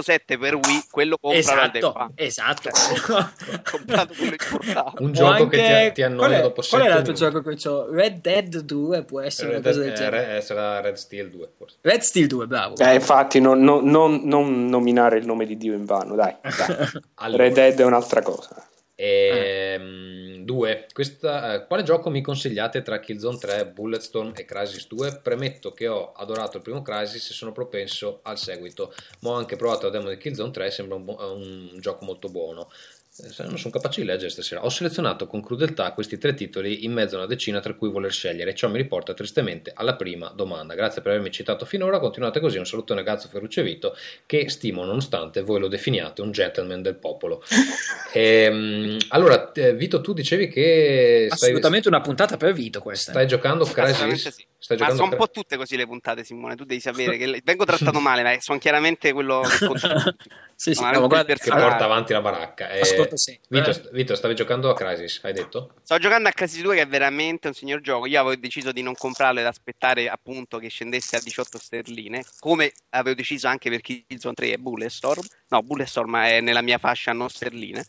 007 0.00 0.38
per 0.38 0.54
Wii, 0.54 0.84
quello 0.92 1.18
compralo 1.20 1.60
al 1.60 2.12
Esatto, 2.14 2.68
esatto. 2.68 2.70
Importante. 3.52 5.02
Un 5.02 5.12
gioco 5.12 5.48
che 5.48 5.60
anche- 5.62 5.86
ti, 5.88 5.92
ti 5.94 6.02
annoia 6.02 6.38
è, 6.38 6.42
dopo 6.42 6.62
Qual 6.62 6.80
è 6.82 6.84
7 6.84 6.88
l'altro 6.88 7.12
minuti. 7.12 7.20
gioco 7.20 7.42
che 7.42 7.68
ho? 7.68 7.90
Red 7.92 8.20
Dead 8.20 8.58
2 8.60 9.04
può 9.04 9.20
essere 9.20 9.50
Red 9.54 9.58
una 9.58 9.68
cosa 9.68 9.80
del 9.80 9.88
Dead- 9.92 10.10
genere. 10.10 10.36
eh, 10.36 10.40
sarà 10.40 10.80
Red 10.80 10.94
Steel 10.94 11.28
2 11.30 11.48
forse. 11.56 11.76
Red 11.80 12.00
Steel 12.00 12.26
2, 12.28 12.46
bravo. 12.46 12.76
Eh, 12.76 12.94
infatti, 12.94 13.40
non, 13.40 13.60
non- 13.60 13.84
non- 13.88 14.20
non 14.24 14.66
nominare 14.66 15.18
il 15.18 15.26
nome 15.26 15.46
di 15.46 15.56
Dio 15.56 15.72
in 15.74 15.84
vano, 15.84 16.14
dai. 16.14 16.36
dai. 16.42 16.76
Allora, 17.22 17.42
Red 17.42 17.54
Dead 17.54 17.78
è 17.80 17.84
un'altra 17.84 18.22
cosa. 18.22 18.68
Ehm, 18.94 20.44
due. 20.44 20.86
Questa, 20.92 21.54
eh, 21.54 21.66
quale 21.66 21.82
gioco 21.82 22.10
mi 22.10 22.20
consigliate 22.20 22.82
tra 22.82 23.00
Killzone 23.00 23.38
3, 23.38 23.66
Bulletstorm 23.66 24.32
e 24.36 24.44
Crysis 24.44 24.86
2? 24.86 25.20
Premetto 25.22 25.72
che 25.72 25.88
ho 25.88 26.12
adorato 26.12 26.58
il 26.58 26.62
primo 26.62 26.82
Crysis 26.82 27.30
e 27.30 27.32
sono 27.32 27.52
propenso 27.52 28.20
al 28.22 28.38
seguito, 28.38 28.94
ma 29.20 29.30
ho 29.30 29.34
anche 29.34 29.56
provato 29.56 29.86
la 29.86 29.92
demo 29.92 30.08
di 30.08 30.18
Killzone 30.18 30.50
3 30.50 30.66
e 30.66 30.70
sembra 30.70 30.96
un, 30.96 31.04
bu- 31.04 31.20
un 31.20 31.76
gioco 31.80 32.04
molto 32.04 32.28
buono. 32.28 32.70
Eh, 33.18 33.44
Non 33.44 33.58
sono 33.58 33.74
capace 33.74 34.00
di 34.00 34.06
leggere 34.06 34.30
stasera. 34.30 34.64
Ho 34.64 34.70
selezionato 34.70 35.26
con 35.26 35.42
crudeltà 35.42 35.92
questi 35.92 36.16
tre 36.16 36.32
titoli 36.32 36.84
in 36.84 36.92
mezzo 36.92 37.16
a 37.16 37.18
una 37.18 37.26
decina 37.26 37.60
tra 37.60 37.74
cui 37.74 37.90
voler 37.90 38.10
scegliere. 38.10 38.54
Ciò 38.54 38.70
mi 38.70 38.78
riporta 38.78 39.12
tristemente 39.12 39.70
alla 39.74 39.96
prima 39.96 40.32
domanda. 40.34 40.74
Grazie 40.74 41.02
per 41.02 41.12
avermi 41.12 41.30
citato 41.30 41.66
finora. 41.66 41.98
Continuate 41.98 42.40
così. 42.40 42.56
Un 42.56 42.64
salutone 42.64 43.02
Gazzo 43.02 43.28
Ferruccio 43.28 43.60
e 43.60 43.64
Vito, 43.64 43.94
che 44.24 44.48
stimo 44.48 44.84
nonostante 44.84 45.42
voi 45.42 45.60
lo 45.60 45.68
definiate 45.68 46.22
un 46.22 46.32
gentleman 46.32 46.80
del 46.80 46.96
popolo. 46.96 47.42
Ehm, 48.14 48.98
allora, 49.08 49.41
eh, 49.54 49.74
Vito, 49.74 50.00
tu 50.00 50.12
dicevi 50.12 50.48
che 50.48 51.28
stai, 51.30 51.48
Assolutamente 51.48 51.88
una 51.88 52.00
puntata 52.00 52.36
per 52.36 52.52
Vito 52.52 52.80
questa. 52.80 53.12
stai 53.12 53.26
giocando 53.26 53.64
Crysis. 53.64 54.28
sì. 54.28 54.46
Stai 54.58 54.76
Ma 54.76 54.90
sono 54.90 55.04
un 55.10 55.16
po' 55.16 55.28
tutte 55.28 55.56
così 55.56 55.76
le 55.76 55.86
puntate, 55.86 56.22
Simone. 56.22 56.54
Tu 56.54 56.64
devi 56.64 56.80
sapere 56.80 57.16
che 57.18 57.40
vengo 57.44 57.64
trattato 57.64 57.98
male, 57.98 58.22
ma 58.22 58.36
sono 58.40 58.58
chiaramente 58.58 59.12
quello 59.12 59.40
che 59.40 59.66
conta. 59.66 60.14
Sì, 60.62 60.74
sì, 60.74 60.80
no, 60.80 61.08
guarda, 61.08 61.34
che 61.34 61.50
porta 61.50 61.82
avanti 61.82 62.12
la 62.12 62.20
baracca. 62.20 62.70
Eh, 62.70 62.82
Ascolta, 62.82 63.16
sì. 63.16 63.36
Vito, 63.48 63.70
Eh. 63.70 63.82
Vito, 63.90 64.14
stavi 64.14 64.36
giocando 64.36 64.70
a 64.70 64.74
Crysis, 64.74 65.18
hai 65.24 65.32
detto? 65.32 65.74
Sto 65.82 65.98
giocando 65.98 66.28
a 66.28 66.30
Crysis 66.30 66.62
2 66.62 66.76
che 66.76 66.82
è 66.82 66.86
veramente 66.86 67.48
un 67.48 67.54
signor 67.54 67.80
gioco. 67.80 68.06
Io 68.06 68.20
avevo 68.20 68.36
deciso 68.40 68.70
di 68.70 68.80
non 68.80 68.94
comprarlo 68.94 69.40
ed 69.40 69.46
aspettare 69.46 70.08
appunto 70.08 70.58
che 70.58 70.68
scendesse 70.68 71.16
a 71.16 71.20
18 71.20 71.58
sterline, 71.58 72.22
come 72.38 72.72
avevo 72.90 73.16
deciso 73.16 73.48
anche 73.48 73.70
per 73.70 73.80
Killzone 73.80 74.34
3 74.34 74.52
e 74.52 74.58
Bulletstorm. 74.58 75.22
No, 75.48 75.62
Bulletstorm 75.64 76.16
è 76.18 76.40
nella 76.40 76.62
mia 76.62 76.78
fascia 76.78 77.12
non 77.12 77.28
sterline. 77.28 77.84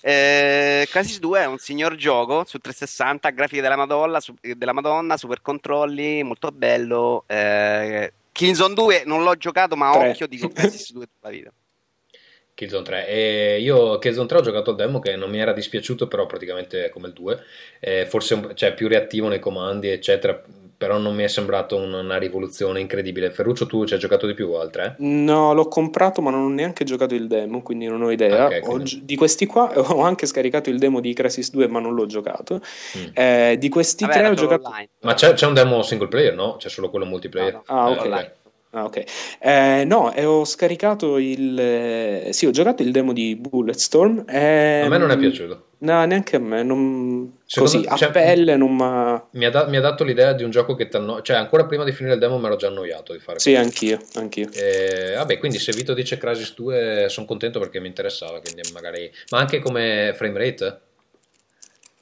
Eh, 0.00 0.88
Crysis 1.00 1.18
2 1.20 1.40
è 1.40 1.46
un 1.46 1.58
signor 1.58 1.94
gioco 1.94 2.44
su 2.44 2.58
360, 2.58 3.30
grafiche 3.30 3.62
della 3.62 3.76
Madonna, 3.76 4.20
su- 4.20 4.34
della 4.40 4.72
Madonna 4.72 5.16
super 5.16 5.40
controlli, 5.40 6.22
molto 6.22 6.50
bello. 6.50 7.24
Eh, 7.26 8.12
Killzone 8.32 8.74
2 8.74 9.02
non 9.06 9.22
l'ho 9.22 9.34
giocato, 9.36 9.76
ma 9.76 9.90
a 9.90 9.98
Tre. 9.98 10.10
occhio 10.10 10.26
dico 10.26 10.48
Crysis 10.48 10.92
2 10.92 11.04
tutta 11.06 11.28
la 11.28 11.30
vita. 11.30 11.52
Killzone 12.54 12.82
3 12.84 13.06
e 13.06 13.58
io 13.60 13.98
Killzone 13.98 14.26
3 14.26 14.38
ho 14.38 14.42
giocato 14.42 14.70
al 14.70 14.76
demo 14.76 14.98
che 14.98 15.14
non 15.14 15.30
mi 15.30 15.38
era 15.38 15.52
dispiaciuto 15.52 16.08
però 16.08 16.26
praticamente 16.26 16.86
è 16.86 16.88
come 16.90 17.06
il 17.06 17.12
2 17.12 17.40
eh, 17.78 18.04
forse 18.06 18.34
un- 18.34 18.50
cioè, 18.56 18.74
più 18.74 18.88
reattivo 18.88 19.28
nei 19.28 19.38
comandi 19.38 19.88
eccetera 19.90 20.42
però 20.78 20.96
non 20.98 21.14
mi 21.16 21.24
è 21.24 21.28
sembrato 21.28 21.76
un- 21.76 21.92
una 21.92 22.16
rivoluzione 22.18 22.78
incredibile 22.78 23.30
Ferruccio 23.32 23.66
tu 23.66 23.84
ci 23.84 23.94
hai 23.94 23.98
giocato 23.98 24.26
di 24.28 24.34
più 24.34 24.52
al 24.52 24.70
3? 24.70 24.94
No, 24.98 25.52
l'ho 25.52 25.66
comprato, 25.66 26.22
ma 26.22 26.30
non 26.30 26.42
ho 26.44 26.48
neanche 26.48 26.84
giocato 26.84 27.14
il 27.16 27.26
demo, 27.26 27.62
quindi 27.62 27.86
non 27.86 28.00
ho 28.02 28.10
idea. 28.12 28.46
Ok, 28.46 28.60
Ho 28.62 28.66
quindi- 28.70 28.84
gi- 28.84 29.04
di 29.04 29.16
questi 29.16 29.44
qua 29.46 29.70
ho 29.98 30.00
anche 30.02 30.24
scaricato 30.26 30.70
il 30.70 30.78
demo 30.78 31.00
di 31.00 31.12
Crysis 31.12 31.50
2, 31.50 31.66
ma 31.66 31.80
non 31.80 31.94
l'ho 31.94 32.06
giocato. 32.06 32.60
Mm. 32.96 33.04
Eh, 33.12 33.56
di 33.58 33.68
questi 33.68 34.04
Vabbè, 34.06 34.18
tre 34.18 34.28
ho 34.28 34.34
giocato. 34.34 34.66
online. 34.68 34.88
ma 35.00 35.14
c'è, 35.14 35.32
c'è 35.34 35.46
un 35.46 35.54
demo 35.54 35.82
single 35.82 36.08
player 36.08 36.34
no? 36.34 36.56
c'è 36.58 36.68
solo 36.68 36.88
quello 36.90 37.04
multiplayer? 37.04 37.52
No, 37.54 37.62
no. 37.66 37.80
Ah, 37.80 37.90
Eh, 37.90 37.98
ok. 38.08 38.32
Ah, 38.72 38.84
ok. 38.84 39.04
Eh, 39.40 39.84
no, 39.86 40.12
e 40.12 40.24
ho 40.26 40.44
scaricato 40.44 41.16
il. 41.18 41.58
eh, 41.58 42.28
sì, 42.32 42.44
ho 42.46 42.50
giocato 42.50 42.82
il 42.82 42.92
demo 42.92 43.12
di 43.14 43.34
Bulletstorm. 43.34 44.24
E, 44.28 44.82
a 44.84 44.88
me 44.88 44.98
non 44.98 45.10
è 45.10 45.16
piaciuto 45.16 45.64
No, 45.80 46.04
neanche 46.04 46.36
a 46.36 46.38
me. 46.40 46.62
Non... 46.64 47.38
Così, 47.54 47.84
a 47.86 47.94
cioè- 47.96 48.10
pelle 48.10 48.56
non 48.56 48.74
m'ha. 48.74 49.28
mi 49.32 49.44
ha, 49.44 49.50
da- 49.50 49.66
mi 49.66 49.76
ha 49.76 49.80
dato 49.80 50.02
l'idea 50.04 50.32
di 50.32 50.42
un 50.42 50.50
gioco 50.50 50.74
che 50.74 50.88
ti 50.88 50.96
annoia 50.96 51.22
cioè 51.22 51.36
ancora 51.36 51.66
prima 51.66 51.84
di 51.84 51.92
finire 51.92 52.14
il 52.14 52.20
demo 52.20 52.38
mi 52.38 52.46
ero 52.46 52.56
già 52.56 52.66
annoiato 52.66 53.12
di 53.12 53.20
fare 53.20 53.38
Sì, 53.38 53.54
anch'io, 53.54 53.98
anch'io. 54.14 54.50
Eh, 54.52 55.14
vabbè, 55.16 55.38
quindi 55.38 55.58
se 55.58 55.72
Vito 55.72 55.94
dice 55.94 56.18
Crysis 56.18 56.54
2 56.54 57.06
sono 57.08 57.26
contento 57.26 57.58
perché 57.60 57.80
mi 57.80 57.86
interessava, 57.86 58.40
quindi 58.40 58.62
magari... 58.72 59.10
Ma 59.30 59.38
anche 59.38 59.60
come 59.60 60.12
frame 60.16 60.38
rate? 60.38 60.80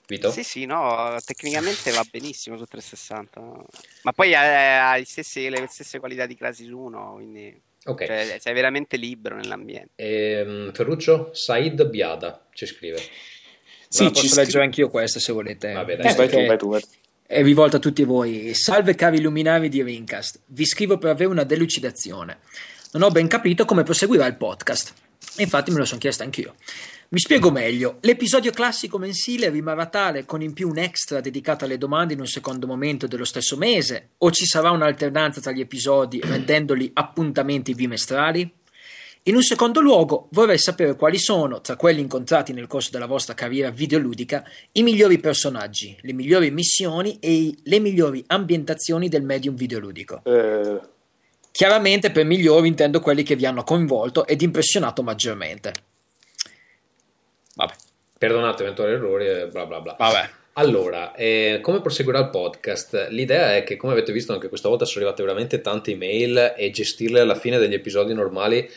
Vito? 0.08 0.30
Sì, 0.30 0.42
sì, 0.44 0.64
no, 0.66 1.16
tecnicamente 1.24 1.90
va 1.90 2.04
benissimo 2.10 2.56
su 2.56 2.64
360. 2.64 3.40
Ma 4.02 4.12
poi 4.12 4.34
ha, 4.34 4.90
ha 4.90 4.98
gli 4.98 5.04
stessi- 5.04 5.48
le 5.50 5.66
stesse 5.68 5.98
qualità 5.98 6.26
di 6.26 6.34
Crysis 6.36 6.68
1, 6.68 7.12
quindi 7.14 7.60
Ok. 7.86 8.04
cioè, 8.06 8.36
sei 8.40 8.54
veramente 8.54 8.96
libero 8.96 9.34
nell'ambiente. 9.36 9.92
Ehm, 9.96 10.72
Ferruccio, 10.72 11.30
Said 11.34 11.84
Biada 11.88 12.46
ci 12.52 12.66
scrive. 12.66 12.98
Sì, 13.88 14.10
posso 14.10 14.26
scri- 14.26 14.44
leggere 14.44 14.64
anch'io 14.64 14.88
questa 14.88 15.20
se 15.20 15.32
volete. 15.32 15.72
Vabbè, 15.72 15.96
dai. 15.96 16.12
Eh, 16.12 16.14
vai 16.14 16.28
tu, 16.28 16.46
vai 16.46 16.58
tu, 16.58 16.68
vai 16.68 16.80
tu. 16.80 16.88
È 17.26 17.42
rivolta 17.42 17.78
a 17.78 17.80
tutti 17.80 18.04
voi. 18.04 18.54
Salve 18.54 18.94
cari 18.94 19.20
luminari 19.20 19.68
di 19.68 19.82
Rincast. 19.82 20.40
Vi 20.46 20.64
scrivo 20.64 20.96
per 20.98 21.10
avere 21.10 21.30
una 21.30 21.44
delucidazione. 21.44 22.38
Non 22.92 23.02
ho 23.02 23.10
ben 23.10 23.26
capito 23.26 23.64
come 23.64 23.82
proseguirà 23.82 24.26
il 24.26 24.36
podcast. 24.36 24.92
Infatti 25.38 25.70
me 25.70 25.78
lo 25.78 25.84
sono 25.84 25.98
chiesto 25.98 26.22
anch'io. 26.22 26.54
Mi 27.08 27.18
spiego 27.20 27.50
meglio. 27.50 27.98
L'episodio 28.00 28.50
classico 28.50 28.98
mensile 28.98 29.48
rimarrà 29.48 29.86
tale 29.86 30.24
con 30.24 30.42
in 30.42 30.52
più 30.52 30.68
un 30.68 30.78
extra 30.78 31.20
dedicato 31.20 31.64
alle 31.64 31.78
domande 31.78 32.14
in 32.14 32.20
un 32.20 32.26
secondo 32.26 32.66
momento 32.66 33.06
dello 33.06 33.24
stesso 33.24 33.56
mese? 33.56 34.10
O 34.18 34.30
ci 34.30 34.44
sarà 34.44 34.70
un'alternanza 34.70 35.40
tra 35.40 35.52
gli 35.52 35.60
episodi 35.60 36.20
rendendoli 36.20 36.90
appuntamenti 36.94 37.74
bimestrali? 37.74 38.50
In 39.28 39.34
un 39.34 39.42
secondo 39.42 39.80
luogo, 39.80 40.28
vorrei 40.30 40.56
sapere 40.56 40.94
quali 40.94 41.18
sono, 41.18 41.60
tra 41.60 41.74
quelli 41.74 42.00
incontrati 42.00 42.52
nel 42.52 42.68
corso 42.68 42.90
della 42.92 43.06
vostra 43.06 43.34
carriera 43.34 43.70
videoludica, 43.70 44.48
i 44.72 44.84
migliori 44.84 45.18
personaggi, 45.18 45.96
le 46.02 46.12
migliori 46.12 46.52
missioni 46.52 47.18
e 47.20 47.32
i- 47.32 47.58
le 47.64 47.80
migliori 47.80 48.22
ambientazioni 48.28 49.08
del 49.08 49.22
medium 49.22 49.56
videoludico. 49.56 50.20
Eh, 50.24 50.80
Chiaramente 51.50 52.10
per 52.12 52.26
migliori 52.26 52.68
intendo 52.68 53.00
quelli 53.00 53.22
che 53.22 53.34
vi 53.34 53.46
hanno 53.46 53.64
coinvolto 53.64 54.26
ed 54.26 54.42
impressionato 54.42 55.02
maggiormente. 55.02 55.72
Vabbè, 57.54 57.72
Perdonate 58.18 58.62
eventuali 58.62 58.92
errori 58.92 59.26
e 59.26 59.48
bla 59.48 59.64
bla 59.66 59.80
bla. 59.80 59.96
vabbè. 59.98 60.28
Allora, 60.58 61.14
eh, 61.14 61.58
come 61.62 61.80
proseguirà 61.80 62.18
il 62.20 62.28
podcast? 62.30 63.08
L'idea 63.10 63.56
è 63.56 63.64
che, 63.64 63.76
come 63.76 63.92
avete 63.92 64.12
visto, 64.12 64.32
anche 64.34 64.48
questa 64.48 64.68
volta 64.68 64.84
sono 64.84 65.00
arrivate 65.04 65.22
veramente 65.22 65.60
tante 65.62 65.90
email 65.92 66.54
e 66.56 66.70
gestirle 66.70 67.20
alla 67.20 67.34
fine 67.34 67.58
degli 67.58 67.74
episodi 67.74 68.12
normali 68.14 68.68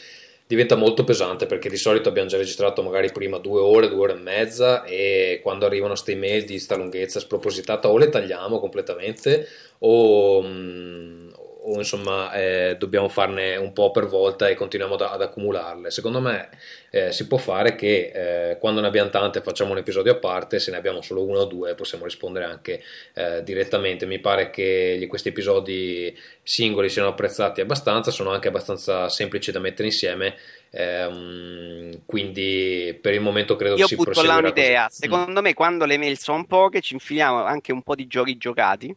diventa 0.50 0.76
molto 0.76 1.04
pesante 1.04 1.46
perché 1.46 1.70
di 1.70 1.78
solito 1.78 2.10
abbiamo 2.10 2.28
già 2.28 2.38
registrato 2.38 2.82
magari 2.82 3.12
prima 3.12 3.38
due 3.38 3.62
ore, 3.62 3.88
due 3.88 4.00
ore 4.00 4.14
e 4.14 4.20
mezza 4.20 4.84
e 4.84 5.42
quando 5.44 5.68
arrivano 5.68 5.92
queste 5.92 6.14
email 6.14 6.44
di 6.44 6.58
sta 6.58 6.76
lunghezza 6.76 7.20
spropositata 7.20 7.88
o 7.88 7.98
le 8.00 8.10
tagliamo 8.10 8.60
completamente 8.60 9.48
o, 9.78 10.42
mm, 10.42 11.29
o 11.70 11.78
insomma 11.78 12.32
eh, 12.34 12.76
dobbiamo 12.78 13.08
farne 13.08 13.56
un 13.56 13.74
po' 13.74 13.92
per 13.92 14.08
volta 14.08 14.48
e 14.48 14.56
continuiamo 14.56 14.96
ad, 14.96 15.02
ad 15.02 15.22
accumularle. 15.22 15.92
Secondo 15.92 16.20
me 16.20 16.50
eh, 16.90 17.12
si 17.12 17.28
può 17.28 17.38
fare 17.38 17.76
che 17.76 18.52
eh, 18.52 18.58
quando 18.58 18.82
ne 18.82 18.88
abbiamo 18.88 19.10
tante 19.12 19.42
facciamo 19.42 19.72
un 19.72 19.78
episodio 19.78 20.14
a 20.14 20.16
parte, 20.16 20.60
se 20.60 20.72
ne 20.72 20.78
abbiamo 20.78 21.02
solo 21.02 21.24
uno 21.24 21.40
o 21.40 21.46
due 21.46 21.76
possiamo 21.76 22.06
rispondere 22.06 22.46
anche 22.46 22.82
eh, 23.14 23.44
direttamente. 23.44 24.08
Mi 24.08 24.20
pare 24.20 24.50
che 24.50 25.06
questi 25.08 25.30
episodi 25.30 26.18
singoli 26.42 26.90
siano 26.90 27.10
apprezzati 27.10 27.62
abbastanza, 27.62 28.10
sono 28.10 28.32
anche 28.32 28.48
abbastanza 28.48 29.08
semplici 29.10 29.52
da 29.52 29.60
mettere 29.60 29.90
insieme, 29.90 30.36
ehm, 30.72 32.02
quindi 32.06 32.98
per 33.00 33.14
il 33.14 33.22
momento 33.22 33.56
credo 33.56 33.76
Io 33.76 33.86
si 33.86 33.96
butto 33.96 34.10
là 34.10 34.16
proseguirà 34.16 34.48
un'idea. 34.48 34.86
così. 34.86 35.06
Mm. 35.06 35.12
Secondo 35.12 35.42
me, 35.42 35.54
quando 35.54 35.86
le 35.86 35.98
mail 35.98 36.18
sono 36.18 36.46
poche, 36.46 36.82
ci 36.82 36.94
infiliamo 36.94 37.44
anche 37.44 37.72
un 37.72 37.84
po' 37.84 37.94
di 37.94 38.08
giochi 38.08 38.38
giocati 38.38 38.96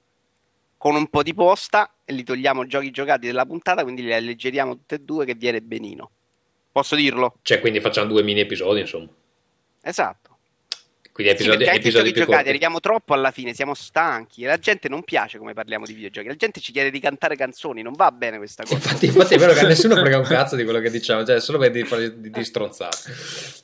con 0.82 0.96
un 0.96 1.06
po' 1.06 1.22
di 1.22 1.32
posta 1.32 1.94
e 2.04 2.12
li 2.12 2.24
togliamo 2.24 2.66
giochi 2.66 2.90
giocati 2.90 3.26
della 3.26 3.46
puntata, 3.46 3.84
quindi 3.84 4.02
li 4.02 4.12
alleggeriamo 4.12 4.74
tutte 4.74 4.96
e 4.96 4.98
due 4.98 5.24
che 5.24 5.36
viene 5.36 5.62
benino. 5.62 6.10
Posso 6.72 6.96
dirlo? 6.96 7.36
Cioè, 7.42 7.60
quindi 7.60 7.78
facciamo 7.78 8.08
due 8.08 8.24
mini 8.24 8.40
episodi, 8.40 8.80
insomma. 8.80 9.06
Esatto. 9.80 10.31
Quindi 11.12 11.36
Sì, 11.36 11.42
episodi, 11.42 11.58
perché 11.58 11.70
anche 11.70 11.88
episodi 11.88 12.04
giochi 12.04 12.12
più 12.12 12.20
giocati 12.22 12.36
corti. 12.36 12.48
arriviamo 12.48 12.80
troppo 12.80 13.12
alla 13.12 13.30
fine, 13.30 13.52
siamo 13.52 13.74
stanchi 13.74 14.44
e 14.44 14.46
la 14.46 14.56
gente 14.56 14.88
non 14.88 15.02
piace 15.02 15.36
come 15.36 15.52
parliamo 15.52 15.84
di 15.84 15.92
videogiochi. 15.92 16.26
La 16.26 16.36
gente 16.36 16.60
ci 16.60 16.72
chiede 16.72 16.90
di 16.90 17.00
cantare 17.00 17.36
canzoni, 17.36 17.82
non 17.82 17.92
va 17.92 18.10
bene 18.10 18.38
questa 18.38 18.62
cosa. 18.62 18.74
Infatti, 18.74 19.06
infatti 19.06 19.34
è 19.34 19.38
vero 19.38 19.52
che 19.52 19.60
a 19.60 19.66
nessuno 19.66 19.94
frega 19.94 20.16
un 20.16 20.24
cazzo 20.24 20.56
di 20.56 20.64
quello 20.64 20.80
che 20.80 20.90
diciamo, 20.90 21.22
cioè 21.26 21.38
solo 21.38 21.58
per 21.58 21.70
di, 21.70 21.84
di, 22.16 22.30
di 22.30 22.44
stronzate. 22.44 22.96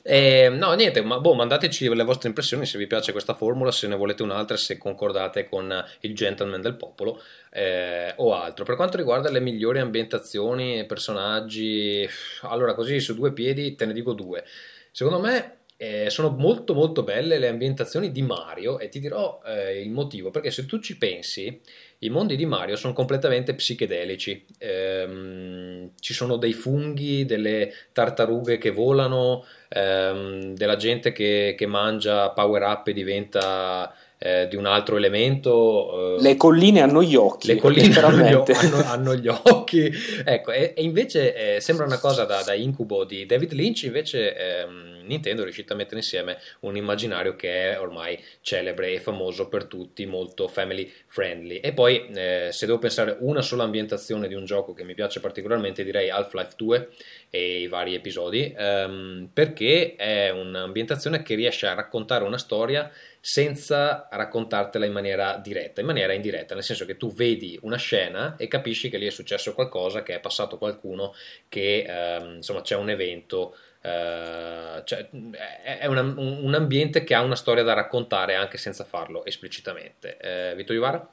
E, 0.03 0.49
no, 0.49 0.73
niente, 0.73 1.01
ma 1.01 1.19
boh, 1.19 1.33
mandateci 1.33 1.93
le 1.93 2.03
vostre 2.03 2.27
impressioni 2.27 2.67
se 2.67 2.77
vi 2.77 2.85
piace 2.85 3.11
questa 3.11 3.33
formula, 3.33 3.71
se 3.71 3.87
ne 3.87 3.95
volete 3.95 4.21
un'altra, 4.21 4.55
se 4.55 4.77
concordate 4.77 5.49
con 5.49 5.85
il 6.01 6.13
gentleman 6.13 6.61
del 6.61 6.75
popolo 6.75 7.19
eh, 7.51 8.13
o 8.17 8.35
altro. 8.35 8.63
Per 8.63 8.75
quanto 8.75 8.97
riguarda 8.97 9.31
le 9.31 9.39
migliori 9.39 9.79
ambientazioni, 9.79 10.85
personaggi, 10.85 12.07
allora 12.41 12.75
così 12.75 12.99
su 12.99 13.15
due 13.15 13.33
piedi 13.33 13.73
te 13.73 13.87
ne 13.87 13.93
dico 13.93 14.13
due. 14.13 14.43
Secondo 14.91 15.19
me 15.19 15.58
eh, 15.81 16.09
sono 16.09 16.35
molto 16.37 16.73
molto 16.73 17.03
belle 17.03 17.37
le 17.37 17.47
ambientazioni 17.47 18.11
di 18.11 18.21
Mario 18.21 18.79
e 18.79 18.89
ti 18.89 18.99
dirò 18.99 19.39
eh, 19.45 19.81
il 19.81 19.91
motivo, 19.91 20.29
perché 20.29 20.51
se 20.51 20.65
tu 20.65 20.79
ci 20.79 20.97
pensi, 20.97 21.61
i 21.99 22.09
mondi 22.09 22.35
di 22.35 22.45
Mario 22.45 22.75
sono 22.75 22.91
completamente 22.91 23.55
psichedelici. 23.55 24.45
Ehm, 24.57 25.91
ci 25.99 26.13
sono 26.13 26.35
dei 26.35 26.51
funghi, 26.53 27.25
delle 27.25 27.73
tartarughe 27.93 28.57
che 28.57 28.71
volano, 28.71 29.45
ehm, 29.69 30.53
della 30.53 30.75
gente 30.75 31.13
che, 31.13 31.55
che 31.57 31.65
mangia 31.65 32.29
power 32.31 32.61
up 32.63 32.87
e 32.87 32.93
diventa 32.93 33.93
eh, 34.17 34.47
di 34.49 34.57
un 34.57 34.65
altro 34.65 34.97
elemento. 34.97 36.17
eh, 36.17 36.21
Le 36.21 36.35
colline 36.35 36.81
hanno 36.81 37.01
gli 37.01 37.15
occhi. 37.15 37.47
le 37.47 37.55
colline 37.55 37.93
hanno 37.99 38.43
hanno- 38.45 38.83
hanno 38.83 39.15
gli 39.15 39.27
occhi, 39.29 39.89
ecco, 40.25 40.51
e, 40.51 40.73
e 40.75 40.83
invece 40.83 41.55
eh, 41.55 41.61
sembra 41.61 41.85
una 41.85 41.99
cosa 41.99 42.25
da, 42.25 42.41
da 42.43 42.53
incubo 42.53 43.05
di 43.05 43.25
David 43.25 43.53
Lynch, 43.53 43.83
invece 43.83 44.35
ehm, 44.35 44.98
Nintendo 45.09 45.41
è 45.41 45.43
riuscita 45.43 45.73
a 45.73 45.77
mettere 45.77 45.97
insieme 45.97 46.37
un 46.61 46.77
immaginario 46.77 47.35
che 47.35 47.73
è 47.73 47.79
ormai 47.79 48.23
celebre 48.41 48.93
e 48.93 48.99
famoso 48.99 49.49
per 49.49 49.65
tutti, 49.65 50.05
molto 50.05 50.47
family 50.47 50.91
friendly. 51.07 51.57
E 51.57 51.73
poi, 51.73 52.07
eh, 52.13 52.49
se 52.51 52.65
devo 52.65 52.79
pensare 52.79 53.17
una 53.19 53.41
sola 53.41 53.63
ambientazione 53.63 54.27
di 54.27 54.35
un 54.35 54.45
gioco 54.45 54.73
che 54.73 54.83
mi 54.83 54.93
piace 54.93 55.19
particolarmente, 55.19 55.83
direi 55.83 56.09
Half-Life 56.09 56.53
2 56.55 56.89
e 57.29 57.61
i 57.61 57.67
vari 57.67 57.93
episodi, 57.95 58.53
ehm, 58.55 59.29
perché 59.33 59.95
è 59.95 60.29
un'ambientazione 60.29 61.21
che 61.21 61.35
riesce 61.35 61.67
a 61.67 61.73
raccontare 61.73 62.23
una 62.23 62.37
storia 62.37 62.91
senza 63.21 64.07
raccontartela 64.09 64.85
in 64.85 64.91
maniera 64.91 65.37
diretta, 65.37 65.81
in 65.81 65.87
maniera 65.87 66.13
indiretta, 66.13 66.53
nel 66.53 66.63
senso 66.63 66.85
che 66.85 66.97
tu 66.97 67.13
vedi 67.13 67.57
una 67.63 67.77
scena 67.77 68.35
e 68.37 68.47
capisci 68.47 68.89
che 68.89 68.97
lì 68.97 69.05
è 69.05 69.11
successo 69.11 69.53
qualcosa, 69.53 70.03
che 70.03 70.15
è 70.15 70.19
passato 70.19 70.57
qualcuno, 70.57 71.13
che 71.49 71.85
ehm, 71.87 72.35
insomma 72.37 72.61
c'è 72.61 72.75
un 72.75 72.89
evento, 72.89 73.55
eh, 73.81 74.81
cioè, 74.83 75.09
è 75.09 75.85
una- 75.85 76.01
un, 76.01 76.53
ambiente 76.53 77.03
che 77.03 77.15
ha 77.15 77.21
una 77.21 77.35
storia 77.35 77.63
da 77.63 77.73
raccontare 77.73 78.35
anche 78.35 78.57
senza 78.57 78.83
farlo 78.83 79.25
esplicitamente. 79.25 80.17
Eh, 80.17 80.55
Vito 80.55 80.73
Iuvara? 80.73 81.07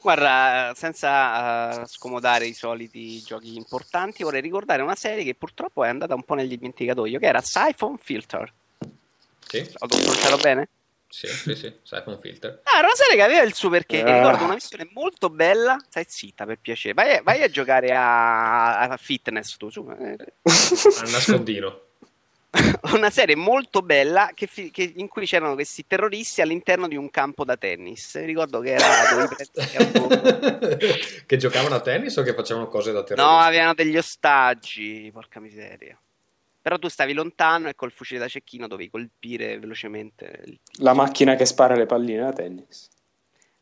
Guarda, 0.00 0.72
senza 0.74 1.82
eh, 1.82 1.86
scomodare 1.86 2.46
i 2.46 2.54
soliti 2.54 3.20
giochi 3.20 3.54
importanti, 3.56 4.22
vorrei 4.22 4.40
ricordare 4.40 4.82
una 4.82 4.94
serie 4.94 5.24
che 5.24 5.34
purtroppo 5.34 5.84
è 5.84 5.88
andata 5.88 6.14
un 6.14 6.22
po' 6.22 6.34
nel 6.34 6.48
dimenticatoio, 6.48 7.18
che 7.18 7.26
era 7.26 7.42
Siphon 7.42 7.98
Filter. 7.98 8.52
Sì, 9.46 9.68
Ho 9.78 9.86
pronunciato 9.86 10.36
bene? 10.38 10.68
Sì, 11.10 11.26
sì, 11.26 11.54
sì, 11.56 11.74
Siphon 11.82 12.18
Filter. 12.20 12.60
Ah, 12.62 12.78
era 12.78 12.86
una 12.86 12.94
serie 12.94 13.16
che 13.16 13.22
aveva 13.22 13.42
il 13.42 13.52
suo 13.52 13.68
perché. 13.68 14.00
Ah. 14.02 14.16
Ricordo 14.18 14.44
una 14.44 14.54
missione 14.54 14.88
molto 14.92 15.28
bella. 15.28 15.76
Stai 15.88 16.04
zitta 16.08 16.46
per 16.46 16.58
piacere. 16.60 16.94
Vai, 16.94 17.20
vai 17.22 17.42
a 17.42 17.48
giocare 17.50 17.92
a, 17.92 18.78
a 18.78 18.96
fitness 18.96 19.56
tu. 19.56 19.68
Su. 19.70 19.86
Eh, 19.90 20.16
Al 20.42 21.10
nascondino. 21.10 21.80
Una 22.94 23.10
serie 23.10 23.36
molto 23.36 23.80
bella 23.80 24.32
che 24.34 24.48
fi- 24.48 24.72
che- 24.72 24.92
in 24.96 25.06
cui 25.06 25.24
c'erano 25.24 25.54
questi 25.54 25.86
terroristi 25.86 26.40
all'interno 26.40 26.88
di 26.88 26.96
un 26.96 27.08
campo 27.10 27.44
da 27.44 27.56
tennis. 27.56 28.16
Ricordo 28.24 28.58
che 28.60 28.72
era 28.72 28.86
che 31.26 31.36
giocavano 31.36 31.74
a 31.76 31.80
tennis 31.80 32.16
o 32.16 32.22
che 32.22 32.34
facevano 32.34 32.66
cose 32.68 32.92
da 32.92 32.98
No, 33.00 33.04
terroristi? 33.04 33.46
avevano 33.46 33.74
degli 33.74 33.96
ostaggi. 33.96 35.10
Porca 35.12 35.40
miseria. 35.40 35.96
Però 36.62 36.78
tu 36.78 36.88
stavi 36.88 37.12
lontano 37.14 37.68
e 37.68 37.74
col 37.74 37.90
fucile 37.90 38.20
da 38.20 38.28
cecchino 38.28 38.66
dovevi 38.66 38.90
colpire 38.90 39.58
velocemente. 39.58 40.42
il- 40.44 40.58
La 40.78 40.92
macchina 40.94 41.34
che 41.34 41.46
spara 41.46 41.74
le 41.74 41.86
palline 41.86 42.20
da 42.22 42.32
tennis. 42.32 42.88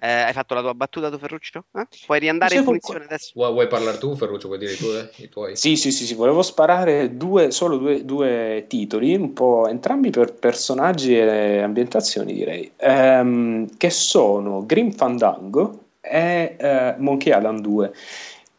Eh, 0.01 0.09
hai 0.09 0.33
fatto 0.33 0.55
la 0.55 0.61
tua 0.61 0.75
battuta, 0.75 1.11
tu 1.11 1.19
Ferruccio? 1.19 1.65
Eh? 1.75 1.87
Puoi 2.07 2.21
riandare 2.21 2.55
in 2.55 2.63
punizione 2.65 3.05
adesso? 3.05 3.33
Vuoi, 3.35 3.51
vuoi 3.53 3.67
parlare 3.67 3.99
tu, 3.99 4.15
Ferruccio? 4.15 4.47
Vuoi 4.47 4.61
dire 4.61 4.73
i 4.73 4.77
tuoi? 4.77 5.09
I 5.17 5.29
tuoi? 5.29 5.57
Sì, 5.57 5.75
sì, 5.77 5.91
sì, 5.91 6.07
sì, 6.07 6.15
volevo 6.15 6.43
sparare 6.43 7.17
due, 7.17 7.51
solo 7.51 7.79
due, 7.79 8.05
due 8.05 8.65
titoli, 8.69 9.17
un 9.17 9.33
po' 9.33 9.67
entrambi 9.67 10.11
per 10.11 10.35
personaggi 10.35 11.17
e 11.19 11.59
ambientazioni, 11.63 12.33
direi, 12.33 12.71
ehm, 12.77 13.77
che 13.77 13.91
sono 13.91 14.65
Grim 14.65 14.93
Fandango 14.93 15.87
e 16.01 16.55
eh, 16.57 16.95
Monkey 16.99 17.37
Island 17.37 17.61
2. 17.61 17.93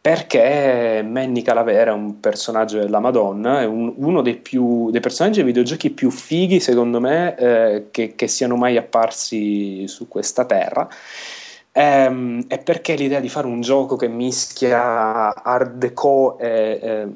Perché 0.02 1.02
Manny 1.06 1.42
Calavera 1.42 1.90
è 1.90 1.94
un 1.94 2.20
personaggio 2.20 2.78
della 2.78 3.00
Madonna, 3.00 3.60
è 3.60 3.66
un- 3.66 3.92
uno 3.96 4.22
dei, 4.22 4.36
più, 4.36 4.90
dei 4.90 5.00
personaggi 5.00 5.36
dei 5.36 5.44
videogiochi 5.44 5.90
più 5.90 6.10
fighi, 6.10 6.58
secondo 6.58 7.00
me, 7.00 7.36
eh, 7.36 7.86
che, 7.90 8.14
che 8.14 8.26
siano 8.26 8.56
mai 8.56 8.78
apparsi 8.78 9.86
su 9.88 10.08
questa 10.08 10.46
terra. 10.46 10.88
Ehm, 11.72 12.44
e 12.48 12.58
perché 12.58 12.94
l'idea 12.94 13.20
di 13.20 13.28
fare 13.28 13.46
un 13.46 13.60
gioco 13.60 13.96
che 13.96 14.08
mischia 14.08 15.34
art 15.34 15.72
deco 15.74 16.38
e, 16.38 16.78
ehm, 16.82 17.12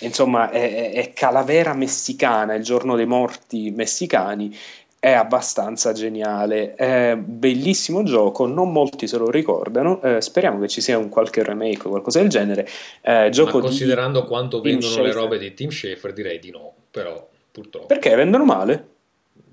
insomma 0.00 0.50
è- 0.50 0.92
è 0.92 1.12
calavera 1.12 1.74
messicana, 1.74 2.54
il 2.54 2.62
giorno 2.62 2.96
dei 2.96 3.06
morti 3.06 3.70
messicani, 3.70 4.54
è 5.04 5.12
abbastanza 5.12 5.92
geniale. 5.92 6.74
È 6.74 7.14
bellissimo 7.14 8.04
gioco, 8.04 8.46
non 8.46 8.72
molti 8.72 9.06
se 9.06 9.18
lo 9.18 9.28
ricordano. 9.30 10.00
eh, 10.00 10.22
speriamo 10.22 10.58
che 10.60 10.68
ci 10.68 10.80
sia 10.80 10.96
un 10.96 11.10
qualche 11.10 11.42
remake 11.42 11.86
o 11.86 11.90
qualcosa 11.90 12.20
del 12.20 12.30
genere. 12.30 12.66
Eh, 13.02 13.28
gioco 13.30 13.58
Ma 13.58 13.60
di- 13.60 13.66
considerando 13.66 14.24
quanto 14.24 14.62
Tim 14.62 14.70
vendono 14.78 15.02
le 15.02 15.10
Schafer. 15.10 15.14
robe 15.22 15.38
di 15.38 15.52
Team 15.52 15.68
Schafer, 15.70 16.12
direi 16.14 16.38
di 16.38 16.50
no. 16.50 16.72
Però, 16.90 17.28
purtroppo, 17.50 17.86
Perché 17.86 18.14
vendono 18.14 18.44
male? 18.46 18.88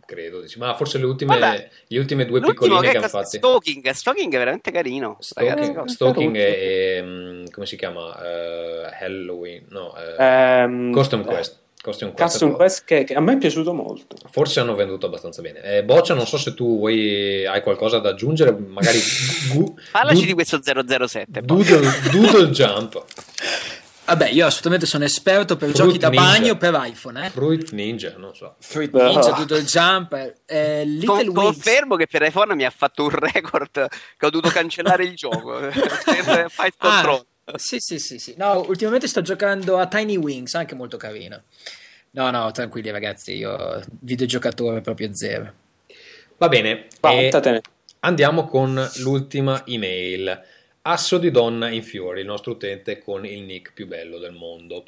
credo. 0.05 0.39
dici. 0.41 0.57
Ma 0.57 0.73
forse 0.75 0.97
le 0.99 1.05
ultime, 1.05 1.37
Vabbè. 1.39 1.69
le 1.87 1.99
ultime 1.99 2.25
due 2.25 2.39
piccoline 2.41 2.79
che 2.81 2.89
che 2.91 2.97
hanno 2.97 3.07
fatto. 3.07 3.27
Stalking, 3.27 3.89
Stalking 3.91 4.33
è 4.33 4.37
veramente 4.37 4.71
carino. 4.71 5.17
Stalking, 5.19 5.83
Eh, 5.85 5.87
Stalking 5.89 6.35
carino. 6.35 6.55
e, 6.55 7.01
mm, 7.01 7.45
come 7.51 7.65
si 7.65 7.75
chiama? 7.77 8.17
Eh, 8.23 8.89
Halloween, 9.01 9.65
no, 9.69 9.93
eh, 9.97 10.15
Ehm, 10.23 10.91
Costume 10.91 11.23
Quest. 11.25 11.59
Costume 11.81 12.11
Quest, 12.11 12.31
Custom 12.31 12.55
Quest 12.55 12.83
che, 12.85 13.03
che 13.03 13.13
a 13.15 13.19
me 13.21 13.33
è 13.33 13.37
piaciuto 13.37 13.73
molto. 13.73 14.15
Forse 14.29 14.59
hanno 14.59 14.75
venduto 14.75 15.07
abbastanza 15.07 15.41
bene. 15.41 15.61
Eh, 15.63 15.83
Boccia, 15.83 16.13
non 16.13 16.27
so 16.27 16.37
se 16.37 16.53
tu 16.53 16.77
vuoi, 16.77 17.45
hai 17.45 17.61
qualcosa 17.61 17.97
da 17.99 18.09
aggiungere, 18.09 18.51
magari 18.51 18.99
gu- 19.53 19.73
Parlaci 19.91 20.19
du- 20.21 20.25
di 20.27 20.33
questo 20.33 20.59
007. 20.61 21.41
poi. 21.41 21.63
Doodle, 21.63 21.91
doodle 22.11 22.49
Jump, 22.49 23.03
Vabbè, 24.03 24.29
io 24.29 24.45
assolutamente 24.45 24.85
sono 24.87 25.05
esperto 25.05 25.55
per 25.55 25.69
Fruit 25.69 25.85
giochi 25.87 25.97
da 25.97 26.09
Ninja. 26.09 26.25
bagno 26.25 26.57
per 26.57 26.77
iPhone, 26.83 27.25
eh. 27.25 27.29
Fruit 27.29 27.71
Ninja, 27.71 28.15
non 28.17 28.35
so. 28.35 28.55
Fruit 28.59 28.93
Ah. 28.95 29.05
Ninja, 29.07 29.31
Doodle 29.31 29.63
Jump, 29.63 30.33
eh, 30.47 30.83
Little 30.85 31.25
Con- 31.25 31.33
confermo 31.33 31.95
che 31.95 32.07
per 32.07 32.21
iPhone 32.23 32.53
mi 32.55 32.65
ha 32.65 32.71
fatto 32.75 33.03
un 33.03 33.09
record 33.09 33.87
che 34.17 34.25
ho 34.25 34.29
dovuto 34.29 34.49
cancellare 34.51 35.05
il 35.05 35.15
gioco 35.15 35.59
per 36.03 36.45
Fight 36.49 36.73
Ah, 36.79 36.89
Control. 36.89 37.25
Sì, 37.55 37.79
sì, 37.79 37.99
sì, 37.99 38.19
sì. 38.19 38.33
No, 38.37 38.65
ultimamente 38.67 39.07
sto 39.07 39.21
giocando 39.21 39.77
a 39.77 39.87
Tiny 39.87 40.17
Wings, 40.17 40.53
anche 40.55 40.75
molto 40.75 40.97
carino. 40.97 41.43
No, 42.11 42.29
no, 42.29 42.51
tranquilli 42.51 42.91
ragazzi, 42.91 43.33
io 43.33 43.81
videogiocatore 43.99 44.81
proprio 44.81 45.13
zero. 45.13 45.53
Va 46.37 46.49
bene, 46.49 46.87
e 47.01 47.61
andiamo 47.99 48.45
con 48.45 48.89
l'ultima 48.97 49.63
email. 49.65 50.41
Asso 50.83 51.17
di 51.19 51.29
donna 51.29 51.69
in 51.69 51.83
fiori, 51.83 52.21
il 52.21 52.25
nostro 52.25 52.53
utente 52.53 52.97
con 52.97 53.25
il 53.25 53.43
nick 53.43 53.73
più 53.73 53.87
bello 53.87 54.17
del 54.17 54.33
mondo. 54.33 54.85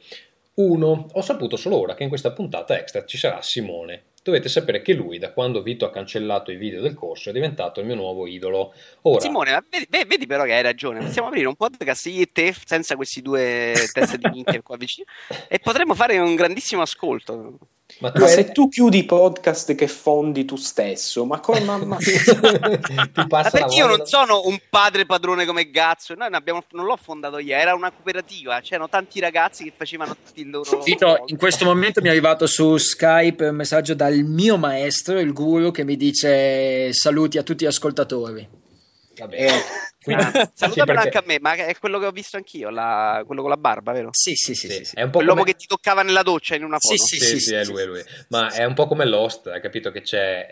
1. 0.55 1.07
Ho 1.11 1.21
saputo 1.21 1.55
solo 1.55 1.79
ora 1.79 1.95
che 1.95 2.03
in 2.03 2.09
questa 2.09 2.31
puntata 2.31 2.77
extra 2.77 3.05
ci 3.05 3.17
sarà 3.17 3.41
Simone. 3.41 4.03
Dovete 4.23 4.47
sapere 4.47 4.81
che 4.81 4.93
lui, 4.93 5.19
da 5.19 5.33
quando 5.33 5.61
Vito 5.61 5.83
ha 5.83 5.91
cancellato 5.91 6.49
i 6.49 6.55
video 6.55 6.79
del 6.79 6.93
corso, 6.93 7.29
è 7.29 7.33
diventato 7.33 7.81
il 7.81 7.85
mio 7.85 7.95
nuovo 7.95 8.25
idolo. 8.25 8.73
Ora, 9.01 9.19
Simone, 9.19 9.65
vedi, 9.69 9.85
ve- 9.89 10.05
vedi 10.05 10.25
però 10.25 10.45
che 10.45 10.53
hai 10.53 10.61
ragione. 10.61 11.03
Possiamo 11.03 11.27
aprire 11.27 11.47
un 11.47 11.55
podcast 11.55 12.05
io 12.05 12.21
e 12.21 12.29
te 12.31 12.55
senza 12.65 12.95
questi 12.95 13.21
due 13.21 13.73
teste 13.91 14.17
di 14.17 14.29
minchia 14.29 14.61
qua 14.61 14.77
vicino 14.77 15.05
e 15.49 15.59
potremmo 15.59 15.93
fare 15.93 16.17
un 16.19 16.35
grandissimo 16.35 16.81
ascolto. 16.81 17.57
Ma 17.99 18.11
tu 18.11 18.21
Ma 18.21 18.27
se 18.27 18.51
tu 18.51 18.69
chiudi 18.69 18.99
i 18.99 19.03
podcast 19.05 19.75
che 19.75 19.87
fondi 19.87 20.45
tu 20.45 20.55
stesso, 20.55 21.25
ma 21.25 21.39
come 21.39 21.61
ma, 21.61 21.77
ma- 21.77 21.97
perché 21.97 23.75
io 23.75 23.87
non 23.87 24.05
sono 24.05 24.41
un 24.45 24.59
padre 24.69 25.05
padrone 25.05 25.45
come 25.45 25.69
Gazzo, 25.69 26.13
noi 26.15 26.29
abbiamo- 26.31 26.63
non 26.71 26.85
l'ho 26.85 26.97
fondato 26.97 27.37
io, 27.37 27.55
era 27.55 27.73
una 27.73 27.91
cooperativa, 27.91 28.59
c'erano 28.61 28.89
tanti 28.89 29.19
ragazzi 29.19 29.63
che 29.63 29.73
facevano 29.75 30.15
tutti 30.15 30.41
il 30.41 30.49
loro... 30.49 30.81
Vito, 30.83 31.23
in 31.27 31.37
questo 31.37 31.65
momento 31.65 32.01
mi 32.01 32.07
è 32.07 32.11
arrivato 32.11 32.47
su 32.47 32.77
Skype 32.77 33.47
un 33.47 33.55
messaggio 33.55 33.93
dal 33.93 34.15
mio 34.23 34.57
maestro, 34.57 35.19
il 35.19 35.33
guru, 35.33 35.71
che 35.71 35.83
mi 35.83 35.95
dice 35.95 36.93
saluti 36.93 37.37
a 37.37 37.43
tutti 37.43 37.63
gli 37.63 37.67
ascoltatori. 37.67 38.61
Vabbè. 39.15 39.35
Eh, 39.35 39.51
Quindi- 40.03 40.23
Ah, 40.23 40.31
sì, 40.31 40.49
salutamelo 40.53 40.99
perché- 40.99 40.99
anche 41.01 41.17
a 41.17 41.23
me, 41.25 41.39
ma 41.39 41.53
è 41.53 41.77
quello 41.79 41.97
che 41.97 42.05
ho 42.07 42.11
visto 42.11 42.35
anch'io, 42.35 42.69
la- 42.69 43.23
quello 43.25 43.39
con 43.41 43.49
la 43.49 43.55
barba, 43.57 43.93
vero? 43.93 44.09
sì, 44.11 44.35
sì, 44.35 44.53
sì, 44.53 44.67
sì, 44.67 44.73
sì, 44.77 44.83
sì. 44.85 44.95
è 44.95 45.01
un 45.03 45.11
po' 45.11 45.17
Quell'uomo 45.19 45.41
come... 45.41 45.53
che 45.53 45.57
ti 45.57 45.65
toccava 45.65 46.01
nella 46.03 46.23
doccia 46.23 46.55
in 46.55 46.63
una 46.65 46.75
Sì, 46.79 46.97
foto. 46.97 47.05
sì, 47.07 47.19
Sì, 47.19 47.39
sì, 47.39 47.53
è 47.53 47.63
lui, 47.63 47.81
è 47.83 47.85
lui. 47.85 48.03
Ma 48.29 48.51
è 48.51 48.65
un 48.65 48.73
po' 48.73 48.85
come 48.87 49.05
Lost, 49.05 49.47
hai 49.47 49.61
capito 49.61 49.91
che 49.91 50.01
c'è 50.01 50.47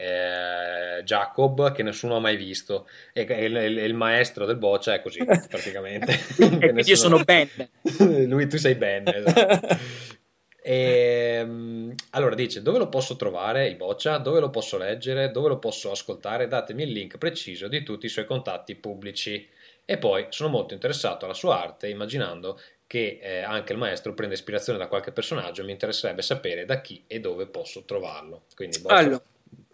eh, 1.00 1.04
Jacob 1.04 1.74
che 1.74 1.83
nessuno 1.83 2.16
ha 2.16 2.20
mai 2.21 2.38
visto 2.38 2.88
e 3.12 3.25
che 3.25 3.33
il, 3.33 3.55
il- 3.55 3.78
il 3.79 3.93
maestro 3.93 4.46
del 4.46 4.55
boccia 4.58 4.93
è 4.93 5.01
così, 5.01 5.20
praticamente. 5.50 6.13
E 6.13 6.17
quindi 6.36 6.66
io 6.67 6.71
nessuno- 6.71 6.96
sono 6.96 7.24
Ben. 7.25 7.50
lui, 8.29 8.47
tu 8.47 8.58
sei 8.58 8.75
Ben, 8.75 9.05
esatto. 9.08 9.67
Ehm, 10.63 11.96
allora 12.12 12.36
dice 12.36 12.62
dove 12.62 12.78
lo 12.78 12.88
posso 12.88 13.16
trovare 13.16 13.67
il 13.67 13.75
boccia, 13.75 14.17
dove 14.17 14.39
lo 14.39 14.50
posso 14.50 14.78
leggere, 14.78 15.32
dove 15.32 15.50
lo 15.50 15.58
posso 15.58 15.89
ascoltare, 15.92 16.47
datemi 16.47 16.83
il 16.83 16.92
link 16.92 17.17
preciso 17.17 17.67
di 17.67 17.83
tutti 17.83 18.05
i 18.05 18.09
suoi 18.09 18.25
contatti 18.25 18.75
pubblici 18.75 19.47
e 19.83 19.97
poi 19.97 20.28
sono 20.29 20.50
molto 20.50 20.74
interessato 20.74 21.25
alla 21.25 21.33
sua 21.33 21.62
arte 21.62 21.88
immaginando 21.88 22.59
che 22.86 23.20
eh, 23.21 23.39
anche 23.39 23.71
il 23.71 23.79
maestro 23.79 24.13
prenda 24.13 24.36
ispirazione 24.36 24.78
da 24.78 24.88
qualche 24.88 25.12
personaggio 25.12 25.63
mi 25.63 25.71
interesserebbe 25.71 26.21
sapere 26.21 26.66
da 26.66 26.82
chi 26.82 27.04
e 27.08 27.20
dove 27.20 27.47
posso 27.47 27.83
trovarlo 27.83 28.43
quindi 28.54 28.79
boccia. 28.79 28.96
Allora, 28.96 29.21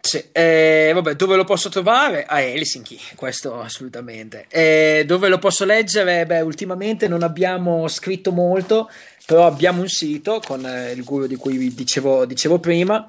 sì, 0.00 0.24
eh, 0.32 0.90
vabbè, 0.94 1.14
dove 1.16 1.36
lo 1.36 1.44
posso 1.44 1.68
trovare? 1.68 2.24
A 2.24 2.40
Helsinki, 2.40 2.98
questo 3.14 3.60
assolutamente. 3.60 4.46
Eh, 4.48 5.02
dove 5.06 5.28
lo 5.28 5.38
posso 5.38 5.64
leggere? 5.64 6.24
Beh, 6.24 6.40
ultimamente 6.40 7.08
non 7.08 7.22
abbiamo 7.22 7.86
scritto 7.88 8.32
molto, 8.32 8.88
però 9.28 9.46
abbiamo 9.46 9.82
un 9.82 9.88
sito 9.88 10.40
con 10.42 10.64
eh, 10.64 10.92
il 10.92 11.04
guru 11.04 11.26
di 11.26 11.36
cui 11.36 11.58
vi 11.58 11.74
dicevo, 11.74 12.24
dicevo 12.24 12.60
prima, 12.60 13.06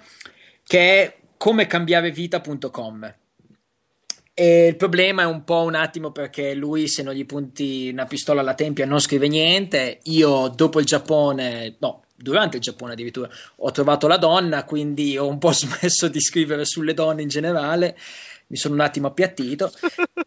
che 0.66 1.02
è 1.02 1.18
comecambiarevita.com. 1.38 3.16
E 4.34 4.68
il 4.68 4.76
problema 4.76 5.22
è 5.22 5.26
un 5.26 5.46
po' 5.46 5.62
un 5.62 5.76
attimo 5.76 6.12
perché 6.12 6.54
lui, 6.56 6.90
se 6.90 7.04
non 7.04 7.14
gli 7.14 7.26
punti 7.26 7.88
una 7.94 8.06
pistola 8.06 8.42
alla 8.42 8.54
tempia, 8.54 8.86
non 8.86 9.00
scrive 9.00 9.30
niente. 9.30 10.00
Io, 10.04 10.50
dopo 10.50 10.82
il 10.82 10.86
Giappone, 10.86 11.78
no, 11.80 12.04
durante 12.18 12.58
il 12.58 12.64
Giappone 12.64 12.92
addirittura, 12.92 13.30
ho 13.56 13.72
trovato 13.72 14.08
la 14.08 14.18
donna, 14.18 14.66
quindi 14.66 15.18
ho 15.18 15.26
un 15.26 15.38
po' 15.38 15.54
smesso 15.56 16.10
di 16.10 16.20
scrivere 16.20 16.66
sulle 16.66 16.94
donne 16.94 17.22
in 17.22 17.30
generale. 17.30 17.96
Mi 18.50 18.58
sono 18.58 18.74
un 18.74 18.80
attimo 18.80 19.06
appiattito, 19.06 19.72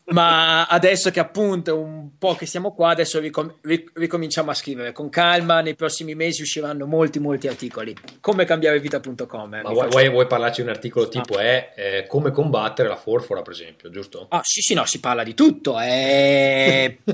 ma 0.07 0.67
adesso 0.67 1.11
che 1.11 1.19
appunto 1.19 1.71
è 1.71 1.75
un 1.75 2.11
po' 2.19 2.37
che 2.37 2.47
siamo 2.47 2.73
qua, 2.73 2.91
adesso 2.91 3.19
ricom- 3.19 3.57
ric- 3.63 3.91
ricominciamo 3.95 4.53
a 4.53 4.55
scrivere 4.55 4.93
con 4.93 5.09
calma. 5.09 5.61
Nei 5.61 5.75
prossimi 5.75 6.15
mesi 6.15 6.43
usciranno 6.43 6.87
molti, 6.87 7.19
molti 7.19 7.49
articoli. 7.49 7.97
Come 8.21 8.45
cambiarevita.com. 8.45 9.55
eh, 9.55 9.63
ma 9.63 9.71
vuoi, 9.71 9.91
faccio- 9.91 10.11
vuoi, 10.11 10.27
parlarci 10.29 10.63
di 10.63 10.69
un 10.69 10.73
articolo 10.73 11.09
tipo 11.09 11.37
è 11.37 11.73
eh, 11.75 12.07
come 12.07 12.31
combattere 12.31 12.89
la 12.89 12.95
forfora 12.97 13.43
per 13.43 13.55
esempio 13.55 13.91
giusto? 13.91 14.27
Ah, 14.29 14.43
sì, 14.45 14.61
sì, 14.61 14.75
no, 14.75 14.85
si 14.87 15.01
parla 15.01 15.25
di 15.25 15.35
tutto. 15.35 15.81
È, 15.81 16.97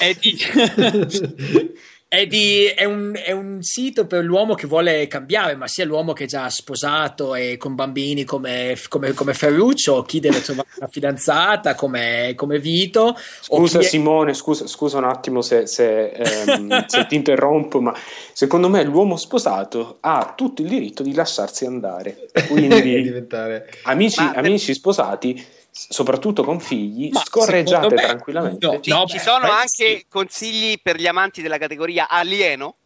è 0.00 0.14
di... 0.20 0.36
È, 2.14 2.28
di- 2.28 2.66
è 2.66 2.84
un, 2.84 3.12
è 3.20 3.32
un 3.32 3.60
sito 3.60 4.06
per 4.06 4.22
l'uomo 4.22 4.54
che 4.54 4.68
vuole 4.68 5.08
cambiare, 5.08 5.56
ma 5.56 5.66
sia 5.66 5.84
l'uomo 5.84 6.12
che 6.12 6.24
è 6.24 6.26
già 6.28 6.48
sposato 6.48 7.34
e 7.34 7.56
con 7.56 7.74
bambini 7.74 8.22
come, 8.22 8.76
come, 8.88 9.12
come 9.14 9.34
Ferruccio, 9.34 9.94
o 9.94 10.02
chi 10.02 10.20
deve 10.20 10.40
trovare 10.40 10.68
una 10.76 10.88
fidanzata 10.88 11.74
come, 11.74 12.34
come 12.36 12.60
Vito. 12.60 13.16
Scusa 13.40 13.80
è- 13.80 13.82
Simone, 13.82 14.32
scusa, 14.32 14.68
scusa 14.68 14.98
un 14.98 15.04
attimo 15.04 15.42
se, 15.42 15.66
se, 15.66 16.10
ehm, 16.10 16.86
se 16.86 17.06
ti 17.06 17.16
interrompo, 17.16 17.80
ma 17.80 17.92
secondo 18.32 18.68
me 18.68 18.84
l'uomo 18.84 19.16
sposato 19.16 19.96
ha 20.00 20.34
tutto 20.36 20.62
il 20.62 20.68
diritto 20.68 21.02
di 21.02 21.14
lasciarsi 21.14 21.64
andare. 21.66 22.28
Di 22.32 22.42
Quindi 22.46 23.02
diventare 23.02 23.70
amici, 23.82 24.20
Ma 24.20 24.34
amici 24.34 24.72
sposati, 24.72 25.44
soprattutto 25.76 26.44
con 26.44 26.60
figli, 26.60 27.10
Ma 27.10 27.20
scorreggiate 27.24 27.94
me- 27.94 28.02
tranquillamente. 28.02 28.64
no, 28.66 28.80
Ci, 28.80 28.90
no, 28.90 29.06
ci 29.06 29.16
beh, 29.16 29.22
sono 29.22 29.40
beh, 29.46 29.50
anche 29.50 29.68
sì. 29.98 30.06
consigli 30.08 30.78
per 30.80 30.96
gli 30.96 31.06
amanti 31.08 31.42
della 31.42 31.58
categoria 31.58 32.08
alieno? 32.08 32.76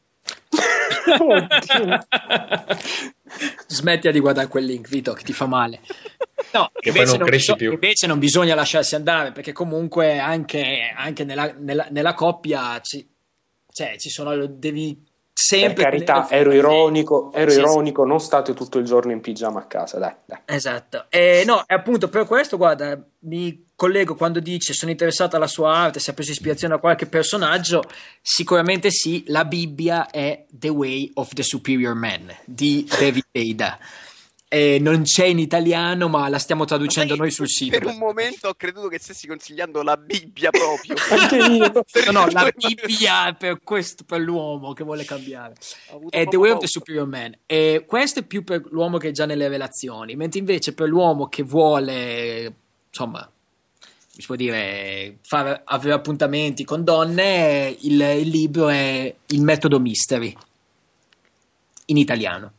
Smettila 3.67 4.13
di 4.13 4.21
guardare 4.21 4.49
quel 4.49 4.65
link, 4.65 4.89
Vito, 4.89 5.13
che 5.13 5.23
ti 5.23 5.33
fa 5.33 5.47
male. 5.47 5.81
No, 6.53 6.71
Che 6.73 6.93
poi 6.93 7.05
non 7.05 7.19
cresci 7.19 7.53
biso- 7.53 7.57
più. 7.57 7.73
invece 7.73 8.07
non 8.07 8.19
bisogna 8.19 8.55
lasciarsi 8.55 8.95
andare 8.95 9.33
perché 9.33 9.53
comunque 9.53 10.19
anche, 10.19 10.93
anche 10.97 11.25
nella, 11.25 11.53
nella- 11.59 11.89
nella 11.91 12.15
coppia 12.15 12.81
ci, 12.81 13.07
cioè, 13.71 13.97
ci 13.99 14.09
sono, 14.09 14.35
devi 14.47 15.05
Per 15.39 15.59
sempre... 15.59 15.85
carità, 15.85 16.27
tenere- 16.27 16.37
ero 16.37 16.53
ironico, 16.53 17.31
ero 17.33 17.51
Sì, 17.51 17.57
sì. 17.57 17.63
ironico, 17.63 18.05
non 18.05 18.19
state 18.19 18.55
tutto 18.55 18.79
il 18.79 18.85
giorno 18.85 19.13
in 19.13 19.21
pigiama 19.21 19.61
a 19.61 19.65
casa, 19.67 19.99
dai, 19.99 20.13
dai. 20.25 20.39
Esatto, 20.45 21.05
e 21.09 21.45
no, 21.47 21.63
e 21.65 21.75
appunto 21.75 22.09
per 22.09 22.27
questo, 22.27 22.57
guarda, 22.57 23.01
mi 23.21 23.67
collego 23.77 24.17
quando 24.17 24.41
dice 24.41 24.73
sono 24.73 24.91
interessato 24.91 25.37
alla 25.37 25.47
sua 25.47 25.73
arte, 25.73 26.01
se 26.01 26.11
ha 26.11 26.15
preso 26.15 26.33
ispirazione 26.33 26.75
da 26.75 26.81
qualche 26.81 27.07
personaggio, 27.07 27.85
sicuramente 28.21 28.91
sì, 28.91 29.23
la 29.29 29.45
Bibbia 29.45 30.11
è 30.11 30.45
The 30.51 30.71
Way 30.71 31.13
of 31.15 31.33
the 31.33 31.45
Superior 31.45 31.95
Man 31.95 32.35
di 32.45 32.85
David 32.99 33.25
Ada. 33.31 33.79
E 34.51 34.79
non 34.81 35.03
c'è 35.03 35.27
in 35.27 35.39
italiano, 35.39 36.09
ma 36.09 36.27
la 36.31 36.39
stiamo 36.39 36.65
traducendo 36.65 37.15
noi 37.17 37.31
sul 37.31 37.49
sito. 37.49 37.79
Per 37.79 37.87
un 37.87 37.99
momento 37.99 38.49
ho 38.49 38.55
creduto 38.55 38.89
che 38.89 38.99
stessi 38.99 39.27
consigliando 39.27 39.83
la 39.83 39.99
Bibbia 39.99 40.51
proprio. 40.51 40.95
No, 42.11 42.25
no, 42.25 42.27
la 42.31 42.51
Bibbia 42.55 43.35
per, 43.35 43.61
questo, 43.63 44.05
per 44.05 44.21
l'uomo 44.21 44.73
che 44.73 44.85
vuole 44.85 45.05
cambiare. 45.05 45.53
È 45.55 45.91
The 45.91 46.23
proprio 46.23 46.41
Way 46.41 46.51
of 46.53 46.59
the. 46.61 46.67
Superior 46.67 47.07
Man. 47.07 47.37
E 47.45 47.85
questo 47.87 48.21
è 48.21 48.23
più 48.23 48.43
per 48.43 48.63
l'uomo 48.71 48.97
che 48.97 49.09
è 49.09 49.13
già 49.13 49.27
nelle 49.27 49.49
relazioni, 49.49 50.17
mentre 50.17 50.39
invece 50.39 50.73
per 50.73 50.89
l'uomo 50.89 51.29
che 51.29 51.43
vuole, 51.43 52.55
insomma, 52.89 53.31
si 54.19 54.27
può 54.27 54.35
dire, 54.35 55.19
fare, 55.23 55.61
avere 55.65 55.93
appuntamenti 55.93 56.65
con 56.65 56.83
donne, 56.85 57.77
il, 57.81 58.01
il 58.01 58.29
libro 58.29 58.69
è 58.69 59.15
Il 59.27 59.43
metodo 59.43 59.79
Mystery 59.79 60.35
in 61.87 61.97
italiano. 61.97 62.53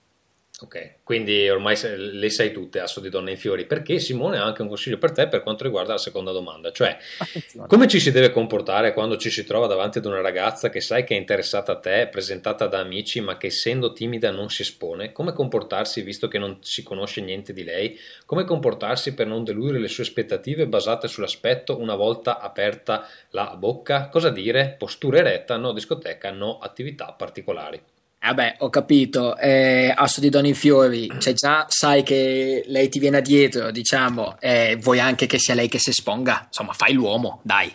Ok, 0.62 0.96
quindi 1.04 1.48
ormai 1.48 1.78
le 1.96 2.30
sai 2.30 2.52
tutte, 2.52 2.82
asso 2.82 3.00
di 3.00 3.08
donne 3.08 3.32
in 3.32 3.38
fiori, 3.38 3.66
perché 3.66 3.98
Simone 3.98 4.38
ha 4.38 4.44
anche 4.44 4.62
un 4.62 4.68
consiglio 4.68 4.98
per 4.98 5.14
te 5.14 5.30
per 5.30 5.42
quanto 5.42 5.64
riguarda 5.64 5.94
la 5.94 5.98
seconda 5.98 6.34
domanda, 6.34 6.74
cioè 6.74 6.98
Attenzione. 7.18 7.68
come 7.68 7.88
ci 7.88 8.02
si 8.02 8.12
deve 8.12 8.30
comportare 8.30 8.92
quando 8.92 9.16
ci 9.16 9.30
si 9.30 9.46
trova 9.46 9.68
davanti 9.68 10.00
ad 10.00 10.06
una 10.06 10.20
ragazza 10.20 10.70
che 10.70 10.82
sai 10.82 11.06
che 11.06 11.16
è 11.16 11.18
interessata 11.18 11.72
a 11.72 11.80
te, 11.80 12.10
presentata 12.12 12.68
da 12.68 12.80
amici, 12.80 13.22
ma 13.22 13.38
che 13.38 13.48
essendo 13.48 13.94
timida 13.94 14.32
non 14.32 14.50
si 14.50 14.64
espone? 14.64 15.14
Come 15.14 15.32
comportarsi 15.32 16.02
visto 16.02 16.28
che 16.28 16.40
non 16.40 16.58
si 16.60 16.84
conosce 16.84 17.22
niente 17.22 17.54
di 17.54 17.64
lei? 17.64 17.98
Come 18.26 18.44
comportarsi 18.44 19.14
per 19.14 19.28
non 19.28 19.46
deludere 19.46 19.80
le 19.80 19.88
sue 19.88 20.04
aspettative 20.04 20.68
basate 20.68 21.08
sull'aspetto 21.08 21.80
una 21.80 21.96
volta 21.96 22.40
aperta 22.40 23.08
la 23.30 23.56
bocca? 23.58 24.10
Cosa 24.10 24.30
dire? 24.30 24.76
Postura 24.78 25.20
eretta, 25.20 25.56
no 25.56 25.72
discoteca, 25.72 26.32
no 26.32 26.58
attività 26.58 27.14
particolari. 27.18 27.82
Vabbè, 28.22 28.58
ho 28.60 28.70
capito, 28.70 29.38
eh, 29.38 29.94
Asso 29.96 30.20
di 30.20 30.30
Donne 30.30 30.50
in 30.50 30.56
Fiori, 30.56 31.10
cioè 31.20 31.34
già 31.34 31.66
sai 31.70 32.04
che 32.04 32.64
lei 32.68 32.90
ti 32.90 33.00
viene 33.00 33.22
dietro, 33.22 33.72
diciamo, 33.72 34.38
e 34.40 34.78
vuoi 34.80 35.00
anche 35.00 35.26
che 35.26 35.40
sia 35.40 35.54
lei 35.54 35.70
che 35.70 35.80
si 35.80 35.90
esponga, 35.90 36.44
insomma, 36.48 36.74
fai 36.74 36.94
l'uomo, 36.94 37.40
dai. 37.44 37.74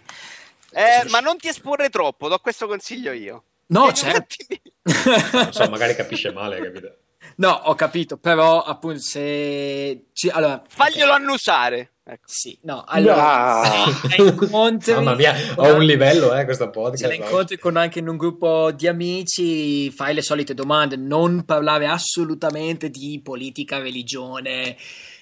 Eh, 0.71 1.09
ma 1.09 1.21
non 1.21 1.39
ti 1.39 1.49
esporre 1.49 1.89
troppo, 1.89 2.29
do 2.29 2.39
questo 2.39 2.67
consiglio 2.67 3.13
io. 3.13 3.45
No, 3.67 3.87
un 3.87 3.95
certo. 3.95 4.37
Non 5.33 5.53
so, 5.53 5.69
magari 5.71 5.95
capisce 5.95 6.31
male, 6.31 6.61
capito? 6.61 6.97
No, 7.37 7.51
ho 7.51 7.75
capito, 7.75 8.17
però 8.17 8.63
appunto 8.63 9.01
se... 9.01 10.07
ci- 10.13 10.29
allora, 10.29 10.63
Faglielo 10.67 11.13
annusare. 11.13 11.91
Ecco. 12.07 12.23
Sì, 12.27 12.59
no, 12.65 12.85
allora, 12.87 13.61
Ah. 13.63 13.91
se 14.11 14.17
la 14.19 14.25
incontri... 14.29 14.93
Mamma 14.93 15.15
mia, 15.15 15.35
ho 15.57 15.75
un 15.75 15.85
livello, 15.85 16.35
eh, 16.35 16.45
questa 16.45 16.65
Se 16.67 16.71
podcast. 16.71 17.07
la 17.07 17.15
incontri 17.15 17.59
con 17.59 17.77
anche 17.79 17.99
in 18.01 18.09
un 18.09 18.19
gruppo 18.19 18.71
di 18.73 18.87
amici, 18.87 19.91
fai 19.91 20.13
le 20.13 20.21
solite 20.21 20.53
domande, 20.53 20.97
non 20.97 21.45
parlare 21.47 21.87
assolutamente 21.87 22.91
di 22.91 23.21
politica, 23.25 23.79
religione, 23.79 24.77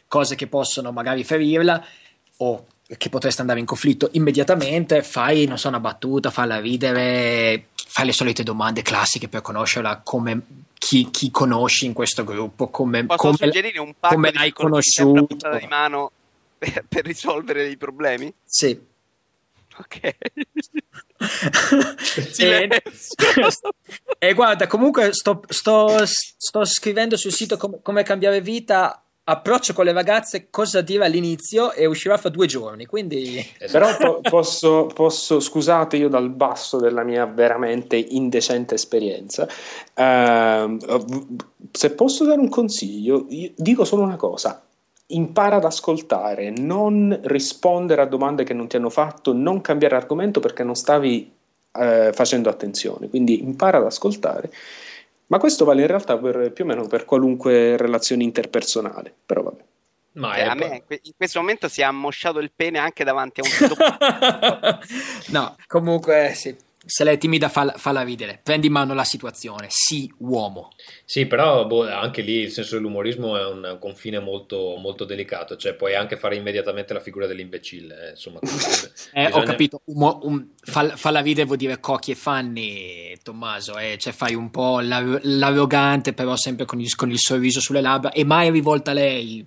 cose 0.08 0.34
che 0.34 0.48
possono 0.48 0.90
magari 0.90 1.22
ferirla 1.22 1.84
o 2.38 2.66
che 2.96 3.08
potreste 3.08 3.40
andare 3.40 3.60
in 3.60 3.66
conflitto 3.66 4.08
immediatamente, 4.12 5.02
fai, 5.02 5.46
non 5.46 5.58
so, 5.58 5.68
una 5.68 5.80
battuta, 5.80 6.30
falla 6.30 6.60
ridere, 6.60 7.68
fai 7.86 8.06
le 8.06 8.12
solite 8.12 8.42
domande 8.42 8.82
classiche 8.82 9.28
per 9.28 9.42
conoscerla 9.42 10.00
come 10.04 10.40
chi, 10.74 11.10
chi 11.10 11.30
conosci 11.30 11.86
in 11.86 11.92
questo 11.92 12.24
gruppo, 12.24 12.68
come, 12.68 13.06
Posso 13.06 13.36
come, 13.36 13.72
un 13.78 13.94
come 14.00 14.32
l'hai 14.32 14.52
conosciuto. 14.52 15.36
di 15.58 15.66
mano 15.68 16.10
per, 16.58 16.84
per 16.88 17.04
risolvere 17.04 17.68
i 17.68 17.76
problemi? 17.76 18.32
Sì. 18.44 18.78
Ok. 19.78 20.00
e, 22.38 22.82
e 24.18 24.34
guarda, 24.34 24.66
comunque 24.66 25.12
sto, 25.12 25.42
sto- 25.48 26.04
sto 26.04 26.64
scrivendo 26.64 27.16
sul 27.16 27.32
sito 27.32 27.56
com- 27.56 27.80
come 27.80 28.02
cambiare 28.02 28.40
vita. 28.40 29.01
Approccio 29.24 29.72
con 29.72 29.84
le 29.84 29.92
ragazze, 29.92 30.48
cosa 30.50 30.80
dire 30.80 31.04
all'inizio 31.04 31.72
e 31.72 31.86
uscirà 31.86 32.16
fra 32.16 32.28
due 32.28 32.46
giorni. 32.46 32.86
Quindi, 32.86 33.38
Esatto. 33.58 33.96
Però 33.96 34.20
po- 34.20 34.20
posso, 34.28 34.86
posso, 34.92 35.38
scusate 35.38 35.96
io 35.96 36.08
dal 36.08 36.28
basso 36.28 36.78
della 36.78 37.04
mia 37.04 37.24
veramente 37.26 37.96
indecente 37.96 38.74
esperienza, 38.74 39.46
v- 39.94 41.44
se 41.70 41.90
posso 41.92 42.24
dare 42.24 42.40
un 42.40 42.48
consiglio, 42.48 43.26
io 43.28 43.52
dico 43.56 43.84
solo 43.84 44.02
una 44.02 44.16
cosa. 44.16 44.60
impara 45.12 45.56
ad 45.56 45.64
ascoltare, 45.66 46.50
non 46.50 47.18
rispondere 47.24 48.02
a 48.02 48.06
domande 48.06 48.44
che 48.44 48.54
non 48.54 48.66
ti 48.66 48.76
hanno 48.76 48.90
fatto, 48.90 49.32
non 49.34 49.60
cambiare 49.60 49.94
argomento 49.94 50.40
perché 50.40 50.64
non 50.64 50.74
stavi 50.74 51.30
eh, 51.74 52.10
facendo 52.12 52.48
attenzione. 52.48 53.08
Quindi 53.08 53.42
impara 53.42 53.78
ad 53.78 53.84
ascoltare. 53.84 54.50
Ma 55.32 55.38
questo 55.38 55.64
vale 55.64 55.80
in 55.80 55.86
realtà 55.86 56.18
per, 56.18 56.52
più 56.52 56.64
o 56.64 56.66
meno 56.66 56.86
per 56.86 57.06
qualunque 57.06 57.78
relazione 57.78 58.22
interpersonale. 58.22 59.14
Però 59.24 59.42
vabbè. 59.42 59.64
Ma 60.14 60.34
eh, 60.36 60.42
a 60.42 60.54
me 60.54 60.84
in 60.88 61.12
questo 61.16 61.40
momento 61.40 61.68
si 61.68 61.80
è 61.80 61.84
ammosciato 61.84 62.38
il 62.38 62.52
pene 62.54 62.78
anche 62.78 63.02
davanti 63.02 63.40
a 63.40 63.44
un 63.44 64.78
No, 65.32 65.56
comunque 65.66 66.32
sì. 66.34 66.54
Se 66.84 67.04
lei 67.04 67.14
è 67.14 67.18
timida, 67.18 67.48
falla, 67.48 67.72
falla 67.76 68.02
ridere. 68.02 68.40
Prendi 68.42 68.66
in 68.66 68.72
mano 68.72 68.92
la 68.94 69.04
situazione. 69.04 69.66
Sì, 69.68 70.12
uomo. 70.18 70.70
Sì, 71.04 71.26
però 71.26 71.64
boh, 71.66 71.88
anche 71.88 72.22
lì 72.22 72.40
il 72.40 72.50
senso 72.50 72.74
dell'umorismo 72.74 73.36
è 73.36 73.46
un, 73.46 73.76
confine 73.80 74.18
molto, 74.18 74.76
molto, 74.78 75.04
delicato. 75.04 75.56
Cioè, 75.56 75.74
puoi 75.74 75.94
anche 75.94 76.16
fare 76.16 76.36
immediatamente 76.36 76.92
la 76.92 77.00
figura 77.00 77.26
dell'imbecille. 77.26 78.06
Eh, 78.06 78.10
insomma, 78.10 78.40
eh, 78.42 79.26
bisogna... 79.26 79.36
Ho 79.36 79.42
capito. 79.42 79.80
Un, 79.84 80.18
un, 80.22 80.48
fall, 80.60 80.96
falla 80.96 81.20
ridere 81.20 81.46
vuol 81.46 81.58
dire 81.58 81.78
cocchi 81.78 82.10
e 82.10 82.16
fanni, 82.16 83.16
Tommaso. 83.22 83.78
Eh? 83.78 83.96
Cioè, 83.98 84.12
fai 84.12 84.34
un 84.34 84.50
po' 84.50 84.80
l'arrogante, 84.80 86.12
però 86.12 86.36
sempre 86.36 86.64
con 86.64 86.80
il, 86.80 86.94
con 86.96 87.10
il 87.10 87.18
sorriso 87.18 87.60
sulle 87.60 87.80
labbra 87.80 88.10
e 88.10 88.24
mai 88.24 88.50
rivolta 88.50 88.90
a 88.90 88.94
lei 88.94 89.46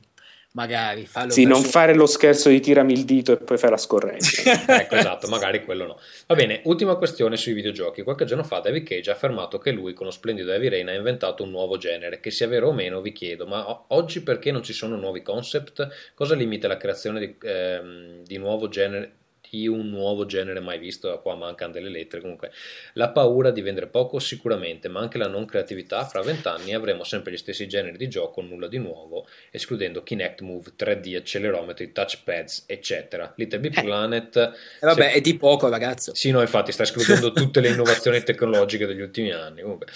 magari 0.55 1.05
fallo 1.05 1.31
sì, 1.31 1.45
non 1.45 1.61
fare 1.63 1.93
lo 1.93 2.05
scherzo 2.05 2.49
di 2.49 2.59
tirami 2.59 2.93
il 2.93 3.05
dito 3.05 3.31
e 3.33 3.37
poi 3.37 3.57
fai 3.57 3.69
la 3.69 3.77
scorrenza 3.77 4.41
ecco 4.79 4.95
esatto 4.95 5.27
magari 5.27 5.63
quello 5.63 5.85
no. 5.85 5.99
Va 6.27 6.35
bene 6.35 6.61
ultima 6.63 6.95
questione 6.95 7.37
sui 7.37 7.53
videogiochi. 7.53 8.03
Qualche 8.03 8.25
giorno 8.25 8.43
fa 8.43 8.59
David 8.59 8.87
Cage 8.87 9.09
ha 9.09 9.13
affermato 9.13 9.57
che 9.57 9.71
lui 9.71 9.93
con 9.93 10.05
lo 10.05 10.11
splendido 10.11 10.51
Heavy 10.51 10.69
Rain 10.69 10.87
ha 10.87 10.93
inventato 10.93 11.43
un 11.43 11.49
nuovo 11.49 11.77
genere. 11.77 12.19
Che 12.19 12.31
sia 12.31 12.47
vero 12.47 12.69
o 12.69 12.73
meno 12.73 13.01
vi 13.01 13.11
chiedo 13.11 13.45
ma 13.45 13.85
oggi 13.89 14.21
perché 14.21 14.51
non 14.51 14.63
ci 14.63 14.73
sono 14.73 14.95
nuovi 14.95 15.21
concept? 15.21 16.13
Cosa 16.13 16.35
limita 16.35 16.67
la 16.67 16.77
creazione 16.77 17.19
di, 17.19 17.35
ehm, 17.41 18.23
di 18.23 18.37
nuovo 18.37 18.67
genere 18.69 19.11
di 19.49 19.67
un 19.67 19.89
nuovo 19.89 20.25
genere 20.25 20.59
mai 20.59 20.79
visto, 20.79 21.19
qua 21.21 21.35
mancano 21.35 21.71
delle 21.71 21.89
lettere 21.89 22.21
comunque. 22.21 22.51
La 22.93 23.09
paura 23.09 23.51
di 23.51 23.61
vendere 23.61 23.87
poco 23.87 24.19
sicuramente, 24.19 24.87
ma 24.87 24.99
anche 24.99 25.17
la 25.17 25.27
non 25.27 25.45
creatività, 25.45 26.05
fra 26.05 26.21
vent'anni 26.21 26.73
avremo 26.73 27.03
sempre 27.03 27.31
gli 27.31 27.37
stessi 27.37 27.67
generi 27.67 27.97
di 27.97 28.07
gioco, 28.07 28.41
nulla 28.41 28.67
di 28.67 28.77
nuovo, 28.77 29.27
escludendo 29.51 30.03
Kinect 30.03 30.41
Move, 30.41 30.71
3D, 30.77 31.15
accelerometri, 31.15 31.91
touchpads, 31.91 32.65
eccetera. 32.67 33.33
Little 33.37 33.59
Big 33.59 33.77
eh. 33.77 33.81
Planet... 33.81 34.35
Eh, 34.37 34.85
vabbè, 34.85 35.03
se... 35.03 35.11
è 35.11 35.21
di 35.21 35.37
poco 35.37 35.69
ragazzo. 35.69 36.13
Sì, 36.13 36.31
no, 36.31 36.41
infatti 36.41 36.71
sta 36.71 36.83
escludendo 36.83 37.31
tutte 37.31 37.59
le 37.59 37.69
innovazioni 37.69 38.21
tecnologiche 38.23 38.85
degli 38.85 39.01
ultimi 39.01 39.31
anni. 39.31 39.61
Comunque. 39.61 39.87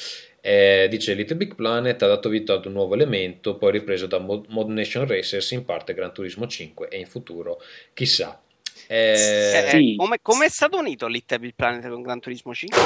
Eh, 0.41 0.88
dice 0.89 1.13
Little 1.13 1.35
Big 1.35 1.55
Planet 1.55 2.01
ha 2.01 2.07
dato 2.07 2.30
vita 2.30 2.53
ad 2.53 2.65
un 2.65 2.73
nuovo 2.73 2.93
elemento, 2.93 3.57
poi 3.57 3.71
ripreso 3.73 4.07
da 4.07 4.19
Mod, 4.19 4.45
Mod 4.49 4.69
Nation 4.69 5.05
Racers, 5.05 5.51
in 5.51 5.65
parte 5.65 5.93
Gran 5.93 6.13
Turismo 6.13 6.47
5 6.47 6.88
e 6.88 6.97
in 6.97 7.07
futuro 7.07 7.61
chissà. 7.93 8.41
Eh, 8.91 9.67
sì. 9.69 9.93
come, 9.95 10.17
come, 10.19 10.47
è 10.47 10.49
stato 10.49 10.79
unito 10.79 11.05
Little 11.05 11.37
Big 11.37 11.53
Planet 11.55 11.87
con 11.87 12.01
Gran 12.01 12.19
Turismo 12.19 12.55
5? 12.55 12.77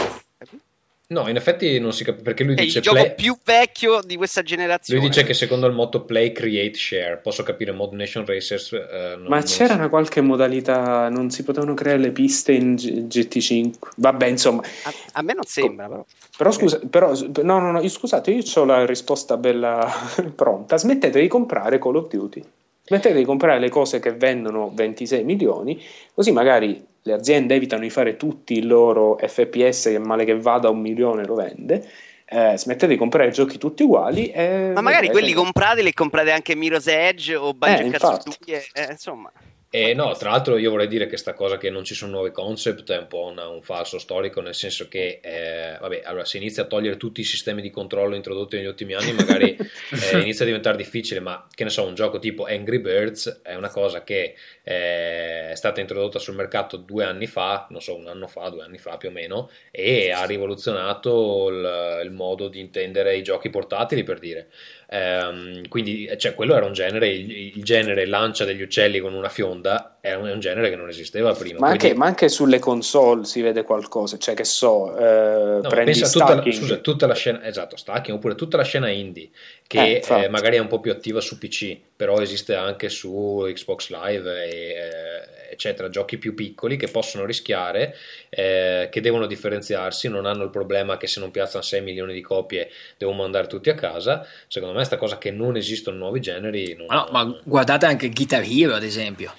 No, 1.07 1.29
in 1.29 1.37
effetti 1.37 1.79
non 1.79 1.93
si 1.93 2.03
capisce 2.03 2.23
perché 2.25 2.43
lui 2.43 2.55
è 2.55 2.61
dice 2.61 2.79
il 2.79 2.83
gioco 2.83 3.03
play... 3.03 3.15
più 3.15 3.37
vecchio 3.41 4.01
di 4.01 4.17
questa 4.17 4.41
generazione. 4.41 4.99
Lui 4.99 5.09
dice 5.09 5.23
che 5.23 5.33
secondo 5.33 5.65
il 5.65 5.73
motto 5.73 6.01
play, 6.01 6.33
create, 6.33 6.77
share. 6.77 7.19
Posso 7.23 7.43
capire 7.43 7.71
Mod 7.71 7.93
Nation 7.93 8.25
Racers. 8.25 8.73
Eh, 8.73 9.15
non, 9.17 9.27
Ma 9.27 9.37
non 9.37 9.45
c'era 9.45 9.73
so. 9.73 9.79
una 9.79 9.87
qualche 9.87 10.19
modalità, 10.19 11.07
non 11.07 11.29
si 11.29 11.43
potevano 11.43 11.73
creare 11.73 11.99
le 11.99 12.11
piste 12.11 12.51
in 12.51 12.75
G- 12.75 13.07
GT5. 13.07 13.73
Vabbè, 13.95 14.25
insomma. 14.25 14.61
A, 14.83 14.93
a 15.13 15.21
me 15.21 15.33
non 15.33 15.45
sembra, 15.45 15.87
però. 15.87 16.05
Però 16.35 16.51
scusa, 16.51 16.79
però, 16.89 17.13
no, 17.43 17.59
no, 17.59 17.71
no, 17.71 17.87
scusate, 17.87 18.31
io 18.31 18.43
ho 18.55 18.65
la 18.65 18.85
risposta 18.85 19.37
bella 19.37 19.89
pronta. 20.35 20.77
Smettete 20.77 21.21
di 21.21 21.29
comprare 21.29 21.79
Call 21.79 21.95
of 21.95 22.09
Duty. 22.09 22.43
Smettete 22.85 23.15
di 23.15 23.23
comprare 23.23 23.59
le 23.59 23.69
cose 23.69 23.99
che 23.99 24.11
vendono 24.11 24.69
26 24.73 25.23
milioni, 25.23 25.81
così 26.13 26.31
magari 26.31 26.85
le 27.03 27.13
aziende 27.13 27.55
evitano 27.55 27.81
di 27.81 27.89
fare 27.89 28.17
tutti 28.17 28.57
i 28.57 28.61
loro 28.61 29.17
FPS 29.17 29.83
che 29.83 29.99
male 29.99 30.25
che 30.25 30.37
vada 30.37 30.69
un 30.69 30.81
milione 30.81 31.25
lo 31.25 31.35
vende. 31.35 31.89
Eh, 32.25 32.57
smettete 32.57 32.87
di 32.87 32.97
comprare 32.97 33.31
giochi 33.31 33.57
tutti 33.57 33.83
uguali. 33.83 34.31
E 34.31 34.71
Ma 34.73 34.81
magari 34.81 35.09
quelli 35.09 35.33
comprate 35.33 35.81
li 35.81 35.93
comprate 35.93 36.31
anche 36.31 36.55
Mirror's 36.55 36.87
Edge 36.87 37.35
o 37.35 37.53
Banjo 37.53 37.85
eh, 37.85 37.89
Kazooie, 37.91 38.65
eh, 38.73 38.87
insomma. 38.91 39.31
E 39.75 39.95
no, 39.95 40.15
tra 40.15 40.29
l'altro 40.29 40.57
io 40.57 40.69
vorrei 40.69 40.87
dire 40.87 41.05
che 41.05 41.09
questa 41.09 41.33
cosa 41.33 41.57
che 41.57 41.71
non 41.71 41.83
ci 41.83 41.95
sono 41.95 42.11
nuovi 42.11 42.29
concept 42.29 42.91
è 42.91 42.97
un 42.99 43.07
po' 43.07 43.23
una, 43.23 43.47
un 43.47 43.63
falso 43.63 43.97
storico, 43.97 44.39
nel 44.39 44.53
senso 44.53 44.87
che, 44.87 45.19
eh, 45.19 45.79
vabbè, 45.79 46.01
allora 46.03 46.25
se 46.25 46.37
inizia 46.37 46.61
a 46.61 46.65
togliere 46.67 46.95
tutti 46.95 47.21
i 47.21 47.23
sistemi 47.23 47.59
di 47.59 47.71
controllo 47.71 48.13
introdotti 48.13 48.55
negli 48.55 48.67
ultimi 48.67 48.93
anni, 48.93 49.13
magari 49.13 49.57
eh, 49.57 50.19
inizia 50.19 50.43
a 50.43 50.45
diventare 50.45 50.77
difficile, 50.77 51.21
ma 51.21 51.47
che 51.51 51.63
ne 51.63 51.71
so, 51.71 51.87
un 51.87 51.95
gioco 51.95 52.19
tipo 52.19 52.45
Angry 52.45 52.77
Birds 52.77 53.41
è 53.41 53.55
una 53.55 53.71
cosa 53.71 54.03
che 54.03 54.35
eh, 54.61 55.49
è 55.49 55.55
stata 55.55 55.81
introdotta 55.81 56.19
sul 56.19 56.35
mercato 56.35 56.77
due 56.77 57.05
anni 57.05 57.25
fa, 57.25 57.65
non 57.71 57.81
so, 57.81 57.95
un 57.95 58.05
anno 58.05 58.27
fa, 58.27 58.49
due 58.49 58.61
anni 58.61 58.77
fa 58.77 58.97
più 58.97 59.09
o 59.09 59.11
meno, 59.11 59.49
e 59.71 60.11
ha 60.11 60.23
rivoluzionato 60.25 61.49
il, 61.49 62.01
il 62.03 62.11
modo 62.11 62.47
di 62.47 62.59
intendere 62.59 63.17
i 63.17 63.23
giochi 63.23 63.49
portatili, 63.49 64.03
per 64.03 64.19
dire. 64.19 64.49
Ehm, 64.93 65.67
quindi, 65.69 66.07
cioè, 66.17 66.35
quello 66.35 66.53
era 66.55 66.67
un 66.67 66.73
genere, 66.73 67.09
il, 67.09 67.57
il, 67.57 67.63
genere 67.63 68.05
lancia 68.05 68.45
degli 68.45 68.61
uccelli 68.61 68.99
con 68.99 69.15
una 69.15 69.27
fionda, 69.27 69.97
è 69.99 70.13
un, 70.13 70.27
è 70.27 70.31
un 70.31 70.39
genere 70.39 70.69
che 70.69 70.75
non 70.75 70.87
esisteva 70.87 71.33
prima. 71.33 71.57
Ma, 71.57 71.69
quindi... 71.69 71.85
anche, 71.87 71.97
ma, 71.97 72.05
anche, 72.05 72.29
sulle 72.29 72.59
console 72.59 73.25
si 73.25 73.41
vede 73.41 73.63
qualcosa, 73.63 74.19
cioè 74.19 74.35
che 74.35 74.43
so, 74.43 74.95
eh, 74.95 75.61
no, 75.63 75.67
prendi 75.67 75.99
tutta 75.99 76.35
la, 76.35 76.43
scusa, 76.43 76.75
tutta 76.77 77.07
la 77.07 77.15
scena, 77.15 77.43
esatto, 77.43 77.75
stacking, 77.75 78.17
oppure 78.17 78.35
tutta 78.35 78.55
la 78.55 78.63
scena 78.63 78.87
indie, 78.89 79.31
che 79.65 80.03
eh, 80.07 80.23
eh, 80.25 80.29
magari 80.29 80.57
è 80.57 80.59
un 80.59 80.67
po' 80.67 80.79
più 80.79 80.91
attiva 80.91 81.21
su 81.21 81.39
PC, 81.39 81.75
però 81.95 82.19
esiste 82.19 82.53
anche 82.53 82.89
su 82.89 83.43
Xbox 83.51 83.89
Live 83.89 84.45
e 84.45 84.49
eh, 84.49 85.42
eccetera, 85.63 85.89
giochi 85.89 86.17
più 86.17 86.33
piccoli 86.33 86.75
che 86.75 86.87
possono 86.87 87.25
rischiare, 87.25 87.95
eh, 88.29 88.89
che 88.91 89.01
devono 89.01 89.25
differenziarsi, 89.25 90.09
non 90.09 90.25
hanno 90.25 90.43
il 90.43 90.49
problema 90.49 90.97
che 90.97 91.07
se 91.07 91.19
non 91.19 91.31
piazzano 91.31 91.63
6 91.63 91.81
milioni 91.81 92.13
di 92.13 92.21
copie 92.21 92.69
devono 92.97 93.19
mandare 93.19 93.47
tutti 93.47 93.69
a 93.69 93.75
casa. 93.75 94.25
Secondo 94.47 94.73
me, 94.73 94.79
questa 94.79 94.97
cosa 94.97 95.17
che 95.17 95.31
non 95.31 95.55
esistono 95.55 95.97
nuovi 95.97 96.19
generi. 96.19 96.75
Non... 96.75 96.87
No, 96.89 97.07
ma 97.11 97.39
guardate 97.43 97.85
anche 97.85 98.09
Guitar 98.09 98.43
Hero, 98.43 98.75
ad 98.75 98.83
esempio. 98.83 99.33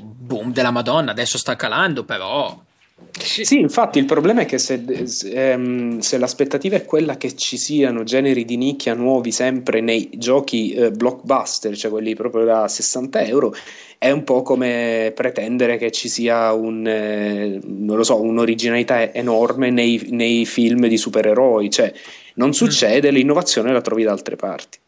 Boom 0.00 0.52
della 0.52 0.70
Madonna, 0.70 1.10
adesso 1.10 1.38
sta 1.38 1.56
calando, 1.56 2.04
però 2.04 2.66
sì. 3.18 3.44
sì. 3.44 3.58
infatti 3.58 3.98
il 3.98 4.04
problema 4.04 4.42
è 4.42 4.46
che 4.46 4.58
se, 4.58 4.82
ehm, 5.32 5.98
se, 5.98 6.18
l'aspettativa 6.18 6.76
è 6.76 6.84
quella 6.84 7.16
che 7.16 7.34
ci 7.36 7.56
siano 7.56 8.04
generi 8.04 8.44
di 8.44 8.56
nicchia 8.56 8.94
nuovi 8.94 9.32
sempre 9.32 9.80
nei 9.80 10.10
giochi 10.14 10.72
eh, 10.72 10.90
blockbuster, 10.90 11.76
cioè 11.76 11.90
quelli 11.90 12.14
proprio 12.14 12.44
da 12.44 12.68
60 12.68 13.22
euro, 13.24 13.54
è 13.98 14.10
un 14.10 14.22
po' 14.22 14.42
come 14.42 15.12
pretendere 15.14 15.76
che 15.76 15.90
ci 15.90 16.08
sia 16.08 16.52
un, 16.52 16.86
eh, 16.86 17.60
so, 18.02 18.20
un'originalità 18.20 19.12
enorme 19.12 19.70
nei, 19.70 20.06
nei, 20.10 20.46
film 20.46 20.86
di 20.86 20.96
supereroi, 20.96 21.68
cioè 21.70 21.92
non 22.34 22.48
mm. 22.48 22.52
succede, 22.52 23.10
mm. 23.10 23.14
l'innovazione 23.14 23.72
la 23.72 23.80
trovi 23.80 24.04
da 24.04 24.12
altre 24.12 24.36
parti. 24.36 24.78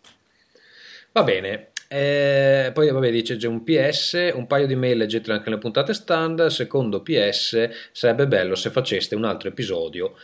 Va 1.12 1.24
bene, 1.24 1.69
eh, 1.92 2.70
poi 2.72 2.88
vabbè 2.88 3.10
dice 3.10 3.34
c'è 3.34 3.48
un 3.48 3.64
PS, 3.64 4.30
un 4.32 4.46
paio 4.46 4.68
di 4.68 4.76
mail 4.76 4.96
leggetele 4.96 5.32
anche 5.32 5.50
nelle 5.50 5.60
puntate 5.60 5.92
stand, 5.92 6.46
secondo 6.46 7.02
PS 7.02 7.68
sarebbe 7.90 8.28
bello 8.28 8.54
se 8.54 8.70
faceste 8.70 9.16
un 9.16 9.24
altro 9.24 9.48
episodio 9.48 10.14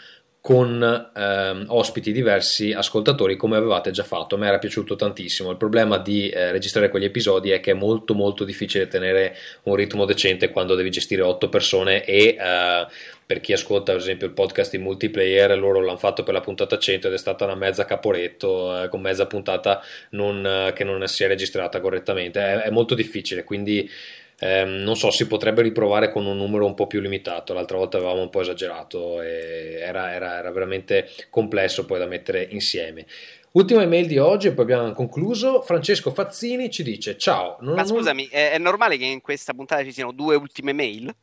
con 0.46 1.10
ehm, 1.12 1.64
ospiti 1.70 2.12
diversi 2.12 2.70
ascoltatori 2.70 3.34
come 3.34 3.56
avevate 3.56 3.90
già 3.90 4.04
fatto. 4.04 4.36
A 4.36 4.38
me 4.38 4.46
era 4.46 4.60
piaciuto 4.60 4.94
tantissimo. 4.94 5.50
Il 5.50 5.56
problema 5.56 5.98
di 5.98 6.28
eh, 6.28 6.52
registrare 6.52 6.88
quegli 6.88 7.06
episodi 7.06 7.50
è 7.50 7.58
che 7.58 7.72
è 7.72 7.74
molto 7.74 8.14
molto 8.14 8.44
difficile 8.44 8.86
tenere 8.86 9.34
un 9.64 9.74
ritmo 9.74 10.04
decente 10.04 10.50
quando 10.50 10.76
devi 10.76 10.90
gestire 10.90 11.22
otto 11.22 11.48
persone 11.48 12.04
e 12.04 12.36
eh, 12.38 12.86
per 13.26 13.40
chi 13.40 13.54
ascolta 13.54 13.90
per 13.90 14.00
esempio 14.00 14.28
il 14.28 14.34
podcast 14.34 14.72
in 14.74 14.82
multiplayer 14.82 15.58
loro 15.58 15.80
l'hanno 15.80 15.98
fatto 15.98 16.22
per 16.22 16.32
la 16.32 16.40
puntata 16.40 16.78
100 16.78 17.08
ed 17.08 17.14
è 17.14 17.18
stata 17.18 17.44
una 17.44 17.56
mezza 17.56 17.84
caporetto 17.84 18.84
eh, 18.84 18.88
con 18.88 19.00
mezza 19.00 19.26
puntata 19.26 19.82
non, 20.10 20.46
eh, 20.46 20.72
che 20.74 20.84
non 20.84 21.04
si 21.08 21.24
è 21.24 21.26
registrata 21.26 21.80
correttamente. 21.80 22.38
È, 22.38 22.56
è 22.58 22.70
molto 22.70 22.94
difficile 22.94 23.42
quindi 23.42 23.90
eh, 24.38 24.64
non 24.64 24.96
so, 24.96 25.10
si 25.10 25.26
potrebbe 25.26 25.62
riprovare 25.62 26.10
con 26.10 26.26
un 26.26 26.36
numero 26.36 26.66
un 26.66 26.74
po' 26.74 26.86
più 26.86 27.00
limitato. 27.00 27.54
L'altra 27.54 27.78
volta 27.78 27.96
avevamo 27.96 28.22
un 28.22 28.30
po' 28.30 28.42
esagerato 28.42 29.22
e 29.22 29.78
era, 29.80 30.12
era, 30.12 30.36
era 30.38 30.50
veramente 30.50 31.08
complesso 31.30 31.86
poi 31.86 31.98
da 31.98 32.06
mettere 32.06 32.46
insieme. 32.50 33.06
Ultima 33.52 33.82
email 33.82 34.06
di 34.06 34.18
oggi 34.18 34.48
e 34.48 34.52
poi 34.52 34.64
abbiamo 34.64 34.92
concluso. 34.92 35.62
Francesco 35.62 36.10
Fazzini 36.10 36.70
ci 36.70 36.82
dice: 36.82 37.16
Ciao. 37.16 37.56
Ma 37.60 37.86
scusami, 37.86 38.28
è, 38.28 38.50
è 38.50 38.58
normale 38.58 38.98
che 38.98 39.06
in 39.06 39.22
questa 39.22 39.54
puntata 39.54 39.82
ci 39.82 39.92
siano 39.92 40.12
due 40.12 40.36
ultime 40.36 40.74
mail? 40.74 41.14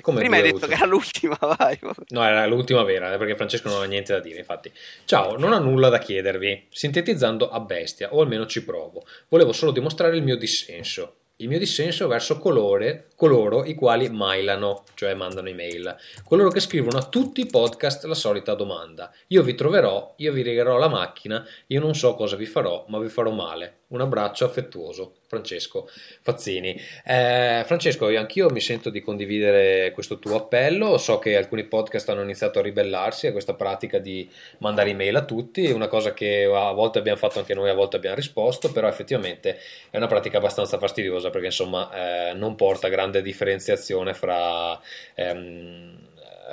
Come 0.00 0.18
Prima 0.18 0.36
hai 0.36 0.42
detto 0.42 0.54
ultime? 0.56 0.74
che 0.74 0.82
era 0.82 0.86
l'ultima, 0.86 1.38
vai. 1.56 1.78
No, 2.08 2.24
era 2.24 2.44
l'ultima 2.46 2.82
vera, 2.82 3.12
eh, 3.12 3.18
perché 3.18 3.36
Francesco 3.36 3.68
non 3.68 3.82
ha 3.82 3.86
niente 3.86 4.12
da 4.12 4.20
dire, 4.20 4.38
infatti. 4.38 4.72
Ciao, 5.04 5.38
non 5.38 5.52
ho 5.52 5.58
nulla 5.60 5.88
da 5.88 5.98
chiedervi, 5.98 6.66
sintetizzando 6.70 7.50
a 7.50 7.60
bestia, 7.60 8.12
o 8.12 8.20
almeno 8.20 8.46
ci 8.46 8.64
provo. 8.64 9.06
Volevo 9.28 9.52
solo 9.52 9.70
dimostrare 9.70 10.16
il 10.16 10.22
mio 10.22 10.36
dissenso. 10.36 11.16
Il 11.38 11.48
mio 11.48 11.58
dissenso 11.58 12.06
verso 12.06 12.38
colore, 12.38 13.08
coloro 13.16 13.64
i 13.64 13.74
quali 13.74 14.08
mailano, 14.08 14.84
cioè 14.94 15.14
mandano 15.14 15.48
email, 15.48 15.96
coloro 16.24 16.48
che 16.50 16.60
scrivono 16.60 16.96
a 16.98 17.08
tutti 17.08 17.40
i 17.40 17.46
podcast 17.46 18.04
la 18.04 18.14
solita 18.14 18.54
domanda. 18.54 19.12
Io 19.28 19.42
vi 19.42 19.56
troverò, 19.56 20.14
io 20.18 20.32
vi 20.32 20.42
regherò 20.42 20.78
la 20.78 20.86
macchina, 20.86 21.44
io 21.66 21.80
non 21.80 21.96
so 21.96 22.14
cosa 22.14 22.36
vi 22.36 22.46
farò, 22.46 22.84
ma 22.88 23.00
vi 23.00 23.08
farò 23.08 23.32
male. 23.32 23.78
Un 23.94 24.00
abbraccio 24.00 24.44
affettuoso, 24.44 25.18
Francesco 25.28 25.88
Fazzini. 26.20 26.76
Eh, 27.04 27.62
Francesco, 27.64 28.08
anch'io 28.08 28.50
mi 28.50 28.60
sento 28.60 28.90
di 28.90 29.00
condividere 29.00 29.92
questo 29.92 30.18
tuo 30.18 30.34
appello. 30.34 30.98
So 30.98 31.20
che 31.20 31.36
alcuni 31.36 31.62
podcast 31.62 32.08
hanno 32.08 32.22
iniziato 32.22 32.58
a 32.58 32.62
ribellarsi 32.62 33.28
a 33.28 33.32
questa 33.32 33.54
pratica 33.54 33.98
di 33.98 34.28
mandare 34.58 34.90
email 34.90 35.14
a 35.14 35.24
tutti, 35.24 35.70
una 35.70 35.86
cosa 35.86 36.12
che 36.12 36.42
a 36.42 36.72
volte 36.72 36.98
abbiamo 36.98 37.18
fatto 37.18 37.38
anche 37.38 37.54
noi, 37.54 37.70
a 37.70 37.74
volte 37.74 37.94
abbiamo 37.94 38.16
risposto, 38.16 38.72
però 38.72 38.88
effettivamente 38.88 39.60
è 39.90 39.96
una 39.96 40.08
pratica 40.08 40.38
abbastanza 40.38 40.76
fastidiosa 40.76 41.30
perché 41.30 41.46
insomma 41.46 42.30
eh, 42.30 42.34
non 42.34 42.56
porta 42.56 42.88
grande 42.88 43.22
differenziazione 43.22 44.12
fra... 44.12 44.76
Ehm, 45.14 46.03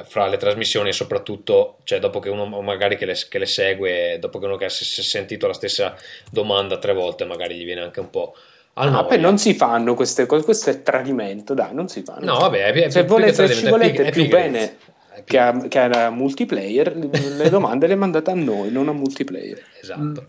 fra 0.03 0.27
le 0.27 0.37
trasmissioni 0.37 0.89
e 0.89 0.93
soprattutto 0.93 1.77
cioè 1.83 1.99
dopo 1.99 2.19
che 2.19 2.29
uno 2.29 2.45
magari 2.61 2.95
che 2.95 3.05
le, 3.05 3.15
che 3.29 3.39
le 3.39 3.45
segue 3.45 4.17
dopo 4.19 4.39
che 4.39 4.45
uno 4.45 4.55
che 4.55 4.69
si 4.69 5.01
è 5.01 5.03
sentito 5.03 5.47
la 5.47 5.53
stessa 5.53 5.95
domanda 6.29 6.77
tre 6.77 6.93
volte 6.93 7.25
magari 7.25 7.55
gli 7.55 7.65
viene 7.65 7.81
anche 7.81 7.99
un 7.99 8.09
po' 8.09 8.35
Ah, 8.75 8.87
no, 8.87 9.05
poi 9.05 9.19
non 9.19 9.37
si 9.37 9.53
fanno 9.53 9.95
queste 9.95 10.25
cose, 10.25 10.45
questo 10.45 10.69
è 10.69 10.81
tradimento, 10.81 11.53
dai, 11.53 11.73
non 11.73 11.89
si 11.89 12.03
fanno. 12.03 12.23
No, 12.23 12.39
vabbè, 12.39 12.71
è, 12.71 12.83
è 12.83 12.89
se, 12.89 13.03
volete, 13.03 13.45
se 13.45 13.53
ci 13.53 13.67
volete 13.67 14.09
più, 14.11 14.29
bene 14.29 14.77
che 15.25 15.37
a, 15.37 15.67
che 15.67 15.79
a, 15.79 16.09
multiplayer, 16.09 16.95
le 16.95 17.49
domande 17.49 17.87
le 17.87 17.95
mandate 17.95 18.31
a 18.31 18.35
noi, 18.35 18.71
non 18.71 18.87
a 18.87 18.93
multiplayer. 18.93 19.61
Esatto. 19.81 20.25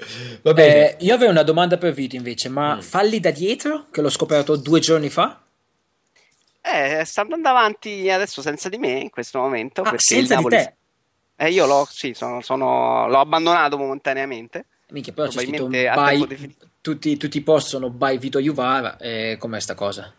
Eh, 0.57 0.97
io 0.99 1.15
avevo 1.15 1.31
una 1.31 1.43
domanda 1.43 1.79
per 1.79 1.93
Vito 1.93 2.17
invece, 2.17 2.49
ma 2.49 2.77
mm. 2.77 2.81
falli 2.81 3.21
da 3.21 3.31
dietro, 3.31 3.87
che 3.91 4.01
l'ho 4.01 4.11
scoperto 4.11 4.57
due 4.57 4.81
giorni 4.81 5.09
fa? 5.09 5.42
Eh, 6.63 7.05
sta 7.05 7.23
andando 7.23 7.49
avanti 7.49 8.09
adesso 8.09 8.41
senza 8.41 8.69
di 8.69 8.79
me 8.79 9.01
in 9.01 9.11
questo 9.11 9.41
momento. 9.41 9.83
Ah, 9.83 9.95
senza 9.97 10.37
Napoli... 10.37 10.57
di 10.57 10.63
te? 10.63 10.75
Eh, 11.37 11.51
io 11.51 11.67
l'ho, 11.67 11.87
sì, 11.91 12.15
sono, 12.15 12.41
sono, 12.41 13.09
l'ho 13.09 13.19
abbandonato 13.19 13.77
momentaneamente. 13.77 14.67
Minchia, 14.91 15.13
però 15.13 15.29
c'è 15.29 15.41
scritto 15.41 15.67
by, 15.67 16.55
tutti, 16.81 17.17
tutti 17.17 17.39
i 17.39 17.43
post 17.43 17.69
sono 17.69 17.91
by 17.91 18.19
Vito 18.19 18.39
Juvara, 18.39 18.97
eh, 18.99 19.37
com'è 19.39 19.59
sta 19.59 19.75
cosa? 19.75 20.13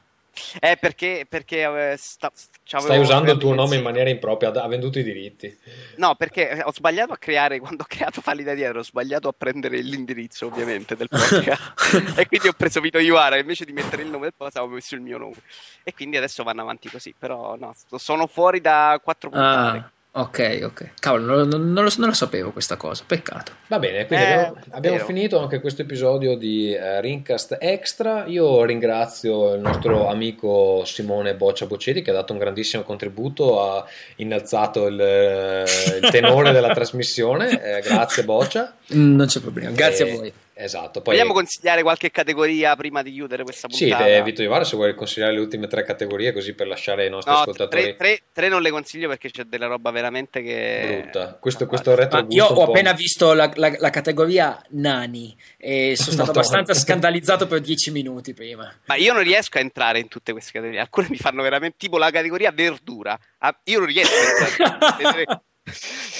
Eh, 0.59 0.77
perché, 0.79 1.25
perché 1.29 1.91
eh, 1.91 1.95
sta, 1.97 2.31
stai 2.33 2.99
usando 2.99 3.31
il 3.31 3.37
tuo 3.37 3.53
nome 3.53 3.75
in 3.75 3.83
maniera 3.83 4.09
impropria, 4.09 4.51
ha 4.51 4.67
venduto 4.67 4.97
i 4.97 5.03
diritti. 5.03 5.55
No, 5.97 6.15
perché 6.15 6.61
ho 6.63 6.71
sbagliato 6.73 7.13
a 7.13 7.17
creare, 7.17 7.59
quando 7.59 7.83
ho 7.83 7.85
creato 7.87 8.21
Falli 8.21 8.43
da 8.43 8.53
dietro, 8.53 8.79
ho 8.79 8.83
sbagliato 8.83 9.27
a 9.27 9.33
prendere 9.37 9.79
l'indirizzo 9.81 10.47
ovviamente 10.47 10.95
del 10.95 11.07
podcast. 11.07 12.17
e 12.17 12.27
quindi 12.27 12.47
ho 12.47 12.53
preso 12.53 12.81
Vito 12.81 12.97
Iwara, 12.97 13.37
invece 13.37 13.65
di 13.65 13.73
mettere 13.73 14.01
il 14.01 14.09
nome 14.09 14.23
del 14.23 14.33
podcast 14.35 14.57
avevo 14.57 14.73
messo 14.73 14.95
il 14.95 15.01
mio 15.01 15.17
nome. 15.17 15.35
E 15.83 15.93
quindi 15.93 16.17
adesso 16.17 16.43
vanno 16.43 16.61
avanti 16.61 16.89
così, 16.89 17.13
però 17.17 17.55
no, 17.55 17.75
sono 17.97 18.25
fuori 18.25 18.59
da 18.59 18.99
quattro 19.03 19.29
puntate. 19.29 19.77
Ah. 19.77 19.91
Ok, 20.15 20.59
ok. 20.63 20.91
Cavolo, 20.99 21.37
non, 21.37 21.47
non, 21.47 21.73
non, 21.73 21.83
lo, 21.85 21.91
non, 21.97 22.09
lo, 22.09 22.13
sapevo 22.13 22.51
questa 22.51 22.77
cosa, 22.77 23.03
peccato. 23.07 23.53
Va 23.67 23.79
bene, 23.79 24.05
quindi 24.05 24.23
eh, 24.23 24.27
abbiamo, 24.27 24.55
abbiamo 24.69 24.99
finito 24.99 25.39
anche 25.39 25.59
questo 25.59 25.81
episodio 25.81 26.37
di 26.37 26.71
uh, 26.71 27.01
Rincast 27.01 27.57
Extra. 27.59 28.25
Io 28.27 28.63
ringrazio 28.63 29.55
il 29.55 29.61
nostro 29.61 30.07
amico 30.07 30.83
Simone 30.85 31.33
Boccia 31.33 31.65
Boccetti 31.65 32.03
che 32.03 32.11
ha 32.11 32.13
dato 32.13 32.31
un 32.31 32.37
grandissimo 32.37 32.83
contributo, 32.83 33.63
ha 33.63 33.83
innalzato 34.17 34.85
il, 34.85 34.99
il 34.99 36.09
tenore 36.11 36.51
della 36.51 36.73
trasmissione. 36.75 37.77
Eh, 37.77 37.81
grazie 37.81 38.23
Boccia. 38.23 38.75
Non 38.89 39.25
c'è 39.25 39.39
problema, 39.39 39.71
grazie 39.71 40.05
e... 40.05 40.11
a 40.11 40.15
voi. 40.15 40.33
Esatto. 40.55 41.01
Poi... 41.01 41.15
Vogliamo 41.15 41.33
consigliare 41.33 41.81
qualche 41.81 42.11
categoria 42.11 42.75
prima 42.75 43.01
di 43.01 43.11
chiudere 43.11 43.43
questa 43.43 43.67
puntata? 43.67 44.03
Sì, 44.03 44.09
eh, 44.09 44.23
Vito 44.23 44.41
Ivara, 44.41 44.63
se 44.63 44.75
vuoi 44.75 44.93
consigliare 44.93 45.33
le 45.33 45.39
ultime 45.39 45.67
tre 45.67 45.83
categorie 45.83 46.31
così 46.31 46.53
per 46.53 46.67
lasciare 46.67 47.05
i 47.05 47.09
nostri 47.09 47.31
no, 47.31 47.39
ascoltatori. 47.39 47.81
Tre, 47.81 47.95
tre, 47.95 48.21
tre, 48.31 48.49
non 48.49 48.61
le 48.61 48.69
consiglio 48.69 49.07
perché 49.07 49.31
c'è 49.31 49.43
della 49.43 49.67
roba 49.67 49.91
veramente 49.91 50.41
che... 50.41 50.99
Brutta. 51.01 51.37
Questo, 51.39 51.65
questo 51.65 51.95
retro 51.95 52.25
Io 52.29 52.45
ho 52.45 52.63
appena 52.63 52.93
visto 52.93 53.33
la, 53.33 53.51
la, 53.55 53.73
la, 53.77 53.89
categoria 53.89 54.61
Nani 54.69 55.35
e 55.57 55.95
sono 55.95 56.11
stato 56.23 56.31
abbastanza 56.31 56.73
scandalizzato 56.73 57.47
per 57.47 57.59
dieci 57.59 57.91
minuti 57.91 58.33
prima. 58.33 58.71
Ma 58.85 58.95
io 58.95 59.13
non 59.13 59.23
riesco 59.23 59.57
a 59.57 59.61
entrare 59.61 59.99
in 59.99 60.07
tutte 60.07 60.31
queste 60.31 60.51
categorie. 60.51 60.79
Alcune 60.79 61.07
mi 61.09 61.17
fanno 61.17 61.41
veramente... 61.41 61.75
Tipo 61.77 61.97
la 61.97 62.11
categoria 62.11 62.51
verdura. 62.51 63.17
Ah, 63.39 63.57
io 63.65 63.79
non 63.79 63.87
riesco 63.87 64.13
a 64.13 64.97
entrare. 64.99 65.25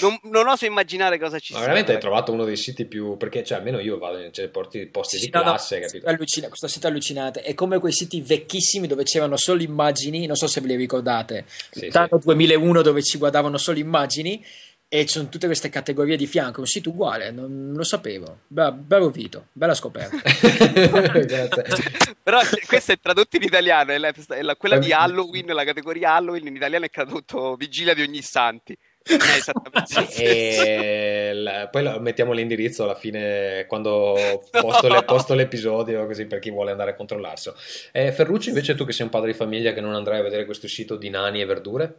Non, 0.00 0.18
non, 0.24 0.48
oso 0.48 0.64
immaginare 0.64 1.18
cosa 1.18 1.38
ci 1.38 1.52
sia. 1.52 1.60
Veramente 1.60 1.92
hai 1.92 2.00
trovato 2.00 2.32
uno 2.32 2.44
dei 2.44 2.56
siti 2.56 2.86
più. 2.86 3.16
Perché, 3.18 3.44
cioè, 3.44 3.58
almeno 3.58 3.78
io 3.78 3.98
vado 3.98 4.18
in 4.18 4.32
cioè, 4.32 4.48
posti, 4.48 4.86
posti 4.86 5.18
sì, 5.18 5.26
di 5.26 5.30
no, 5.32 5.42
classe. 5.42 5.78
No, 5.78 5.86
capito? 5.86 6.08
Allucina, 6.08 6.48
questo 6.48 6.66
sito 6.66 6.86
allucinante. 6.86 7.42
È 7.42 7.52
come 7.52 7.78
quei 7.78 7.92
siti 7.92 8.22
vecchissimi 8.22 8.86
dove 8.86 9.04
c'erano 9.04 9.36
solo 9.36 9.62
immagini. 9.62 10.26
Non 10.26 10.36
so 10.36 10.46
se 10.46 10.60
ve 10.62 10.68
li 10.68 10.76
ricordate. 10.76 11.44
Sì, 11.70 11.88
Tanto 11.88 12.18
sì. 12.18 12.26
2001 12.26 12.82
dove 12.82 13.02
ci 13.02 13.18
guardavano 13.18 13.58
solo 13.58 13.78
immagini. 13.78 14.42
E 14.88 15.06
ci 15.06 15.14
sono 15.14 15.28
tutte 15.28 15.46
queste 15.46 15.68
categorie 15.70 16.16
di 16.16 16.26
fianco. 16.26 16.60
Un 16.60 16.66
sito 16.66 16.90
uguale, 16.90 17.30
non, 17.30 17.66
non 17.66 17.74
lo 17.76 17.82
sapevo. 17.82 18.40
Bello 18.46 19.10
Vito, 19.10 19.48
bella 19.52 19.74
scoperta. 19.74 20.16
Però 22.22 22.40
questo 22.66 22.92
è 22.92 22.98
tradotto 22.98 23.36
in 23.36 23.42
italiano. 23.42 23.92
È 23.92 23.98
la, 23.98 24.12
è 24.28 24.42
la, 24.42 24.56
quella 24.56 24.78
di 24.78 24.92
Halloween, 24.92 25.46
la 25.46 25.64
categoria 25.64 26.14
Halloween 26.14 26.46
in 26.46 26.56
italiano 26.56 26.84
è 26.84 26.90
tradotto 26.90 27.56
Vigilia 27.56 27.92
di 27.92 28.02
ogni 28.02 28.22
santi. 28.22 28.76
e 30.16 31.32
la, 31.34 31.68
poi 31.68 31.82
la, 31.82 31.98
mettiamo 31.98 32.32
l'indirizzo 32.32 32.84
alla 32.84 32.94
fine 32.94 33.66
quando 33.68 34.14
posto, 34.50 34.88
le, 34.88 35.04
posto, 35.04 35.34
l'episodio 35.34 36.06
così 36.06 36.24
per 36.24 36.38
chi 36.38 36.50
vuole 36.50 36.70
andare 36.70 36.92
a 36.92 36.94
controllarselo. 36.94 37.54
Eh, 37.92 38.12
Ferrucci 38.12 38.48
invece 38.48 38.74
tu 38.74 38.86
che 38.86 38.92
sei 38.92 39.04
un 39.04 39.10
padre 39.10 39.32
di 39.32 39.36
famiglia 39.36 39.72
che 39.72 39.82
non 39.82 39.94
andrai 39.94 40.20
a 40.20 40.22
vedere 40.22 40.46
questo 40.46 40.68
sito 40.68 40.96
di 40.96 41.10
nani 41.10 41.42
e 41.42 41.44
verdure? 41.44 41.94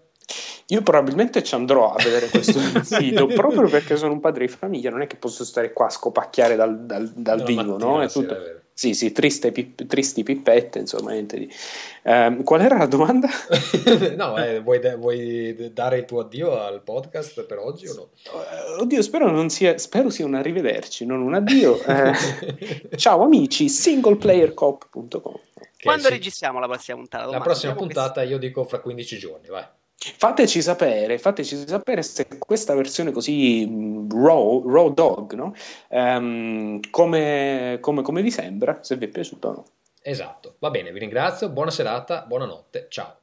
Io 0.69 0.81
probabilmente 0.81 1.43
ci 1.43 1.53
andrò 1.53 1.93
a 1.93 2.03
vedere 2.03 2.27
questo 2.27 2.59
sito 2.81 3.27
proprio 3.27 3.69
perché 3.69 3.95
sono 3.97 4.13
un 4.13 4.19
padre 4.19 4.47
di 4.47 4.51
famiglia 4.51 4.89
non 4.89 5.03
è 5.03 5.07
che 5.07 5.17
posso 5.17 5.45
stare 5.45 5.73
qua 5.73 5.85
a 5.85 5.91
scopacchiare 5.91 6.55
dal, 6.55 6.85
dal, 6.85 7.11
dal 7.13 7.43
vivo 7.43 7.77
no? 7.77 8.01
È 8.01 8.09
tutto... 8.09 8.33
È 8.33 8.63
sì, 8.77 8.93
sì, 8.93 9.13
triste, 9.13 9.53
pip, 9.53 9.85
tristi 9.85 10.21
pippette, 10.23 10.79
insomma, 10.79 11.11
niente 11.11 11.37
di... 11.37 11.49
Um, 12.03 12.43
qual 12.43 12.59
era 12.59 12.77
la 12.77 12.87
domanda? 12.87 13.29
no, 14.17 14.35
eh, 14.37 14.59
vuoi, 14.59 14.81
vuoi, 14.97 15.71
dare 15.71 15.99
il 15.99 16.03
tuo 16.03 16.19
addio 16.19 16.59
al 16.59 16.83
podcast 16.83 17.45
per 17.45 17.57
oggi 17.59 17.87
o 17.87 17.93
no? 17.93 18.09
Uh, 18.33 18.81
oddio, 18.81 19.01
spero, 19.01 19.47
sia, 19.47 19.77
spero 19.77 20.09
sia 20.09 20.25
un 20.25 20.35
arrivederci, 20.35 21.05
non 21.05 21.21
un 21.21 21.35
addio. 21.35 21.81
Uh, 21.85 22.11
ciao 22.97 23.23
amici, 23.23 23.69
singleplayercop.com 23.69 25.39
Quando 25.81 26.03
sì. 26.03 26.09
registriamo 26.09 26.59
la 26.59 26.67
prossima 26.67 26.97
puntata? 26.97 27.29
La 27.29 27.39
prossima 27.39 27.75
puntata 27.75 28.23
io 28.23 28.37
dico 28.37 28.65
fra 28.65 28.79
15 28.79 29.17
giorni, 29.17 29.47
vai. 29.47 29.65
Fateci 29.97 30.61
sapere, 30.61 31.17
fateci 31.17 31.67
sapere 31.67 32.03
se 32.03 32.27
questa 32.37 32.75
versione 32.75 33.11
così 33.11 33.65
mm, 33.67 34.09
raw, 34.11 34.69
raw 34.69 34.93
dog, 34.93 35.33
no? 35.33 35.53
um, 35.89 36.79
come, 36.91 37.77
come, 37.81 38.01
come 38.01 38.21
vi 38.21 38.29
sembra, 38.29 38.79
se 38.81 38.97
vi 38.97 39.05
è 39.05 39.07
piaciuto 39.07 39.47
o 39.47 39.51
no. 39.51 39.65
Esatto, 40.01 40.57
va 40.59 40.69
bene, 40.69 40.91
vi 40.91 40.99
ringrazio, 40.99 41.49
buona 41.49 41.71
serata, 41.71 42.23
buonanotte, 42.27 42.87
ciao. 42.89 43.17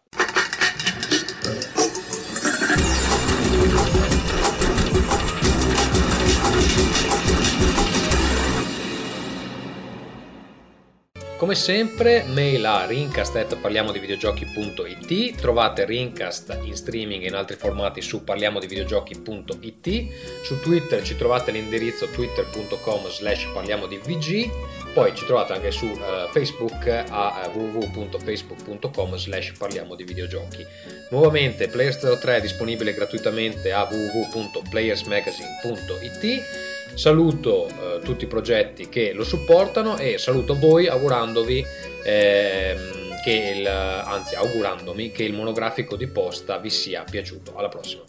Come 11.42 11.56
sempre, 11.56 12.22
mail 12.28 12.64
a 12.64 12.86
rincast.parliamodivideogiochi.it 12.86 15.40
Trovate 15.40 15.84
Rincast 15.84 16.56
in 16.62 16.76
streaming 16.76 17.24
e 17.24 17.26
in 17.26 17.34
altri 17.34 17.56
formati 17.56 18.00
su 18.00 18.22
parliamodivideogiochi.it 18.22 20.06
Su 20.44 20.60
Twitter 20.60 21.02
ci 21.02 21.16
trovate 21.16 21.50
l'indirizzo 21.50 22.06
twitter.com 22.06 23.08
slash 23.08 23.50
parliamodivg. 23.52 24.50
Poi 24.94 25.12
ci 25.16 25.24
trovate 25.24 25.54
anche 25.54 25.72
su 25.72 25.86
uh, 25.86 26.28
Facebook 26.30 26.86
a 26.86 27.50
uh, 27.52 27.58
www.facebook.com 27.58 29.16
slash 29.16 29.54
parliamo 29.58 29.96
di 29.96 30.04
videogiochi 30.04 30.64
Nuovamente 31.10 31.66
Players 31.66 32.18
03 32.20 32.36
è 32.36 32.40
disponibile 32.40 32.94
gratuitamente 32.94 33.72
a 33.72 33.88
www.playersmagazine.it 33.90 36.81
Saluto 36.94 37.68
eh, 37.68 38.00
tutti 38.04 38.24
i 38.24 38.26
progetti 38.26 38.88
che 38.88 39.12
lo 39.12 39.24
supportano 39.24 39.96
e 39.98 40.18
saluto 40.18 40.54
voi 40.58 40.86
augurandovi 40.88 41.64
eh, 42.04 42.76
che 43.24 43.54
il, 43.56 43.66
anzi 43.66 44.34
augurandomi 44.34 45.10
che 45.10 45.24
il 45.24 45.32
monografico 45.32 45.96
di 45.96 46.06
posta 46.06 46.58
vi 46.58 46.70
sia 46.70 47.04
piaciuto. 47.04 47.56
Alla 47.56 47.68
prossima. 47.68 48.02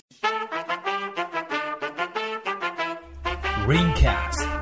Ringcast 3.66 4.53